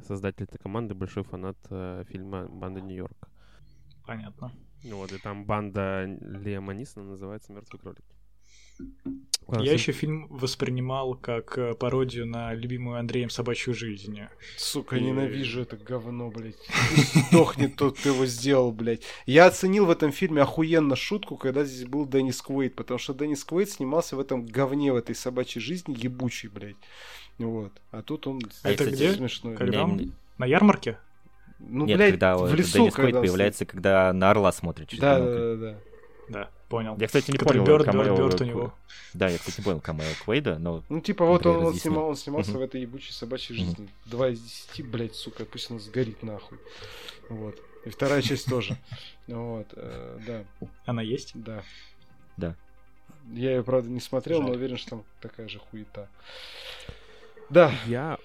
создатель 0.02 0.44
этой 0.44 0.58
команды 0.58 0.94
большой 0.94 1.22
фанат 1.22 1.56
э, 1.70 2.04
фильма 2.08 2.48
Банда 2.48 2.80
Нью-Йорк. 2.80 3.28
Понятно. 4.06 4.52
Ну 4.84 4.96
Вот, 4.98 5.12
и 5.12 5.18
там 5.18 5.44
банда 5.44 6.04
Лиама 6.06 6.72
Нисона 6.72 7.10
называется 7.10 7.52
Мертвые 7.52 7.80
кролики. 7.80 8.14
А, 9.50 9.62
Я 9.62 9.72
еще 9.72 9.92
фильм 9.92 10.26
воспринимал 10.28 11.14
как 11.14 11.56
э, 11.56 11.74
пародию 11.74 12.26
на 12.26 12.52
любимую 12.52 12.98
Андреем 12.98 13.30
собачью 13.30 13.72
жизнь. 13.72 14.20
Сука, 14.58 14.96
И- 14.96 15.00
ненавижу 15.00 15.62
это 15.62 15.76
говно, 15.78 16.30
блядь. 16.30 16.56
Сдохнет 17.30 17.76
тот, 17.76 17.98
кто 17.98 18.10
его 18.10 18.26
сделал, 18.26 18.72
блядь. 18.72 19.02
Я 19.24 19.46
оценил 19.46 19.86
в 19.86 19.90
этом 19.90 20.12
фильме 20.12 20.42
охуенно 20.42 20.96
шутку, 20.96 21.36
когда 21.36 21.64
здесь 21.64 21.86
был 21.86 22.06
Деннис 22.06 22.42
Квейт, 22.42 22.74
потому 22.74 22.98
что 22.98 23.14
Деннис 23.14 23.42
Квейт 23.42 23.70
снимался 23.70 24.16
в 24.16 24.20
этом 24.20 24.44
говне, 24.44 24.92
в 24.92 24.96
этой 24.96 25.14
собачьей 25.14 25.62
жизни, 25.62 25.96
ебучий, 25.98 26.50
блядь. 26.50 26.76
Вот. 27.38 27.72
А 27.90 28.02
тут 28.02 28.26
он 28.26 28.40
А 28.64 28.70
это 28.70 28.84
где? 28.90 29.12
смешной. 29.14 29.56
Когда 29.56 29.84
он- 29.84 30.12
На 30.36 30.44
ярмарке? 30.44 30.98
Ну, 31.58 31.86
Нет, 31.86 31.96
блядь, 31.96 32.10
когда 32.10 32.36
в 32.36 32.54
лесу, 32.54 32.78
Деннис 32.78 32.94
когда 32.94 33.18
он 33.18 33.24
появляется, 33.24 33.64
когда 33.64 34.12
на 34.12 34.30
орла 34.30 34.52
смотрит 34.52 34.90
Да, 35.00 35.18
да, 35.18 35.24
да, 35.26 35.56
да. 35.56 35.78
Да, 36.28 36.50
понял. 36.68 36.96
Я, 36.98 37.06
кстати, 37.06 37.30
не 37.30 37.38
Который 37.38 37.58
понял 37.58 37.66
Бёрд, 37.66 37.84
камео 37.86 38.04
Бёрд, 38.04 38.18
Бёрд 38.18 38.40
у 38.40 38.44
него. 38.44 38.74
Да, 39.14 39.28
я, 39.28 39.38
кстати, 39.38 39.58
не 39.60 39.64
понял 39.64 39.80
камео 39.80 40.04
Квейда, 40.24 40.58
но 40.58 40.82
Ну, 40.88 41.00
типа, 41.00 41.24
вот 41.24 41.46
он, 41.46 41.64
он, 41.64 41.74
снимал, 41.74 42.08
он 42.08 42.16
снимался 42.16 42.52
в 42.52 42.60
этой 42.60 42.82
ебучей 42.82 43.12
собачьей 43.12 43.58
жизни. 43.58 43.88
Два 44.06 44.28
из 44.28 44.40
десяти, 44.40 44.82
блядь, 44.82 45.14
сука, 45.14 45.44
пусть 45.44 45.70
она 45.70 45.80
сгорит 45.80 46.22
нахуй. 46.22 46.58
Вот. 47.28 47.56
И 47.84 47.90
вторая 47.90 48.22
часть 48.22 48.48
тоже. 48.48 48.76
Вот, 49.26 49.66
э, 49.76 50.18
да, 50.26 50.44
Она 50.86 51.02
есть? 51.02 51.32
да. 51.34 51.62
Да. 52.38 52.56
Я 53.30 53.56
ее, 53.56 53.62
правда, 53.62 53.90
не 53.90 54.00
смотрел, 54.00 54.40
но 54.40 54.52
уверен, 54.52 54.78
что 54.78 54.90
там 54.90 55.04
такая 55.20 55.48
же 55.48 55.58
хуета. 55.58 56.08
Да, 57.50 57.72
Я 57.86 58.18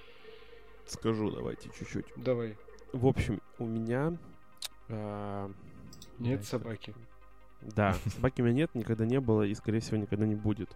скажу, 0.88 1.30
давайте 1.31 1.69
чуть-чуть. 1.77 2.05
давай. 2.15 2.57
В 2.93 3.05
общем, 3.07 3.41
у 3.59 3.65
меня... 3.65 4.15
а, 4.88 5.51
Нет 6.19 6.45
собаки. 6.45 6.93
Да, 7.76 7.95
собаки 8.06 8.41
у 8.41 8.45
меня 8.45 8.56
нет, 8.56 8.76
никогда 8.76 9.06
не 9.06 9.19
было 9.19 9.44
и, 9.44 9.53
скорее 9.56 9.80
всего, 9.80 9.98
никогда 9.98 10.26
не 10.26 10.35
будет. 10.35 10.69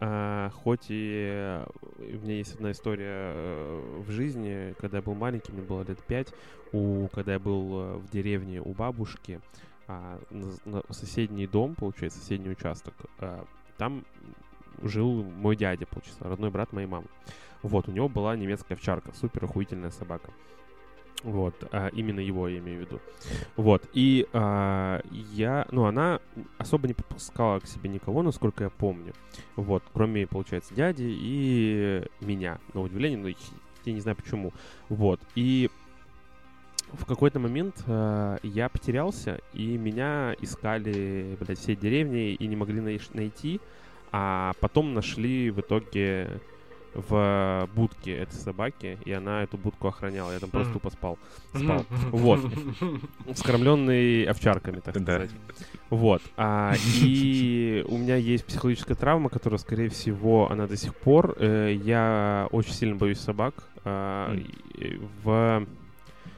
А, 0.00 0.50
хоть 0.50 0.86
и 0.90 1.28
э, 1.28 1.66
у 1.98 2.24
меня 2.24 2.36
есть 2.36 2.54
одна 2.54 2.70
история 2.70 3.32
э, 3.34 4.02
в 4.06 4.10
жизни, 4.10 4.74
когда 4.78 4.98
я 4.98 5.02
был 5.02 5.14
маленький, 5.14 5.50
мне 5.50 5.62
было 5.62 5.82
лет 5.82 5.98
пять, 6.04 6.32
у, 6.72 7.08
когда 7.08 7.32
я 7.32 7.38
был 7.40 7.80
э, 7.80 7.96
в 7.96 8.08
деревне 8.10 8.62
у 8.62 8.72
бабушки, 8.74 9.40
а, 9.88 10.20
на, 10.30 10.52
на 10.66 10.82
соседний 10.90 11.48
дом, 11.48 11.74
получается, 11.74 12.20
соседний 12.20 12.50
участок, 12.50 12.94
а, 13.18 13.44
там 13.76 14.04
жил 14.82 15.24
мой 15.24 15.56
дядя, 15.56 15.86
получается, 15.86 16.24
родной 16.24 16.50
брат 16.50 16.72
моей 16.72 16.86
мамы. 16.86 17.06
Вот, 17.62 17.88
у 17.88 17.92
него 17.92 18.08
была 18.08 18.36
немецкая 18.36 18.74
овчарка, 18.74 19.12
супер 19.14 19.44
охуительная 19.44 19.90
собака. 19.90 20.30
Вот, 21.24 21.54
а, 21.72 21.88
именно 21.88 22.20
его 22.20 22.46
я 22.48 22.58
имею 22.58 22.78
в 22.78 22.80
виду. 22.82 23.00
Вот, 23.56 23.82
и 23.92 24.26
а, 24.32 25.00
я, 25.32 25.66
ну, 25.72 25.86
она 25.86 26.20
особо 26.58 26.86
не 26.86 26.94
подпускала 26.94 27.58
к 27.58 27.66
себе 27.66 27.90
никого, 27.90 28.22
насколько 28.22 28.64
я 28.64 28.70
помню. 28.70 29.12
Вот, 29.56 29.82
кроме, 29.92 30.26
получается, 30.26 30.74
дяди 30.74 31.06
и 31.08 32.04
меня. 32.20 32.58
На 32.72 32.82
удивление, 32.82 33.18
но 33.18 33.28
я 33.28 33.92
не 33.92 34.00
знаю 34.00 34.16
почему. 34.16 34.52
Вот, 34.88 35.20
и 35.34 35.70
в 36.92 37.04
какой-то 37.04 37.38
момент 37.38 37.82
э, 37.86 38.38
я 38.42 38.68
потерялся, 38.68 39.40
и 39.52 39.76
меня 39.76 40.34
искали, 40.40 41.36
блядь, 41.40 41.58
все 41.58 41.76
деревни 41.76 42.32
и 42.32 42.46
не 42.46 42.56
могли 42.56 42.80
найти, 43.12 43.60
а 44.12 44.52
потом 44.60 44.94
нашли 44.94 45.50
в 45.50 45.60
итоге 45.60 46.40
в 46.94 47.68
будке 47.74 48.12
этой 48.16 48.34
собаки, 48.34 48.98
и 49.04 49.12
она 49.12 49.42
эту 49.42 49.56
будку 49.56 49.88
охраняла. 49.88 50.32
Я 50.32 50.38
там 50.40 50.50
просто 50.50 50.72
тупо 50.72 50.90
спал. 50.90 51.18
Спал. 51.54 51.84
Вот. 52.10 52.40
Вскормленный 53.34 54.24
овчарками, 54.24 54.80
так 54.80 54.96
сказать. 54.98 55.30
Вот. 55.90 56.22
А, 56.36 56.74
и 57.02 57.84
у 57.88 57.98
меня 57.98 58.16
есть 58.16 58.44
психологическая 58.44 58.96
травма, 58.96 59.28
которая, 59.30 59.58
скорее 59.58 59.88
всего, 59.90 60.50
она 60.50 60.66
до 60.66 60.76
сих 60.76 60.94
пор. 60.94 61.34
Э, 61.38 61.72
я 61.72 62.48
очень 62.50 62.72
сильно 62.72 62.96
боюсь 62.96 63.18
собак. 63.20 63.54
а, 63.84 64.34
и 64.74 65.00
в 65.24 65.66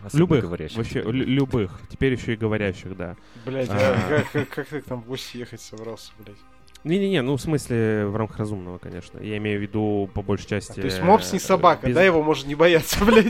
Особенно 0.02 0.20
любых, 0.20 0.44
говорящих. 0.44 0.78
вообще 0.78 1.02
лю- 1.02 1.26
любых. 1.26 1.78
Теперь 1.90 2.12
еще 2.14 2.32
и 2.32 2.36
говорящих, 2.36 2.96
да. 2.96 3.16
Блять, 3.44 3.68
А. 3.70 3.74
а 3.76 4.08
как, 4.08 4.30
как, 4.32 4.48
как 4.48 4.66
ты 4.68 4.80
там 4.82 5.02
в 5.02 5.06
гости 5.06 5.36
ехать 5.38 5.60
собрался, 5.60 6.12
блядь? 6.18 6.36
Не-не-не, 6.82 7.20
ну 7.20 7.36
в 7.36 7.40
смысле 7.40 8.06
в 8.06 8.16
рамках 8.16 8.38
разумного, 8.38 8.78
конечно. 8.78 9.18
Я 9.20 9.36
имею 9.36 9.58
в 9.58 9.62
виду 9.62 10.10
по 10.14 10.22
большей 10.22 10.48
части. 10.48 10.80
То 10.80 10.86
есть 10.86 11.02
мопс 11.02 11.32
не 11.32 11.38
э, 11.38 11.40
собака, 11.42 11.86
без- 11.86 11.94
да, 11.94 12.02
его 12.02 12.22
можно 12.22 12.48
не 12.48 12.54
бояться, 12.54 13.04
блядь. 13.04 13.26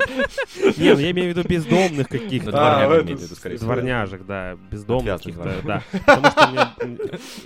Не, 0.79 0.95
ну 0.95 1.01
я 1.01 1.11
имею 1.11 1.33
в 1.35 1.37
виду 1.37 1.49
бездомных 1.49 2.09
каких-то. 2.09 2.51
А. 2.55 3.03
Дворняжек, 3.59 4.25
да, 4.25 4.57
бездомных 4.71 5.17
каких-то, 5.19 5.55
да. 5.65 5.83
Потому 5.91 6.27
что 6.31 6.75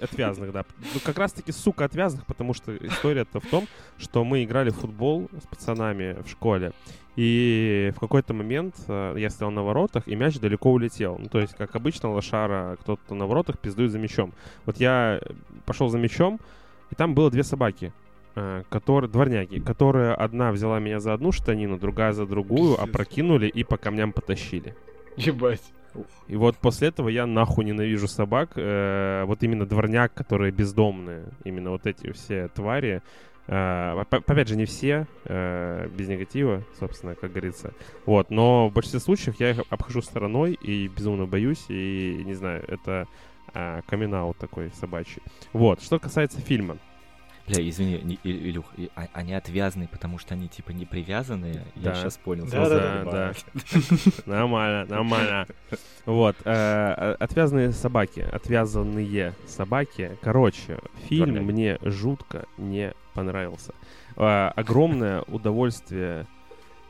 отвязных, 0.03 0.53
да. 0.53 0.65
Ну, 0.93 1.01
как 1.03 1.19
раз-таки, 1.19 1.53
сука, 1.53 1.87
отвязных, 1.87 2.27
потому 2.27 2.53
что 2.53 2.77
история-то 2.77 3.41
в 3.41 3.47
том, 3.47 3.67
что 3.99 4.25
мы 4.25 4.45
играли 4.45 4.71
в 4.71 4.77
футбол 4.77 5.31
с 5.43 5.47
пацанами 5.47 6.23
в 6.23 6.29
школе, 6.29 6.73
и 7.17 7.93
в 7.97 8.01
какой-то 8.01 8.35
момент 8.35 8.75
э, 8.89 9.15
я 9.17 9.31
стоял 9.31 9.53
на 9.53 9.63
воротах, 9.63 10.09
и 10.09 10.17
мяч 10.17 10.39
далеко 10.39 10.73
улетел. 10.73 11.17
Ну, 11.19 11.29
то 11.29 11.41
есть, 11.41 11.55
как 11.55 11.77
обычно, 11.77 12.13
лошара, 12.13 12.77
кто-то 12.81 13.15
на 13.15 13.27
воротах 13.27 13.59
пиздует 13.59 13.93
за 13.93 13.99
мячом. 13.99 14.33
Вот 14.67 14.79
я 14.79 15.21
пошел 15.65 15.89
за 15.89 15.99
мячом, 15.99 16.41
и 16.91 16.95
там 16.95 17.15
было 17.15 17.31
две 17.31 17.45
собаки, 17.45 17.93
э, 18.35 18.65
которые, 18.69 19.11
дворняги, 19.11 19.61
которые 19.61 20.13
одна 20.15 20.51
взяла 20.51 20.81
меня 20.81 20.99
за 20.99 21.13
одну 21.13 21.31
штанину, 21.31 21.79
другая 21.79 22.13
за 22.13 22.27
другую, 22.27 22.81
опрокинули 22.81 23.47
и 23.47 23.63
по 23.63 23.77
камням 23.77 24.13
потащили. 24.13 24.75
Ебать. 25.17 25.63
И 26.27 26.37
вот 26.37 26.57
после 26.57 26.89
этого 26.89 27.09
я 27.09 27.27
нахуй 27.27 27.65
ненавижу 27.65 28.09
собак. 28.09 28.51
Э, 28.57 29.25
вот 29.27 29.43
именно 29.43 29.67
дворняк, 29.67 30.13
которые 30.13 30.51
бездомные. 30.51 31.27
Именно 31.45 31.71
вот 31.71 31.87
эти 31.87 32.11
все 32.13 32.49
твари. 32.49 33.03
Э, 33.47 33.93
оп- 34.01 34.15
опять 34.31 34.49
же, 34.49 34.57
не 34.57 34.65
все, 34.65 35.07
э, 35.25 35.89
без 35.89 36.09
негатива, 36.09 36.63
собственно, 36.79 37.15
как 37.15 37.31
говорится. 37.33 37.73
Вот, 38.07 38.31
но 38.31 38.69
в 38.69 38.73
большинстве 38.73 39.01
случаев 39.01 39.39
я 39.39 39.51
их 39.51 39.61
обхожу 39.71 40.03
стороной 40.03 40.55
и 40.55 40.89
безумно 40.89 41.27
боюсь. 41.27 41.65
И, 41.69 42.23
не 42.25 42.35
знаю, 42.35 42.65
это 42.67 43.07
камин 43.87 44.35
такой 44.39 44.71
собачий. 44.73 45.23
Вот, 45.53 45.81
что 45.81 46.01
касается 46.01 46.41
фильма. 46.41 46.79
Бля, 47.47 47.69
извини, 47.69 48.01
не- 48.03 48.19
Илюх, 48.25 48.65
и- 48.79 48.91
а- 48.97 49.09
они 49.13 49.35
отвязаны, 49.35 49.87
потому 49.87 50.19
что 50.19 50.33
они 50.35 50.49
типа 50.49 50.71
не 50.71 50.87
привязанные. 50.87 51.63
Я 51.77 51.91
Да. 51.91 51.95
сейчас 51.95 52.17
понял. 52.17 52.47
Да, 52.51 52.69
да, 52.71 53.05
да, 53.05 53.33
Нормально, 54.27 54.87
нормально. 54.89 55.47
Вот, 56.07 56.37
э, 56.45 57.17
отвязанные 57.21 57.73
собаки, 57.73 58.21
отвязанные 58.21 59.35
собаки. 59.47 60.17
Короче, 60.23 60.79
фильм 61.09 61.45
мне 61.45 61.79
жутко 61.83 62.47
не 62.57 62.95
понравился. 63.13 63.75
Э, 64.17 64.49
огромное 64.57 65.23
удовольствие 65.23 66.27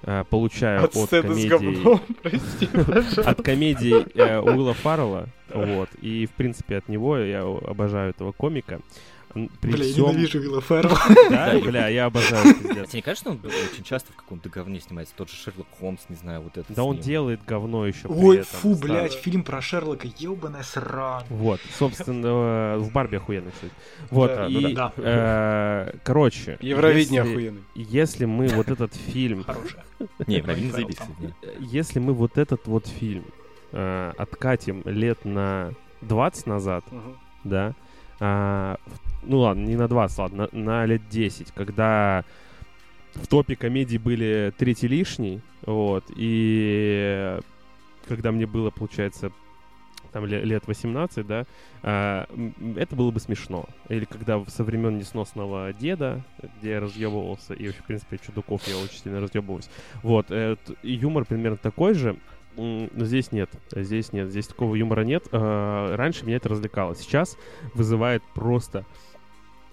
э, 0.02 0.22
получаю 0.30 0.84
От 0.84 0.94
от, 0.96 1.10
говном, 1.10 2.00
прости, 2.22 2.66
пожалуйста. 2.72 3.22
от 3.28 3.42
комедий 3.42 4.06
э, 4.14 4.38
Уилла 4.38 4.74
Фаррелла, 4.74 5.28
вот, 5.52 5.88
и 6.00 6.26
в 6.26 6.30
принципе 6.32 6.76
от 6.76 6.88
него 6.88 7.16
я 7.18 7.42
обожаю 7.42 8.10
этого 8.10 8.32
комика. 8.32 8.80
При 9.60 9.72
Бля, 9.72 9.84
я 9.84 9.92
всем- 9.92 10.06
ненавижу 10.10 10.38
Вилла 10.38 10.60
Феррелла. 10.60 10.98
Да, 11.30 11.58
бля, 11.58 11.88
я 11.88 12.06
обожаю, 12.06 12.54
пиздец. 12.54 12.88
Тебе 12.90 12.98
не 12.98 13.02
кажется, 13.02 13.30
он 13.30 13.40
очень 13.44 13.82
часто 13.84 14.12
в 14.12 14.16
каком-то 14.16 14.48
говне 14.48 14.80
снимается? 14.80 15.12
Тот 15.16 15.28
же 15.28 15.36
Шерлок 15.36 15.66
Холмс, 15.80 16.02
не 16.08 16.16
знаю, 16.16 16.42
вот 16.42 16.56
это. 16.56 16.72
Да 16.72 16.84
он 16.84 16.98
делает 16.98 17.40
говно 17.44 17.86
еще 17.86 18.06
Ой, 18.08 18.42
фу, 18.42 18.74
блядь, 18.76 19.12
фильм 19.14 19.42
про 19.42 19.60
Шерлока, 19.60 20.06
ебаная 20.18 20.62
срань. 20.62 21.24
Вот, 21.30 21.60
собственно, 21.78 22.78
в 22.78 22.92
Барби 22.92 23.16
охуенно, 23.16 23.50
кстати. 23.50 23.72
Вот, 24.10 24.28
Да, 24.30 24.46
и, 24.46 24.76
э, 24.98 25.92
короче, 26.04 26.58
Евровидение 26.60 27.22
охуенный. 27.22 27.62
Если 27.74 28.24
мы 28.24 28.48
вот 28.48 28.68
этот 28.68 28.94
фильм. 28.94 29.44
Не, 30.26 30.40
Фаррелл 30.42 30.70
заебись, 30.70 30.98
если 31.58 31.98
мы 31.98 32.12
вот 32.12 32.38
этот 32.38 32.66
вот 32.66 32.86
фильм 32.86 33.24
э, 33.72 34.12
откатим 34.16 34.82
лет 34.84 35.24
на 35.24 35.72
20 36.02 36.46
назад, 36.46 36.84
да, 37.42 37.74
а, 38.20 38.76
в- 38.86 39.13
ну 39.26 39.38
ладно, 39.40 39.64
не 39.64 39.76
на 39.76 39.88
20, 39.88 40.18
ладно, 40.18 40.48
на, 40.52 40.60
на 40.60 40.86
лет 40.86 41.02
10, 41.08 41.52
когда 41.52 42.24
в 43.14 43.26
топе 43.26 43.56
комедий 43.56 43.98
были 43.98 44.52
третий 44.56 44.88
лишний, 44.88 45.40
вот, 45.66 46.04
и 46.16 47.38
когда 48.08 48.32
мне 48.32 48.46
было, 48.46 48.70
получается, 48.70 49.30
там 50.12 50.26
ле- 50.26 50.44
лет 50.44 50.66
18, 50.66 51.26
да, 51.26 51.44
а, 51.82 52.26
это 52.76 52.94
было 52.94 53.10
бы 53.10 53.18
смешно. 53.20 53.66
Или 53.88 54.04
когда 54.04 54.42
со 54.46 54.62
времен 54.62 54.96
несносного 54.96 55.72
деда, 55.72 56.22
где 56.58 56.70
я 56.70 56.80
разъебывался, 56.80 57.54
и 57.54 57.66
вообще, 57.66 57.82
в 57.82 57.86
принципе, 57.86 58.18
чудаков 58.24 58.66
я 58.68 58.76
очень 58.78 58.98
сильно 58.98 59.20
разъебываюсь. 59.20 59.68
Вот, 60.02 60.26
э, 60.30 60.56
юмор 60.82 61.24
примерно 61.24 61.56
такой 61.56 61.94
же, 61.94 62.16
но 62.56 62.88
здесь 63.04 63.32
нет, 63.32 63.50
здесь 63.74 64.12
нет, 64.12 64.28
здесь 64.30 64.46
такого 64.46 64.76
юмора 64.76 65.02
нет. 65.02 65.24
А, 65.32 65.96
Раньше 65.96 66.24
меня 66.24 66.36
это 66.36 66.48
развлекало, 66.48 66.94
сейчас 66.94 67.36
вызывает 67.74 68.22
просто 68.34 68.84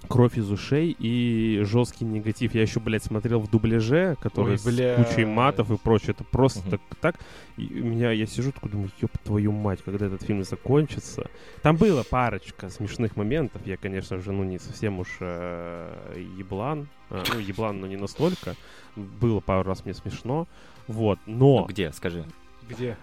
кровь 0.07 0.37
из 0.37 0.51
ушей 0.51 0.95
и 0.97 1.61
жесткий 1.63 2.05
негатив. 2.05 2.53
Я 2.55 2.61
еще, 2.61 2.79
блядь, 2.79 3.03
смотрел 3.03 3.39
в 3.39 3.49
дубляже, 3.49 4.17
который 4.21 4.51
Ой, 4.53 4.57
с 4.57 4.65
блядь. 4.65 4.95
кучей 4.97 5.25
матов 5.25 5.71
и 5.71 5.77
прочее. 5.77 6.11
Это 6.11 6.23
просто 6.23 6.69
так, 6.69 6.81
так. 6.99 7.15
И 7.57 7.81
у 7.81 7.85
меня, 7.85 8.11
я 8.11 8.25
сижу 8.25 8.51
такой, 8.51 8.71
думаю, 8.71 8.91
ёб 9.01 9.11
твою 9.23 9.51
мать, 9.51 9.79
когда 9.83 10.07
этот 10.07 10.23
фильм 10.23 10.43
закончится. 10.43 11.29
Там 11.61 11.77
было 11.77 12.03
парочка 12.03 12.69
смешных 12.69 13.15
моментов. 13.15 13.61
Я, 13.65 13.77
конечно 13.77 14.17
же, 14.19 14.31
ну, 14.31 14.43
не 14.43 14.59
совсем 14.59 14.99
уж 14.99 15.07
э, 15.19 16.25
еблан. 16.37 16.87
А, 17.09 17.23
ну, 17.33 17.39
еблан, 17.39 17.79
но 17.81 17.87
не 17.87 17.97
настолько. 17.97 18.55
Было 18.95 19.39
пару 19.39 19.63
раз 19.63 19.85
мне 19.85 19.93
смешно. 19.93 20.47
Вот, 20.87 21.19
Ну, 21.25 21.59
но 21.59 21.65
где, 21.65 21.91
скажи. 21.93 22.25
Где? 22.69 22.97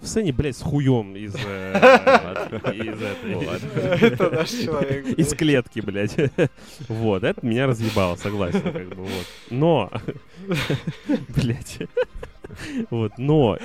В 0.00 0.06
сцене, 0.06 0.32
блядь, 0.32 0.56
с 0.56 0.62
хуем 0.62 1.16
из, 1.16 1.34
э. 1.34 1.72
Это 4.00 4.30
наш 4.30 4.50
человек. 4.50 5.06
Из 5.06 5.34
клетки, 5.34 5.80
блядь. 5.80 6.16
Вот, 6.88 7.24
это 7.24 7.44
меня 7.46 7.66
разъебало, 7.66 8.16
согласен, 8.16 8.60
как 8.60 8.88
бы, 8.88 9.04
вот. 9.04 9.26
Но, 9.50 9.90
блядь, 11.28 11.78
вот, 12.90 13.12
но, 13.18 13.58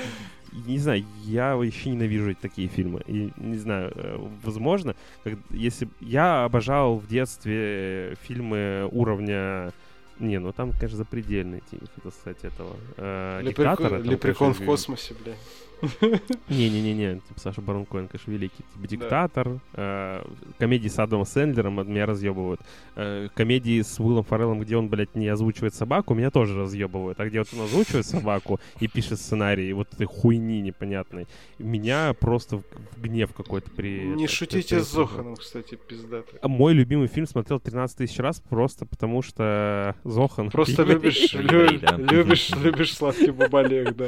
не 0.65 0.77
знаю, 0.77 1.05
я 1.25 1.55
вообще 1.55 1.89
ненавижу 1.89 2.35
такие 2.35 2.67
фильмы. 2.67 3.01
И, 3.07 3.31
не 3.37 3.57
знаю, 3.57 3.91
э, 3.95 4.17
возможно, 4.43 4.95
как, 5.23 5.35
если... 5.51 5.89
Я 5.99 6.45
обожал 6.45 6.97
в 6.97 7.07
детстве 7.07 8.15
фильмы 8.23 8.87
уровня... 8.91 9.71
Не, 10.19 10.37
ну 10.39 10.51
там, 10.51 10.71
конечно, 10.73 10.97
запредельный, 10.97 11.61
хотел 11.69 12.11
сказать, 12.11 12.43
этого. 12.43 12.75
э, 12.97 13.41
диктатора. 13.45 13.89
там, 13.89 14.03
Лепрекон 14.03 14.53
в 14.53 14.57
конечно, 14.57 14.65
космосе, 14.65 15.15
бля. 15.23 15.33
не-не-не, 16.49 17.15
типа 17.15 17.39
Саша 17.39 17.61
Барон 17.61 17.85
Коэн, 17.85 18.07
конечно, 18.07 18.31
великий. 18.31 18.63
Типа 18.73 18.87
диктатор, 18.87 19.59
э, 19.73 20.23
комедии 20.57 20.87
с 20.87 20.99
Адамом 20.99 21.25
Сэндлером 21.25 21.87
меня 21.87 22.05
разъебывают. 22.05 22.61
Э, 22.95 23.29
комедии 23.33 23.81
с 23.81 23.99
Уиллом 23.99 24.23
Фореллом, 24.23 24.59
где 24.59 24.77
он, 24.77 24.89
блядь, 24.89 25.15
не 25.15 25.27
озвучивает 25.27 25.73
собаку, 25.73 26.13
меня 26.13 26.31
тоже 26.31 26.57
разъебывают. 26.59 27.19
А 27.19 27.25
где 27.27 27.39
вот 27.39 27.47
он 27.53 27.61
озвучивает 27.61 28.05
собаку 28.05 28.59
и 28.79 28.87
пишет 28.87 29.19
сценарий, 29.19 29.71
вот 29.73 29.93
этой 29.93 30.05
хуйни 30.05 30.61
непонятной, 30.61 31.27
меня 31.57 32.13
просто 32.19 32.57
в, 32.57 32.63
гнев 33.01 33.33
какой-то 33.33 33.69
при... 33.71 34.05
Не 34.05 34.25
это- 34.25 34.33
шутите 34.33 34.81
с 34.81 34.91
Зоханом, 34.91 35.35
кстати, 35.35 35.75
пиздато. 35.75 36.37
А 36.41 36.47
Мой 36.47 36.73
любимый 36.73 37.07
фильм 37.07 37.27
смотрел 37.27 37.59
13 37.59 37.97
тысяч 37.97 38.17
раз 38.19 38.41
просто 38.49 38.85
потому, 38.85 39.21
что 39.21 39.95
Зохан... 40.03 40.49
Просто 40.49 40.83
любишь, 40.89 41.33
любишь, 41.33 42.49
любишь 42.51 42.93
сладкий 42.93 43.31
бабалек, 43.31 43.95
да. 43.95 44.07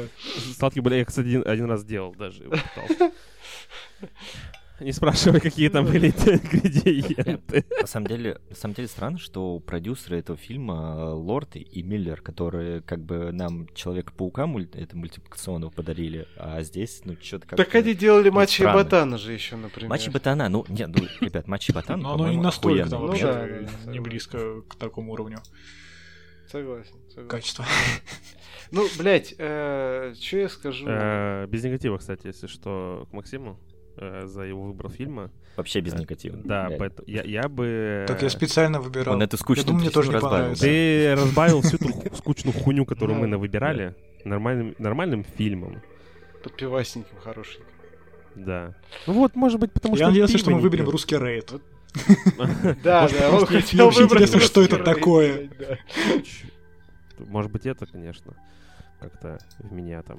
Сладкий 0.58 0.82
я, 0.96 1.04
кстати, 1.04 1.42
один, 1.46 1.61
один 1.62 1.70
раз 1.70 1.84
делал 1.84 2.14
даже. 2.14 2.44
Не 4.80 4.90
спрашивай, 4.90 5.38
какие 5.40 5.68
там 5.68 5.84
были 5.86 6.08
ингредиенты. 6.08 7.64
На 7.80 7.86
самом 7.86 8.08
деле, 8.08 8.40
на 8.50 8.56
самом 8.56 8.74
деле 8.74 8.88
странно, 8.88 9.18
что 9.18 9.60
продюсеры 9.60 10.18
этого 10.18 10.36
фильма 10.36 10.96
э, 10.98 11.04
Лорд 11.12 11.54
и 11.54 11.82
Миллер, 11.84 12.20
которые 12.20 12.80
как 12.80 12.98
бы 13.04 13.30
нам 13.30 13.68
Человека-паука 13.74 14.46
мульт, 14.46 14.74
это 14.74 14.96
мультипликационного 14.96 15.70
подарили, 15.70 16.26
а 16.36 16.62
здесь, 16.62 17.02
ну, 17.04 17.16
что-то 17.22 17.46
как 17.46 17.58
Так 17.58 17.72
они 17.76 17.94
делали 17.94 18.30
матчи 18.30 18.54
и 18.54 18.64
странно. 18.64 18.82
ботана 18.82 19.18
же 19.18 19.32
еще, 19.32 19.54
например. 19.54 19.88
Матчи 19.88 20.08
Ботана, 20.10 20.48
ну, 20.48 20.64
нет, 20.68 20.88
ну, 20.88 21.06
ребят, 21.20 21.46
Матчи 21.46 21.70
Ботана, 21.70 22.02
Но 22.02 22.14
оно 22.14 22.32
не 22.32 22.38
настолько 22.38 22.88
там 22.90 23.02
Ну 23.02 23.06
вообще 23.08 23.66
да, 23.84 23.90
не 23.92 24.00
близко 24.00 24.62
к 24.62 24.74
такому 24.74 25.12
уровню 25.12 25.38
Согласен, 26.50 26.96
согласен. 27.08 27.28
качества. 27.28 27.64
Ну, 28.72 28.86
блядь, 28.98 29.28
что 29.34 30.14
я 30.32 30.48
скажу? 30.48 30.86
Э, 30.88 31.46
Без 31.46 31.62
негатива, 31.62 31.98
кстати, 31.98 32.26
если 32.26 32.46
что, 32.46 33.06
к 33.10 33.12
Максиму. 33.12 33.58
э, 33.98 34.22
за 34.26 34.42
его 34.44 34.62
выбор 34.62 34.88
фильма. 34.88 35.30
Вообще 35.56 35.80
без 35.80 35.92
Э, 35.92 35.98
негатива. 35.98 36.38
Да, 36.42 36.70
поэтому 36.78 37.06
я, 37.06 37.22
я 37.24 37.46
бы... 37.48 38.06
Так 38.08 38.22
я 38.22 38.30
специально 38.30 38.80
выбирал. 38.80 39.14
Он 39.14 39.22
эту 39.22 39.36
Я 39.36 39.38
скучную 39.38 39.66
думаю, 39.66 39.82
мне 39.82 39.90
тоже 39.90 40.08
не 40.08 40.14
разбавил. 40.14 40.56
Ты 40.56 41.14
разбавил 41.14 41.60
всю 41.60 41.76
ту 41.76 41.88
скучную 42.16 42.54
хуйню, 42.58 42.86
которую 42.86 43.18
мы 43.18 43.26
навыбирали, 43.26 43.94
нормальным, 44.24 44.74
нормальным 44.78 45.24
фильмом. 45.24 45.82
Под 46.42 46.56
пивасненьким 46.56 47.18
хорошеньким. 47.22 47.66
Да. 48.34 48.74
Ну 49.06 49.12
вот, 49.12 49.36
может 49.36 49.60
быть, 49.60 49.72
потому 49.74 49.94
что 49.94 50.04
Я 50.04 50.08
надеялся, 50.08 50.38
что 50.38 50.50
мы 50.50 50.60
выберем 50.60 50.88
русский 50.88 51.18
рейд. 51.18 51.52
Да, 52.82 53.06
да, 53.08 53.30
он 53.30 53.36
что 53.40 53.46
хотел 53.46 53.90
выбрать 53.90 54.22
интересно, 54.22 54.40
что 54.40 54.62
это 54.62 54.78
такое. 54.78 55.50
Может 57.18 57.52
быть, 57.52 57.66
это, 57.66 57.84
конечно, 57.84 58.34
как-то 59.02 59.38
в 59.58 59.72
меня 59.72 60.02
там. 60.02 60.18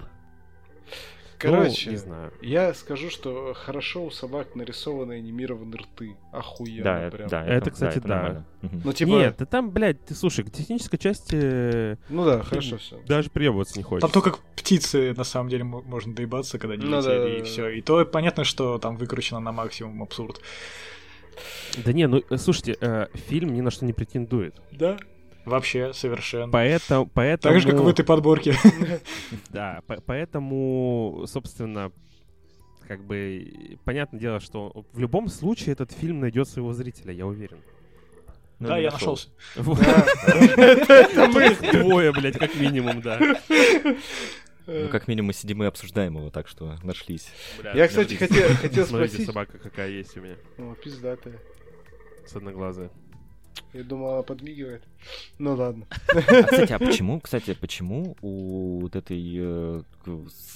Короче, 1.39 1.88
Ну, 1.88 1.91
не 1.91 1.97
знаю. 1.97 2.34
я 2.41 2.73
скажу, 2.73 3.10
что 3.10 3.53
хорошо 3.53 4.05
у 4.05 4.11
собак 4.11 4.55
нарисованы 4.55 5.14
анимированные 5.14 5.77
рты. 5.81 6.15
Охуенно 6.31 6.84
Да, 6.84 7.10
прям. 7.11 7.27
да, 7.27 7.45
Это, 7.45 7.69
кстати, 7.72 7.99
да. 7.99 8.07
нормально. 8.07 8.45
Мгм. 8.61 8.81
Ну, 8.85 8.93
типа, 8.93 9.10
Нет, 9.10 9.35
да 9.39 9.45
там, 9.45 9.72
блядь, 9.72 10.05
ты 10.05 10.15
слушай, 10.15 10.45
к 10.45 10.51
технической 10.51 10.97
части 10.99 11.97
ну 12.10 12.23
да, 12.23 12.43
хорошо 12.43 12.77
все. 12.77 12.97
даже 13.07 13.30
приебываться 13.30 13.77
не 13.77 13.84
хочется. 13.84 14.07
Там 14.10 14.23
только 14.23 14.39
птицы, 14.55 15.14
на 15.18 15.26
самом 15.26 15.49
деле, 15.49 15.65
мо- 15.65 15.81
можно 15.81 16.15
доебаться, 16.15 16.60
когда 16.60 16.76
они 16.76 16.85
Ну 16.85 16.91
да, 16.91 16.97
летели, 17.14 17.19
да, 17.23 17.35
и 17.35 17.39
да. 17.39 17.43
все. 17.45 17.68
И 17.69 17.81
то 17.81 18.05
понятно, 18.05 18.45
что 18.45 18.77
там 18.77 18.95
выкручено 18.95 19.41
на 19.41 19.51
максимум 19.51 20.01
абсурд. 20.01 20.39
Да 21.84 21.91
не, 21.91 22.07
ну, 22.07 22.22
э, 22.30 22.38
слушайте, 22.38 22.77
э, 22.80 23.07
фильм 23.27 23.53
ни 23.53 23.60
на 23.60 23.69
что 23.72 23.84
не 23.84 23.91
претендует. 23.91 24.55
Да? 24.72 24.97
Вообще, 25.45 25.94
совершенно. 25.94 26.52
Поэтому, 26.52 27.06
поэтому... 27.07 27.53
Так 27.53 27.61
же, 27.61 27.70
как 27.72 27.80
в 27.82 27.88
этой 27.88 28.06
подборке. 28.06 28.56
Да, 29.49 29.82
по- 29.88 30.02
поэтому, 30.02 31.26
собственно, 31.28 31.91
как 32.88 33.03
бы, 33.03 33.78
понятное 33.84 34.20
дело, 34.20 34.40
что 34.40 34.86
в 34.94 34.99
любом 34.99 35.28
случае 35.28 35.74
этот 35.74 35.91
фильм 35.91 36.20
найдет 36.22 36.48
своего 36.48 36.74
зрителя, 36.74 37.14
я 37.14 37.26
уверен. 37.26 37.57
Ну, 38.60 38.68
Да, 38.70 38.78
я 38.78 38.91
нашел. 38.91 39.18
нашелся. 39.18 39.30
Мы 41.34 41.72
двое, 41.84 42.11
блядь, 42.14 42.38
как 42.38 42.56
минимум, 42.56 43.02
да. 43.02 43.20
Ну, 44.65 44.88
как 44.88 45.10
минимум, 45.10 45.28
мы 45.28 45.34
сидим 45.34 45.61
и 45.61 45.65
обсуждаем 45.65 46.15
его, 46.18 46.30
так 46.30 46.48
что 46.48 46.78
нашлись. 46.84 47.28
Бля, 47.61 47.74
Я, 47.74 47.88
кстати, 47.90 48.15
смотрите, 48.15 48.34
хотел- 48.44 48.56
хотел 48.57 48.86
смотрите, 48.86 49.14
спросить. 49.15 49.28
собака 49.28 49.57
какая 49.57 49.90
есть 49.90 50.15
у 50.15 50.22
меня, 50.22 50.36
О, 50.57 50.74
пиздатая. 50.82 51.38
с 52.26 52.34
одноглазая. 52.34 52.90
Я 53.73 53.84
думал, 53.84 54.13
она 54.13 54.23
подмигивает. 54.23 54.84
Ну 55.39 55.55
ладно. 55.55 55.88
А, 56.09 56.43
кстати, 56.43 56.73
а 56.73 56.80
почему, 56.80 57.19
кстати, 57.19 57.53
почему 57.53 58.15
у 58.21 58.81
вот 58.81 58.95
этой 58.95 59.21
э, 59.35 59.81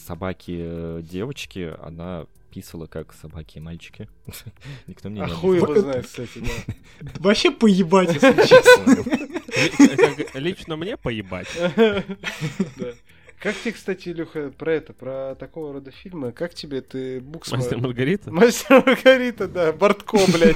собаки 0.05 0.57
э, 0.59 1.01
девочки 1.03 1.75
она 1.81 2.25
писала 2.51 2.85
как 2.85 3.13
собаки 3.13 3.57
и 3.57 3.61
мальчики? 3.61 4.07
Никто 4.87 5.09
мне 5.09 5.23
А 5.23 5.27
не 5.27 5.33
хуй 5.33 5.57
его 5.57 5.75
знает, 5.79 6.05
кстати, 6.05 6.39
да. 6.39 7.09
Вообще 7.19 7.51
поебать, 7.51 8.13
если 8.13 8.47
честно. 8.47 10.39
Лично 10.39 10.75
мне 10.75 10.97
поебать. 10.97 11.47
Как 13.39 13.55
тебе, 13.55 13.73
кстати, 13.73 14.09
Илюха, 14.09 14.49
про 14.49 14.73
это, 14.73 14.93
про 14.93 15.35
такого 15.35 15.73
рода 15.73 15.91
фильмы, 15.91 16.31
как 16.31 16.55
тебе 16.55 16.81
ты 16.81 17.19
Booksmar... 17.21 17.59
Мастер 17.59 17.77
Маргарита? 17.77 18.31
Мастер 18.31 18.83
Маргарита, 18.83 19.47
да, 19.47 19.71
Бортко, 19.71 20.17
блядь. 20.33 20.55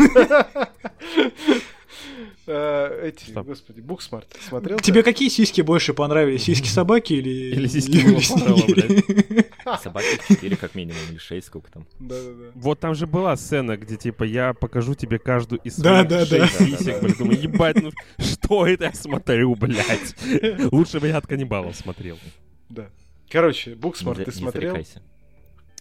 Э, 2.48 3.08
Эти, 3.08 3.32
господи, 3.32 3.82
Booksmart, 3.82 4.36
смотрел? 4.48 4.80
Тебе 4.80 5.04
какие 5.04 5.30
сиськи 5.30 5.62
больше 5.62 5.94
понравились? 5.94 6.44
Сиськи 6.44 6.68
собаки 6.68 7.14
или... 7.14 7.30
Или 7.30 7.68
сиськи? 7.68 8.00
Собаки 9.82 10.08
4 10.28 10.56
как 10.56 10.74
минимум, 10.74 11.00
или 11.12 11.18
6, 11.18 11.48
сколько 11.48 11.72
там. 11.72 11.86
Да-да-да. 12.00 12.52
Вот 12.56 12.80
там 12.80 12.96
же 12.96 13.06
была 13.06 13.36
сцена, 13.36 13.78
где 13.78 13.96
типа 13.96 14.24
я 14.24 14.54
покажу 14.54 14.96
тебе 14.96 15.20
каждую 15.20 15.62
из 15.62 15.76
своих 15.76 16.08
да, 16.08 16.26
да. 16.26 16.48
сисек, 16.48 16.80
Да, 16.80 16.92
да, 16.94 17.00
блядь. 17.00 17.18
Думаю, 17.18 17.42
ебать, 17.42 17.82
ну 17.82 17.92
что 18.18 18.66
это 18.66 18.86
я 18.86 18.94
смотрю, 18.94 19.56
блядь? 19.56 20.16
Лучше 20.72 21.00
бы 21.00 21.08
я 21.08 21.18
от 21.18 21.28
каннибалов 21.28 21.76
смотрел. 21.76 22.18
Да. 22.72 22.90
Короче, 23.30 23.76
Booksmart 23.76 24.20
ты 24.20 24.26
не 24.26 24.32
смотрел? 24.32 24.72
зарекайся. 24.72 25.02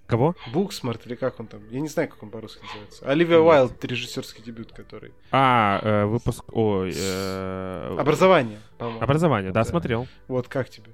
Кого? 0.06 0.34
Booksmart 0.52 1.06
или 1.06 1.14
как 1.14 1.38
он 1.38 1.46
там? 1.46 1.60
Я 1.70 1.80
не 1.80 1.86
знаю, 1.88 2.08
как 2.08 2.20
он 2.22 2.30
по-русски 2.30 2.62
называется. 2.64 3.08
Оливия 3.08 3.38
Нет. 3.38 3.46
Уайлд, 3.46 3.84
режиссерский 3.84 4.42
дебют, 4.42 4.72
который. 4.72 5.12
А, 5.30 5.78
э, 5.82 6.04
выпуск... 6.06 6.44
Ой... 6.52 6.92
э, 6.96 7.96
Образование, 7.98 8.58
по-моему. 8.76 9.00
Образование, 9.02 9.52
да, 9.52 9.60
Да. 9.60 9.64
смотрел. 9.70 10.08
Вот 10.26 10.48
как 10.48 10.68
тебе? 10.68 10.90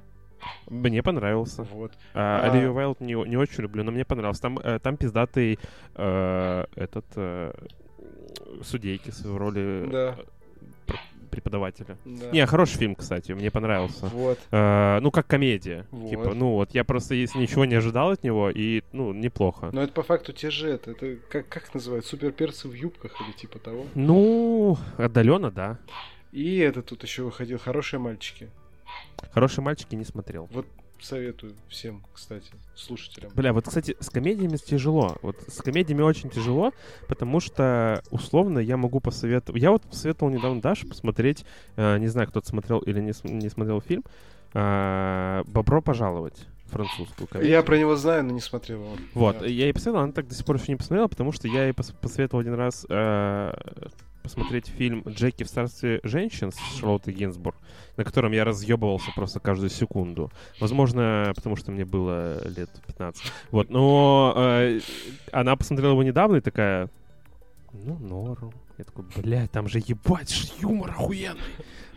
Мне 0.69 1.03
понравился. 1.03 1.63
Вот. 1.63 1.93
А, 2.13 2.43
А. 2.45 2.51
Оливию 2.51 2.75
Уайлд 2.75 3.01
не, 3.01 3.15
не 3.15 3.37
очень 3.39 3.63
люблю, 3.63 3.83
но 3.85 3.91
мне 3.91 4.05
понравился. 4.05 4.43
Там, 4.43 4.59
э, 4.59 4.79
там 4.81 4.99
пиздатый 4.99 5.59
э, 5.95 6.65
этот 6.75 7.07
э, 7.17 7.53
Судейкис 8.63 9.25
в 9.25 9.37
роли 9.37 9.89
Да. 9.91 10.17
Пр- 11.37 11.43
преподавателя. 11.43 11.97
Да. 12.05 12.31
Не, 12.31 12.47
хороший 12.47 12.79
фильм, 12.79 12.95
кстати, 12.95 13.33
мне 13.33 13.51
понравился. 13.51 14.07
Вот. 14.07 14.39
Э, 14.51 14.99
ну, 15.01 15.11
как 15.11 15.27
комедия. 15.27 15.87
Вот. 15.91 16.11
Типа, 16.11 16.35
ну 16.35 16.53
вот, 16.53 16.75
я 16.75 16.85
просто 16.85 17.15
если 17.15 17.39
ничего 17.39 17.65
не 17.65 17.75
ожидал 17.75 18.11
от 18.11 18.25
него, 18.25 18.51
и, 18.51 18.83
ну, 18.93 19.13
неплохо. 19.13 19.71
Но 19.73 19.83
это 19.83 19.93
по 19.93 20.03
факту 20.03 20.33
те 20.33 20.51
же 20.51 20.69
это. 20.69 20.91
Это 20.93 21.17
как, 21.29 21.49
как 21.49 21.75
называют? 21.75 22.07
Суперперцы 22.07 22.69
в 22.69 22.73
юбках 22.73 23.21
или 23.21 23.33
типа 23.33 23.59
того. 23.59 23.87
Ну, 23.95 24.79
отдаленно, 24.97 25.51
да. 25.51 25.79
И 26.33 26.59
это 26.59 26.83
тут 26.83 27.03
еще 27.03 27.23
выходил 27.23 27.59
«Хорошие 27.59 28.01
мальчики». 28.01 28.51
Хорошие 29.33 29.65
мальчики 29.65 29.95
не 29.95 30.05
смотрел. 30.05 30.49
Вот 30.53 30.67
советую 31.01 31.55
всем, 31.69 32.03
кстати, 32.13 32.51
слушателям. 32.75 33.31
Бля, 33.35 33.53
вот, 33.53 33.67
кстати, 33.67 33.97
с 34.01 34.11
комедиями 34.11 34.57
тяжело. 34.57 35.17
Вот 35.23 35.37
с 35.49 35.63
комедиями 35.63 36.03
очень 36.03 36.31
тяжело, 36.31 36.73
потому 37.09 37.41
что, 37.41 38.03
условно, 38.11 38.59
я 38.59 38.77
могу 38.77 39.01
посоветовать... 39.01 39.61
Я 39.61 39.71
вот 39.71 39.83
посоветовал 39.83 40.33
недавно 40.33 40.61
Даше 40.61 40.87
посмотреть, 40.87 41.45
э, 41.77 41.99
не 41.99 42.09
знаю, 42.09 42.29
кто-то 42.29 42.47
смотрел 42.49 42.79
или 42.81 43.01
не, 43.01 43.13
не 43.31 43.49
смотрел 43.49 43.81
фильм, 43.81 44.05
э, 44.55 45.43
«Бобро 45.47 45.81
пожаловать» 45.81 46.47
французскую 46.67 47.29
комедию. 47.29 47.53
Я 47.53 47.63
про 47.63 47.79
него 47.79 47.95
знаю, 47.95 48.25
но 48.25 48.33
не 48.33 48.41
смотрел 48.41 48.81
его. 48.83 48.97
Вот, 49.15 49.39
Да. 49.39 49.47
я 49.47 49.67
ей 49.67 49.73
посоветовал, 49.73 50.03
она 50.05 50.13
так 50.13 50.27
до 50.27 50.35
сих 50.35 50.45
пор 50.45 50.57
еще 50.57 50.73
не 50.73 50.77
посмотрела, 50.77 51.07
потому 51.07 51.31
что 51.31 51.47
я 51.47 51.65
ей 51.67 51.73
пос- 51.73 51.95
посоветовал 52.01 52.41
один 52.41 52.55
раз 52.55 52.85
э, 52.91 53.53
посмотреть 54.27 54.67
фильм 54.67 55.05
«Джеки 55.07 55.45
в 55.45 55.49
царстве 55.49 56.01
женщин» 56.03 56.51
с 56.51 56.59
Шарлоттой 56.79 57.15
Гинзбург, 57.15 57.55
на 57.97 58.03
котором 58.03 58.33
я 58.33 58.45
разъебывался 58.45 59.13
просто 59.15 59.39
каждую 59.39 59.71
секунду. 59.71 60.33
Возможно, 60.59 61.33
потому 61.37 61.55
что 61.55 61.71
мне 61.71 61.85
было 61.85 62.45
лет 62.49 62.69
15. 62.89 63.23
Вот, 63.53 63.71
но 63.71 64.35
э, 64.37 64.81
она 65.31 65.55
посмотрела 65.55 65.93
его 65.93 66.03
недавно 66.03 66.37
и 66.37 66.41
такая, 66.41 66.91
ну, 67.73 67.97
норм. 67.99 68.53
Я 68.79 68.85
такой, 68.85 69.05
блядь, 69.17 69.53
там 69.53 69.69
же 69.69 69.79
ебать, 69.79 70.55
юмор 70.61 70.91
охуенный. 70.91 71.41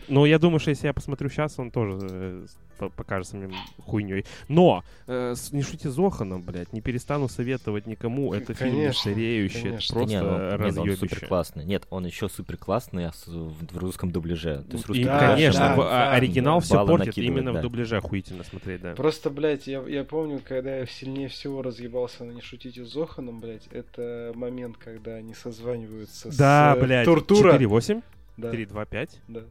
Но 0.09 0.25
я 0.25 0.39
думаю, 0.39 0.59
что 0.59 0.71
если 0.71 0.87
я 0.87 0.93
посмотрю 0.93 1.29
сейчас, 1.29 1.57
он 1.59 1.71
тоже 1.71 1.97
э, 2.01 2.45
по- 2.79 2.89
покажется 2.89 3.37
мне 3.37 3.53
хуйней. 3.85 4.25
Но 4.47 4.83
э, 5.07 5.33
с- 5.35 5.51
не 5.51 5.61
шути 5.61 5.87
Зоханом, 5.87 6.41
блядь, 6.41 6.73
не 6.73 6.81
перестану 6.81 7.29
советовать 7.29 7.85
никому. 7.87 8.33
Это 8.33 8.53
фильм 8.53 8.71
не 8.71 8.77
Конечно, 8.81 9.01
стареющий, 9.11 9.69
это 9.69 9.93
просто 9.93 9.99
Не, 10.05 10.21
ну, 10.21 10.31
нет, 10.31 10.53
он 10.53 10.59
разъебище. 10.59 10.97
супер 10.97 11.27
классный. 11.27 11.65
Нет, 11.65 11.83
он 11.89 12.05
еще 12.05 12.27
супер 12.29 12.57
классный 12.57 13.05
а 13.07 13.13
с- 13.13 13.27
в, 13.27 13.53
в 13.73 13.77
русском 13.77 14.11
дубляже. 14.11 14.63
То 14.63 14.73
есть 14.73 14.85
И, 14.85 14.87
русский 14.87 15.03
Да, 15.05 15.13
дубляж, 15.19 15.35
конечно, 15.35 15.59
да, 15.59 15.75
в- 15.75 15.81
а, 15.81 15.85
да. 15.89 16.11
оригинал 16.13 16.59
все 16.59 16.73
Баллы 16.75 16.97
портит, 16.97 17.17
именно 17.19 17.53
да. 17.53 17.59
в 17.59 17.61
дубляже 17.61 17.97
охуительно 17.97 18.43
смотреть, 18.43 18.81
да. 18.81 18.95
Просто, 18.95 19.29
блядь, 19.29 19.67
я, 19.67 19.81
я 19.83 20.03
помню, 20.03 20.41
когда 20.43 20.75
я 20.77 20.85
сильнее 20.87 21.27
всего 21.27 21.61
разъебался 21.61 22.23
на 22.23 22.31
«Не 22.31 22.41
шутите 22.41 22.83
с 22.83 22.91
Зоханом», 22.91 23.39
блядь, 23.41 23.67
это 23.71 24.31
момент, 24.35 24.77
когда 24.77 25.13
они 25.15 25.33
созваниваются 25.33 26.29
Да, 26.37 26.75
с 26.75 26.81
блядь, 26.83 27.05
Туртура. 27.05 27.53
4-8, 27.57 28.01
Да, 28.37 28.51
3-2-5, 28.51 29.09
да. 29.27 29.41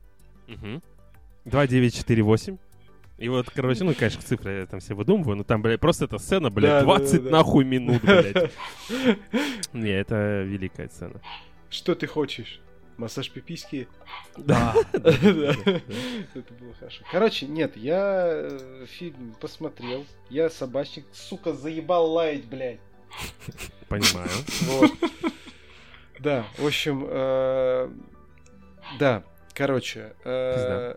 Угу. 0.49 0.83
2-9-4-8. 1.45 2.59
И 3.19 3.29
вот, 3.29 3.51
короче, 3.51 3.83
ну, 3.83 3.95
конечно, 3.95 4.23
цифры 4.23 4.61
я 4.61 4.67
там 4.67 4.79
все 4.79 4.95
выдумываю, 4.95 5.37
но 5.37 5.45
там, 5.45 5.61
блядь, 5.61 5.81
просто 5.81 6.05
эта 6.05 6.19
сцена, 6.19 6.51
блядь, 6.51 6.71
да, 6.71 6.83
20 6.83 7.13
да, 7.13 7.19
да. 7.19 7.31
нахуй 7.31 7.65
минут, 7.65 8.01
блядь. 8.03 8.53
Не, 9.73 9.91
это 9.91 10.43
великая 10.43 10.89
сцена. 10.89 11.21
Что 11.69 11.97
ты 11.97 12.07
хочешь? 12.07 12.61
Массаж 12.97 13.31
пиписки? 13.31 13.89
Да. 14.37 14.75
Это 14.93 16.55
было 16.61 16.75
хорошо. 16.79 17.05
Короче, 17.11 17.47
нет, 17.47 17.77
я 17.77 18.29
э, 18.29 18.87
фильм 18.87 19.35
посмотрел. 19.41 20.07
Я 20.31 20.49
собачник, 20.49 21.05
сука, 21.13 21.53
заебал 21.53 22.13
лаять, 22.13 22.45
блядь. 22.45 22.81
Понимаю. 23.89 24.31
Вот. 24.63 24.93
Да, 26.21 26.47
в 26.57 26.67
общем, 26.67 27.05
э, 27.09 27.91
да, 28.99 29.25
короче, 29.59 30.15
э, 30.25 30.95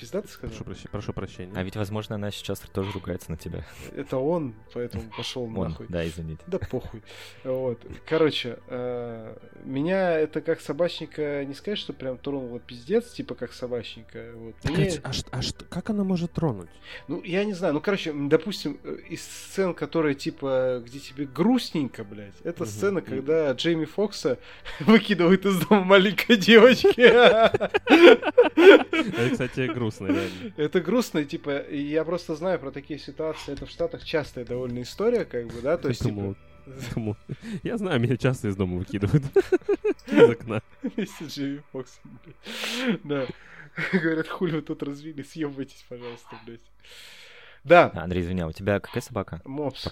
Пизда 0.00 0.22
ты 0.22 0.28
сказал? 0.28 0.50
Прошу, 0.50 0.64
прощения, 0.64 0.88
прошу 0.90 1.12
прощения. 1.12 1.52
А 1.54 1.62
ведь, 1.62 1.76
возможно, 1.76 2.14
она 2.14 2.30
сейчас 2.30 2.60
тоже 2.60 2.90
ругается 2.92 3.30
на 3.30 3.36
тебя. 3.36 3.64
Это 3.94 4.16
он, 4.16 4.54
поэтому 4.72 5.04
пошел 5.14 5.42
Он, 5.44 5.52
нахуй. 5.68 5.86
да, 5.90 6.06
извините. 6.08 6.42
Да 6.46 6.58
похуй. 6.58 7.02
Вот. 7.44 7.84
Короче, 8.08 8.58
э, 8.68 9.36
меня 9.64 10.12
это 10.18 10.40
как 10.40 10.60
собачника 10.62 11.44
не 11.44 11.52
сказать, 11.54 11.78
что 11.78 11.92
прям 11.92 12.16
тронуло 12.16 12.60
пиздец, 12.60 13.12
типа 13.12 13.34
как 13.34 13.52
собачника. 13.52 14.32
Вот. 14.34 14.54
Так, 14.62 14.72
Мне- 14.72 14.90
а 15.02 15.10
а, 15.10 15.12
ш- 15.12 15.24
а 15.32 15.40
как 15.68 15.90
она 15.90 16.02
может 16.04 16.32
тронуть? 16.32 16.70
Ну, 17.08 17.22
я 17.22 17.44
не 17.44 17.52
знаю. 17.52 17.74
Ну, 17.74 17.80
короче, 17.80 18.12
допустим, 18.14 18.78
э, 18.84 18.96
из 19.10 19.22
сцен, 19.22 19.74
которые, 19.74 20.14
типа, 20.14 20.82
где 20.84 20.98
тебе 20.98 21.26
грустненько, 21.26 22.04
блядь, 22.04 22.32
это 22.42 22.62
Мгм. 22.62 22.70
сцена, 22.72 23.00
когда 23.02 23.52
Джейми 23.52 23.84
Фокса 23.84 24.38
выкидывает 24.80 25.44
из 25.44 25.58
дома 25.66 25.84
маленькой 25.84 26.36
девочки. 26.36 27.00
Это, 28.60 29.30
кстати, 29.32 29.66
грустно, 29.72 29.89
реально. 29.98 30.52
Это 30.56 30.80
грустно, 30.80 31.24
типа, 31.24 31.68
я 31.70 32.04
просто 32.04 32.34
знаю 32.36 32.58
про 32.58 32.70
такие 32.70 32.98
ситуации. 32.98 33.52
Это 33.52 33.66
в 33.66 33.70
Штатах 33.70 34.04
частая 34.04 34.44
довольно 34.44 34.82
история, 34.82 35.24
как 35.24 35.46
бы, 35.46 35.60
да, 35.60 35.76
то 35.76 35.88
есть, 35.88 36.02
типа, 36.02 36.36
думал. 36.94 37.16
Я 37.62 37.76
знаю, 37.78 38.00
меня 38.00 38.16
часто 38.16 38.48
из 38.48 38.56
дома 38.56 38.78
выкидывают. 38.78 39.24
Из 40.06 40.30
окна. 40.30 40.62
вместе 40.82 41.24
с 41.28 41.34
Джейми 41.34 41.62
Фоксом, 41.72 42.20
блядь. 42.24 43.00
Да. 43.04 43.26
Говорят, 43.92 44.28
хули 44.28 44.52
вы 44.52 44.62
тут 44.62 44.82
развили, 44.82 45.22
съебайтесь, 45.22 45.84
пожалуйста, 45.88 46.36
блядь. 46.46 46.60
Да, 47.62 47.92
Андрей, 47.94 48.22
извини, 48.22 48.40
а 48.40 48.46
у 48.46 48.52
тебя 48.52 48.80
какая 48.80 49.02
собака? 49.02 49.42
мопс. 49.44 49.86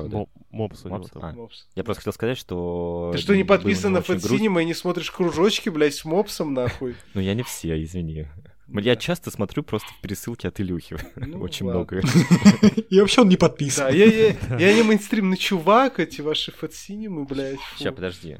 Мопс 0.51 0.85
у 0.85 0.89
него 0.89 0.99
Мопс? 0.99 1.11
там. 1.11 1.25
А. 1.25 1.33
Мопс. 1.33 1.69
Я 1.75 1.85
просто 1.85 2.01
хотел 2.01 2.13
сказать, 2.15 2.39
что... 2.39 3.11
Ты 3.13 3.19
что, 3.19 3.37
не 3.37 3.45
подписан 3.45 3.93
на 3.93 4.01
грустно. 4.01 4.27
Cinema 4.27 4.63
и 4.63 4.65
не 4.65 4.75
смотришь 4.75 5.11
кружочки, 5.11 5.69
блядь, 5.69 5.95
с 5.95 6.05
мопсом, 6.05 6.55
нахуй? 6.55 6.97
Ну, 7.13 7.21
я 7.21 7.35
не 7.35 7.43
все, 7.43 7.81
извини. 7.83 8.27
Я 8.71 8.97
часто 8.97 9.31
смотрю 9.31 9.63
просто 9.63 9.89
в 9.97 10.01
пересылке 10.03 10.49
от 10.49 10.61
Илюхи. 10.61 10.97
Ну, 11.17 11.41
Очень 11.41 11.67
ладно. 11.67 11.81
много. 11.81 12.03
И 12.91 13.01
вообще 13.01 13.23
он 13.23 13.29
не 13.29 13.37
Да, 13.37 13.49
подписан. 13.49 13.93
я, 13.95 14.05
я, 14.05 14.35
я 14.59 14.75
не 14.75 14.83
мейнстримный 14.83 15.37
чувак, 15.37 16.01
эти 16.01 16.21
ваши 16.21 16.53
Cinema, 16.53 17.27
блядь. 17.27 17.59
Сейчас, 17.77 17.95
подожди. 17.95 18.39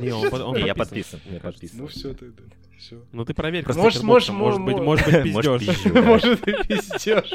Не, 0.00 0.12
он 0.12 0.32
он 0.42 0.56
Не, 0.56 0.66
я 0.66 0.74
подписан, 0.74 1.20
я 1.30 1.38
подписан. 1.40 1.78
Ну 1.80 1.86
все 1.86 2.14
тогда, 2.14 2.42
все. 2.78 3.04
Ну 3.12 3.24
ты 3.24 3.32
проверь. 3.34 3.62
Просто 3.64 3.80
Может, 3.82 4.02
может, 4.02 4.30
может 4.30 4.60
быть, 4.62 4.76
мо- 4.76 4.82
может 4.84 5.06
быть, 5.06 5.32
да. 5.94 6.02
Может, 6.02 6.48
и 6.48 6.52
пиздешь. 6.66 7.32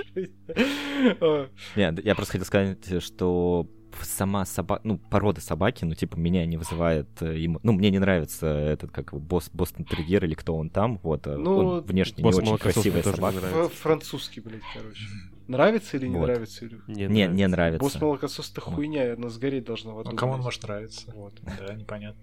Нет, 1.75 2.03
я 2.05 2.15
просто 2.15 2.33
хотел 2.33 2.45
сказать, 2.45 3.03
что 3.03 3.67
сама 4.03 4.45
собака, 4.45 4.81
ну, 4.83 4.97
порода 4.97 5.41
собаки, 5.41 5.85
ну, 5.85 5.93
типа, 5.95 6.17
меня 6.17 6.45
не 6.45 6.57
вызывает 6.57 7.07
э, 7.21 7.37
ему... 7.37 7.59
Ну, 7.63 7.71
мне 7.73 7.91
не 7.91 7.99
нравится 7.99 8.47
этот, 8.47 8.91
как 8.91 9.09
его, 9.11 9.19
босс, 9.19 9.49
Бостон 9.53 9.85
Терьер 9.85 10.25
или 10.25 10.33
кто 10.33 10.55
он 10.55 10.69
там, 10.69 10.99
вот. 11.03 11.27
э, 11.27 11.35
Ну, 11.35 11.57
он 11.57 11.81
внешне 11.81 12.23
не 12.23 12.29
очень 12.29 12.57
красивая 12.57 13.03
собака. 13.03 13.37
нравится. 13.37 13.75
Французский, 13.77 14.41
блядь, 14.41 14.61
короче. 14.73 15.03
Нравится 15.47 15.97
или 15.97 16.07
не 16.07 16.17
Вот. 16.17 16.27
нравится, 16.27 16.65
Илюх? 16.65 16.87
Не, 16.87 17.05
Не, 17.05 17.27
не 17.27 17.47
нравится. 17.47 17.79
Босс 17.79 18.01
молокосос 18.01 18.51
это 18.51 18.61
хуйня, 18.61 19.13
она 19.13 19.29
сгореть 19.29 19.65
должна 19.65 19.93
в 19.93 19.99
аду. 19.99 20.15
кому 20.15 20.33
он 20.33 20.41
может 20.41 20.63
нравиться? 20.63 21.11
Вот. 21.15 21.39
Да, 21.59 21.73
непонятно. 21.75 22.19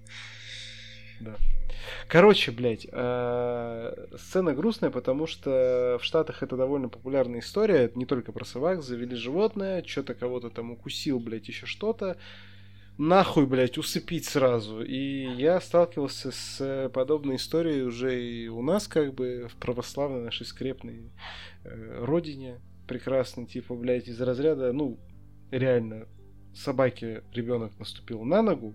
Да. 1.22 1.36
Короче, 2.08 2.50
блядь, 2.50 2.86
э, 2.90 4.06
сцена 4.18 4.54
грустная, 4.54 4.90
потому 4.90 5.26
что 5.26 5.98
в 6.00 6.04
Штатах 6.04 6.42
это 6.42 6.56
довольно 6.56 6.88
популярная 6.88 7.40
история. 7.40 7.84
Это 7.84 7.98
не 7.98 8.06
только 8.06 8.32
про 8.32 8.44
собак, 8.44 8.82
завели 8.82 9.14
животное, 9.14 9.84
что-то 9.86 10.14
кого-то 10.14 10.50
там 10.50 10.72
укусил, 10.72 11.20
блядь, 11.20 11.48
еще 11.48 11.66
что-то. 11.66 12.16
Нахуй, 12.98 13.46
блядь, 13.46 13.78
усыпить 13.78 14.26
сразу. 14.26 14.82
И 14.82 15.26
я 15.36 15.60
сталкивался 15.60 16.30
с 16.30 16.60
э, 16.60 16.88
подобной 16.88 17.36
историей 17.36 17.82
уже 17.82 18.20
и 18.20 18.48
у 18.48 18.62
нас, 18.62 18.88
как 18.88 19.14
бы, 19.14 19.48
в 19.48 19.56
православной 19.56 20.22
нашей 20.22 20.44
скрепной 20.44 21.12
э, 21.64 22.04
родине. 22.04 22.60
Прекрасной, 22.86 23.46
типа, 23.46 23.74
блядь, 23.74 24.08
из 24.08 24.20
разряда, 24.20 24.72
ну, 24.72 24.98
реально, 25.50 26.06
собаке 26.54 27.22
ребенок 27.32 27.78
наступил 27.78 28.24
на 28.24 28.42
ногу, 28.42 28.74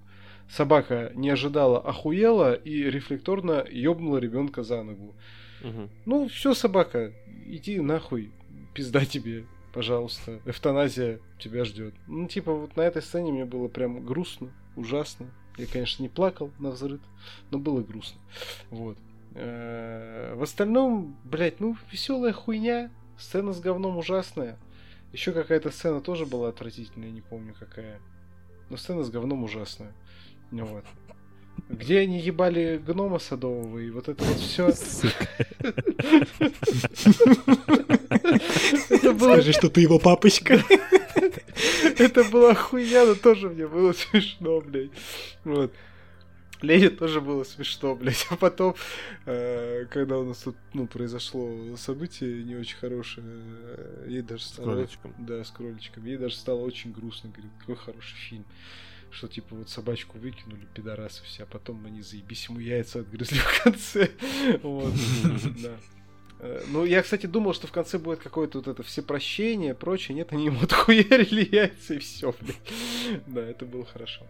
собака 0.50 1.12
не 1.16 1.30
ожидала, 1.30 1.80
охуела 1.80 2.54
и 2.54 2.84
рефлекторно 2.84 3.66
ёбнула 3.70 4.18
ребенка 4.18 4.64
за 4.64 4.84
ногу. 4.84 5.16
Мгм. 5.62 5.90
Ну, 6.06 6.28
все, 6.28 6.54
собака, 6.54 7.14
иди 7.46 7.80
нахуй, 7.80 8.32
пизда 8.74 9.06
тебе, 9.06 9.46
пожалуйста. 9.74 10.40
Эвтаназия 10.46 11.20
тебя 11.40 11.66
ждет. 11.66 11.94
Ну, 12.08 12.28
типа, 12.28 12.54
вот 12.54 12.76
на 12.76 12.82
этой 12.82 13.02
сцене 13.02 13.32
мне 13.32 13.46
было 13.46 13.68
прям 13.68 14.06
грустно, 14.06 14.52
ужасно. 14.76 15.28
Я, 15.58 15.66
конечно, 15.66 16.04
не 16.04 16.10
плакал 16.10 16.52
на 16.60 16.70
взрыв, 16.70 17.02
но 17.50 17.58
было 17.58 17.82
грустно. 17.82 18.22
Вот. 18.70 18.98
Э, 19.34 20.36
В 20.36 20.44
остальном, 20.44 21.18
блядь, 21.24 21.60
ну, 21.60 21.76
веселая 21.92 22.34
хуйня. 22.34 22.92
Сцена 23.18 23.52
с 23.54 23.60
говном 23.60 23.98
ужасная. 23.98 24.60
Еще 25.12 25.32
какая-то 25.32 25.72
сцена 25.72 26.02
тоже 26.02 26.28
была 26.28 26.50
отвратительная, 26.50 27.10
не 27.10 27.22
помню 27.22 27.56
какая. 27.58 28.00
Но 28.70 28.78
сцена 28.78 29.04
с 29.04 29.10
говном 29.10 29.44
ужасная. 29.44 29.94
Ну 30.52 30.66
вот. 30.66 30.86
Где 31.70 32.00
они 32.00 32.20
ебали 32.20 32.82
гнома 32.86 33.20
садового 33.20 33.80
и 33.80 33.90
вот 33.90 34.08
это 34.08 34.24
вот 34.24 34.38
все. 34.38 34.68
Это 38.90 39.14
было, 39.14 39.34
Скажи, 39.34 39.54
что 39.54 39.70
ты 39.70 39.82
его 39.82 40.00
папочка. 40.00 40.62
это 41.98 42.24
была 42.26 42.54
хуйня, 42.54 43.06
но 43.06 43.16
тоже 43.16 43.50
мне 43.50 43.68
было 43.68 43.94
смешно, 43.94 44.62
блядь. 44.62 44.92
Вот. 45.44 45.74
Лене 46.62 46.90
тоже 46.90 47.22
было 47.22 47.44
смешно, 47.44 47.96
блядь. 47.96 48.26
А 48.30 48.36
потом, 48.36 48.76
э, 49.26 49.86
когда 49.92 50.18
у 50.18 50.24
нас 50.24 50.40
тут, 50.40 50.56
ну, 50.74 50.88
произошло 50.88 51.76
событие 51.78 52.44
не 52.44 52.56
очень 52.56 52.78
хорошее, 52.78 53.26
ей 54.08 54.22
даже 54.22 54.44
С 54.44 54.48
стало... 54.48 54.74
кроличком. 54.74 55.14
Да, 55.20 55.44
с 55.44 55.52
кроличком. 55.52 56.06
Ей 56.06 56.18
даже 56.18 56.36
стало 56.36 56.62
очень 56.62 56.92
грустно. 56.92 57.30
Говорит, 57.30 57.52
какой 57.60 57.76
хороший 57.76 58.16
фильм. 58.16 58.46
Что, 59.18 59.28
типа, 59.28 59.56
вот 59.56 59.70
собачку 59.70 60.20
выкинули, 60.20 60.68
пидорасы 60.76 61.24
все, 61.24 61.44
а 61.44 61.46
потом 61.48 61.84
они 61.88 62.02
заебись 62.04 62.50
ему 62.50 62.60
яйца 62.60 63.00
отгрызли 63.00 63.40
в 63.40 63.64
конце. 63.64 64.12
Вот. 64.64 64.94
Да. 65.64 65.72
Э, 66.40 66.64
Ну, 66.70 66.86
я, 66.86 67.02
кстати, 67.02 67.26
думал, 67.26 67.54
что 67.56 67.66
в 67.66 67.72
конце 67.72 67.98
будет 67.98 68.20
какое-то 68.20 68.60
вот 68.60 68.68
это 68.68 68.84
все 68.84 69.02
прощение, 69.02 69.74
прочее. 69.74 70.16
Нет, 70.16 70.34
они 70.34 70.46
ему 70.46 70.60
отхуярили 70.64 71.50
яйца 71.56 71.96
и 71.96 71.98
все, 72.00 72.32
блядь. 72.40 73.24
Да, 73.28 73.42
это 73.42 73.66
было 73.66 73.86
хорошо. 73.86 74.26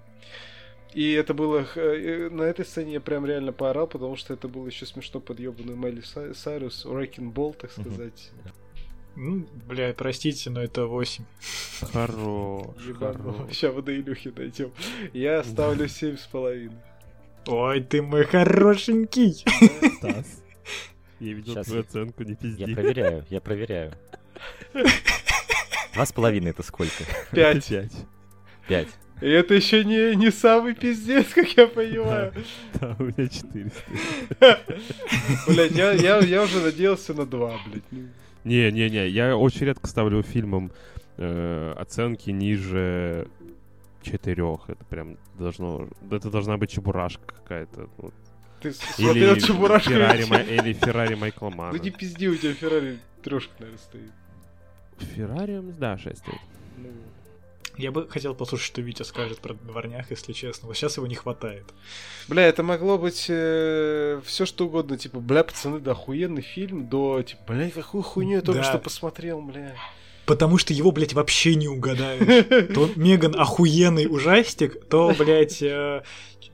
И 0.94 1.12
это 1.12 1.34
было... 1.34 1.66
х- 1.66 1.82
э, 1.82 2.30
На 2.30 2.44
этой 2.44 2.64
сцене 2.66 2.94
я 2.94 3.02
прям 3.02 3.26
реально 3.26 3.52
поорал, 3.52 3.88
потому 3.88 4.16
что 4.16 4.34
это 4.34 4.48
было 4.48 4.66
еще 4.68 4.86
смешно 4.86 5.20
под 5.20 5.40
ебаную 5.42 5.76
Майли 5.78 6.02
Са- 6.02 6.34
Сайрус, 6.34 6.86
Wrecking 6.86 7.34
Ball, 7.34 7.54
так 7.58 7.72
сказать. 7.74 8.32
Ну, 9.20 9.48
бля, 9.68 9.94
простите, 9.98 10.52
но 10.52 10.62
это 10.62 10.86
8. 10.86 11.24
Хорош, 11.92 12.68
хорош. 13.00 13.36
Сейчас 13.52 13.74
мы 13.74 13.82
до 13.82 13.96
Илюхи 14.00 14.30
дойдем. 14.30 14.72
Я 15.12 15.44
ставлю 15.44 15.88
семь 15.88 16.18
с 16.18 16.28
половиной. 16.28 16.78
Ой, 17.48 17.82
ты 17.82 18.04
мой 18.04 18.26
хорошенький. 18.26 19.44
Стас. 19.98 20.44
Я 21.20 21.34
видел 21.34 21.56
Щас 21.56 21.66
твою 21.66 21.82
я- 21.82 21.88
оценку, 21.88 22.24
не 22.24 22.32
Я 22.32 22.36
пизди. 22.38 22.74
проверяю, 22.76 23.26
я 23.32 23.42
проверяю. 23.42 23.94
Два 25.96 26.06
с 26.06 26.14
половиной 26.14 26.52
это 26.52 26.62
сколько? 26.62 27.04
Пять. 27.32 27.68
Пять. 27.68 27.92
Пять. 28.68 28.88
И 29.22 29.28
это 29.28 29.56
еще 29.56 29.84
не, 29.84 30.16
не 30.16 30.30
самый 30.32 30.76
пиздец, 30.76 31.26
как 31.34 31.48
я 31.58 31.66
понимаю. 31.66 32.34
Да, 32.76 32.96
у 33.00 33.04
меня 33.06 33.28
четыре. 33.28 33.72
Блять, 35.48 35.72
я, 35.72 35.92
я, 35.94 36.20
я 36.20 36.44
уже 36.44 36.60
надеялся 36.62 37.16
на 37.16 37.26
два, 37.26 37.60
блядь. 37.66 37.84
Ну, 38.48 38.54
Не-не-не, 38.54 39.08
я 39.10 39.36
очень 39.36 39.66
редко 39.66 39.88
ставлю 39.88 40.24
фильмам 40.24 40.72
э, 41.18 41.74
оценки 41.78 42.30
ниже 42.30 43.28
четырех. 44.02 44.70
Это 44.70 44.86
прям 44.86 45.18
должно... 45.38 45.88
Это 46.10 46.30
должна 46.30 46.58
быть 46.58 46.70
чебурашка 46.72 47.26
какая-то. 47.36 47.90
вот. 47.98 48.14
Ты 48.62 48.72
с- 48.72 48.78
смотрел 48.78 49.34
Или 49.36 49.40
Чебурашку? 49.40 49.90
Феррари, 49.92 50.24
или 50.24 50.74
Феррари 50.74 51.16
Майкла 51.16 51.50
Мана. 51.50 51.74
Ну 51.78 51.84
не 51.84 51.92
пизди, 51.92 52.28
у 52.28 52.36
тебя 52.36 52.54
Феррари 52.54 53.00
трешка, 53.22 53.52
наверное, 53.60 53.80
стоит. 53.80 54.12
Феррари, 55.16 55.62
да, 55.78 55.98
6 55.98 56.18
стоит. 56.18 56.40
Я 57.78 57.92
бы 57.92 58.08
хотел 58.10 58.34
послушать, 58.36 58.66
что 58.68 58.82
Витя 58.82 59.04
скажет 59.04 59.40
про 59.40 59.54
дворнях, 59.54 60.10
если 60.12 60.34
честно. 60.34 60.68
Вот 60.68 60.76
сейчас 60.78 60.98
его 60.98 61.08
не 61.08 61.16
хватает. 61.16 61.66
Бля, 62.28 62.44
это 62.44 62.64
могло 62.64 62.98
быть 62.98 63.16
все 63.20 64.46
что 64.46 64.66
угодно, 64.66 64.98
типа, 64.98 65.20
бля, 65.20 65.44
пацаны, 65.44 65.80
да 65.80 65.92
охуенный 65.92 66.42
фильм, 66.42 66.88
до, 66.88 67.22
типа, 67.22 67.42
бля, 67.54 67.70
какую 67.70 68.04
хуйню 68.04 68.38
я 68.38 68.42
только 68.42 68.62
Да. 68.62 68.66
что 68.70 68.80
посмотрел, 68.80 69.42
бля. 69.42 69.76
Потому 70.26 70.58
что 70.58 70.74
его, 70.74 70.92
блядь, 70.92 71.14
вообще 71.14 71.56
не 71.56 71.70
угадаешь. 71.70 72.74
То 72.76 72.90
Меган 72.98 73.34
охуенный 73.40 74.08
ужастик, 74.08 74.86
то, 74.90 75.16
блядь, 75.18 75.62
э, 75.62 76.04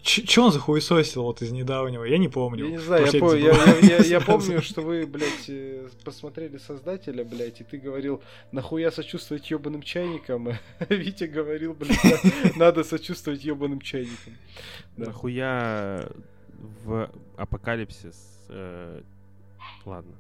ч- 0.04 0.24
чё 0.24 0.46
он 0.46 0.52
за 0.52 0.60
хуесосил 0.60 1.24
вот 1.24 1.42
из 1.42 1.52
недавнего? 1.52 2.04
Я 2.04 2.18
не 2.20 2.28
помню. 2.30 2.66
Я 2.66 2.72
не 2.72 2.78
знаю, 2.78 3.02
я, 3.02 3.06
Вообще 3.06 3.20
по- 3.20 3.34
я, 3.36 3.54
я- 3.54 3.98
я- 3.98 4.04
я 4.06 4.20
помню, 4.32 4.62
что 4.62 4.82
вы, 4.82 5.06
блядь, 5.08 5.50
э, 5.50 5.88
посмотрели 6.04 6.58
Создателя, 6.58 7.24
блядь, 7.24 7.62
и 7.62 7.64
ты 7.64 7.78
говорил, 7.78 8.22
нахуя 8.52 8.92
сочувствовать 8.92 9.50
ебаным 9.52 9.82
чайникам, 9.82 10.50
а 10.80 10.94
Витя 10.94 11.24
говорил, 11.26 11.74
блядь, 11.74 12.04
на- 12.04 12.52
надо 12.58 12.84
сочувствовать 12.84 13.44
ебаным 13.44 13.82
чайникам. 13.82 14.34
Да. 14.98 15.06
Нахуя 15.08 16.10
в 16.86 17.10
апокалипсис... 17.38 18.16
э, 18.50 19.02
Ладно. 19.86 20.14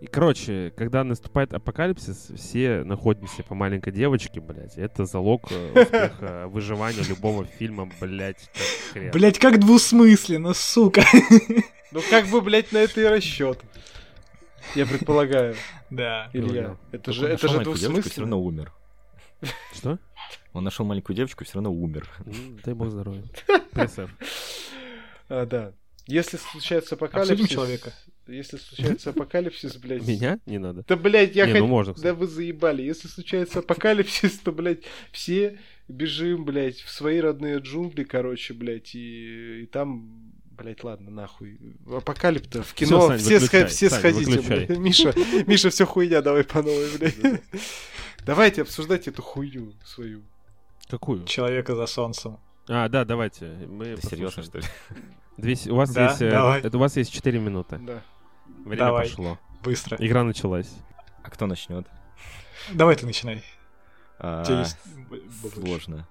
И, 0.00 0.06
короче, 0.06 0.72
когда 0.76 1.02
наступает 1.02 1.52
апокалипсис, 1.52 2.30
все 2.36 2.84
находимся 2.84 3.42
по 3.42 3.54
маленькой 3.54 3.92
девочке, 3.92 4.40
блядь. 4.40 4.76
Это 4.78 5.04
залог 5.06 5.50
э, 5.50 5.82
успеха 5.82 6.46
выживания 6.52 7.02
любого 7.08 7.44
фильма, 7.44 7.90
блядь. 8.00 8.48
как 8.52 8.92
хрен. 8.92 9.10
Блять, 9.10 9.38
как 9.38 9.58
двусмысленно, 9.58 10.54
сука. 10.54 11.02
Ну 11.90 12.02
как 12.10 12.26
бы, 12.26 12.42
блядь, 12.42 12.70
на 12.72 12.76
это 12.78 13.00
и 13.00 13.04
расчет. 13.04 13.60
Я 14.74 14.84
предполагаю, 14.84 15.56
Да. 15.88 16.28
Илья. 16.34 16.76
Это 16.92 17.12
же, 17.12 17.24
он 17.24 17.30
это 17.32 17.46
нашел 17.46 17.48
же 17.48 17.54
маленькую 17.56 17.78
девочку, 17.78 18.10
все 18.10 18.20
двусмысленно. 18.20 18.24
равно 18.24 18.42
умер. 18.42 18.72
Что? 19.72 19.98
Он 20.52 20.64
нашел 20.64 20.84
маленькую 20.84 21.16
девочку, 21.16 21.44
все 21.44 21.54
равно 21.54 21.72
умер. 21.72 22.06
Дай 22.64 22.74
бог 22.74 22.90
здоровья. 22.90 23.24
А, 25.30 25.44
да. 25.44 25.72
Если 26.06 26.38
случается 26.38 26.94
апокалипсис... 26.94 27.48
человека. 27.48 27.92
Если 28.28 28.58
случается 28.58 29.10
апокалипсис, 29.10 29.76
блядь... 29.76 30.06
Меня? 30.06 30.38
Не 30.46 30.58
надо. 30.58 30.84
Да, 30.86 30.96
блядь, 30.96 31.34
я 31.34 31.46
хот- 31.46 31.58
ну 31.58 31.66
можно, 31.66 31.94
Да 31.94 32.12
вы 32.14 32.26
заебали. 32.26 32.82
Если 32.82 33.08
случается 33.08 33.60
апокалипсис, 33.60 34.38
то, 34.44 34.52
блядь, 34.52 34.82
все 35.12 35.58
бежим, 35.88 36.44
блядь, 36.44 36.76
в 36.78 36.90
свои 36.90 37.20
родные 37.20 37.58
джунгли, 37.58 38.04
короче, 38.04 38.52
блядь, 38.52 38.94
и, 38.94 39.62
и 39.62 39.66
там, 39.66 40.32
блядь, 40.50 40.84
ладно, 40.84 41.10
нахуй. 41.10 41.58
Апокалипто 41.90 42.62
в 42.62 42.74
кино, 42.74 43.08
Сань, 43.08 43.18
все, 43.18 43.38
выключай, 43.38 43.62
сха- 43.62 43.66
все 43.68 43.90
Сань, 43.90 43.98
сходите, 44.00 44.40
выключай. 44.40 44.76
Миша, 44.76 45.14
Миша, 45.46 45.70
все 45.70 45.86
хуйня, 45.86 46.20
давай 46.20 46.44
по 46.44 46.62
новой, 46.62 46.86
блядь. 46.98 47.40
Давайте 48.26 48.60
обсуждать 48.62 49.08
эту 49.08 49.22
хуйню 49.22 49.72
свою. 49.84 50.22
Какую? 50.88 51.24
Человека 51.24 51.74
за 51.74 51.86
солнцем. 51.86 52.38
А, 52.68 52.88
да, 52.90 53.06
давайте. 53.06 53.46
Мы 53.66 53.96
серьезно, 54.02 54.42
что 54.42 54.58
ли? 54.58 54.64
Две 55.38 55.56
У 55.70 55.76
вас 55.76 55.92
Да, 55.92 56.10
есть... 56.10 56.20
э, 56.20 56.30
давай. 56.30 56.60
это 56.60 56.76
У 56.76 56.80
вас 56.80 56.96
есть 56.96 57.12
4 57.12 57.38
минуты. 57.38 57.78
Да. 57.78 58.02
Время 58.68 58.84
Давай. 58.84 59.08
пошло. 59.08 59.38
Быстро. 59.62 59.96
Игра 59.98 60.22
началась. 60.24 60.70
А 61.22 61.30
кто 61.30 61.46
начнет? 61.46 61.86
Давай 62.72 62.96
ты 62.96 63.06
начинай. 63.06 63.42
А. 64.18 64.44
Сложно. 65.54 66.06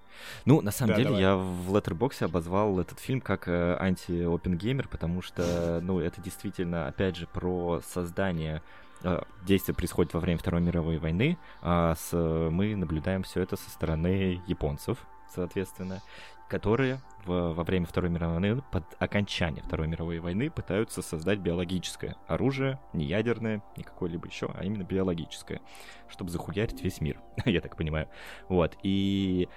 Ну, 0.45 0.61
на 0.61 0.71
самом 0.71 0.91
Да, 0.91 0.95
деле, 0.95 1.09
давай. 1.09 1.21
я 1.21 1.35
в 1.35 1.75
Letterboxd 1.75 2.25
обозвал 2.25 2.79
этот 2.79 2.99
фильм 2.99 3.21
как 3.21 3.47
э, 3.47 3.77
анти-опенгеймер, 3.79 4.87
потому 4.87 5.21
что, 5.21 5.79
ну, 5.83 5.99
это 5.99 6.19
действительно, 6.21 6.87
опять 6.87 7.15
же, 7.15 7.27
про 7.27 7.81
создание 7.85 8.63
э, 9.03 9.21
Действие 9.45 9.75
происходит 9.75 10.15
во 10.15 10.19
время 10.19 10.39
Второй 10.39 10.61
мировой 10.61 10.97
войны, 10.97 11.37
а 11.61 11.93
с, 11.95 12.11
мы 12.15 12.75
наблюдаем 12.75 13.21
все 13.23 13.41
это 13.41 13.55
со 13.57 13.69
стороны 13.69 14.41
японцев, 14.47 14.97
соответственно, 15.35 16.01
которые 16.49 16.99
в- 17.27 17.53
во 17.53 17.63
время 17.63 17.85
Второй 17.85 18.09
мировой 18.09 18.39
войны, 18.39 18.63
под 18.71 18.83
окончание 18.99 19.63
Второй 19.63 19.87
мировой 19.87 20.19
войны, 20.19 20.49
пытаются 20.49 21.01
создать 21.01 21.39
биологическое 21.39 22.15
оружие, 22.27 22.79
не 22.93 23.05
ядерное, 23.05 23.61
не 23.75 23.83
какое-либо 23.83 24.27
еще, 24.27 24.49
а 24.55 24.63
именно 24.63 24.83
биологическое, 24.83 25.61
чтобы 26.07 26.31
захуярить 26.31 26.81
весь 26.81 27.01
мир, 27.01 27.19
я 27.45 27.61
так 27.61 27.75
понимаю. 27.75 28.07
Вот, 28.49 28.77
и 28.83 29.47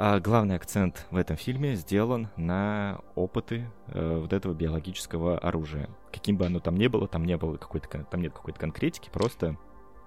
а, 0.00 0.20
главный 0.20 0.54
акцент 0.54 1.06
в 1.10 1.16
этом 1.16 1.36
фильме 1.36 1.74
сделан 1.74 2.28
на 2.36 3.00
опыты 3.16 3.68
э, 3.88 4.18
вот 4.20 4.32
этого 4.32 4.54
биологического 4.54 5.38
оружия. 5.38 5.88
Каким 6.12 6.36
бы 6.36 6.46
оно 6.46 6.60
там 6.60 6.76
ни 6.76 6.86
было, 6.86 7.08
там 7.08 7.24
не 7.24 7.36
было 7.36 7.56
какой-то, 7.56 7.88
там 8.04 8.20
нет 8.20 8.32
какой-то 8.32 8.60
конкретики, 8.60 9.10
просто 9.10 9.56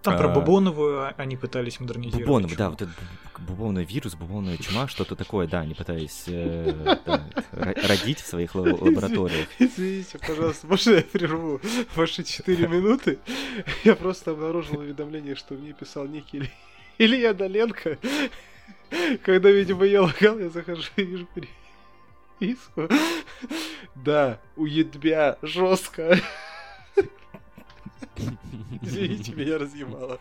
Там 0.01 0.17
про 0.17 0.25
А. 0.29 0.33
Бубоновую 0.33 1.13
они 1.17 1.37
пытались 1.37 1.79
модернизировать. 1.79 2.25
Бубонов, 2.25 2.55
да, 2.55 2.69
вот 2.71 2.81
этот 2.81 2.95
бу- 2.95 3.41
бубонный 3.47 3.83
вирус, 3.85 4.15
бубонная 4.15 4.57
чума, 4.63 4.87
что-то 4.87 5.15
такое, 5.15 5.47
да, 5.47 5.59
они 5.61 5.73
пытались 5.75 6.23
э, 6.27 6.97
да, 7.05 7.23
родить 7.87 8.19
в 8.19 8.25
своих 8.27 8.55
ла- 8.55 8.61
лабораториях. 8.63 9.47
Извините, 9.59 10.17
пожалуйста, 10.17 10.65
можно 10.67 10.91
я 10.95 11.01
прерву 11.03 11.61
ваши 11.95 12.23
4 12.23 12.67
минуты? 12.67 13.19
Я 13.83 13.95
просто 13.95 14.31
обнаружил 14.31 14.79
уведомление, 14.79 15.35
что 15.35 15.53
мне 15.53 15.73
писал 15.73 16.05
некий 16.07 16.49
Илья 16.97 17.33
Доленко. 17.33 17.97
Когда, 19.23 19.49
видимо, 19.51 19.85
я 19.85 20.01
лагал, 20.01 20.37
я 20.39 20.49
захожу 20.49 20.83
и 20.97 21.03
вижу 21.03 21.27
переписку. 22.39 22.87
Да, 23.95 24.39
уедбя 24.55 25.37
жестко. 25.41 26.19
Извините, 28.81 29.33
меня 29.33 29.57
разъебало. 29.57 30.19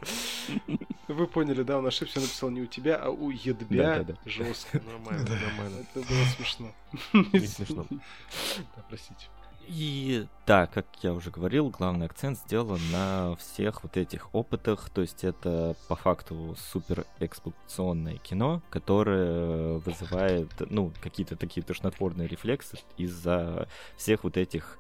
Вы 1.09 1.27
поняли, 1.27 1.63
да, 1.63 1.79
он 1.79 1.87
ошибся, 1.87 2.21
написал 2.21 2.51
не 2.51 2.63
у 2.63 2.67
тебя, 2.67 2.97
а 2.97 3.11
у 3.11 3.31
едбя 3.31 3.99
Да-да-да. 3.99 4.31
жестко. 4.31 4.81
Нормально, 4.87 5.29
нормально. 5.29 5.87
Это 5.95 6.07
было 6.07 6.25
смешно. 6.37 6.73
Не 7.13 7.47
смешно. 7.47 7.87
Да, 7.91 8.85
простите. 8.89 9.27
И 9.73 10.27
да, 10.47 10.67
как 10.67 10.87
я 11.03 11.13
уже 11.13 11.31
говорил, 11.31 11.71
главный 11.71 12.07
акцент 12.07 12.39
сделан 12.39 12.81
на 12.91 13.37
всех 13.37 13.85
вот 13.85 13.97
этих 13.97 14.35
опытах, 14.35 14.91
то 14.91 15.01
есть 15.01 15.23
это 15.23 15.77
по 15.87 15.95
факту 15.95 16.57
супер 16.73 17.05
эксплуатационное 17.21 18.17
кино, 18.17 18.63
которое 18.69 19.75
вызывает, 19.79 20.49
ну, 20.71 20.93
какие-то 21.01 21.37
такие 21.37 21.63
тошнотворные 21.63 22.27
рефлексы 22.27 22.79
из-за 22.97 23.69
всех 23.97 24.25
вот 24.25 24.37
этих 24.37 24.77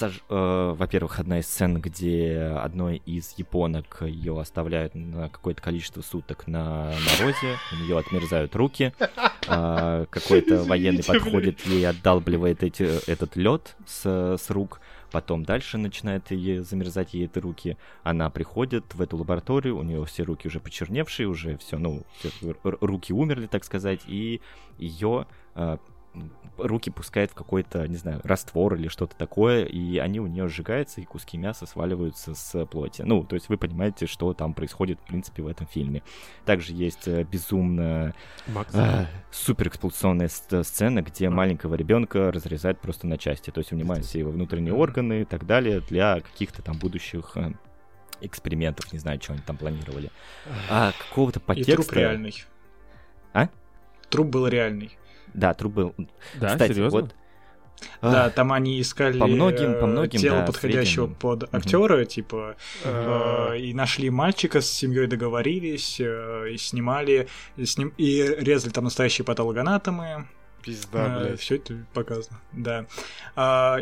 сож- 0.00 0.22
э, 0.28 0.74
во-первых, 0.76 1.18
одна 1.18 1.38
из 1.40 1.46
сцен, 1.46 1.80
где 1.80 2.56
одной 2.58 3.02
из 3.04 3.34
японок 3.36 4.02
ее 4.02 4.40
оставляют 4.40 4.94
на 4.94 5.28
какое-то 5.28 5.62
количество 5.62 6.02
суток 6.02 6.46
на 6.46 6.94
морозе, 7.04 7.58
у 7.72 7.84
нее 7.84 7.98
отмерзают 7.98 8.56
руки, 8.56 8.92
а, 9.46 10.06
какой-то 10.06 10.64
военный 10.64 11.04
подходит 11.04 11.60
ей 11.66 11.86
отдалбливает 11.86 12.62
эти, 12.62 12.82
этот 13.10 13.36
лед 13.36 13.76
с, 13.86 14.36
с 14.38 14.50
рук, 14.50 14.80
потом 15.10 15.44
дальше 15.44 15.78
начинает 15.78 16.30
ей 16.30 16.58
замерзать 16.60 17.14
ей 17.14 17.26
эти 17.26 17.38
руки. 17.38 17.76
Она 18.02 18.30
приходит 18.30 18.94
в 18.94 19.02
эту 19.02 19.16
лабораторию, 19.16 19.78
у 19.78 19.82
нее 19.82 20.04
все 20.06 20.22
руки 20.22 20.48
уже 20.48 20.60
почерневшие, 20.60 21.28
уже 21.28 21.56
все, 21.58 21.78
ну, 21.78 22.02
все 22.18 22.30
руки 22.62 23.12
умерли, 23.12 23.46
так 23.46 23.64
сказать, 23.64 24.00
и 24.06 24.40
ее 24.78 25.26
руки 26.58 26.90
пускает 26.90 27.30
в 27.30 27.34
какой-то, 27.34 27.86
не 27.88 27.96
знаю, 27.96 28.20
раствор 28.24 28.74
или 28.74 28.88
что-то 28.88 29.16
такое, 29.16 29.64
и 29.64 29.98
они 29.98 30.20
у 30.20 30.26
нее 30.26 30.48
сжигаются, 30.48 31.00
и 31.00 31.04
куски 31.04 31.38
мяса 31.38 31.64
сваливаются 31.66 32.34
с 32.34 32.66
плоти. 32.66 33.02
Ну, 33.02 33.24
то 33.24 33.34
есть 33.34 33.48
вы 33.48 33.56
понимаете, 33.56 34.06
что 34.06 34.32
там 34.34 34.52
происходит, 34.52 34.98
в 35.00 35.06
принципе, 35.06 35.42
в 35.42 35.46
этом 35.46 35.66
фильме. 35.66 36.02
Также 36.44 36.74
есть 36.74 37.08
э, 37.08 37.24
безумно 37.24 38.14
Макс. 38.48 38.74
а, 38.74 39.06
супер 39.30 39.68
эксплуатационная 39.68 40.28
сц- 40.28 40.62
сцена, 40.64 41.00
где 41.02 41.28
А. 41.28 41.30
маленького 41.30 41.74
ребенка 41.76 42.30
разрезают 42.30 42.80
просто 42.80 43.06
на 43.06 43.16
части, 43.16 43.50
то 43.50 43.58
есть 43.60 43.70
вынимают 43.70 44.04
все 44.04 44.18
его 44.18 44.30
внутренние 44.30 44.74
органы 44.74 45.22
и 45.22 45.24
так 45.24 45.46
далее 45.46 45.80
для 45.80 46.20
каких-то 46.20 46.60
там 46.62 46.76
будущих 46.78 47.36
э, 47.36 47.52
экспериментов, 48.20 48.92
не 48.92 48.98
знаю, 48.98 49.20
что 49.22 49.32
они 49.32 49.42
там 49.42 49.56
планировали. 49.56 50.10
А 50.68 50.92
какого-то 51.08 51.38
И 51.40 51.42
подтекста... 51.42 51.74
труп 51.76 51.92
реальный. 51.92 52.34
А? 53.32 53.48
Труп 54.10 54.26
был 54.26 54.46
реальный. 54.48 54.90
Да, 55.34 55.54
труп 55.54 55.72
был. 55.74 55.94
Да, 56.34 56.48
Кстати, 56.50 56.72
серьезно? 56.72 57.00
вот. 57.00 57.14
Да, 58.02 58.26
а, 58.26 58.30
там 58.30 58.52
они 58.52 58.78
искали 58.80 59.18
по 59.18 59.26
многим- 59.26 59.72
по 59.80 59.84
э, 59.84 59.86
многим, 59.86 60.20
тело 60.20 60.40
да, 60.40 60.46
подходящего 60.46 61.06
сведениям. 61.06 61.14
под 61.14 61.54
актера, 61.54 62.04
типа, 62.04 62.56
А, 62.84 63.54
э, 63.54 63.58
и 63.58 63.72
нашли 63.72 64.10
мальчика 64.10 64.60
с 64.60 64.70
семьей 64.70 65.06
договорились, 65.06 65.96
э, 65.98 66.50
и 66.52 66.58
снимали, 66.58 67.28
и, 67.56 67.64
сним- 67.64 67.94
и 67.96 68.22
резали 68.38 68.70
там 68.70 68.84
настоящие 68.84 69.24
патологоанатомы. 69.24 70.28
Пизда, 70.62 71.18
блядь. 71.20 71.40
все 71.40 71.56
это 71.56 71.74
показано, 71.94 72.40
да. 72.52 72.86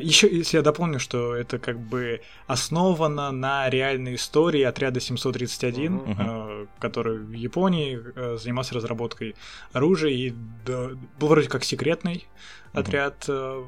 еще, 0.01 0.29
если 0.29 0.57
я 0.59 0.63
дополню, 0.63 0.99
что 1.01 1.35
это 1.35 1.59
как 1.59 1.79
бы 1.79 2.21
основано 2.47 3.31
на 3.33 3.69
реальной 3.69 4.15
истории 4.15 4.63
отряда 4.63 5.01
731, 5.01 5.93
Мгм. 5.93 6.17
э, 6.19 6.67
который 6.79 7.19
в 7.19 7.33
Японии 7.33 8.01
э, 8.15 8.37
занимался 8.39 8.75
разработкой 8.75 9.35
оружия 9.73 10.11
и 10.11 10.33
да, 10.65 10.91
был 11.19 11.29
вроде 11.29 11.49
как 11.49 11.65
секретный 11.65 12.27
Мгм. 12.73 12.81
отряд. 12.81 13.25
э, 13.29 13.65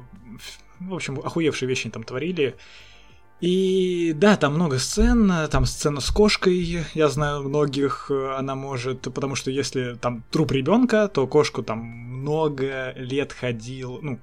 в 0.79 0.93
общем, 0.95 1.19
охуевшие 1.19 1.69
вещи 1.69 1.89
там 1.89 2.03
творили. 2.03 2.55
И 3.41 4.13
да, 4.15 4.37
там 4.37 4.53
много 4.53 4.77
сцен, 4.77 5.31
там 5.49 5.65
сцена 5.65 5.99
с 5.99 6.11
кошкой, 6.11 6.85
я 6.93 7.09
знаю 7.09 7.41
многих, 7.41 8.11
она 8.11 8.53
может, 8.55 9.01
потому 9.13 9.35
что 9.35 9.49
если 9.49 9.95
там 9.95 10.23
труп 10.29 10.51
ребенка, 10.51 11.07
то 11.07 11.25
кошку 11.25 11.63
там 11.63 11.79
много 11.79 12.93
лет 12.95 13.33
ходил, 13.33 13.99
ну, 14.01 14.19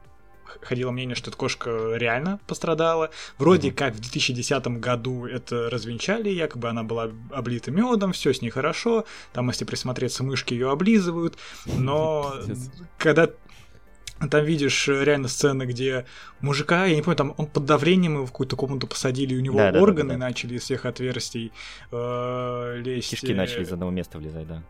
ходило 0.63 0.91
мнение, 0.93 1.15
что 1.17 1.31
эта 1.31 1.37
кошка 1.37 1.95
реально 1.97 2.39
пострадала. 2.47 3.11
Вроде 3.39 3.69
Мгм. 3.69 3.77
как 3.77 3.95
в 3.95 4.01
2010 4.01 4.79
году 4.79 5.27
это 5.27 5.69
развенчали, 5.69 6.31
якобы 6.31 6.69
она 6.69 6.85
была 6.85 7.11
облита 7.33 7.71
медом, 7.71 8.13
все 8.13 8.33
с 8.33 8.41
ней 8.41 8.51
хорошо, 8.51 9.05
там, 9.33 9.49
если 9.49 9.65
присмотреться, 9.65 10.23
мышки 10.23 10.55
ее 10.55 10.71
облизывают, 10.71 11.37
но 11.67 12.35
когда 12.99 13.29
там 14.27 14.45
видишь 14.45 14.89
э, 14.89 15.05
реально 15.05 15.29
сцены, 15.29 15.65
где 15.65 16.05
мужика, 16.41 16.87
я 16.87 16.97
не 16.97 17.03
помню, 17.03 17.17
там 17.17 17.35
он 17.37 17.47
под 17.47 17.65
давлением 17.65 18.15
его 18.15 18.27
в 18.27 18.33
какую-то 18.33 18.57
комнату 18.57 18.87
посадили, 18.87 19.37
у 19.37 19.41
него 19.41 19.59
Да-да-да-да-да. 19.59 19.83
органы 19.83 20.17
начали 20.17 20.55
из 20.55 20.63
всех 20.63 20.87
отверстий 20.87 21.53
э, 21.93 22.81
лезть. 22.85 23.11
Кишки 23.11 23.33
э, 23.33 23.37
начали 23.37 23.63
из 23.63 23.73
одного 23.73 23.93
места 23.93 24.19
влезать, 24.19 24.49
да. 24.49 24.63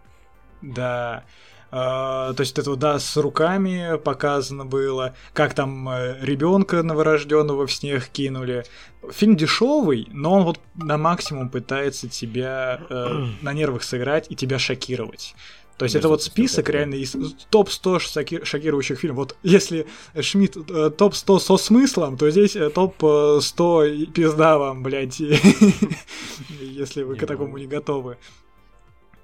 Да. 0.61 1.25
А, 1.71 2.33
то 2.33 2.41
есть 2.41 2.59
это 2.59 2.71
вот, 2.71 2.79
да, 2.79 2.99
с 2.99 3.17
руками 3.17 3.99
показано 3.99 4.65
было, 4.65 5.15
как 5.35 5.53
там 5.53 5.89
ребенка 6.21 6.83
новорожденного 6.83 7.67
в 7.67 7.73
снег 7.73 8.09
кинули. 8.09 8.65
Фильм 9.11 9.37
дешевый, 9.37 10.09
но 10.11 10.33
он 10.33 10.45
вот 10.45 10.61
на 10.75 10.97
максимум 10.97 11.51
пытается 11.51 12.09
тебя 12.09 12.81
э, 12.89 13.27
на 13.43 13.53
нервах 13.53 13.83
сыграть 13.83 14.27
и 14.31 14.35
тебя 14.35 14.59
шокировать. 14.59 15.35
То 15.79 15.85
есть 15.85 15.95
это 15.95 16.09
вот 16.09 16.23
список 16.23 16.69
реально 16.71 16.97
из 16.97 17.13
топ-100 17.51 18.45
шокирующих 18.45 18.99
фильмов. 18.99 19.19
Вот 19.19 19.37
если 19.45 19.87
Шмидт 20.21 20.57
э, 20.57 20.91
топ-100 20.91 21.39
со 21.39 21.57
смыслом, 21.57 22.19
то 22.19 22.29
здесь 22.31 22.57
э, 22.57 22.69
топ-100 22.69 24.07
пизда 24.07 24.59
вам, 24.59 24.83
блядь, 24.83 25.21
если 26.61 27.05
вы 27.05 27.17
к 27.17 27.25
такому 27.25 27.59
не 27.59 27.69
готовы. 27.69 28.19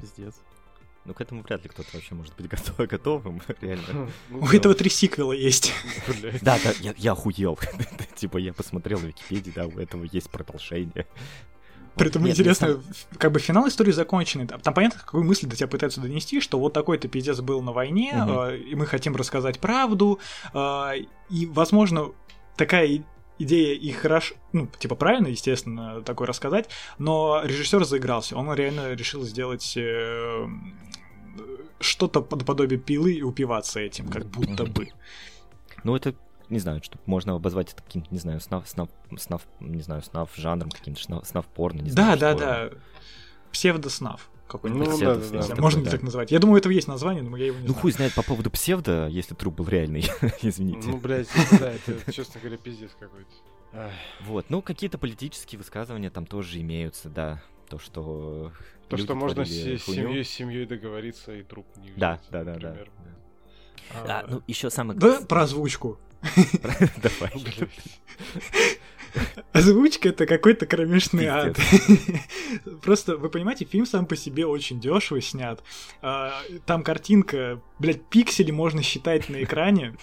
Пиздец. 0.01 0.35
Ну, 1.05 1.13
к 1.13 1.21
этому 1.21 1.43
вряд 1.43 1.63
ли 1.65 1.69
кто-то 1.69 1.89
вообще 1.93 2.15
может 2.15 2.35
быть 2.37 2.49
готов, 2.49 2.77
готовым, 2.89 3.43
реально. 3.61 4.09
Ну 4.31 4.39
У 4.39 4.47
этого 4.47 4.75
три 4.75 4.89
сиквела 4.89 5.33
есть. 5.33 5.73
Да, 6.41 6.59
да, 6.63 6.73
я, 6.81 6.95
я 6.97 7.13
охуел. 7.13 7.59
типа, 8.15 8.39
я 8.39 8.55
посмотрел 8.55 9.01
на 9.01 9.07
Википедии, 9.07 9.53
да, 9.55 9.67
у 9.67 9.79
этого 9.79 10.05
есть 10.05 10.31
продолжение. 10.31 11.07
При 11.97 12.09
этом 12.09 12.29
интересно, 12.29 12.81
как 13.19 13.33
бы 13.33 13.39
финал 13.39 13.69
истории 13.69 13.93
законченный. 13.93 14.47
Там, 14.47 14.61
там 14.61 14.75
понятно, 14.75 15.01
какую 15.01 15.25
мысль 15.25 15.47
до 15.47 15.57
тебя 15.57 15.69
пытаются 15.69 16.01
донести, 16.01 16.41
что 16.41 16.59
вот 16.59 16.73
такой-то 16.73 17.09
пиздец 17.09 17.41
был 17.41 17.63
на 17.63 17.73
войне, 17.73 18.13
э, 18.15 18.57
и 18.57 18.75
мы 18.75 18.87
хотим 18.87 19.15
рассказать 19.15 19.61
правду. 19.61 20.19
Э, 20.53 20.93
и, 21.31 21.47
возможно, 21.47 22.11
такая 22.57 23.05
идея 23.39 23.75
и 23.75 23.91
хорошо, 23.93 24.35
ну, 24.53 24.69
типа 24.79 24.95
правильно, 24.95 25.29
естественно, 25.29 26.03
такое 26.03 26.29
рассказать, 26.29 26.69
но 26.99 27.41
режиссер 27.45 27.85
заигрался, 27.85 28.37
он 28.37 28.53
реально 28.55 28.95
решил 28.95 29.23
сделать 29.23 29.75
э, 29.77 30.47
что-то 31.81 32.23
подобие 32.23 32.79
пилы 32.79 33.13
и 33.13 33.23
упиваться 33.23 33.81
этим, 33.81 34.09
как 34.09 34.27
будто 34.27 34.65
бы. 34.65 34.89
Ну, 35.83 35.95
это 35.95 36.15
не 36.49 36.59
знаю, 36.59 36.83
что 36.83 36.99
можно 37.07 37.35
обозвать 37.35 37.73
это 37.73 37.83
каким-то, 37.83 38.09
не 38.11 38.19
знаю, 38.19 38.41
снав, 38.41 38.69
снав, 38.69 38.89
снав, 39.17 39.43
не 39.61 39.83
знаю, 39.83 40.03
снав 40.03 40.31
жанром, 40.35 40.71
каким-то 40.71 41.03
снав, 41.03 41.27
снав 41.27 41.47
порно, 41.47 41.83
не 41.83 41.91
знаю. 41.91 42.19
Да, 42.19 42.35
да, 42.35 42.69
да. 42.69 42.77
Псевдоснав 43.53 44.31
какой-нибудь. 44.49 44.89
Ну, 44.89 44.99
да, 44.99 45.15
да, 45.17 45.47
да, 45.47 45.61
Можно 45.61 45.81
ли 45.81 45.91
так 45.91 46.03
назвать? 46.03 46.31
Я 46.31 46.39
думаю, 46.39 46.59
этого 46.59 46.73
есть 46.73 46.89
название, 46.89 47.23
но 47.23 47.37
я 47.37 47.47
его 47.47 47.59
не 47.59 47.67
Ну, 47.67 47.75
хуй 47.75 47.93
знает 47.93 48.15
по 48.15 48.23
поводу 48.23 48.51
псевдо, 48.51 49.09
если 49.09 49.35
труп 49.35 49.57
был 49.57 49.69
реальный, 49.69 50.05
извините. 50.43 50.89
Ну, 50.89 50.99
блядь, 50.99 51.29
да, 51.59 51.73
это, 51.73 52.13
честно 52.13 52.41
говоря, 52.41 52.59
пиздец 52.59 52.91
какой-то. 52.99 53.91
Вот, 54.21 54.47
ну, 54.51 54.63
какие-то 54.63 54.99
политические 54.99 55.59
высказывания 55.59 56.11
там 56.11 56.27
тоже 56.27 56.61
имеются, 56.61 57.09
да. 57.09 57.43
То, 57.69 57.79
что 57.79 58.53
То, 58.89 58.97
что 58.97 59.15
можно 59.15 59.45
с 59.45 59.49
семьей, 59.49 60.23
с 60.25 60.29
семьей 60.29 60.67
договориться 60.67 61.35
и 61.35 61.43
труп 61.43 61.67
не 61.77 61.89
взять, 61.89 61.99
Да, 61.99 62.21
да, 62.31 62.45
да, 62.45 62.59
да. 62.59 62.77
А, 63.93 64.25
ну, 64.29 64.43
еще 64.47 64.71
самое... 64.71 64.99
Да, 64.99 65.21
про 65.21 65.43
озвучку. 65.43 65.99
Давай. 67.03 67.33
Озвучка 69.53 70.09
это 70.09 70.27
какой-то 70.27 70.67
кромешный 70.67 71.27
ад. 71.27 71.57
Просто, 72.83 73.17
вы 73.17 73.29
понимаете, 73.29 73.65
фильм 73.65 73.87
сам 73.87 74.07
по 74.07 74.17
себе 74.17 74.47
очень 74.47 74.81
дешево 74.81 75.21
снят. 75.21 75.63
А, 76.03 76.43
там 76.67 76.83
картинка, 76.83 77.61
блядь, 77.79 78.05
пиксели 78.07 78.51
можно 78.51 78.83
считать 78.83 79.29
на 79.29 79.43
экране. 79.43 79.97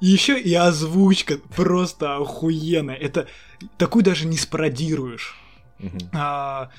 И 0.00 0.06
еще 0.06 0.38
и 0.38 0.52
озвучка 0.54 1.38
просто 1.56 2.16
охуенная. 2.16 2.96
Это 2.96 3.28
такую 3.78 4.04
даже 4.04 4.26
не 4.26 4.36
спародируешь. 4.36 5.36
А, 6.12 6.70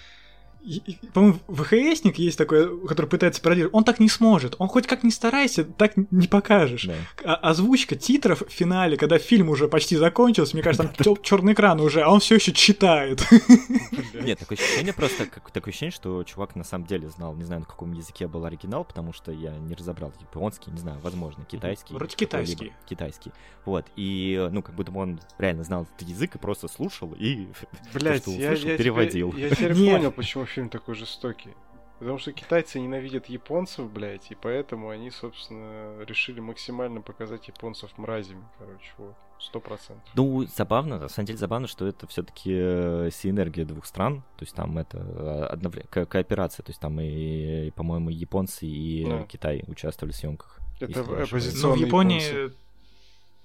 по-моему, 1.13 1.39
ВХСник 1.47 2.17
есть 2.17 2.37
такой, 2.37 2.87
который 2.87 3.07
пытается 3.07 3.41
пародировать. 3.41 3.73
Он 3.73 3.83
так 3.83 3.99
не 3.99 4.09
сможет. 4.09 4.55
Он 4.59 4.67
хоть 4.67 4.87
как 4.87 5.03
ни 5.03 5.09
старайся, 5.09 5.63
так 5.63 5.93
не 6.11 6.27
покажешь. 6.27 6.85
Да. 6.85 6.95
А 7.23 7.35
озвучка 7.49 7.95
титров 7.95 8.43
в 8.47 8.51
финале, 8.51 8.97
когда 8.97 9.17
фильм 9.17 9.49
уже 9.49 9.67
почти 9.67 9.95
закончился, 9.95 10.55
мне 10.55 10.63
кажется, 10.63 10.91
там 10.95 11.17
черный 11.23 11.53
экран 11.53 11.79
уже, 11.81 12.01
а 12.01 12.09
он 12.09 12.19
все 12.19 12.35
еще 12.35 12.51
читает. 12.51 13.25
Нет, 14.13 14.39
такое 14.39 14.57
ощущение 14.57 14.93
просто, 14.93 15.27
такое 15.53 15.71
ощущение, 15.71 15.91
что 15.91 16.23
чувак 16.23 16.55
на 16.55 16.63
самом 16.63 16.85
деле 16.85 17.09
знал, 17.09 17.35
не 17.35 17.43
знаю, 17.43 17.61
на 17.61 17.67
каком 17.67 17.93
языке 17.93 18.27
был 18.27 18.45
оригинал, 18.45 18.85
потому 18.85 19.13
что 19.13 19.31
я 19.31 19.51
не 19.57 19.73
разобрал 19.73 20.13
японский, 20.19 20.71
не 20.71 20.79
знаю, 20.79 20.99
возможно, 21.01 21.43
китайский. 21.45 21.93
Вроде 21.93 22.15
китайский. 22.15 22.71
Китайский. 22.87 23.31
Вот, 23.65 23.85
и, 23.95 24.47
ну, 24.51 24.61
как 24.61 24.75
будто 24.75 24.91
бы 24.91 24.99
он 25.01 25.19
реально 25.37 25.63
знал 25.63 25.87
этот 25.95 26.07
язык 26.07 26.35
и 26.35 26.37
просто 26.37 26.67
слушал 26.67 27.13
и 27.17 27.47
Блять, 27.93 28.27
я, 28.27 28.53
я 28.53 28.77
переводил. 28.77 29.33
я 29.35 29.49
теперь 29.49 29.73
понял, 29.91 30.11
почему 30.11 30.45
фильм 30.51 30.69
такой 30.69 30.95
жестокий. 30.95 31.55
Потому 31.99 32.17
что 32.17 32.33
китайцы 32.33 32.79
ненавидят 32.79 33.27
японцев, 33.27 33.91
блядь, 33.91 34.31
и 34.31 34.35
поэтому 34.35 34.89
они, 34.89 35.11
собственно, 35.11 36.03
решили 36.05 36.39
максимально 36.39 37.01
показать 37.01 37.47
японцев 37.47 37.95
мразями, 37.97 38.43
короче, 38.57 38.91
вот. 38.97 39.15
Сто 39.39 39.59
процентов. 39.59 40.07
Ну, 40.13 40.45
забавно, 40.45 40.99
на 40.99 41.09
самом 41.09 41.25
деле 41.25 41.39
забавно, 41.39 41.67
что 41.67 41.87
это 41.87 42.05
все-таки 42.05 42.51
э, 42.53 43.09
синергия 43.11 43.65
двух 43.65 43.87
стран, 43.87 44.21
то 44.37 44.43
есть 44.43 44.53
там 44.55 44.77
это 44.77 44.97
э, 44.99 45.45
одновременно 45.45 45.89
ко- 45.89 46.05
кооперация, 46.05 46.63
то 46.63 46.69
есть 46.69 46.79
там 46.79 46.99
и, 46.99 47.67
и 47.67 47.71
по-моему, 47.71 48.11
японцы 48.11 48.67
и 48.67 49.03
да. 49.03 49.23
Китай 49.23 49.63
участвовали 49.67 50.13
в 50.13 50.15
съемках. 50.15 50.59
Это 50.79 51.01
оппозиционные 51.01 51.79
ну, 51.79 51.83
в 51.83 51.87
Японии, 51.87 52.21
японцы. 52.21 52.57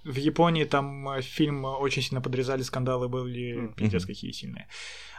В 0.07 0.17
Японии 0.17 0.65
там 0.65 1.09
э, 1.09 1.23
фильм 1.23 1.65
очень 1.65 2.03
сильно 2.03 2.21
подрезали, 2.21 2.63
скандалы 2.63 3.09
были 3.09 3.57
mm. 3.57 3.75
пиздец 3.75 4.07
какие 4.07 4.33
сильные. 4.33 4.69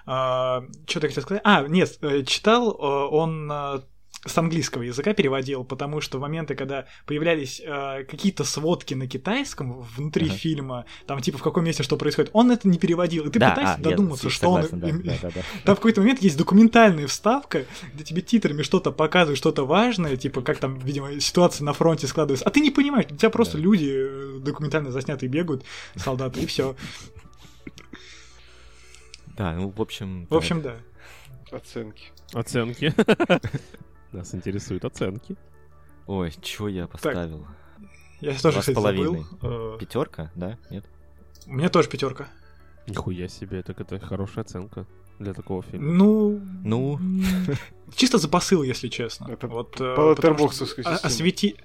А, 0.06 0.64
что-то 0.88 1.08
хотел 1.08 1.24
сказать. 1.24 1.42
А, 1.44 1.68
нет, 1.68 1.98
э, 2.02 2.24
читал 2.24 2.72
э, 2.72 3.16
он 3.16 3.52
э, 3.52 3.80
с 4.28 4.38
английского 4.38 4.84
языка 4.84 5.14
переводил, 5.14 5.64
потому 5.64 6.02
что 6.02 6.18
в 6.18 6.22
моменты, 6.22 6.56
когда 6.56 6.86
появлялись 7.06 7.62
э, 7.64 8.04
какие-то 8.04 8.44
сводки 8.44 8.94
на 8.94 9.08
китайском 9.08 9.82
внутри 9.96 10.28
uh-huh. 10.28 10.36
фильма, 10.36 10.86
там 11.06 11.22
типа 11.22 11.38
в 11.38 11.44
каком 11.44 11.66
месте 11.66 11.84
что 11.84 11.98
происходит, 11.98 12.32
он 12.34 12.52
это 12.52 12.68
не 12.68 12.78
переводил, 12.78 13.26
и 13.26 13.30
ты 13.30 13.40
да, 13.40 13.52
пытаешься 13.52 13.76
а, 13.76 13.82
додуматься, 13.82 14.28
я, 14.28 14.32
что 14.32 14.46
согласен, 14.46 14.84
он... 14.84 15.02
Да, 15.02 15.12
да, 15.12 15.18
да, 15.22 15.30
да. 15.36 15.42
Там 15.66 15.76
в 15.76 15.80
какой-то 15.80 16.02
момент 16.02 16.22
есть 16.22 16.38
документальная 16.38 17.08
вставка, 17.08 17.66
где 17.94 18.04
тебе 18.04 18.22
титрами 18.22 18.62
что-то 18.62 18.92
показывают, 18.92 19.38
что-то 19.38 19.66
важное, 19.66 20.16
типа 20.18 20.42
как 20.42 20.58
там, 20.60 20.78
видимо, 20.80 21.20
ситуация 21.20 21.66
на 21.66 21.74
фронте 21.74 22.08
складывается, 22.08 22.46
а 22.46 22.50
ты 22.50 22.60
не 22.60 22.72
понимаешь, 22.72 23.08
у 23.10 23.16
тебя 23.16 23.30
просто 23.30 23.58
да. 23.58 23.64
люди 23.64 24.40
документально 24.40 24.92
заснятые 24.92 25.30
бегают, 25.30 25.64
солдаты, 25.96 26.42
и 26.42 26.46
все. 26.46 26.76
Да, 29.38 29.54
ну, 29.54 29.70
в 29.70 29.82
общем... 29.82 30.26
В 30.30 30.36
общем, 30.36 30.62
да. 30.62 30.78
Оценки. 31.52 32.12
Оценки. 32.34 32.94
Нас 34.12 34.34
интересуют 34.34 34.86
оценки. 34.86 35.36
Ой, 36.06 36.34
чего 36.42 36.68
я 36.68 36.88
поставил? 36.88 37.46
Я 38.22 38.34
тоже, 38.40 38.60
кстати, 38.60 38.80
забыл. 38.80 39.26
Э, 39.42 39.78
Пятерка, 39.80 40.32
да? 40.36 40.58
Нет? 40.70 40.86
У 41.46 41.54
меня 41.54 41.70
тоже 41.70 41.90
пятерка. 41.90 42.28
Нихуя 42.88 43.28
себе, 43.28 43.62
так 43.64 43.80
это 43.80 44.00
хорошая 44.00 44.44
оценка 44.46 44.86
для 45.20 45.34
такого 45.34 45.62
фильма. 45.62 45.92
Ну, 45.92 46.42
ну, 46.64 47.00
чисто 47.96 48.18
за 48.18 48.30
посыл, 48.30 48.64
если 48.64 48.88
честно. 48.88 49.30
Это 49.32 49.48
вот 49.48 49.80
э, 49.80 49.96
по 49.96 50.12
леттербоксовской 50.12 50.84
освети 50.84 51.58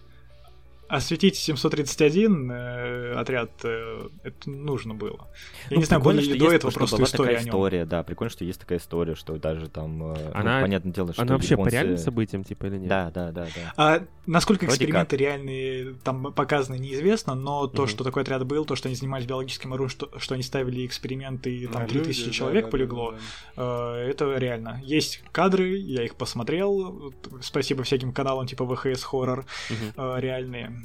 осветить 0.93 1.37
731 1.37 2.51
э, 2.51 3.13
отряд, 3.15 3.51
э, 3.65 4.09
это 4.25 4.51
нужно 4.51 4.95
было. 4.95 5.27
Я 5.71 5.77
ну, 5.77 5.79
не 5.79 5.85
знаю, 5.85 6.03
были 6.03 6.21
ли 6.21 6.39
до 6.39 6.53
этого 6.53 6.71
просто 6.71 6.97
была 6.97 7.07
история 7.07 7.31
такая 7.31 7.47
история, 7.47 7.85
да, 7.87 8.03
прикольно, 8.03 8.31
что 8.31 8.45
есть 8.45 8.61
такая 8.61 8.79
история, 8.79 9.15
что 9.15 9.39
даже 9.39 9.71
там, 9.71 10.13
э, 10.13 10.17
ну, 10.17 10.31
она, 10.35 10.59
ну, 10.59 10.65
понятное 10.67 10.93
дело, 10.93 11.13
что 11.15 11.23
Она 11.23 11.33
вообще 11.33 11.55
японцы... 11.55 11.71
по 11.71 11.75
реальным 11.75 11.97
событиям, 11.97 12.45
типа, 12.45 12.67
или 12.67 12.77
нет? 12.77 12.89
Да, 12.89 13.11
да, 13.11 13.33
да, 13.33 13.47
да. 13.47 13.73
А 13.79 14.05
насколько 14.27 14.67
Вроде 14.67 14.85
эксперименты 14.85 15.17
как. 15.17 15.21
реальные 15.21 15.95
там 16.05 16.31
показаны, 16.35 16.79
неизвестно, 16.79 17.35
но 17.35 17.67
то, 17.69 17.83
угу. 17.83 17.89
что 17.89 18.05
такой 18.05 18.23
отряд 18.23 18.45
был, 18.45 18.67
то, 18.67 18.77
что 18.77 18.89
они 18.89 18.95
занимались 18.95 19.25
биологическим 19.25 19.73
оружием, 19.73 19.99
что, 19.99 20.19
что 20.19 20.35
они 20.35 20.43
ставили 20.43 20.85
эксперименты, 20.85 21.57
и 21.57 21.67
там 21.69 21.87
3000 21.87 22.21
люди, 22.21 22.31
человек 22.33 22.65
да, 22.67 22.71
полегло, 22.71 23.13
да, 23.13 23.19
да, 23.57 23.93
да. 23.93 23.99
это 23.99 24.37
реально. 24.37 24.83
Есть 24.85 25.23
кадры, 25.33 25.79
я 25.79 26.05
их 26.05 26.17
посмотрел, 26.17 27.15
спасибо 27.41 27.83
всяким 27.83 28.13
каналам 28.13 28.47
типа 28.47 28.67
ВХС 28.67 29.05
Хоррор, 29.05 29.47
угу. 29.71 30.17
реальные 30.19 30.82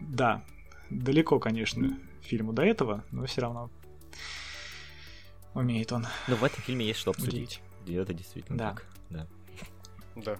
да, 0.00 0.44
далеко, 0.90 1.38
конечно, 1.38 1.98
фильму 2.22 2.52
до 2.52 2.62
этого, 2.62 3.04
но 3.10 3.26
все 3.26 3.42
равно 3.42 3.70
умеет 5.54 5.92
он. 5.92 6.06
Ну, 6.28 6.36
в 6.36 6.44
этом 6.44 6.62
фильме 6.62 6.86
есть 6.86 7.00
что 7.00 7.10
обсудить. 7.10 7.60
И 7.86 7.94
это 7.94 8.12
действительно 8.12 8.58
да. 8.58 8.70
так. 8.70 8.86
Да. 9.10 9.26
Да. 10.16 10.38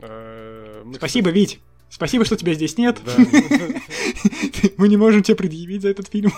Э, 0.00 0.84
Спасибо, 0.96 1.30
Вить! 1.30 1.60
Спасибо, 1.88 2.24
что 2.24 2.36
тебя 2.36 2.54
здесь 2.54 2.78
нет. 2.78 3.00
Мы 4.78 4.88
не 4.88 4.96
можем 4.96 5.22
тебе 5.22 5.36
предъявить 5.36 5.82
за 5.82 5.90
этот 5.90 6.08
фильм. 6.08 6.32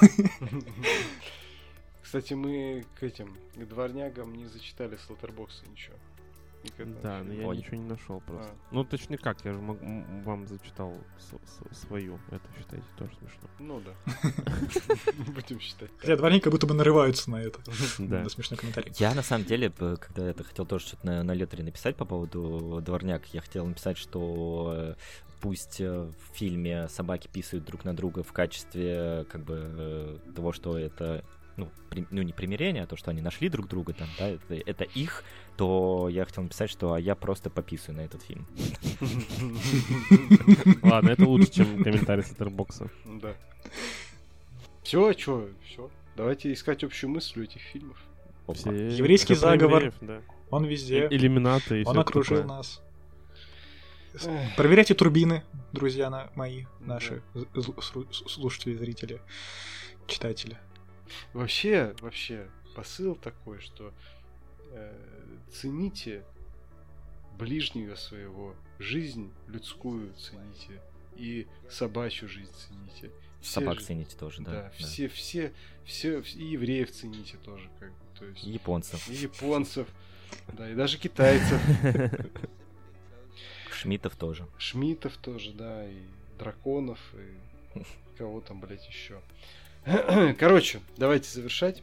Кстати, 2.02 2.34
мы 2.34 2.84
к 2.98 3.02
этим, 3.02 3.36
к 3.54 3.64
дворнягам 3.66 4.34
не 4.34 4.46
зачитали 4.46 4.96
с 4.96 5.10
Лоттербокса 5.10 5.64
ничего. 5.70 5.96
Да, 7.02 7.22
но 7.22 7.32
я 7.32 7.46
ничего 7.48 7.76
не 7.76 7.88
нашел 7.88 8.20
просто. 8.20 8.52
А. 8.52 8.74
Ну, 8.74 8.84
точнее 8.84 9.18
как, 9.18 9.44
я 9.44 9.52
же 9.52 9.58
вам 9.58 10.46
зачитал 10.46 10.96
свою. 11.72 12.18
Это 12.30 12.42
считайте 12.58 12.84
тоже 12.96 13.12
смешно. 13.18 13.48
Ну 13.58 13.80
да. 13.80 13.92
Будем 15.32 15.60
считать. 15.60 15.90
Хотя 15.98 16.16
дворники 16.16 16.44
как 16.44 16.52
будто 16.52 16.66
бы 16.66 16.74
нарываются 16.74 17.30
на 17.30 17.36
это. 17.36 17.60
Да. 17.98 18.22
На 18.22 18.28
смешной 18.28 18.58
комментарий. 18.58 18.92
Я 18.98 19.14
на 19.14 19.22
самом 19.22 19.44
деле, 19.44 19.70
когда 19.70 20.28
это 20.28 20.44
хотел 20.44 20.66
тоже 20.66 20.86
что-то 20.86 21.06
на, 21.06 21.22
на 21.22 21.34
написать 21.34 21.96
по 21.96 22.04
поводу 22.04 22.80
дворняк, 22.84 23.26
я 23.32 23.40
хотел 23.40 23.66
написать, 23.66 23.96
что 23.98 24.96
пусть 25.40 25.80
э, 25.80 26.04
в 26.04 26.36
фильме 26.36 26.88
собаки 26.88 27.28
писают 27.28 27.66
друг 27.66 27.84
на 27.84 27.94
друга 27.94 28.22
в 28.22 28.32
качестве 28.32 29.26
как 29.30 29.44
бы 29.44 29.62
э, 29.62 30.18
того, 30.34 30.52
что 30.52 30.78
это 30.78 31.22
ну, 31.56 31.68
при- 31.90 32.06
ну, 32.10 32.22
не 32.22 32.32
примирение, 32.32 32.82
а 32.82 32.86
то, 32.86 32.96
что 32.96 33.10
они 33.10 33.20
нашли 33.20 33.48
друг 33.48 33.68
друга 33.68 33.92
там, 33.92 34.08
да, 34.18 34.28
это, 34.28 34.54
это 34.54 34.84
их, 34.84 35.22
то 35.56 36.09
я 36.10 36.24
хотел 36.24 36.43
написать, 36.43 36.70
что 36.70 36.94
а 36.94 37.01
я 37.01 37.14
просто 37.14 37.48
пописываю 37.51 37.98
на 37.98 38.05
этот 38.05 38.22
фильм. 38.22 38.47
Ладно, 40.82 41.10
это 41.10 41.24
лучше, 41.26 41.51
чем 41.51 41.82
комментарий 41.82 42.22
с 42.22 42.32
Letterboxd. 42.32 42.90
Да. 43.20 43.35
Все, 44.82 45.12
что, 45.14 45.48
все. 45.64 45.90
Давайте 46.16 46.52
искать 46.52 46.85
общую 46.85 47.10
мысль 47.10 47.40
у 47.40 47.44
этих 47.44 47.60
фильмов. 47.62 47.97
Все- 48.55 48.70
Еврейский 48.89 49.35
заговор. 49.35 49.85
евреев, 49.85 49.94
да. 50.01 50.20
Он 50.51 50.64
везде. 50.64 51.09
И- 51.09 51.16
Иллюминаты 51.16 51.82
и 51.82 51.85
Он 51.86 51.98
окружил 51.98 52.39
такое. 52.43 52.56
нас. 52.56 52.82
Эх. 54.14 54.56
Проверяйте 54.56 54.94
турбины, 54.94 55.43
друзья 55.72 56.09
на- 56.10 56.31
мои, 56.36 56.66
наши 56.81 57.22
слушатели, 58.12 58.76
зрители, 58.76 59.20
читатели. 60.06 60.56
Вообще, 61.32 61.94
вообще, 62.01 62.47
посыл 62.76 63.16
такой, 63.16 63.60
что 63.60 63.93
э, 64.72 65.13
цените 65.50 66.24
ближнего 67.38 67.94
своего, 67.96 68.54
жизнь 68.78 69.32
людскую 69.48 70.12
цените 70.14 70.80
и 71.16 71.46
собачью 71.70 72.28
жизнь 72.28 72.52
цените. 72.52 73.10
Все 73.40 73.60
Собак 73.60 73.80
же- 73.80 73.86
цените 73.86 74.16
тоже, 74.16 74.42
да. 74.42 74.50
Да, 74.50 74.62
да. 74.62 74.70
все, 74.70 75.08
все, 75.08 75.52
все, 75.84 76.20
и 76.20 76.44
евреев 76.44 76.90
цените 76.90 77.36
тоже, 77.44 77.68
как 77.78 77.90
бы, 77.90 77.96
то 78.18 78.24
есть 78.24 78.42
Японцев. 78.44 79.08
и 79.08 79.14
японцев, 79.14 79.86
да, 80.54 80.70
и 80.70 80.74
даже 80.74 80.98
китайцев, 80.98 81.60
Шмитов 83.72 84.16
тоже. 84.16 84.46
шмитов 84.58 85.16
тоже, 85.18 85.52
да, 85.52 85.86
и 85.86 85.98
драконов, 86.38 86.98
и 87.14 87.82
кого 88.16 88.40
там, 88.40 88.60
блядь, 88.60 88.86
еще. 88.88 89.20
Короче, 90.38 90.80
давайте 90.96 91.28
завершать. 91.30 91.82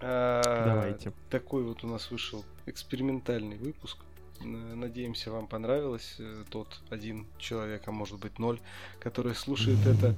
А, 0.00 0.64
Давайте. 0.66 1.12
Такой 1.30 1.62
вот 1.64 1.84
у 1.84 1.86
нас 1.88 2.10
вышел 2.10 2.44
экспериментальный 2.66 3.56
выпуск. 3.56 3.98
Надеемся, 4.40 5.32
вам 5.32 5.48
понравилось. 5.48 6.14
Э, 6.20 6.44
Тот 6.48 6.80
один 6.90 7.26
человек, 7.38 7.82
а 7.86 7.90
может 7.90 8.20
быть 8.20 8.38
ноль, 8.38 8.60
который 9.00 9.34
слушает 9.34 9.84
это. 9.84 10.14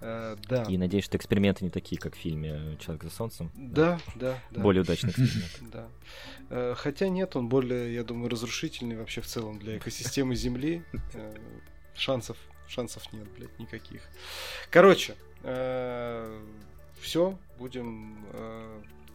Э, 0.00 0.36
Да. 0.48 0.64
И 0.64 0.76
надеюсь, 0.76 1.04
что 1.04 1.16
эксперименты 1.16 1.62
не 1.64 1.70
такие, 1.70 2.00
как 2.00 2.16
в 2.16 2.18
фильме 2.18 2.76
«Человек 2.80 3.04
за 3.04 3.10
солнцем». 3.10 3.52
Да, 3.54 4.00
да, 4.16 4.40
да. 4.50 4.60
Более 4.60 4.82
удачный 4.82 5.10
эксперимент. 5.10 5.60
Да. 6.50 6.74
Хотя 6.74 7.08
нет, 7.08 7.36
он 7.36 7.48
более, 7.48 7.94
я 7.94 8.02
думаю, 8.02 8.28
разрушительный 8.28 8.96
вообще 8.96 9.20
в 9.20 9.26
целом 9.26 9.60
для 9.60 9.78
экосистемы 9.78 10.34
Земли. 10.34 10.82
Э, 11.14 11.36
Шансов, 11.94 12.38
шансов 12.66 13.12
нет, 13.12 13.28
блядь, 13.36 13.56
никаких. 13.60 14.00
Короче, 14.70 15.14
все, 17.00 17.38
будем, 17.58 18.24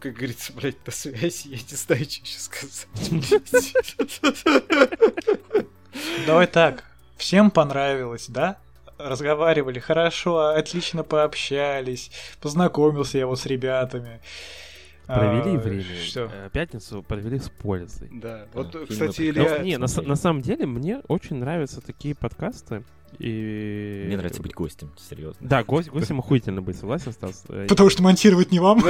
как 0.06 0.14
говорится, 0.14 0.54
блядь, 0.54 0.86
на 0.86 0.92
связи. 0.92 1.48
Я 1.48 1.58
не 1.58 1.76
знаю, 1.76 2.06
что 2.06 2.22
еще 2.22 2.40
сказать. 2.40 2.88
Давай 6.28 6.46
так. 6.46 6.84
Всем 7.18 7.50
понравилось, 7.50 8.28
да? 8.30 8.58
Разговаривали 9.00 9.80
хорошо, 9.80 10.50
отлично 10.50 11.04
пообщались, 11.04 12.12
познакомился 12.40 13.18
я 13.18 13.26
вот 13.26 13.40
с 13.40 13.46
ребятами. 13.46 14.22
Провели 15.08 15.56
А, 15.56 15.60
время. 15.60 15.84
Что? 16.04 16.30
э, 16.32 16.50
Пятницу 16.52 17.04
провели 17.04 17.40
с 17.40 17.50
пользой. 17.50 18.10
Да, 18.12 18.46
Да, 18.46 18.48
вот, 18.54 18.88
кстати, 18.90 19.22
Но-. 19.22 19.30
Илья... 19.30 19.58
не, 19.60 19.78
на, 19.78 19.88
на 20.02 20.16
самом 20.16 20.42
деле 20.42 20.66
мне 20.66 21.02
очень 21.08 21.36
нравятся 21.38 21.82
такие 21.82 22.16
подкасты. 22.16 22.84
И... 23.20 24.04
Мне 24.08 24.18
нравится 24.18 24.42
быть 24.42 24.54
гостем, 24.54 24.92
серьезно. 24.98 25.48
Да, 25.48 25.64
гость, 25.64 25.90
гостем 25.90 26.20
охуительно 26.20 26.62
быть, 26.62 26.78
согласен, 26.78 27.12
Стас? 27.12 27.44
Э, 27.50 27.68
Потому 27.68 27.90
что 27.90 28.04
монтировать 28.04 28.52
не 28.52 28.60
вам. 28.60 28.84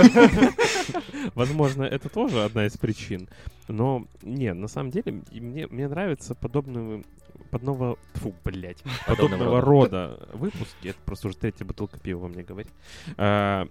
Возможно, 1.36 1.84
это 1.84 2.10
тоже 2.10 2.44
одна 2.44 2.66
из 2.66 2.78
причин. 2.78 3.30
Но, 3.68 4.06
не, 4.22 4.54
на 4.54 4.68
самом 4.68 4.92
деле, 4.92 5.24
мне, 5.32 5.68
мне 5.68 5.88
нравится 5.88 6.36
подобного, 6.36 7.04
подобного, 7.52 7.98
фу, 8.16 8.34
блядь, 8.44 8.84
Подобного 9.08 9.32
подобного 9.46 9.62
рода 9.62 10.30
выпуски. 10.34 10.90
Это 10.90 11.00
просто 11.06 11.28
уже 11.30 11.38
третья 11.38 11.66
бутылка 11.66 12.00
пива 12.00 12.20
во 12.20 12.28
мне 12.28 12.44
говорит. 12.44 12.72
А, 13.18 13.68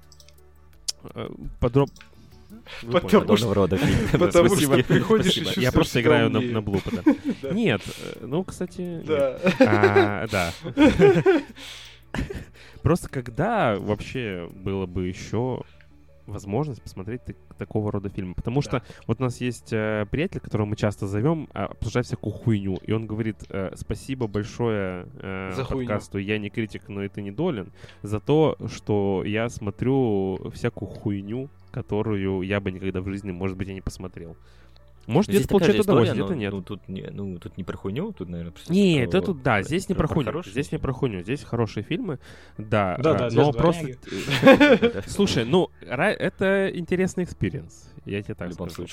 э, 1.15 1.29
подроб... 1.61 1.91
Вы 2.83 2.93
Потому 2.93 3.09
поняли. 3.11 3.21
Подобного 3.21 3.55
рода 3.55 3.77
фильм. 3.77 4.09
Потому 4.13 4.49
спасибо. 4.49 4.79
что 4.79 4.85
приходишь 4.85 5.37
и 5.37 5.45
Спасибо. 5.45 5.63
Я 5.63 5.73
просто 5.73 6.01
играю 6.01 6.31
на, 6.31 6.39
умнее. 6.39 6.55
на 6.55 6.63
блуп, 6.63 6.83
да. 6.93 7.03
Да. 7.43 7.51
Нет, 7.51 7.83
э, 7.87 8.27
ну, 8.27 8.45
кстати. 8.45 9.03
Да. 9.05 9.39
А, 9.61 10.27
да. 10.29 10.53
Просто 12.83 13.09
когда 13.09 13.77
вообще 13.77 14.49
было 14.53 14.87
бы 14.87 15.09
еще 15.09 15.63
возможность 16.27 16.83
посмотреть 16.83 17.25
так- 17.25 17.37
такого 17.59 17.93
рода 17.93 18.09
фильмы. 18.09 18.35
Потому 18.35 18.63
что 18.63 18.83
вот 19.07 19.21
у 19.21 19.23
нас 19.23 19.41
есть 19.41 19.73
э, 19.73 20.07
приятель, 20.11 20.41
которого 20.41 20.67
мы 20.67 20.77
часто 20.77 21.07
зовем, 21.07 21.49
а, 21.53 21.67
обсуждать 21.67 22.07
всякую 22.07 22.33
хуйню. 22.33 22.77
И 22.83 22.93
он 22.93 23.07
говорит, 23.07 23.37
э, 23.51 23.73
спасибо 23.77 24.27
большое 24.27 25.07
э, 25.21 25.53
За 25.55 25.65
хуйню. 25.65 25.89
подкасту 25.89 26.19
«Я 26.19 26.39
не 26.39 26.51
критик, 26.51 26.89
но 26.89 27.03
и 27.05 27.09
ты 27.09 27.23
недолен» 27.23 27.73
за 28.03 28.21
то, 28.21 28.57
что 28.69 29.23
я 29.25 29.49
смотрю 29.49 30.51
всякую 30.53 30.89
хуйню, 30.89 31.49
которую 31.71 32.43
я 32.43 32.61
бы 32.61 32.71
никогда 32.71 33.01
в 33.01 33.09
жизни, 33.09 33.33
может 33.33 33.57
быть, 33.57 33.69
и 33.69 33.75
не 33.75 33.81
посмотрел. 33.81 34.37
Может, 35.07 35.31
Здесь 35.31 35.41
где-то 35.43 35.53
получает 35.53 35.81
удовольствие, 35.81 36.25
где-то 36.25 36.35
нет. 36.39 36.53
Ну, 36.53 36.63
тут 36.63 36.89
не, 36.89 37.03
ну, 37.11 37.39
тут 37.39 37.57
не 37.57 37.65
про 37.65 37.77
хуйню, 37.77 38.13
тут, 38.13 38.29
наверное, 38.29 38.53
просто 38.53 38.73
Не, 38.73 38.97
про- 38.97 39.05
это 39.05 39.23
тут, 39.23 39.43
да, 39.43 39.63
здесь 39.63 39.89
не 39.89 39.95
про 39.95 40.07
хуйню. 40.07 40.27
хорошие 40.27 40.53
Здесь 40.53 40.73
не 40.73 40.79
про 40.79 40.93
хуйню. 40.93 41.23
Здесь 41.23 41.43
хорошие 41.43 41.85
фильмы, 41.85 42.19
да. 42.59 42.97
Да, 43.03 43.11
а, 43.11 43.19
да, 43.19 43.29
но 43.33 43.53
просто... 43.53 43.89
Слушай, 45.07 45.45
ну, 45.45 45.71
это 45.81 46.71
интересный 46.75 47.25
experience, 47.25 47.91
я 48.05 48.23
тебе 48.23 48.35
так 48.35 48.53
скажу. 48.53 48.87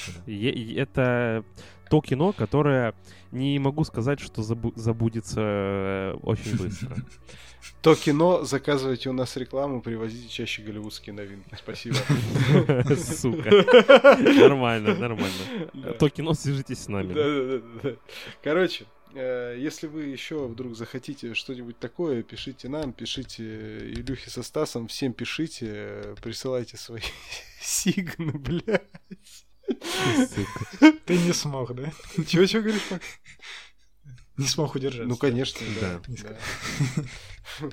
это 0.75 1.43
то 1.89 2.01
кино, 2.01 2.31
которое 2.31 2.93
не 3.31 3.59
могу 3.59 3.83
сказать, 3.83 4.21
что 4.21 4.41
забу- 4.41 4.73
забудется 4.75 5.41
э, 5.41 6.13
очень 6.23 6.57
быстро. 6.57 6.95
То 7.81 7.95
кино, 7.95 8.43
заказывайте 8.43 9.09
у 9.09 9.13
нас 9.13 9.35
рекламу, 9.37 9.81
привозите 9.81 10.29
чаще 10.29 10.61
голливудские 10.61 11.13
новинки. 11.13 11.55
Спасибо. 11.57 11.95
Сука. 12.95 13.49
Нормально, 14.19 14.95
нормально. 14.95 15.69
Да. 15.73 15.93
То 15.93 16.09
кино, 16.09 16.33
свяжитесь 16.33 16.83
с 16.83 16.87
нами. 16.87 17.63
Короче, 18.43 18.85
э, 19.13 19.57
если 19.59 19.87
вы 19.87 20.03
еще 20.03 20.47
вдруг 20.47 20.75
захотите 20.75 21.33
что-нибудь 21.33 21.79
такое, 21.79 22.23
пишите 22.23 22.69
нам, 22.69 22.93
пишите 22.93 23.43
Илюхе 23.91 24.29
со 24.29 24.43
Стасом, 24.43 24.87
всем 24.87 25.13
пишите, 25.13 26.15
присылайте 26.21 26.77
свои 26.77 27.01
сигны, 27.61 28.33
блядь. 28.33 28.83
Ты 31.05 31.17
не 31.17 31.33
смог, 31.33 31.73
да? 31.73 31.91
Чего, 32.27 32.45
чего 32.45 32.63
говоришь, 32.63 32.91
Макс? 32.91 33.05
Не 34.41 34.47
смог 34.47 34.75
удержаться. 34.75 35.07
Ну, 35.07 35.17
конечно, 35.17 35.65
да. 35.79 36.01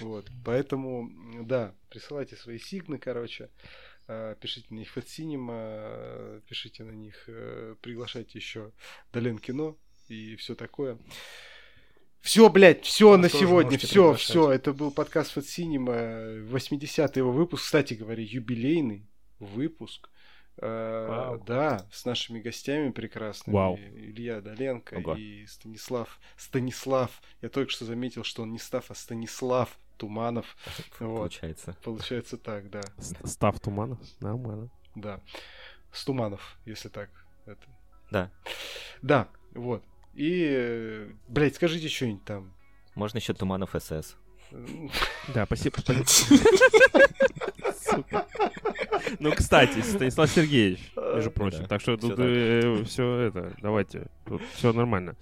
Вот, 0.00 0.26
поэтому, 0.44 1.10
да, 1.44 1.74
присылайте 1.88 2.34
свои 2.34 2.58
сигны, 2.58 2.98
короче, 2.98 3.50
э, 4.08 4.34
пишите 4.40 4.66
на 4.70 4.78
них 4.78 4.90
фэтсинема, 4.90 5.54
э, 5.56 6.40
пишите 6.48 6.82
на 6.82 6.90
них, 6.90 7.14
э, 7.28 7.76
приглашайте 7.80 8.38
еще 8.38 8.72
Долен 9.12 9.38
Кино 9.38 9.76
и 10.08 10.34
все 10.36 10.54
такое. 10.54 10.98
Все, 12.20 12.48
блядь, 12.48 12.84
все 12.84 13.16
на 13.16 13.28
сегодня, 13.28 13.78
все, 13.78 14.14
все. 14.14 14.50
Это 14.50 14.72
был 14.72 14.92
подкаст 14.92 15.32
Фэтсинема, 15.32 15.92
80-й 16.52 17.18
его 17.18 17.32
выпуск, 17.32 17.64
кстати 17.64 17.94
говоря, 17.94 18.22
юбилейный 18.22 19.06
выпуск. 19.40 20.08
Э, 20.58 21.06
Вау. 21.08 21.42
Да, 21.44 21.86
с 21.90 22.04
нашими 22.04 22.40
гостями 22.40 22.90
прекрасными. 22.90 23.54
Вау. 23.56 23.76
Илья 23.76 24.40
Доленко 24.40 24.94
Ого. 24.96 25.14
и 25.14 25.46
Станислав. 25.46 26.20
Станислав. 26.36 27.22
Я 27.40 27.48
только 27.48 27.70
что 27.70 27.84
заметил, 27.84 28.22
что 28.24 28.42
он 28.42 28.52
не 28.52 28.58
Став, 28.58 28.90
а 28.90 28.94
Станислав 28.94 29.78
Туманов. 29.96 30.56
Вот. 31.00 31.16
Получается. 31.18 31.76
Получается 31.82 32.36
так, 32.36 32.70
да. 32.70 32.82
Став 33.24 33.58
Туманов, 33.60 33.98
нормально. 34.20 34.70
Да. 34.94 35.20
С 35.92 36.04
Туманов, 36.04 36.58
если 36.64 36.88
так. 36.88 37.10
Это. 37.46 37.66
Да. 38.10 38.30
Да, 39.00 39.28
вот. 39.54 39.82
И, 40.14 41.08
блядь, 41.28 41.56
скажите 41.56 41.88
что-нибудь 41.88 42.24
там. 42.24 42.54
Можно 42.94 43.18
еще 43.18 43.32
Туманов 43.32 43.74
СС. 43.78 44.16
Да, 45.34 45.46
спасибо. 45.46 45.76
Ну, 49.18 49.32
кстати, 49.32 49.80
Станислав 49.80 50.30
Сергеевич, 50.30 50.92
между 50.96 51.30
прочим. 51.30 51.60
Да, 51.60 51.66
Так 51.66 51.80
что 51.80 51.96
тут 51.96 52.14
все 52.88 53.18
это, 53.18 53.52
давайте, 53.60 54.06
тут 54.26 54.42
все 54.54 54.72
нормально. 54.72 55.16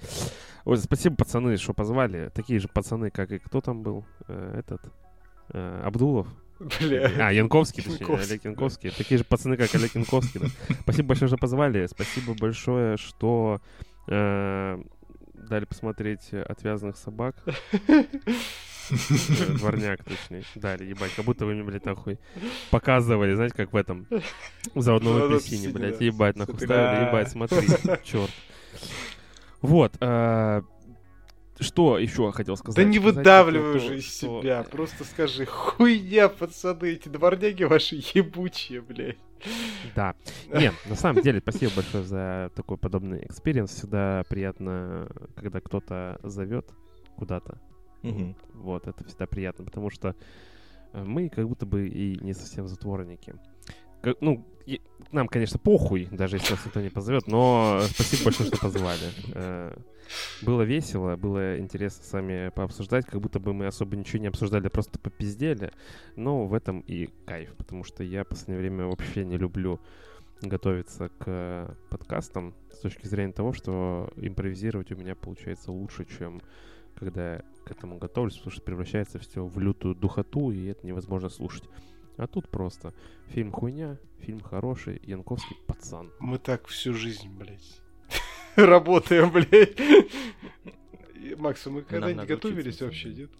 Ой, 0.65 0.77
спасибо, 0.79 1.17
пацаны, 1.17 1.57
что 1.57 1.73
позвали. 1.73 2.31
Такие 2.35 2.61
же 2.61 2.69
пацаны, 2.69 3.11
как 3.11 3.33
и 3.33 3.39
кто 3.39 3.61
там 3.61 3.83
был, 3.83 4.05
Э, 4.29 4.61
этот, 4.61 4.81
э, 5.53 5.83
Абдулов. 5.85 6.29
Бля. 6.81 7.11
А, 7.19 7.33
Янковский, 7.33 7.83
точнее, 7.83 8.01
Янковский, 8.01 8.31
Олег 8.31 8.45
Янковский. 8.45 8.91
Такие 8.91 9.19
же 9.19 9.25
пацаны, 9.25 9.57
как 9.57 9.75
Олег 9.75 9.95
Янковский. 9.95 10.41
да. 10.41 10.47
Спасибо 10.83 11.09
большое, 11.09 11.29
что 11.29 11.39
позвали. 11.39 11.87
Спасибо 11.87 12.35
большое, 12.35 12.97
что 12.99 13.61
э, 14.07 14.79
дали 15.35 15.65
посмотреть 15.65 16.29
э, 16.33 16.43
«Отвязанных 16.43 16.97
собак». 16.97 17.35
Э, 18.91 19.53
Дворняк, 19.53 20.05
точнее. 20.05 20.45
Дали, 20.55 20.85
ебать, 20.85 21.13
как 21.15 21.25
будто 21.25 21.47
вы 21.47 21.55
мне, 21.55 21.63
блядь, 21.63 21.85
нахуй 21.85 22.19
показывали, 22.71 23.35
знаете, 23.35 23.55
как 23.57 23.73
в 23.73 23.77
этом, 23.77 24.07
в 24.75 24.81
заводном 24.81 25.25
апельсине, 25.25 25.69
блядь, 25.69 25.99
да. 25.99 26.05
ебать, 26.05 26.37
нахуй 26.37 26.57
ставили, 26.57 26.73
да. 26.73 27.09
ебать, 27.09 27.31
смотри, 27.31 27.67
черт. 28.05 28.31
Вот, 29.61 29.97
а, 30.01 30.63
что 31.59 31.99
еще 31.99 32.33
хотел 32.33 32.57
сказать? 32.57 32.77
Да 32.77 32.85
не 32.85 32.99
выдавливай 32.99 33.77
уже 33.77 33.99
из 33.99 34.13
себя, 34.13 34.65
просто 34.71 35.05
скажи, 35.05 35.47
хуйня, 35.47 36.29
пацаны, 36.29 36.93
эти 36.93 37.09
дворняги 37.09 37.65
ваши 37.65 37.97
ебучие, 38.15 38.81
блядь. 38.81 39.19
Да. 39.95 40.15
Нет, 40.53 40.75
на 40.87 40.97
самом 40.97 41.23
деле, 41.23 41.41
спасибо 41.41 41.73
большое 41.77 42.05
за 42.05 42.51
такой 42.55 42.77
подобный 42.77 43.25
experience. 43.25 43.71
Всегда 43.73 44.23
приятно, 44.29 45.09
когда 45.37 45.61
кто-то 45.61 46.21
зовет 46.23 46.69
куда-то. 47.17 47.59
Мгм. 48.03 48.35
Вот, 48.55 48.87
это 48.87 49.05
всегда 49.05 49.27
приятно, 49.27 49.65
потому 49.65 49.91
что 49.91 50.15
э, 50.93 51.05
мы 51.05 51.29
как 51.29 51.49
будто 51.49 51.67
бы 51.67 51.87
и 51.89 52.19
не 52.25 52.33
совсем 52.33 52.67
затворники. 52.67 53.35
Как- 54.03 54.21
ну, 54.23 54.45
и- 54.67 54.81
нам, 55.13 55.29
конечно, 55.29 55.59
похуй, 55.59 56.09
даже 56.11 56.37
если 56.37 56.53
нас 56.53 56.65
никто 56.65 56.81
не 56.81 56.89
позовет, 56.89 57.27
но 57.27 57.81
спасибо 57.91 58.25
большое, 58.25 58.49
что 58.49 58.59
позвали. 58.59 59.01
Э, 59.35 59.77
Было 60.43 60.63
весело, 60.63 61.15
было 61.17 61.61
интересно 61.61 62.03
с 62.03 62.13
вами 62.13 62.49
пообсуждать, 62.49 63.07
как 63.07 63.21
будто 63.21 63.39
бы 63.39 63.53
мы 63.55 63.67
особо 63.67 63.95
ничего 63.95 64.21
не 64.21 64.27
обсуждали, 64.27 64.67
а 64.67 64.71
просто 64.71 64.99
попиздели. 64.99 65.71
Но 66.17 66.47
в 66.47 66.55
этом 66.55 66.81
и 66.81 67.09
кайф, 67.27 67.55
потому 67.57 67.85
что 67.85 68.03
я 68.03 68.25
в 68.25 68.27
последнее 68.27 68.59
время 68.59 68.87
вообще 68.87 69.25
не 69.25 69.37
люблю 69.37 69.79
готовиться 70.43 71.11
к 71.19 71.77
подкастам 71.91 72.55
с 72.73 72.79
точки 72.81 73.07
зрения 73.07 73.33
того, 73.33 73.53
что 73.53 74.11
импровизировать 74.17 74.91
у 74.91 74.97
меня 74.97 75.15
получается 75.15 75.71
лучше, 75.71 76.05
чем 76.19 76.43
когда 77.01 77.35
я 77.35 77.45
к 77.65 77.71
этому 77.71 77.99
готовлюсь, 77.99 78.37
потому 78.37 78.53
что 78.53 78.63
превращается 78.63 79.19
все 79.19 79.45
в 79.45 79.59
лютую 79.59 79.95
духоту, 79.95 80.53
и 80.53 80.67
это 80.67 80.87
невозможно 80.87 81.31
слушать. 81.31 81.65
А 82.19 82.27
тут 82.27 82.49
просто 82.49 82.93
фильм 83.29 83.51
хуйня, 83.51 83.99
фильм 84.21 84.41
хороший, 84.41 85.01
Янковский 85.03 85.57
пацан. 85.67 86.13
Мы 86.21 86.39
так 86.39 86.67
всю 86.67 86.93
жизнь, 86.93 87.29
блядь, 87.31 87.81
работаем, 88.57 89.33
блядь. 89.33 89.79
Макс, 91.39 91.67
а 91.67 91.71
мы 91.71 91.83
когда-нибудь 91.83 92.17
надо 92.17 92.29
готовились 92.29 92.83
вообще, 92.83 93.15
нет? 93.15 93.31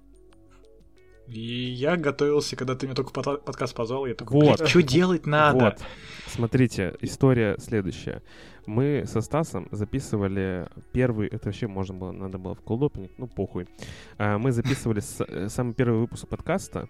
И 1.29 1.41
я 1.41 1.97
готовился, 1.97 2.57
когда 2.57 2.75
ты 2.75 2.87
меня 2.87 2.97
только 2.97 3.13
подкаст 3.13 3.75
позвал, 3.75 4.07
я 4.07 4.15
такой, 4.15 4.41
Вот. 4.41 4.69
что 4.69 4.83
делать 4.83 5.27
надо? 5.27 5.59
Вот. 5.59 5.79
Смотрите, 6.27 6.97
история 7.01 7.57
следующая. 7.59 8.23
Мы 8.67 9.05
со 9.07 9.21
Стасом 9.21 9.69
записывали 9.71 10.69
первый, 10.93 11.29
это 11.29 11.47
вообще 11.47 11.67
можно 11.67 11.95
было, 11.95 12.13
надо 12.13 12.39
было 12.39 12.55
в 12.55 12.61
колдопник, 12.61 13.11
ну 13.19 13.27
похуй. 13.27 13.67
А, 14.19 14.39
Мы 14.39 14.53
записывали 14.53 15.03
э, 15.29 15.49
самый 15.49 15.75
первый 15.75 16.01
выпуск 16.01 16.29
подкаста, 16.29 16.89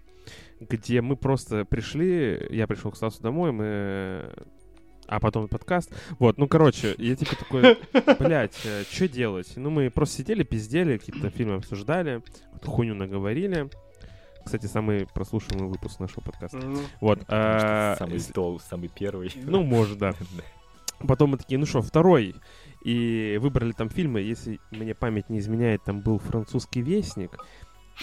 где 0.59 1.01
мы 1.01 1.15
просто 1.15 1.65
пришли, 1.65 2.47
я 2.49 2.67
пришел 2.67 2.91
к 2.91 2.97
Стасу 2.97 3.21
домой, 3.21 3.51
мы 3.51 4.31
а 5.07 5.19
потом 5.19 5.49
подкаст. 5.49 5.91
Вот, 6.19 6.37
ну, 6.37 6.47
короче, 6.47 6.95
я 6.97 7.15
типа 7.17 7.35
такой, 7.35 7.77
блядь, 8.17 8.55
что 8.89 9.09
делать? 9.09 9.51
Ну, 9.57 9.69
мы 9.69 9.89
просто 9.89 10.19
сидели, 10.19 10.43
пиздели, 10.43 10.97
какие-то 10.97 11.29
фильмы 11.29 11.55
обсуждали, 11.55 12.21
хуйню 12.63 12.95
наговорили. 12.95 13.69
Кстати, 14.43 14.65
самый 14.65 15.05
прослушиваемый 15.13 15.69
выпуск 15.69 15.99
нашего 15.99 16.21
подкаста. 16.21 16.57
Ну, 16.57 16.79
Вот. 16.99 17.19
А, 17.27 17.95
Самый 17.97 18.19
стол, 18.19 18.59
самый 18.59 18.89
первый. 18.89 19.31
ну, 19.43 19.63
может, 19.63 19.97
да. 19.99 20.13
Потом 21.07 21.31
мы 21.31 21.37
такие, 21.37 21.57
ну 21.57 21.65
что, 21.65 21.81
второй. 21.81 22.35
И 22.83 23.37
выбрали 23.41 23.71
там 23.71 23.89
фильмы, 23.89 24.21
если 24.21 24.59
мне 24.71 24.93
память 24.95 25.29
не 25.29 25.39
изменяет, 25.39 25.83
там 25.83 25.99
был 26.01 26.19
«Французский 26.19 26.81
вестник» 26.81 27.37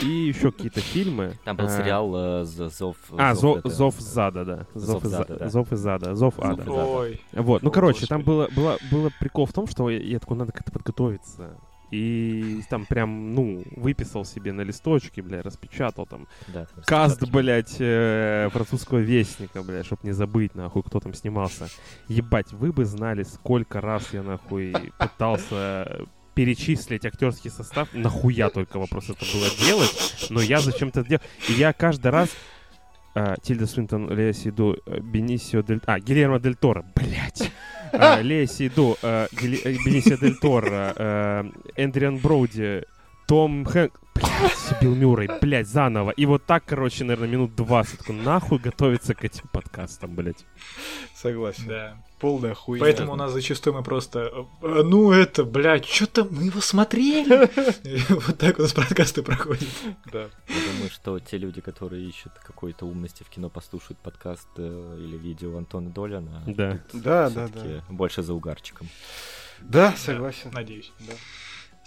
и 0.03 0.07
еще 0.07 0.53
какие-то 0.53 0.81
фильмы. 0.81 1.33
Там 1.45 1.57
был 1.57 1.67
А, 1.67 1.69
сериал 1.69 2.15
э, 2.15 2.45
«З- 2.45 2.69
«Зов...» 2.69 2.97
А, 3.17 3.35
«Зов, 3.35 3.59
это- 3.59 3.69
зов 3.71 3.95
зада, 3.99 4.45
да. 4.45 4.67
Зов, 4.75 5.03
«Зов 5.03 5.05
из, 5.05 5.11
зада», 5.11 5.27
за- 5.35 5.39
да. 5.39 5.49
«Зов 5.49 5.73
из 5.73 5.87
ада», 5.87 6.15
«Зов 6.15 6.35
ада». 6.39 6.63
«Зов 6.65 6.89
Ой. 6.89 7.21
Вот, 7.33 7.63
ну, 7.63 7.71
короче, 7.73 8.07
там 8.07 8.23
было, 8.23 8.49
было, 8.55 8.79
было 8.93 9.11
прикол 9.19 9.47
в 9.47 9.53
том, 9.53 9.67
что 9.67 9.91
я, 9.91 9.99
я 9.99 10.19
такой, 10.21 10.37
надо 10.37 10.53
как-то 10.53 10.71
подготовиться. 10.71 11.57
И 11.91 12.63
там 12.69 12.87
прям, 12.87 13.35
ну, 13.35 13.63
выписал 13.77 14.25
себе 14.25 14.53
на 14.53 14.63
листочке, 14.63 15.23
бля, 15.23 15.43
распечатал 15.43 16.07
там 16.07 16.29
Да, 16.49 16.67
там 16.67 16.85
Каст, 16.85 17.29
блядь, 17.31 17.77
э, 17.79 18.49
французского 18.53 18.99
вестника, 18.99 19.63
блядь, 19.63 19.87
чтоб 19.87 20.03
не 20.05 20.13
забыть, 20.13 20.55
нахуй, 20.55 20.83
кто 20.83 21.01
там 21.01 21.15
снимался. 21.15 21.69
Ебать, 22.09 22.53
вы 22.53 22.73
бы 22.73 22.85
знали, 22.85 23.23
сколько 23.23 23.81
раз 23.81 24.13
я, 24.13 24.23
нахуй, 24.23 24.75
пытался 24.99 26.07
перечислить 26.35 27.05
актерский 27.05 27.51
состав. 27.51 27.89
Нахуя 27.93 28.49
только 28.49 28.79
вопрос 28.79 29.11
это 29.11 29.25
было 29.35 29.49
делать, 29.59 30.27
но 30.31 30.41
я 30.41 30.61
зачем-то 30.61 31.03
делал. 31.05 31.23
И 31.49 31.53
я 31.55 31.73
каждый 31.73 32.13
раз... 32.13 32.31
э, 33.15 33.35
Тильда 33.43 33.67
Свинтон, 33.67 34.11
Лея 34.11 34.33
Сиду, 34.33 34.77
э, 34.87 35.01
Бенисио 35.01 35.63
Дель... 35.63 35.81
А, 35.87 35.99
Гильермо 36.01 36.39
Дель 36.39 36.57
Торо, 36.57 36.85
блядь. 36.95 37.51
Э, 37.93 38.21
Лея 38.21 38.47
Сиду, 38.47 38.99
э, 39.03 39.29
Гили- 39.33 39.63
э, 39.65 39.73
Бенисио 39.85 40.17
Дель 40.19 40.37
Торо, 40.37 40.93
э, 40.95 41.45
Эндриан 41.77 42.19
Броуди, 42.19 42.85
Том 43.27 43.65
Хэнк... 43.65 43.99
Блядь, 44.15 44.83
Билл 44.83 44.95
Мюррей, 44.95 45.29
блядь, 45.41 45.69
заново. 45.69 46.11
И 46.11 46.27
вот 46.27 46.45
так, 46.45 46.65
короче, 46.67 47.05
наверное, 47.05 47.29
минут 47.29 47.55
20. 47.55 47.99
Такой, 48.01 48.17
Нахуй 48.17 48.59
готовиться 48.59 49.15
к 49.15 49.25
этим 49.25 49.45
подкастам, 49.53 50.15
блядь. 50.15 50.45
согласен. 51.15 51.65
Да. 51.69 51.97
Полная 52.19 52.55
хуйня. 52.55 52.85
Поэтому 52.85 53.13
у 53.13 53.17
нас 53.17 53.33
зачастую 53.33 53.75
мы 53.75 53.83
просто, 53.83 54.47
э, 54.63 54.83
ну 54.83 55.13
это, 55.13 55.45
блядь, 55.45 55.87
что-то 55.87 56.25
мы 56.25 56.45
его 56.45 56.61
смотрели. 56.61 57.49
Вот 58.29 58.39
так 58.39 58.59
у 58.59 58.63
нас 58.63 58.73
подкасты 58.73 59.23
проходят. 59.23 59.69
Да. 60.13 60.29
Я 60.49 60.73
думаю, 60.73 60.91
что 60.91 61.19
те 61.21 61.39
люди, 61.39 61.61
которые 61.61 62.09
ищут 62.09 62.33
какой-то 62.45 62.87
умности 62.87 63.23
в 63.23 63.29
кино, 63.29 63.49
послушают 63.51 63.99
подкаст 63.99 64.49
э, 64.57 64.97
или 64.99 65.17
видео 65.17 65.57
Антона 65.57 65.91
Доляна. 65.91 66.43
Да. 66.47 66.81
Да, 66.93 67.31
да, 67.31 67.49
да. 67.49 67.85
Больше 67.89 68.23
за 68.23 68.35
угарчиком. 68.35 68.89
Да, 69.61 69.95
согласен. 69.97 70.51
Надеюсь. 70.53 70.93
Да. 71.01 71.15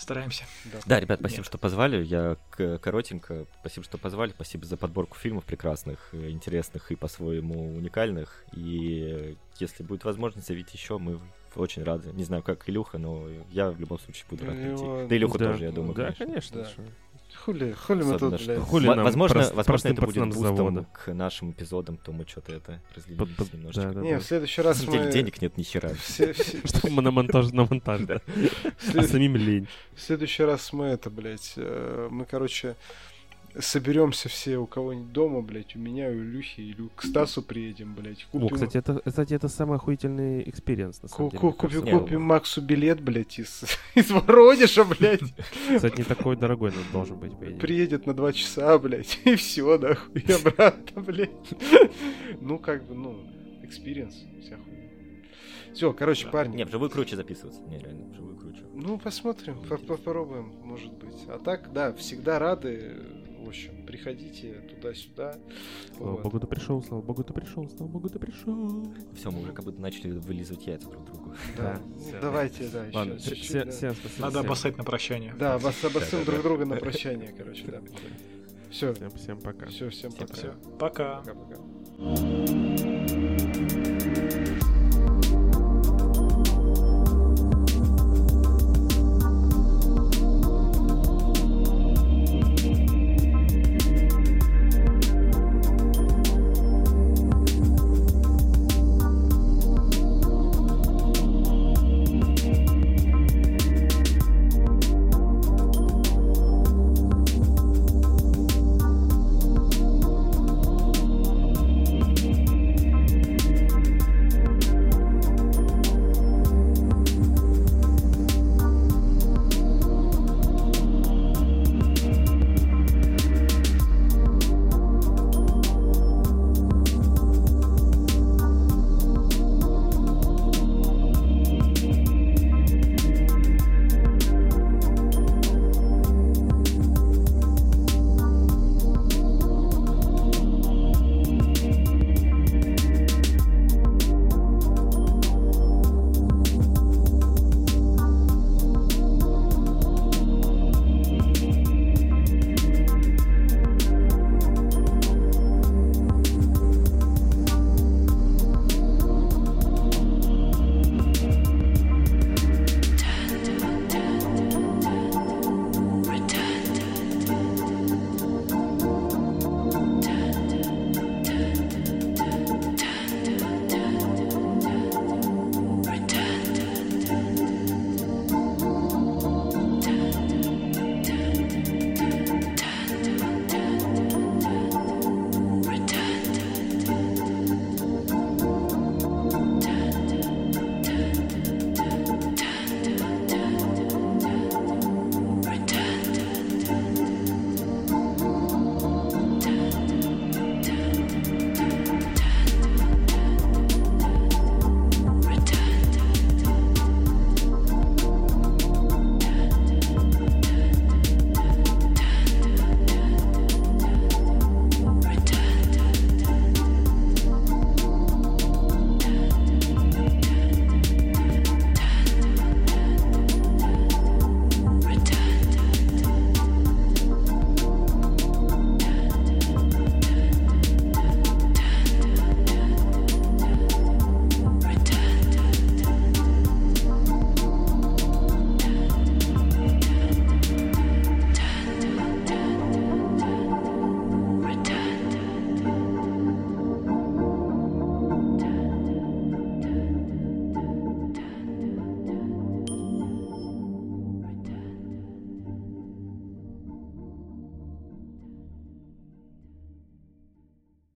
Стараемся. 0.02 0.46
Да, 0.88 1.00
ребят, 1.00 1.20
спасибо, 1.20 1.42
Нет. 1.42 1.46
что 1.46 1.58
позвали. 1.60 2.04
Я 2.04 2.36
к- 2.50 2.80
коротенько. 2.80 3.46
Спасибо, 3.60 3.84
что 3.84 4.00
позвали. 4.00 4.32
Спасибо 4.32 4.66
за 4.66 4.76
подборку 4.76 5.16
фильмов 5.16 5.46
прекрасных, 5.46 6.10
э, 6.14 6.30
интересных 6.32 6.92
и 6.92 6.96
по-своему 6.96 7.76
уникальных. 7.76 8.44
И 8.52 9.38
если 9.60 9.84
будет 9.84 10.04
возможность, 10.04 10.48
зовите 10.48 10.72
еще, 10.74 10.98
мы 10.98 11.20
очень 11.56 11.84
рады. 11.84 12.10
Не 12.14 12.24
знаю, 12.24 12.42
как 12.42 12.68
Илюха, 12.68 12.98
но 12.98 13.28
я 13.52 13.70
в 13.70 13.80
любом 13.80 14.00
случае 14.00 14.26
буду 14.30 14.46
рад 14.46 14.56
Ну, 14.56 14.62
прийти. 14.64 15.08
Да, 15.10 15.16
Илюха 15.18 15.38
Да. 15.38 15.52
тоже, 15.52 15.66
я 15.66 15.72
думаю. 15.72 15.94
Да, 15.94 16.12
конечно. 16.14 16.26
конечно. 16.58 16.84
Да. 16.84 17.11
Хули, 17.36 17.72
хули 17.74 18.04
мы 18.04 18.18
тут, 18.20 18.40
что- 18.40 18.54
блядь. 18.54 18.60
Хули 18.68 18.88
нам, 18.88 19.04
возможно, 19.04 19.40
прост- 19.40 19.54
возможно, 19.56 19.88
это 19.90 20.02
будет 20.02 20.26
бустом 20.28 20.56
завода. 20.58 20.86
к 20.94 21.14
нашим 21.14 21.52
эпизодам, 21.52 21.98
то 21.98 22.12
мы 22.12 22.26
что-то 22.28 22.54
это 22.54 22.82
разленились 22.96 23.20
Под- 23.20 23.36
под- 23.36 23.54
немножечко. 23.54 23.88
да, 23.88 23.94
да, 23.94 24.02
Не, 24.02 24.14
да. 24.14 24.20
в 24.20 24.24
следующий 24.24 24.62
раз 24.62 24.82
деле 24.86 25.06
мы... 25.06 25.12
денег 25.12 25.42
нет 25.42 25.58
ни 25.58 25.64
хера. 25.64 25.90
Что 26.66 26.90
мы 26.90 27.02
на 27.02 27.12
монтаж, 27.12 27.52
на 27.52 27.66
монтаж, 27.66 28.02
да. 28.02 28.22
в 28.80 28.96
А 28.96 29.04
самим 29.04 29.36
лень. 29.36 29.68
В 29.96 30.02
следующий 30.02 30.44
раз 30.44 30.72
мы 30.74 30.86
это, 30.86 31.10
блядь, 31.10 31.54
э, 31.56 32.08
мы, 32.12 32.26
короче, 32.26 32.76
соберемся 33.60 34.30
все 34.30 34.58
у 34.58 34.66
кого-нибудь 34.66 35.12
дома, 35.12 35.42
блядь, 35.42 35.76
у 35.76 35.80
меня, 35.80 36.08
у 36.10 36.14
Илюхи, 36.14 36.62
или 36.62 36.90
к 36.96 37.04
Стасу 37.04 37.42
приедем, 37.42 37.94
блядь. 37.96 38.26
О, 38.32 38.40
Купим, 38.40 38.50
кстати, 38.56 38.78
это, 38.78 39.02
кстати, 39.06 39.34
это 39.34 39.48
самый 39.48 39.78
охуительный 39.78 40.48
experience, 40.50 41.02
на 41.04 41.10
самом 41.10 41.30
деле. 41.30 41.40
ку- 41.40 41.48
мне 41.48 41.56
купим, 41.56 41.82
кажется. 41.82 42.00
купим 42.00 42.22
Максу 42.22 42.62
билет, 42.62 43.02
блядь, 43.02 43.40
из, 43.40 43.64
из 43.96 44.10
Воронежа, 44.12 44.84
блядь. 44.86 45.22
Кстати, 45.76 45.98
не 46.00 46.04
такой 46.04 46.36
дорогой 46.38 46.70
он 46.72 46.76
должен 46.92 47.18
быть, 47.18 47.34
по. 47.34 47.46
Приедет 47.60 48.06
на 48.08 48.14
два 48.14 48.34
часа, 48.34 48.78
блядь, 48.80 49.20
и 49.26 49.36
все, 49.36 49.78
нахуй, 49.78 50.22
обратно, 50.34 51.02
блядь. 51.02 51.32
Ну, 52.40 52.58
как 52.60 52.86
бы, 52.86 52.96
ну, 52.96 53.20
experience, 53.64 54.16
вся 54.42 54.58
хуйня. 54.58 54.82
Все, 55.74 55.94
короче, 55.94 56.26
Да. 56.26 56.32
парни. 56.32 56.58
Не, 56.58 56.66
вживую 56.66 56.90
круче 56.90 57.16
записываться. 57.16 57.62
Не, 57.62 57.80
реально, 57.80 58.08
вживую 58.12 58.36
круче. 58.38 58.62
Ну, 58.74 58.98
посмотрим, 58.98 59.62
по- 59.64 59.78
попробуем, 59.78 60.52
может 60.64 60.92
быть. 60.94 61.16
А 61.30 61.38
так, 61.40 61.72
да, 61.72 61.94
всегда 61.94 62.40
рады. 62.40 62.98
В 63.42 63.48
общем, 63.48 63.86
приходите 63.86 64.54
туда-сюда. 64.70 65.36
Слава 65.98 66.12
Вот. 66.14 66.24
богу, 66.24 66.40
ты 66.40 66.48
пришел, 66.48 66.82
слава 66.84 67.02
богу, 67.02 67.24
ты 67.24 67.34
пришел, 67.34 67.68
слава 67.70 67.90
богу, 67.90 68.10
ты 68.10 68.20
пришел. 68.20 68.94
Все, 69.16 69.32
мы 69.32 69.42
уже 69.42 69.52
как 69.52 69.66
будто 69.66 69.82
начали 69.82 70.12
вылизывать 70.12 70.68
яйца 70.68 70.90
друг 70.90 71.06
другу. 71.06 71.34
Да. 71.58 71.80
Ну, 71.84 72.18
давайте, 72.22 72.68
да, 72.70 72.86
еще 72.86 72.98
Ладно, 72.98 73.14
да. 73.16 73.20
всем 73.20 73.96
спасибо. 73.96 74.22
Надо 74.22 74.40
обоссать 74.42 74.78
на 74.78 74.84
прощание. 74.84 75.34
Да, 75.38 75.58
Да-да-да. 75.60 76.24
друг 76.26 76.42
друга 76.44 76.66
на 76.66 76.76
прощание, 76.78 77.34
короче, 77.38 77.66
да. 77.68 77.82
Все, 78.70 78.94
Всем, 78.94 79.12
всем 79.12 79.42
пока. 79.42 79.66
все, 79.68 79.90
всем 79.90 80.12
Всем 80.12 80.28
пока. 80.28 80.34
Все, 80.34 80.54
пока. 80.80 81.22
Пока-пока. 81.22 82.91